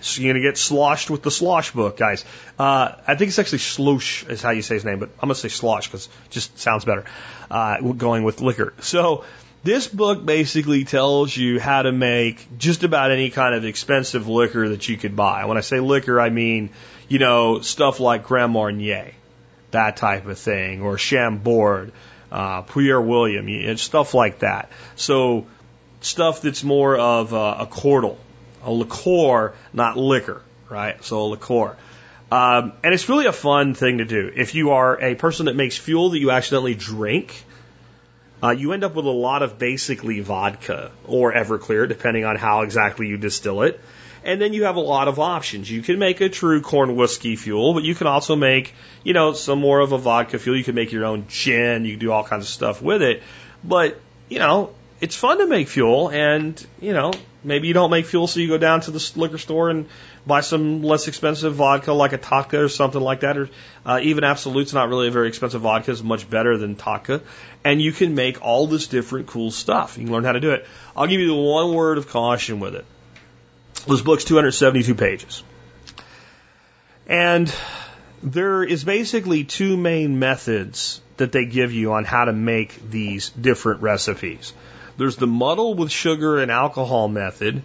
So 0.00 0.22
you're 0.22 0.32
going 0.32 0.42
to 0.42 0.48
get 0.48 0.58
sloshed 0.58 1.10
with 1.10 1.22
the 1.22 1.30
slosh 1.30 1.72
book, 1.72 1.96
guys. 1.96 2.24
Uh, 2.58 2.92
I 3.06 3.14
think 3.14 3.28
it's 3.28 3.38
actually 3.38 3.58
sloosh 3.58 4.24
is 4.24 4.42
how 4.42 4.50
you 4.50 4.62
say 4.62 4.74
his 4.74 4.84
name, 4.84 4.98
but 4.98 5.10
I'm 5.20 5.28
going 5.28 5.34
to 5.34 5.40
say 5.40 5.48
slosh 5.48 5.86
because 5.88 6.06
it 6.06 6.30
just 6.30 6.58
sounds 6.58 6.84
better 6.84 7.04
uh, 7.50 7.80
going 7.80 8.24
with 8.24 8.40
liquor. 8.40 8.72
So 8.80 9.24
this 9.62 9.86
book 9.86 10.24
basically 10.24 10.84
tells 10.84 11.36
you 11.36 11.60
how 11.60 11.82
to 11.82 11.92
make 11.92 12.58
just 12.58 12.82
about 12.82 13.10
any 13.10 13.30
kind 13.30 13.54
of 13.54 13.64
expensive 13.64 14.26
liquor 14.26 14.70
that 14.70 14.88
you 14.88 14.96
could 14.96 15.14
buy. 15.14 15.44
When 15.44 15.58
I 15.58 15.60
say 15.60 15.80
liquor, 15.80 16.20
I 16.20 16.30
mean, 16.30 16.70
you 17.08 17.18
know, 17.18 17.60
stuff 17.60 18.00
like 18.00 18.24
Grand 18.24 18.52
Marnier, 18.52 19.12
that 19.70 19.96
type 19.98 20.26
of 20.26 20.38
thing, 20.38 20.80
or 20.80 20.96
Chambord, 20.96 21.92
uh, 22.32 22.62
Poire 22.62 23.04
William, 23.04 23.76
stuff 23.76 24.14
like 24.14 24.38
that. 24.38 24.70
So 24.96 25.46
stuff 26.00 26.40
that's 26.40 26.64
more 26.64 26.96
of 26.96 27.32
a, 27.32 27.56
a 27.60 27.68
a 28.62 28.70
liqueur, 28.70 29.54
not 29.72 29.96
liquor, 29.96 30.42
right? 30.68 31.02
So 31.04 31.22
a 31.22 31.26
liqueur. 31.28 31.76
Um, 32.32 32.72
and 32.84 32.94
it's 32.94 33.08
really 33.08 33.26
a 33.26 33.32
fun 33.32 33.74
thing 33.74 33.98
to 33.98 34.04
do. 34.04 34.30
If 34.34 34.54
you 34.54 34.70
are 34.70 35.00
a 35.00 35.14
person 35.16 35.46
that 35.46 35.56
makes 35.56 35.76
fuel 35.76 36.10
that 36.10 36.18
you 36.18 36.30
accidentally 36.30 36.74
drink, 36.74 37.44
uh, 38.42 38.50
you 38.50 38.72
end 38.72 38.84
up 38.84 38.94
with 38.94 39.04
a 39.04 39.10
lot 39.10 39.42
of 39.42 39.58
basically 39.58 40.20
vodka 40.20 40.92
or 41.06 41.32
Everclear, 41.32 41.88
depending 41.88 42.24
on 42.24 42.36
how 42.36 42.62
exactly 42.62 43.08
you 43.08 43.16
distill 43.16 43.62
it. 43.62 43.80
And 44.22 44.40
then 44.40 44.52
you 44.52 44.64
have 44.64 44.76
a 44.76 44.80
lot 44.80 45.08
of 45.08 45.18
options. 45.18 45.70
You 45.70 45.82
can 45.82 45.98
make 45.98 46.20
a 46.20 46.28
true 46.28 46.60
corn 46.60 46.94
whiskey 46.94 47.36
fuel, 47.36 47.74
but 47.74 47.84
you 47.84 47.94
can 47.94 48.06
also 48.06 48.36
make, 48.36 48.74
you 49.02 49.14
know, 49.14 49.32
some 49.32 49.58
more 49.58 49.80
of 49.80 49.92
a 49.92 49.98
vodka 49.98 50.38
fuel. 50.38 50.56
You 50.56 50.64
can 50.64 50.74
make 50.74 50.92
your 50.92 51.06
own 51.06 51.26
gin. 51.28 51.84
You 51.84 51.92
can 51.92 52.00
do 52.00 52.12
all 52.12 52.22
kinds 52.22 52.44
of 52.44 52.50
stuff 52.50 52.82
with 52.82 53.02
it. 53.02 53.22
But, 53.64 53.98
you 54.28 54.38
know, 54.38 54.74
it's 55.00 55.16
fun 55.16 55.38
to 55.38 55.46
make 55.46 55.68
fuel 55.68 56.10
and, 56.10 56.64
you 56.80 56.92
know, 56.92 57.12
maybe 57.42 57.68
you 57.68 57.74
don't 57.74 57.90
make 57.90 58.06
fuel 58.06 58.26
so 58.26 58.40
you 58.40 58.48
go 58.48 58.58
down 58.58 58.80
to 58.82 58.90
the 58.90 59.12
liquor 59.16 59.38
store 59.38 59.70
and 59.70 59.88
buy 60.26 60.40
some 60.40 60.82
less 60.82 61.08
expensive 61.08 61.54
vodka 61.54 61.92
like 61.92 62.12
a 62.12 62.18
Taaka 62.18 62.58
or 62.58 62.68
something 62.68 63.00
like 63.00 63.20
that 63.20 63.36
or 63.36 63.48
uh, 63.86 64.00
even 64.02 64.24
Absolut's 64.24 64.72
not 64.72 64.88
really 64.88 65.08
a 65.08 65.10
very 65.10 65.28
expensive 65.28 65.60
vodka 65.62 65.92
it's 65.92 66.02
much 66.02 66.28
better 66.28 66.56
than 66.56 66.76
Taaka 66.76 67.22
and 67.64 67.80
you 67.80 67.92
can 67.92 68.14
make 68.14 68.42
all 68.42 68.66
this 68.66 68.86
different 68.86 69.26
cool 69.26 69.50
stuff. 69.50 69.98
You 69.98 70.04
can 70.04 70.12
learn 70.12 70.24
how 70.24 70.32
to 70.32 70.40
do 70.40 70.52
it. 70.52 70.66
I'll 70.96 71.06
give 71.06 71.20
you 71.20 71.28
the 71.28 71.34
one 71.34 71.74
word 71.74 71.98
of 71.98 72.08
caution 72.08 72.60
with 72.60 72.74
it. 72.74 72.84
This 73.86 74.00
book's 74.00 74.24
272 74.24 74.94
pages. 74.94 75.42
And 77.06 77.52
there 78.22 78.62
is 78.62 78.84
basically 78.84 79.44
two 79.44 79.76
main 79.76 80.18
methods 80.18 81.00
that 81.16 81.32
they 81.32 81.46
give 81.46 81.72
you 81.72 81.92
on 81.92 82.04
how 82.04 82.26
to 82.26 82.32
make 82.32 82.90
these 82.90 83.30
different 83.30 83.82
recipes. 83.82 84.52
There's 85.00 85.16
the 85.16 85.26
muddle 85.26 85.72
with 85.72 85.90
sugar 85.90 86.40
and 86.40 86.50
alcohol 86.50 87.08
method, 87.08 87.62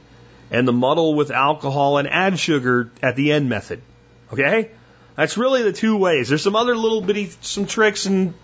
and 0.52 0.66
the 0.66 0.72
muddle 0.72 1.16
with 1.16 1.32
alcohol 1.32 1.98
and 1.98 2.08
add 2.08 2.40
sugar 2.40 2.90
at 3.04 3.18
the 3.18 3.34
end 3.34 3.50
method. 3.50 3.82
Okay? 4.32 4.72
That's 5.18 5.38
really 5.38 5.62
the 5.62 5.74
two 5.74 5.98
ways. 5.98 6.30
There's 6.30 6.42
some 6.42 6.56
other 6.56 6.78
little 6.78 7.02
bitty, 7.02 7.32
some 7.42 7.66
tricks 7.66 8.06
and 8.06 8.36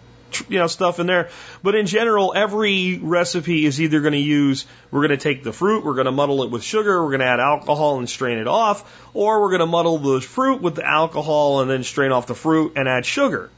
you 0.50 0.60
know 0.60 0.68
stuff 0.68 1.00
in 1.00 1.08
there, 1.08 1.30
but 1.64 1.74
in 1.74 1.86
general, 1.86 2.34
every 2.36 2.98
recipe 2.98 3.66
is 3.66 3.80
either 3.80 4.02
going 4.02 4.12
to 4.12 4.20
use 4.20 4.66
we're 4.92 5.08
going 5.08 5.18
to 5.18 5.24
take 5.24 5.42
the 5.46 5.54
fruit, 5.54 5.86
we're 5.86 5.96
going 5.96 6.06
to 6.06 6.12
muddle 6.12 6.44
it 6.44 6.52
with 6.52 6.62
sugar, 6.62 7.02
we're 7.02 7.12
going 7.12 7.22
to 7.22 7.28
add 7.28 7.40
alcohol 7.40 7.98
and 7.98 8.10
strain 8.10 8.40
it 8.40 8.48
off, 8.48 9.10
or 9.14 9.40
we're 9.40 9.52
going 9.52 9.62
to 9.62 9.68
muddle 9.68 10.00
the 10.00 10.20
fruit 10.20 10.62
with 10.62 10.76
the 10.76 10.86
alcohol 10.86 11.62
and 11.62 11.72
then 11.72 11.86
strain 11.86 12.12
off 12.12 12.28
the 12.28 12.36
fruit 12.36 12.74
and 12.76 12.90
add 12.90 13.06
sugar 13.06 13.50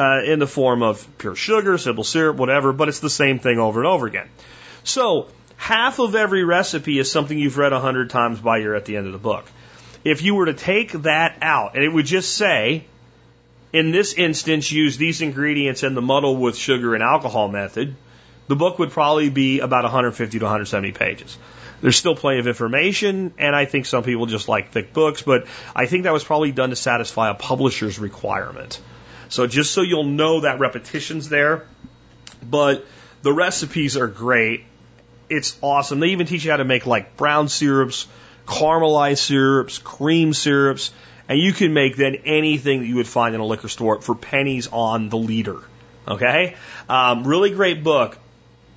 uh, 0.00 0.22
in 0.24 0.38
the 0.38 0.46
form 0.46 0.82
of 0.82 1.06
pure 1.18 1.36
sugar, 1.36 1.76
simple 1.76 2.04
syrup, 2.04 2.38
whatever, 2.38 2.72
but 2.72 2.88
it's 2.88 3.00
the 3.00 3.10
same 3.10 3.38
thing 3.38 3.58
over 3.58 3.80
and 3.80 3.86
over 3.86 4.06
again. 4.06 4.28
So, 4.82 5.28
half 5.58 5.98
of 5.98 6.14
every 6.14 6.42
recipe 6.42 6.98
is 6.98 7.12
something 7.12 7.38
you've 7.38 7.58
read 7.58 7.74
a 7.74 7.80
hundred 7.80 8.08
times 8.08 8.40
by 8.40 8.58
you're 8.58 8.74
at 8.74 8.86
the 8.86 8.96
end 8.96 9.06
of 9.06 9.12
the 9.12 9.18
book. 9.18 9.44
If 10.02 10.22
you 10.22 10.34
were 10.36 10.46
to 10.46 10.54
take 10.54 10.92
that 11.02 11.36
out, 11.42 11.74
and 11.74 11.84
it 11.84 11.92
would 11.92 12.06
just 12.06 12.34
say, 12.34 12.86
in 13.74 13.90
this 13.90 14.14
instance, 14.14 14.72
use 14.72 14.96
these 14.96 15.20
ingredients 15.20 15.82
and 15.82 15.94
the 15.94 16.00
muddle 16.00 16.34
with 16.34 16.56
sugar 16.56 16.94
and 16.94 17.02
alcohol 17.02 17.48
method, 17.48 17.94
the 18.48 18.56
book 18.56 18.78
would 18.78 18.92
probably 18.92 19.28
be 19.28 19.60
about 19.60 19.84
150 19.84 20.38
to 20.38 20.44
170 20.46 20.92
pages. 20.92 21.36
There's 21.82 21.96
still 21.96 22.16
plenty 22.16 22.40
of 22.40 22.46
information, 22.46 23.34
and 23.36 23.54
I 23.54 23.66
think 23.66 23.84
some 23.84 24.02
people 24.02 24.24
just 24.24 24.48
like 24.48 24.72
thick 24.72 24.94
books, 24.94 25.20
but 25.20 25.46
I 25.76 25.84
think 25.84 26.04
that 26.04 26.14
was 26.14 26.24
probably 26.24 26.52
done 26.52 26.70
to 26.70 26.76
satisfy 26.76 27.28
a 27.28 27.34
publisher's 27.34 27.98
requirement. 27.98 28.80
So 29.30 29.46
just 29.46 29.72
so 29.72 29.82
you'll 29.82 30.04
know 30.04 30.40
that 30.40 30.58
repetition's 30.58 31.28
there, 31.28 31.64
but 32.42 32.84
the 33.22 33.32
recipes 33.32 33.96
are 33.96 34.08
great. 34.08 34.64
It's 35.28 35.56
awesome. 35.62 36.00
They 36.00 36.08
even 36.08 36.26
teach 36.26 36.44
you 36.44 36.50
how 36.50 36.56
to 36.56 36.64
make 36.64 36.84
like 36.84 37.16
brown 37.16 37.48
syrups, 37.48 38.08
caramelized 38.46 39.18
syrups, 39.18 39.78
cream 39.78 40.34
syrups, 40.34 40.90
and 41.28 41.38
you 41.38 41.52
can 41.52 41.72
make 41.72 41.96
then 41.96 42.16
anything 42.24 42.80
that 42.80 42.86
you 42.86 42.96
would 42.96 43.06
find 43.06 43.36
in 43.36 43.40
a 43.40 43.46
liquor 43.46 43.68
store 43.68 44.00
for 44.02 44.16
pennies 44.16 44.66
on 44.72 45.10
the 45.10 45.16
liter. 45.16 45.58
Okay? 46.08 46.56
Um, 46.88 47.24
really 47.24 47.50
great 47.50 47.84
book. 47.84 48.18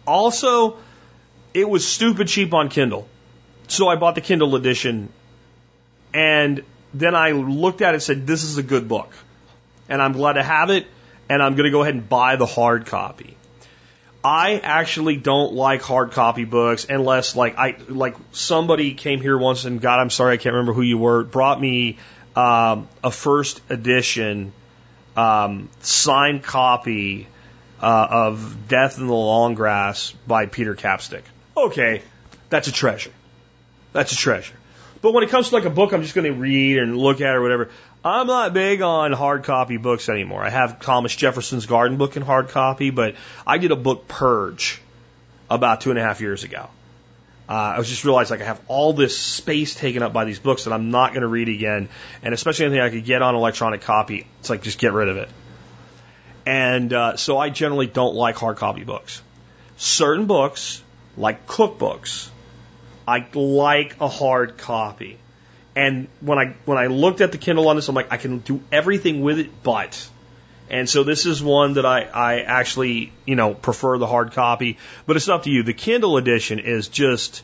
Also, 0.05 0.77
it 1.55 1.67
was 1.67 1.87
stupid 1.87 2.27
cheap 2.27 2.53
on 2.53 2.69
Kindle. 2.69 3.07
So 3.67 3.87
I 3.87 3.95
bought 3.95 4.13
the 4.13 4.21
Kindle 4.21 4.55
edition 4.55 5.09
and 6.13 6.63
then 6.93 7.15
I 7.15 7.31
looked 7.31 7.81
at 7.81 7.89
it 7.89 7.93
and 7.95 8.03
said, 8.03 8.27
this 8.27 8.43
is 8.43 8.59
a 8.59 8.63
good 8.63 8.87
book 8.87 9.11
and 9.89 10.01
I'm 10.01 10.13
glad 10.13 10.33
to 10.33 10.43
have 10.43 10.69
it, 10.69 10.87
and 11.29 11.41
I'm 11.41 11.55
going 11.55 11.65
to 11.65 11.71
go 11.71 11.81
ahead 11.81 11.95
and 11.95 12.07
buy 12.07 12.35
the 12.35 12.45
hard 12.45 12.85
copy. 12.85 13.37
I 14.23 14.61
actually 14.63 15.17
don't 15.17 15.53
like 15.53 15.81
hard 15.81 16.11
copy 16.11 16.45
books 16.45 16.85
unless 16.87 17.35
like 17.35 17.57
I 17.57 17.75
like 17.89 18.15
somebody 18.31 18.93
came 18.93 19.19
here 19.19 19.37
once 19.37 19.65
and 19.65 19.81
God, 19.81 19.99
I'm 19.99 20.09
sorry, 20.09 20.35
I 20.35 20.37
can't 20.37 20.53
remember 20.53 20.71
who 20.71 20.81
you 20.81 20.97
were, 20.97 21.25
brought 21.25 21.59
me 21.59 21.97
um, 22.35 22.87
a 23.03 23.11
first 23.11 23.61
edition 23.69 24.53
um, 25.17 25.69
signed 25.81 26.41
copy 26.41 27.27
uh, 27.81 28.07
of 28.09 28.69
Death 28.69 28.97
in 28.97 29.07
the 29.07 29.13
Long 29.13 29.55
Grass 29.55 30.13
by 30.25 30.45
Peter 30.45 30.73
Capstick. 30.73 31.23
Okay, 31.57 32.01
that's 32.49 32.69
a 32.69 32.71
treasure. 32.71 33.11
That's 33.91 34.13
a 34.13 34.15
treasure. 34.15 34.55
But 35.01 35.13
when 35.13 35.25
it 35.25 35.31
comes 35.31 35.49
to 35.49 35.55
like 35.55 35.65
a 35.65 35.69
book 35.69 35.91
I'm 35.91 36.01
just 36.01 36.15
going 36.15 36.31
to 36.31 36.39
read 36.39 36.77
and 36.77 36.97
look 36.97 37.19
at 37.19 37.35
or 37.35 37.41
whatever, 37.41 37.71
I'm 38.05 38.27
not 38.27 38.53
big 38.53 38.81
on 38.81 39.13
hard 39.13 39.43
copy 39.43 39.77
books 39.77 40.09
anymore. 40.09 40.43
I 40.43 40.49
have 40.49 40.81
Thomas 40.81 41.15
Jefferson's 41.15 41.65
Garden 41.65 41.97
book 41.97 42.17
in 42.17 42.21
hard 42.21 42.49
copy, 42.49 42.89
but 42.89 43.15
I 43.47 43.57
did 43.59 43.71
a 43.71 43.77
book 43.77 44.09
purge 44.09 44.81
about 45.49 45.81
two 45.81 45.89
and 45.89 45.97
a 45.97 46.01
half 46.01 46.19
years 46.19 46.43
ago. 46.43 46.67
Uh, 47.47 47.51
I 47.51 47.77
was 47.77 47.89
just 47.89 48.03
realized 48.03 48.29
like 48.31 48.41
I 48.41 48.45
have 48.45 48.59
all 48.67 48.93
this 48.93 49.17
space 49.17 49.75
taken 49.75 50.03
up 50.03 50.11
by 50.11 50.25
these 50.25 50.39
books 50.39 50.65
that 50.65 50.73
I'm 50.73 50.91
not 50.91 51.11
going 51.11 51.21
to 51.21 51.27
read 51.27 51.47
again, 51.47 51.87
and 52.21 52.33
especially 52.33 52.65
anything 52.65 52.81
I 52.81 52.89
could 52.89 53.05
get 53.05 53.21
on 53.21 53.35
electronic 53.35 53.81
copy. 53.81 54.27
It's 54.39 54.49
like 54.49 54.63
just 54.63 54.79
get 54.79 54.91
rid 54.91 55.07
of 55.07 55.17
it. 55.17 55.29
And 56.45 56.91
uh, 56.91 57.15
so 57.15 57.37
I 57.37 57.49
generally 57.49 57.87
don't 57.87 58.15
like 58.15 58.35
hard 58.35 58.57
copy 58.57 58.83
books. 58.83 59.21
Certain 59.77 60.25
books, 60.25 60.83
like 61.15 61.47
cookbooks, 61.47 62.29
I 63.07 63.25
like 63.33 63.99
a 64.01 64.09
hard 64.09 64.57
copy. 64.57 65.19
And 65.75 66.07
when 66.21 66.37
I 66.37 66.55
when 66.65 66.77
I 66.77 66.87
looked 66.87 67.21
at 67.21 67.31
the 67.31 67.37
Kindle 67.37 67.67
on 67.67 67.75
this, 67.75 67.87
I'm 67.89 67.95
like, 67.95 68.11
I 68.11 68.17
can 68.17 68.39
do 68.39 68.61
everything 68.71 69.21
with 69.21 69.39
it, 69.39 69.63
but. 69.63 70.09
And 70.69 70.89
so 70.89 71.03
this 71.03 71.25
is 71.25 71.43
one 71.43 71.73
that 71.73 71.85
I, 71.85 72.03
I 72.03 72.39
actually, 72.39 73.11
you 73.25 73.35
know, 73.35 73.53
prefer 73.53 73.97
the 73.97 74.07
hard 74.07 74.31
copy, 74.31 74.77
but 75.05 75.17
it's 75.17 75.29
up 75.29 75.43
to 75.43 75.49
you. 75.49 75.61
The 75.63 75.73
Kindle 75.73 76.17
edition 76.17 76.59
is 76.59 76.87
just 76.87 77.43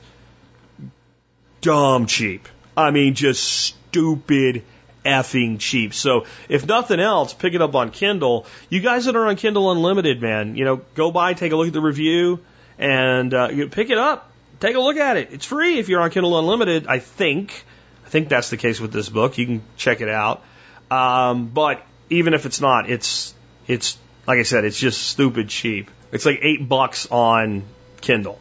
dumb 1.61 2.07
cheap. 2.07 2.47
I 2.76 2.91
mean, 2.91 3.14
just 3.14 3.43
stupid 3.43 4.64
effing 5.06 5.60
cheap. 5.60 5.93
So 5.93 6.26
if 6.47 6.65
nothing 6.65 6.99
else, 6.99 7.34
pick 7.34 7.53
it 7.53 7.61
up 7.61 7.76
on 7.76 7.91
Kindle. 7.91 8.45
You 8.69 8.80
guys 8.80 9.06
that 9.06 9.15
are 9.15 9.27
on 9.27 9.35
Kindle 9.35 9.72
Unlimited, 9.72 10.22
man, 10.22 10.56
you 10.56 10.65
know, 10.65 10.77
go 10.95 11.11
by, 11.11 11.34
take 11.34 11.51
a 11.51 11.56
look 11.56 11.68
at 11.68 11.73
the 11.73 11.81
review, 11.81 12.39
and 12.77 13.34
uh, 13.34 13.47
pick 13.72 13.89
it 13.89 13.97
up. 13.97 14.31
Take 14.60 14.76
a 14.76 14.80
look 14.80 14.97
at 14.97 15.18
it. 15.18 15.30
It's 15.31 15.45
free 15.45 15.80
if 15.80 15.89
you're 15.89 16.01
on 16.01 16.10
Kindle 16.10 16.38
Unlimited, 16.38 16.88
I 16.88 16.99
think. 16.99 17.64
I 18.10 18.11
think 18.11 18.27
that's 18.27 18.49
the 18.49 18.57
case 18.57 18.80
with 18.80 18.91
this 18.91 19.07
book. 19.07 19.38
You 19.38 19.45
can 19.45 19.61
check 19.77 20.02
it 20.02 20.10
out. 20.10 20.44
Um, 20.90 21.49
but 21.49 21.86
even 22.10 22.34
if 22.34 22.48
it's 22.48 22.60
not, 22.60 22.90
it's 22.90 23.36
it's 23.68 23.99
like 24.26 24.40
I 24.40 24.41
said, 24.41 24.65
it's 24.65 24.80
just 24.80 25.03
stupid 25.03 25.48
cheap. 25.48 25.91
It's 26.11 26.26
like 26.26 26.40
eight 26.41 26.68
bucks 26.68 27.06
on 27.11 27.65
Kindle. 28.02 28.40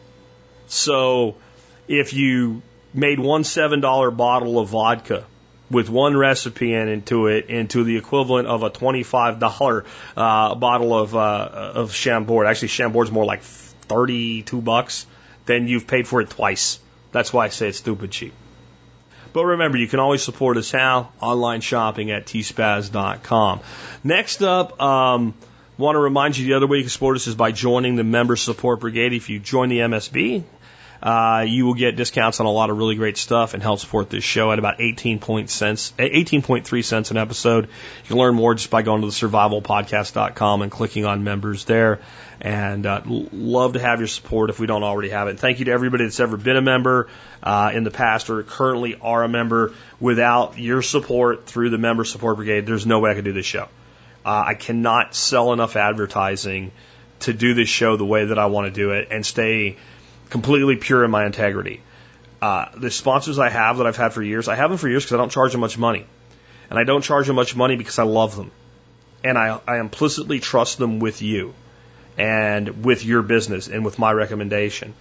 So 0.65 1.35
if 1.87 2.13
you 2.13 2.63
made 2.95 3.19
one 3.19 3.43
seven 3.43 3.79
dollar 3.79 4.09
bottle 4.09 4.57
of 4.57 4.69
vodka 4.69 5.27
with 5.69 5.87
one 5.87 6.17
recipe 6.17 6.73
in 6.73 6.87
into 6.87 7.27
it 7.27 7.45
into 7.45 7.83
the 7.83 7.95
equivalent 7.95 8.47
of 8.47 8.63
a 8.63 8.71
twenty 8.71 9.03
five 9.03 9.37
dollar 9.39 9.85
uh, 10.17 10.55
bottle 10.55 10.97
of 10.97 11.15
uh, 11.15 11.73
of 11.75 11.93
Chambord. 11.93 12.47
Actually, 12.47 12.69
Chambord's 12.69 13.11
more 13.11 13.25
like 13.25 13.43
thirty 13.43 14.41
two 14.41 14.61
bucks. 14.61 15.05
Then 15.45 15.67
you've 15.67 15.85
paid 15.85 16.07
for 16.07 16.21
it 16.21 16.31
twice. 16.31 16.79
That's 17.11 17.31
why 17.31 17.45
I 17.45 17.49
say 17.49 17.67
it's 17.67 17.77
stupid 17.77 18.09
cheap. 18.09 18.33
But 19.33 19.45
remember, 19.45 19.77
you 19.77 19.87
can 19.87 19.99
always 19.99 20.23
support 20.23 20.57
us 20.57 20.71
how? 20.71 21.11
Online 21.21 21.61
shopping 21.61 22.11
at 22.11 22.25
tspaz.com. 22.25 23.59
Next 24.03 24.41
up, 24.41 24.81
um, 24.81 25.33
want 25.77 25.95
to 25.95 25.99
remind 25.99 26.37
you 26.37 26.45
the 26.45 26.53
other 26.53 26.67
way 26.67 26.77
you 26.77 26.83
can 26.83 26.89
support 26.89 27.15
us 27.15 27.27
is 27.27 27.35
by 27.35 27.51
joining 27.51 27.95
the 27.95 28.03
Member 28.03 28.35
Support 28.35 28.81
Brigade. 28.81 29.13
If 29.13 29.29
you 29.29 29.39
join 29.39 29.69
the 29.69 29.79
MSB, 29.79 30.43
uh, 31.01 31.45
you 31.47 31.65
will 31.65 31.75
get 31.75 31.95
discounts 31.95 32.39
on 32.39 32.45
a 32.45 32.51
lot 32.51 32.69
of 32.69 32.77
really 32.77 32.95
great 32.95 33.17
stuff 33.17 33.53
and 33.53 33.63
help 33.63 33.79
support 33.79 34.09
this 34.09 34.23
show 34.23 34.51
at 34.51 34.59
about 34.59 34.81
18 34.81 35.19
point 35.19 35.49
cents, 35.49 35.93
18.3 35.97 36.83
cents 36.83 37.11
an 37.11 37.17
episode. 37.17 37.65
You 37.65 38.07
can 38.07 38.17
learn 38.17 38.35
more 38.35 38.53
just 38.55 38.69
by 38.69 38.81
going 38.81 39.01
to 39.01 39.07
the 39.07 39.13
survivalpodcast.com 39.13 40.61
and 40.61 40.71
clicking 40.71 41.05
on 41.05 41.23
members 41.23 41.65
there. 41.65 41.99
And 42.41 42.85
uh, 42.85 43.01
love 43.05 43.73
to 43.73 43.79
have 43.79 43.99
your 43.99 44.07
support 44.07 44.49
if 44.49 44.59
we 44.59 44.67
don't 44.67 44.83
already 44.83 45.09
have 45.09 45.27
it. 45.27 45.39
Thank 45.39 45.59
you 45.59 45.65
to 45.65 45.71
everybody 45.71 46.05
that's 46.05 46.19
ever 46.19 46.37
been 46.37 46.57
a 46.57 46.61
member 46.61 47.09
uh, 47.43 47.71
in 47.73 47.83
the 47.83 47.91
past 47.91 48.29
or 48.29 48.43
currently 48.43 48.95
are 49.01 49.23
a 49.23 49.29
member. 49.29 49.73
Without 49.99 50.57
your 50.57 50.81
support 50.81 51.45
through 51.45 51.69
the 51.69 51.77
Member 51.77 52.05
Support 52.05 52.37
Brigade, 52.37 52.65
there's 52.65 52.85
no 52.85 52.99
way 52.99 53.11
I 53.11 53.15
could 53.15 53.25
do 53.25 53.33
this 53.33 53.45
show. 53.45 53.67
Uh, 54.25 54.43
I 54.47 54.53
cannot 54.53 55.15
sell 55.15 55.53
enough 55.53 55.75
advertising 55.75 56.71
to 57.21 57.33
do 57.33 57.53
this 57.53 57.69
show 57.69 57.97
the 57.97 58.05
way 58.05 58.25
that 58.25 58.39
I 58.39 58.45
want 58.47 58.67
to 58.67 58.71
do 58.71 58.91
it 58.91 59.09
and 59.11 59.25
stay 59.25 59.77
completely 60.29 60.75
pure 60.75 61.03
in 61.03 61.11
my 61.11 61.25
integrity. 61.25 61.81
Uh, 62.41 62.65
the 62.77 62.89
sponsors 62.89 63.37
I 63.37 63.49
have 63.49 63.77
that 63.77 63.87
I've 63.87 63.97
had 63.97 64.13
for 64.13 64.23
years, 64.23 64.47
I 64.47 64.55
have 64.55 64.69
them 64.69 64.77
for 64.77 64.87
years 64.87 65.03
because 65.03 65.15
I 65.15 65.17
don't 65.17 65.31
charge 65.31 65.51
them 65.51 65.61
much 65.61 65.77
money. 65.77 66.05
And 66.69 66.79
I 66.79 66.83
don't 66.83 67.01
charge 67.01 67.27
them 67.27 67.35
much 67.35 67.55
money 67.55 67.75
because 67.75 67.99
I 67.99 68.03
love 68.03 68.35
them. 68.35 68.51
And 69.23 69.37
I, 69.37 69.59
I 69.67 69.79
implicitly 69.79 70.39
trust 70.39 70.77
them 70.77 70.99
with 70.99 71.21
you 71.21 71.53
and 72.17 72.85
with 72.85 73.03
your 73.03 73.21
business 73.21 73.67
and 73.67 73.83
with 73.83 73.99
my 73.99 74.11
recommendation. 74.13 74.93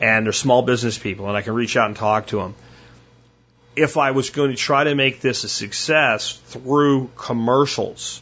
And 0.00 0.26
they're 0.26 0.32
small 0.32 0.62
business 0.62 0.98
people 0.98 1.28
and 1.28 1.36
I 1.36 1.42
can 1.42 1.54
reach 1.54 1.76
out 1.76 1.86
and 1.86 1.96
talk 1.96 2.26
to 2.28 2.36
them. 2.36 2.54
If 3.74 3.96
I 3.96 4.10
was 4.10 4.28
going 4.30 4.50
to 4.50 4.56
try 4.56 4.84
to 4.84 4.94
make 4.94 5.20
this 5.20 5.44
a 5.44 5.48
success 5.48 6.38
through 6.46 7.10
commercials 7.16 8.20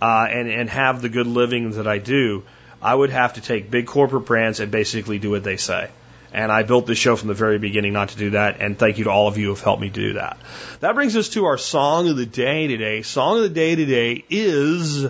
uh, 0.00 0.28
and, 0.30 0.48
and 0.48 0.70
have 0.70 1.02
the 1.02 1.08
good 1.08 1.26
living 1.26 1.72
that 1.72 1.88
I 1.88 1.98
do, 1.98 2.44
I 2.80 2.94
would 2.94 3.10
have 3.10 3.34
to 3.34 3.40
take 3.40 3.70
big 3.70 3.86
corporate 3.86 4.26
brands 4.26 4.60
and 4.60 4.70
basically 4.70 5.18
do 5.18 5.30
what 5.30 5.44
they 5.44 5.56
say. 5.56 5.90
And 6.32 6.52
I 6.52 6.62
built 6.62 6.86
this 6.86 6.98
show 6.98 7.16
from 7.16 7.28
the 7.28 7.34
very 7.34 7.58
beginning 7.58 7.94
not 7.94 8.10
to 8.10 8.18
do 8.18 8.30
that. 8.30 8.60
And 8.60 8.78
thank 8.78 8.98
you 8.98 9.04
to 9.04 9.10
all 9.10 9.28
of 9.28 9.38
you 9.38 9.44
who 9.44 9.54
have 9.54 9.62
helped 9.62 9.80
me 9.80 9.88
do 9.88 10.14
that. 10.14 10.36
That 10.80 10.94
brings 10.94 11.16
us 11.16 11.30
to 11.30 11.46
our 11.46 11.58
song 11.58 12.08
of 12.08 12.16
the 12.16 12.26
day 12.26 12.66
today. 12.66 13.02
Song 13.02 13.38
of 13.38 13.42
the 13.42 13.48
day 13.48 13.74
today 13.76 14.24
is 14.28 15.06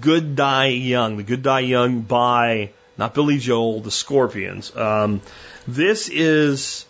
Good 0.00 0.34
Die 0.34 0.66
Young. 0.66 1.18
The 1.18 1.22
Good 1.22 1.42
Die 1.42 1.60
Young 1.60 2.00
by, 2.00 2.70
not 2.96 3.14
Billy 3.14 3.38
Joel, 3.38 3.80
the 3.80 3.90
Scorpions. 3.90 4.74
Um, 4.74 5.20
this 5.68 6.08
is 6.08 6.86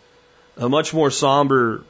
a 0.57 0.69
much 0.69 0.95
more 0.95 1.11
somber 1.11 1.83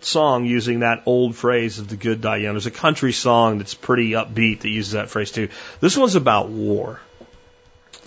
song 0.00 0.44
using 0.44 0.80
that 0.80 1.02
old 1.06 1.34
phrase 1.34 1.78
of 1.78 1.88
the 1.88 1.96
good 1.96 2.20
die 2.20 2.36
young. 2.36 2.54
There's 2.54 2.66
a 2.66 2.70
country 2.70 3.12
song 3.12 3.58
that's 3.58 3.74
pretty 3.74 4.10
upbeat 4.12 4.60
that 4.60 4.68
uses 4.68 4.92
that 4.92 5.10
phrase 5.10 5.32
too. 5.32 5.48
This 5.80 5.96
one's 5.96 6.14
about 6.14 6.48
war. 6.48 7.00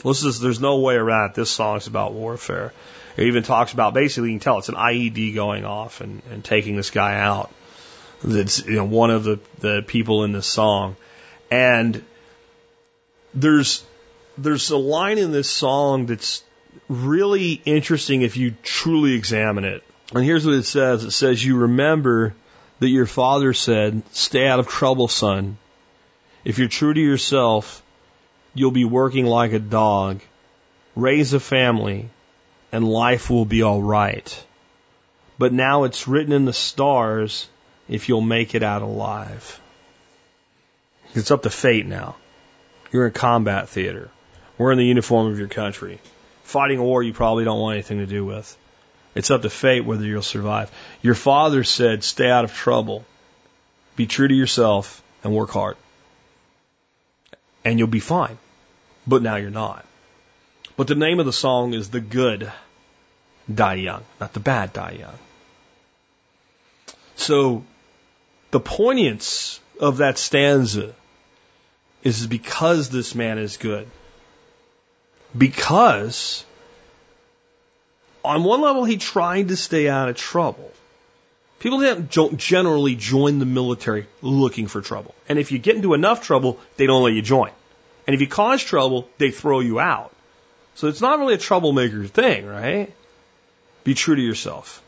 This 0.03 0.23
is, 0.23 0.39
there's 0.39 0.59
no 0.59 0.79
way 0.79 0.95
around 0.95 1.31
it. 1.31 1.35
This 1.35 1.51
song's 1.51 1.87
about 1.87 2.13
warfare. 2.13 2.73
It 3.17 3.27
even 3.27 3.43
talks 3.43 3.73
about 3.73 3.93
basically 3.93 4.31
you 4.31 4.35
can 4.35 4.43
tell 4.43 4.57
it's 4.57 4.69
an 4.69 4.75
IED 4.75 5.35
going 5.35 5.65
off 5.65 6.01
and, 6.01 6.21
and 6.31 6.43
taking 6.43 6.75
this 6.75 6.89
guy 6.89 7.19
out. 7.19 7.51
That's 8.23 8.65
you 8.65 8.75
know 8.75 8.85
one 8.85 9.09
of 9.09 9.23
the, 9.23 9.39
the 9.59 9.83
people 9.85 10.23
in 10.23 10.31
this 10.31 10.47
song. 10.47 10.95
And 11.49 12.03
there's 13.33 13.83
there's 14.37 14.69
a 14.69 14.77
line 14.77 15.17
in 15.17 15.31
this 15.31 15.49
song 15.49 16.05
that's 16.05 16.43
really 16.87 17.61
interesting 17.65 18.21
if 18.21 18.37
you 18.37 18.55
truly 18.63 19.13
examine 19.13 19.65
it. 19.65 19.83
And 20.13 20.23
here's 20.23 20.45
what 20.45 20.55
it 20.55 20.65
says. 20.65 21.03
It 21.03 21.11
says, 21.11 21.43
You 21.43 21.57
remember 21.57 22.33
that 22.79 22.89
your 22.89 23.05
father 23.05 23.53
said, 23.53 24.03
Stay 24.11 24.47
out 24.47 24.59
of 24.59 24.67
trouble, 24.67 25.07
son. 25.07 25.57
If 26.43 26.59
you're 26.59 26.67
true 26.67 26.93
to 26.93 26.99
yourself, 26.99 27.80
you'll 28.53 28.71
be 28.71 28.85
working 28.85 29.25
like 29.25 29.53
a 29.53 29.59
dog, 29.59 30.21
raise 30.95 31.33
a 31.33 31.39
family, 31.39 32.09
and 32.71 32.87
life 32.87 33.29
will 33.29 33.45
be 33.45 33.61
all 33.61 33.81
right. 33.81 34.45
But 35.37 35.53
now 35.53 35.83
it's 35.83 36.07
written 36.07 36.33
in 36.33 36.45
the 36.45 36.53
stars 36.53 37.47
if 37.89 38.09
you'll 38.09 38.21
make 38.21 38.55
it 38.55 38.63
out 38.63 38.81
alive. 38.81 39.59
It's 41.13 41.31
up 41.31 41.43
to 41.43 41.49
fate 41.49 41.85
now. 41.85 42.15
You're 42.91 43.07
in 43.07 43.13
combat 43.13 43.69
theater. 43.69 44.09
We're 44.57 44.71
in 44.71 44.77
the 44.77 44.85
uniform 44.85 45.31
of 45.31 45.39
your 45.39 45.47
country. 45.47 45.99
Fighting 46.43 46.79
a 46.79 46.83
war 46.83 47.01
you 47.01 47.13
probably 47.13 47.43
don't 47.43 47.59
want 47.59 47.75
anything 47.75 47.99
to 47.99 48.05
do 48.05 48.25
with. 48.25 48.57
It's 49.15 49.31
up 49.31 49.41
to 49.41 49.49
fate 49.49 49.83
whether 49.83 50.05
you'll 50.05 50.21
survive. 50.21 50.71
Your 51.01 51.15
father 51.15 51.63
said, 51.63 52.03
stay 52.03 52.29
out 52.29 52.45
of 52.45 52.53
trouble. 52.53 53.05
Be 53.95 54.05
true 54.05 54.27
to 54.27 54.33
yourself 54.33 55.01
and 55.23 55.33
work 55.33 55.49
hard. 55.49 55.75
And 57.63 57.77
you'll 57.77 57.87
be 57.87 57.99
fine. 57.99 58.37
But 59.05 59.21
now 59.21 59.35
you're 59.35 59.49
not. 59.49 59.85
But 60.77 60.87
the 60.87 60.95
name 60.95 61.19
of 61.19 61.25
the 61.25 61.33
song 61.33 61.73
is 61.73 61.89
The 61.89 61.99
Good 61.99 62.51
Die 63.53 63.73
Young, 63.75 64.03
not 64.19 64.33
the 64.33 64.39
bad 64.39 64.73
Die 64.73 64.97
Young. 64.99 65.17
So 67.15 67.63
the 68.51 68.59
poignance 68.59 69.59
of 69.79 69.97
that 69.97 70.17
stanza 70.17 70.93
is 72.03 72.25
because 72.27 72.89
this 72.89 73.13
man 73.15 73.37
is 73.37 73.57
good. 73.57 73.87
Because 75.37 76.43
on 78.23 78.43
one 78.43 78.61
level 78.61 78.83
he 78.85 78.97
tried 78.97 79.49
to 79.49 79.57
stay 79.57 79.87
out 79.87 80.09
of 80.09 80.15
trouble. 80.15 80.71
People 81.61 81.79
don't 82.09 82.37
generally 82.37 82.95
join 82.95 83.37
the 83.37 83.45
military 83.45 84.07
looking 84.23 84.65
for 84.65 84.81
trouble. 84.81 85.13
And 85.29 85.37
if 85.37 85.51
you 85.51 85.59
get 85.59 85.75
into 85.75 85.93
enough 85.93 86.23
trouble, 86.23 86.59
they 86.75 86.87
don't 86.87 87.03
let 87.03 87.13
you 87.13 87.21
join. 87.21 87.51
And 88.07 88.15
if 88.15 88.19
you 88.19 88.25
cause 88.25 88.63
trouble, 88.63 89.07
they 89.19 89.29
throw 89.29 89.59
you 89.59 89.79
out. 89.79 90.11
So 90.73 90.87
it's 90.87 91.01
not 91.01 91.19
really 91.19 91.35
a 91.35 91.37
troublemaker 91.37 92.07
thing, 92.07 92.47
right? 92.47 92.91
Be 93.83 93.93
true 93.93 94.15
to 94.15 94.21
yourself. 94.21 94.81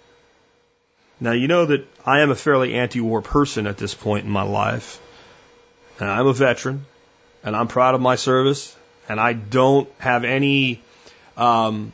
Now, 1.20 1.34
you 1.34 1.48
know 1.48 1.68
that 1.68 1.88
I 2.08 2.22
am 2.22 2.32
a 2.32 2.36
fairly 2.36 2.74
anti 2.74 3.02
war 3.02 3.22
person 3.22 3.68
at 3.68 3.78
this 3.78 3.94
point 3.94 4.26
in 4.26 4.32
my 4.32 4.42
life. 4.42 5.00
And 6.00 6.10
I'm 6.10 6.26
a 6.26 6.34
veteran, 6.34 6.88
and 7.44 7.56
I'm 7.56 7.68
proud 7.68 7.94
of 7.94 8.02
my 8.02 8.16
service, 8.16 8.76
and 9.08 9.20
I 9.20 9.34
don't 9.34 9.88
have 10.00 10.24
any 10.24 10.82
um, 11.38 11.92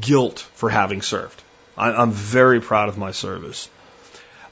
guilt 0.00 0.38
for 0.54 0.70
having 0.70 1.02
served. 1.02 1.42
I, 1.76 1.90
I'm 1.90 2.12
very 2.12 2.60
proud 2.60 2.88
of 2.88 2.96
my 2.96 3.10
service. 3.10 3.68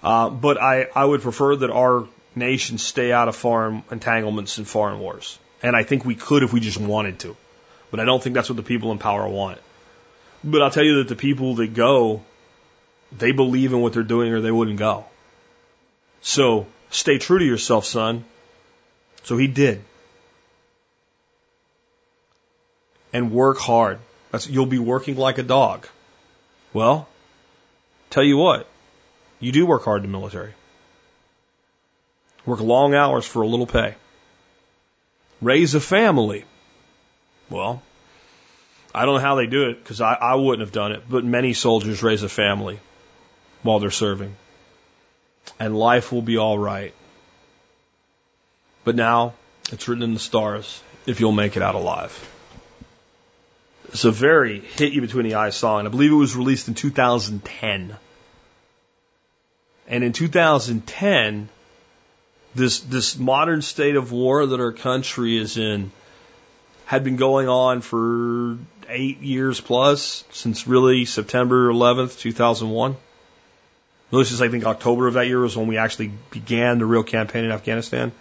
Uh, 0.02 0.30
but 0.30 0.60
I, 0.60 0.86
I 0.94 1.04
would 1.04 1.22
prefer 1.22 1.56
that 1.56 1.70
our 1.70 2.06
nation 2.34 2.78
stay 2.78 3.12
out 3.12 3.28
of 3.28 3.36
foreign 3.36 3.82
entanglements 3.90 4.58
and 4.58 4.66
foreign 4.66 4.98
wars. 5.00 5.38
And 5.62 5.76
I 5.76 5.82
think 5.82 6.04
we 6.04 6.14
could 6.14 6.42
if 6.42 6.52
we 6.52 6.60
just 6.60 6.80
wanted 6.80 7.18
to. 7.20 7.36
But 7.90 8.00
I 8.00 8.04
don't 8.04 8.22
think 8.22 8.34
that's 8.34 8.48
what 8.48 8.56
the 8.56 8.62
people 8.62 8.92
in 8.92 8.98
power 8.98 9.28
want. 9.28 9.58
But 10.42 10.62
I'll 10.62 10.70
tell 10.70 10.84
you 10.84 10.96
that 10.98 11.08
the 11.08 11.16
people 11.16 11.56
that 11.56 11.74
go, 11.74 12.22
they 13.16 13.32
believe 13.32 13.72
in 13.72 13.80
what 13.80 13.92
they're 13.92 14.02
doing 14.02 14.32
or 14.32 14.40
they 14.40 14.50
wouldn't 14.50 14.78
go. 14.78 15.04
So 16.22 16.66
stay 16.90 17.18
true 17.18 17.38
to 17.38 17.44
yourself, 17.44 17.84
son. 17.84 18.24
So 19.24 19.36
he 19.36 19.48
did. 19.48 19.82
And 23.12 23.32
work 23.32 23.58
hard. 23.58 23.98
That's, 24.30 24.48
you'll 24.48 24.66
be 24.66 24.78
working 24.78 25.16
like 25.16 25.38
a 25.38 25.42
dog. 25.42 25.86
Well, 26.72 27.08
tell 28.10 28.22
you 28.22 28.36
what, 28.36 28.68
you 29.40 29.52
do 29.52 29.66
work 29.66 29.84
hard 29.84 30.04
in 30.04 30.10
the 30.10 30.16
military. 30.16 30.52
Work 32.46 32.60
long 32.60 32.94
hours 32.94 33.26
for 33.26 33.42
a 33.42 33.46
little 33.46 33.66
pay. 33.66 33.94
Raise 35.40 35.74
a 35.74 35.80
family. 35.80 36.44
Well, 37.48 37.82
I 38.94 39.04
don't 39.04 39.16
know 39.16 39.20
how 39.20 39.36
they 39.36 39.46
do 39.46 39.70
it 39.70 39.82
because 39.82 40.00
I, 40.00 40.14
I 40.14 40.34
wouldn't 40.34 40.60
have 40.60 40.72
done 40.72 40.92
it, 40.92 41.02
but 41.08 41.24
many 41.24 41.54
soldiers 41.54 42.02
raise 42.02 42.22
a 42.22 42.28
family 42.28 42.78
while 43.62 43.78
they're 43.78 43.90
serving. 43.90 44.36
And 45.58 45.76
life 45.76 46.12
will 46.12 46.22
be 46.22 46.36
all 46.36 46.58
right. 46.58 46.94
But 48.84 48.96
now 48.96 49.34
it's 49.72 49.88
written 49.88 50.02
in 50.02 50.14
the 50.14 50.20
stars 50.20 50.82
if 51.06 51.20
you'll 51.20 51.32
make 51.32 51.56
it 51.56 51.62
out 51.62 51.74
alive. 51.74 52.28
It's 53.88 54.04
a 54.04 54.10
very 54.10 54.60
hit 54.60 54.92
you 54.92 55.00
between 55.00 55.24
the 55.24 55.34
eyes 55.34 55.56
song. 55.56 55.86
I 55.86 55.88
believe 55.90 56.12
it 56.12 56.16
was 56.16 56.36
released 56.36 56.68
in 56.68 56.74
2010. 56.74 57.96
And 59.90 60.04
in 60.04 60.12
2010, 60.12 61.48
this 62.54 62.80
this 62.80 63.18
modern 63.18 63.60
state 63.60 63.96
of 63.96 64.12
war 64.12 64.46
that 64.46 64.60
our 64.60 64.72
country 64.72 65.36
is 65.36 65.56
in 65.58 65.90
had 66.86 67.02
been 67.04 67.16
going 67.16 67.48
on 67.48 67.80
for 67.80 68.56
eight 68.88 69.18
years 69.20 69.60
plus 69.60 70.24
since 70.30 70.66
really 70.66 71.04
September 71.04 71.70
11th, 71.72 72.18
2001. 72.18 72.96
Really, 74.10 74.24
since 74.24 74.40
I 74.40 74.48
think 74.48 74.64
October 74.64 75.06
of 75.06 75.14
that 75.14 75.26
year 75.26 75.40
was 75.40 75.56
when 75.56 75.66
we 75.66 75.76
actually 75.76 76.12
began 76.30 76.78
the 76.78 76.86
real 76.86 77.04
campaign 77.04 77.44
in 77.44 77.52
Afghanistan. 77.52 78.12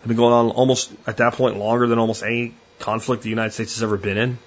Had 0.00 0.08
been 0.08 0.16
going 0.16 0.32
on 0.32 0.50
almost 0.50 0.92
at 1.06 1.18
that 1.18 1.34
point 1.34 1.58
longer 1.58 1.86
than 1.86 1.98
almost 1.98 2.22
any 2.22 2.54
conflict 2.78 3.22
the 3.22 3.30
United 3.30 3.52
States 3.52 3.74
has 3.74 3.82
ever 3.82 3.96
been 3.96 4.18
in. 4.18 4.38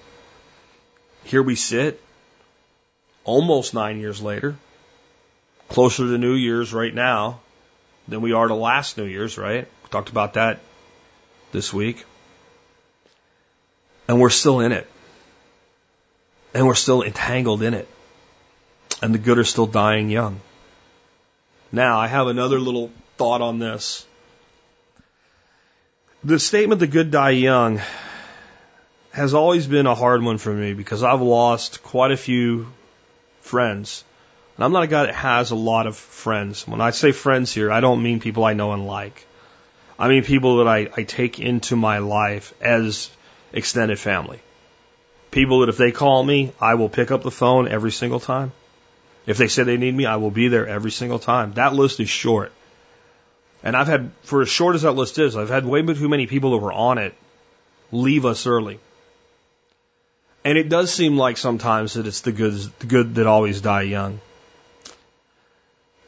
Here 1.24 1.44
we 1.44 1.56
sit, 1.56 2.02
almost 3.24 3.74
nine 3.74 4.00
years 4.00 4.22
later, 4.22 4.56
closer 5.70 6.04
to 6.04 6.18
New 6.18 6.34
Year's 6.34 6.74
right 6.74 6.94
now 6.94 7.40
than 8.08 8.22
we 8.22 8.34
are 8.34 8.48
to 8.48 8.56
last 8.56 8.98
New 8.98 9.06
Year's, 9.06 9.38
right? 9.38 9.68
We 9.84 9.90
talked 9.90 10.10
about 10.10 10.34
that 10.34 10.60
this 11.52 11.74
week. 11.74 12.06
And 14.08 14.20
we're 14.20 14.32
still 14.32 14.60
in 14.60 14.72
it. 14.72 14.88
And 16.54 16.66
we're 16.66 16.76
still 16.76 17.04
entangled 17.04 17.62
in 17.62 17.76
it. 17.76 17.88
And 19.02 19.14
the 19.14 19.20
good 19.20 19.38
are 19.38 19.44
still 19.44 19.68
dying 19.68 20.10
young. 20.10 20.42
Now, 21.72 22.00
I 22.00 22.08
have 22.08 22.28
another 22.28 22.60
little 22.60 22.92
thought 23.18 23.42
on 23.42 23.60
this. 23.60 24.06
The 26.24 26.40
statement, 26.40 26.80
the 26.80 26.88
good 26.88 27.12
die 27.12 27.30
young, 27.30 27.80
has 29.12 29.34
always 29.34 29.68
been 29.68 29.86
a 29.86 29.96
hard 29.96 30.24
one 30.24 30.38
for 30.40 30.52
me 30.52 30.74
because 30.74 31.04
I've 31.04 31.22
lost 31.22 31.84
quite 31.84 32.12
a 32.12 32.18
few 32.18 32.68
friends. 33.42 34.04
And 34.60 34.66
I'm 34.66 34.74
not 34.74 34.84
a 34.84 34.88
guy 34.88 35.06
that 35.06 35.16
has 35.16 35.52
a 35.52 35.56
lot 35.56 35.88
of 35.88 35.96
friends. 35.96 36.68
When 36.68 36.82
I 36.82 36.90
say 36.90 37.14
friends 37.14 37.54
here, 37.54 37.72
I 37.72 37.80
don't 37.80 38.04
mean 38.04 38.20
people 38.20 38.44
I 38.44 38.52
know 38.52 38.74
and 38.74 38.86
like. 38.86 39.26
I 39.98 40.10
mean 40.10 40.26
people 40.26 40.58
that 40.58 40.68
I, 40.68 40.90
I 40.98 41.04
take 41.04 41.40
into 41.40 41.78
my 41.78 42.00
life 42.00 42.54
as 42.60 43.10
extended 43.54 43.98
family. 44.00 44.42
People 45.32 45.62
that 45.62 45.70
if 45.70 45.78
they 45.78 45.94
call 45.94 46.22
me, 46.22 46.52
I 46.60 46.74
will 46.74 46.90
pick 46.90 47.10
up 47.10 47.24
the 47.24 47.32
phone 47.32 47.70
every 47.70 47.94
single 47.94 48.20
time. 48.20 48.52
If 49.26 49.38
they 49.38 49.48
say 49.48 49.64
they 49.64 49.78
need 49.78 49.96
me, 49.96 50.06
I 50.06 50.18
will 50.18 50.30
be 50.30 50.50
there 50.50 50.68
every 50.68 50.92
single 50.92 51.20
time. 51.20 51.54
That 51.54 51.74
list 51.74 52.02
is 52.02 52.10
short. 52.10 52.52
And 53.64 53.78
I've 53.78 53.88
had, 53.88 54.12
for 54.24 54.42
as 54.42 54.50
short 54.50 54.76
as 54.76 54.82
that 54.82 54.92
list 54.92 55.20
is, 55.20 55.38
I've 55.38 55.48
had 55.48 55.66
way 55.66 55.84
too 55.84 56.10
many 56.10 56.28
people 56.28 56.52
that 56.52 56.58
were 56.58 56.74
on 56.74 56.98
it 56.98 57.16
leave 57.94 58.26
us 58.26 58.46
early. 58.46 58.82
And 60.44 60.58
it 60.58 60.68
does 60.68 60.94
seem 60.94 61.16
like 61.16 61.38
sometimes 61.38 61.94
that 61.94 62.08
it's 62.08 62.20
the 62.20 62.34
good, 62.34 62.56
the 62.80 62.88
good 62.88 63.16
that 63.16 63.26
always 63.26 63.62
die 63.62 63.84
young. 63.84 64.20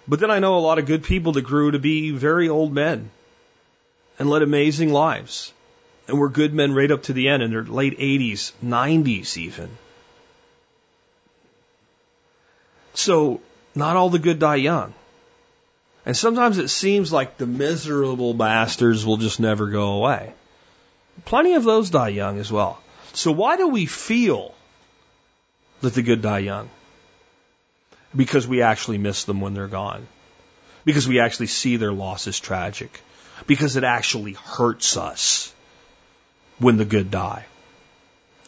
But 0.07 0.19
then 0.19 0.31
I 0.31 0.39
know 0.39 0.57
a 0.57 0.59
lot 0.59 0.79
of 0.79 0.85
good 0.85 1.03
people 1.03 1.33
that 1.33 1.43
grew 1.43 1.71
to 1.71 1.79
be 1.79 2.11
very 2.11 2.49
old 2.49 2.73
men 2.73 3.11
and 4.17 4.29
led 4.29 4.41
amazing 4.41 4.91
lives 4.91 5.53
and 6.07 6.19
were 6.19 6.29
good 6.29 6.53
men 6.53 6.73
right 6.73 6.91
up 6.91 7.03
to 7.03 7.13
the 7.13 7.29
end 7.29 7.43
in 7.43 7.51
their 7.51 7.63
late 7.63 7.97
80s, 7.97 8.51
90s 8.63 9.37
even. 9.37 9.69
So, 12.93 13.39
not 13.73 13.95
all 13.95 14.09
the 14.09 14.19
good 14.19 14.39
die 14.39 14.55
young. 14.55 14.93
And 16.05 16.17
sometimes 16.17 16.57
it 16.57 16.69
seems 16.69 17.11
like 17.11 17.37
the 17.37 17.45
miserable 17.45 18.33
bastards 18.33 19.05
will 19.05 19.17
just 19.17 19.39
never 19.39 19.67
go 19.67 19.93
away. 19.93 20.33
Plenty 21.25 21.53
of 21.53 21.63
those 21.63 21.89
die 21.89 22.09
young 22.09 22.39
as 22.39 22.51
well. 22.51 22.81
So 23.13 23.31
why 23.31 23.57
do 23.57 23.67
we 23.67 23.85
feel 23.85 24.53
that 25.81 25.93
the 25.93 26.01
good 26.01 26.21
die 26.21 26.39
young? 26.39 26.69
Because 28.15 28.47
we 28.47 28.61
actually 28.61 28.97
miss 28.97 29.23
them 29.23 29.41
when 29.41 29.53
they're 29.53 29.67
gone. 29.67 30.07
Because 30.83 31.07
we 31.07 31.19
actually 31.19 31.47
see 31.47 31.77
their 31.77 31.93
loss 31.93 32.27
as 32.27 32.39
tragic. 32.39 33.01
Because 33.47 33.77
it 33.77 33.83
actually 33.83 34.33
hurts 34.33 34.97
us 34.97 35.53
when 36.59 36.77
the 36.77 36.85
good 36.85 37.09
die. 37.11 37.45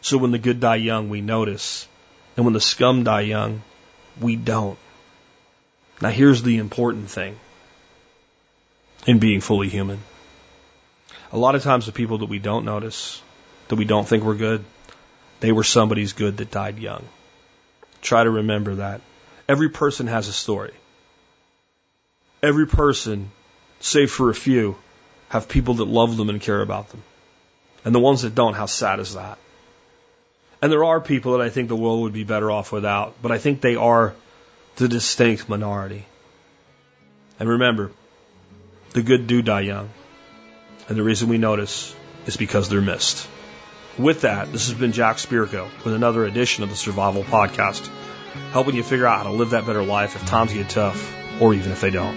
So 0.02 0.18
when 0.18 0.32
the 0.32 0.38
good 0.38 0.60
die 0.60 0.76
young, 0.76 1.10
we 1.10 1.22
notice. 1.22 1.88
And 2.36 2.46
when 2.46 2.54
the 2.54 2.60
scum 2.60 3.04
die 3.04 3.22
young, 3.22 3.62
we 4.20 4.36
don't. 4.36 4.78
Now 6.02 6.10
here's 6.10 6.44
the 6.44 6.58
important 6.58 7.10
thing 7.10 7.40
in 9.06 9.20
being 9.20 9.42
fully 9.42 9.70
human. 9.70 10.00
A 11.32 11.38
lot 11.38 11.56
of 11.56 11.64
times 11.64 11.86
the 11.86 11.92
people 11.92 12.20
that 12.20 12.28
we 12.28 12.40
don't 12.40 12.66
notice, 12.66 13.22
that 13.68 13.76
we 13.76 13.86
don't 13.86 14.08
think 14.08 14.24
were 14.24 14.36
good, 14.36 14.64
they 15.40 15.52
were 15.52 15.64
somebody's 15.64 16.14
good 16.14 16.38
that 16.38 16.52
died 16.52 16.80
young. 16.80 17.04
Try 18.02 18.24
to 18.24 18.30
remember 18.30 18.76
that. 18.76 19.02
Every 19.48 19.70
person 19.70 20.08
has 20.08 20.28
a 20.28 20.34
story. 20.34 20.74
Every 22.42 22.68
person, 22.68 23.32
save 23.80 24.12
for 24.12 24.30
a 24.30 24.36
few, 24.36 24.76
have 25.30 25.50
people 25.50 25.76
that 25.76 25.86
love 25.86 26.18
them 26.18 26.30
and 26.30 26.42
care 26.42 26.62
about 26.62 26.90
them. 26.90 27.02
And 27.86 27.94
the 27.94 28.00
ones 28.00 28.22
that 28.22 28.36
don't, 28.36 28.54
how 28.54 28.66
sad 28.66 29.00
is 29.00 29.16
that? 29.16 29.38
And 30.62 30.72
there 30.72 30.86
are 30.86 31.02
people 31.02 31.34
that 31.34 31.42
I 31.42 31.50
think 31.50 31.68
the 31.68 31.76
world 31.76 32.02
would 32.04 32.14
be 32.14 32.24
better 32.24 32.50
off 32.50 32.72
without, 32.72 33.16
but 33.22 33.32
I 33.32 33.38
think 33.38 33.60
they 33.60 33.76
are 33.76 34.14
the 34.78 34.88
distinct 34.88 35.50
minority. 35.50 36.06
And 37.40 37.50
remember, 37.50 37.92
the 38.92 39.02
good 39.02 39.28
do 39.28 39.42
die 39.42 39.62
young. 39.62 39.90
And 40.88 40.98
the 40.98 41.04
reason 41.04 41.30
we 41.30 41.38
notice 41.38 41.94
is 42.26 42.38
because 42.38 42.70
they're 42.70 42.82
missed. 42.82 43.28
With 43.98 44.22
that, 44.22 44.52
this 44.52 44.70
has 44.70 44.78
been 44.78 44.92
Jack 44.92 45.18
Spirko 45.18 45.70
with 45.84 45.94
another 45.94 46.26
edition 46.26 46.64
of 46.64 46.70
the 46.70 46.76
Survival 46.76 47.24
Podcast, 47.24 47.90
helping 48.52 48.76
you 48.76 48.84
figure 48.84 49.08
out 49.08 49.18
how 49.18 49.24
to 49.24 49.32
live 49.32 49.52
that 49.52 49.66
better 49.66 49.84
life 49.84 50.16
if 50.16 50.26
times 50.26 50.54
get 50.54 50.70
tough, 50.70 51.16
or 51.42 51.54
even 51.54 51.72
if 51.72 51.82
they 51.82 51.92
don't. 51.92 52.16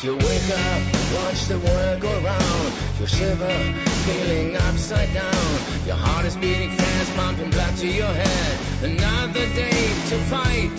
You 0.00 0.14
wake 0.14 0.50
up, 0.50 0.82
watch 1.16 1.46
the 1.46 1.58
world 1.58 2.00
go 2.00 2.20
round. 2.20 2.72
You 3.00 3.06
shiver, 3.06 3.74
feeling 4.06 4.56
upside 4.56 5.12
down. 5.12 5.58
Your 5.86 5.96
heart 5.96 6.24
is 6.24 6.36
beating 6.36 6.70
fast, 6.70 7.16
pumping 7.16 7.50
blood 7.50 7.76
to 7.78 7.88
your 7.88 8.06
head. 8.06 8.58
Another 8.84 9.46
day 9.56 9.88
to 10.10 10.16
fight. 10.30 10.78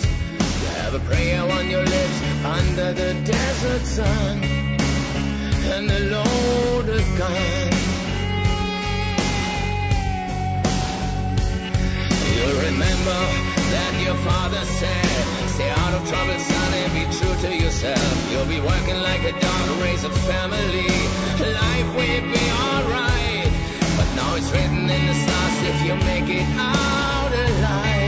You 0.62 0.68
have 0.80 0.94
a 0.94 1.00
prayer 1.00 1.42
on 1.42 1.68
your 1.68 1.84
lips 1.84 2.22
under 2.44 2.92
the 2.94 3.12
desert 3.24 3.82
sun. 3.82 4.42
And. 7.22 7.79
You 12.40 12.56
remember 12.56 13.20
that 13.76 13.92
your 14.02 14.16
father 14.24 14.64
said, 14.64 15.48
stay 15.50 15.68
out 15.68 15.92
of 15.92 16.08
trouble, 16.08 16.38
son, 16.38 16.72
and 16.72 16.92
be 16.96 17.04
true 17.18 17.36
to 17.44 17.54
yourself. 17.54 18.32
You'll 18.32 18.46
be 18.46 18.60
working 18.60 18.96
like 19.02 19.22
a 19.24 19.32
dog, 19.38 19.80
raise 19.82 20.04
a 20.04 20.10
family. 20.10 20.88
Life 21.36 21.88
will 21.94 22.24
be 22.32 22.44
alright. 22.64 23.52
But 23.96 24.08
now 24.16 24.36
it's 24.36 24.50
written 24.52 24.88
in 24.88 25.06
the 25.06 25.14
stars 25.14 25.56
if 25.68 25.78
you 25.84 25.94
make 25.96 26.28
it 26.28 26.48
out 26.56 27.32
alive. 27.32 27.99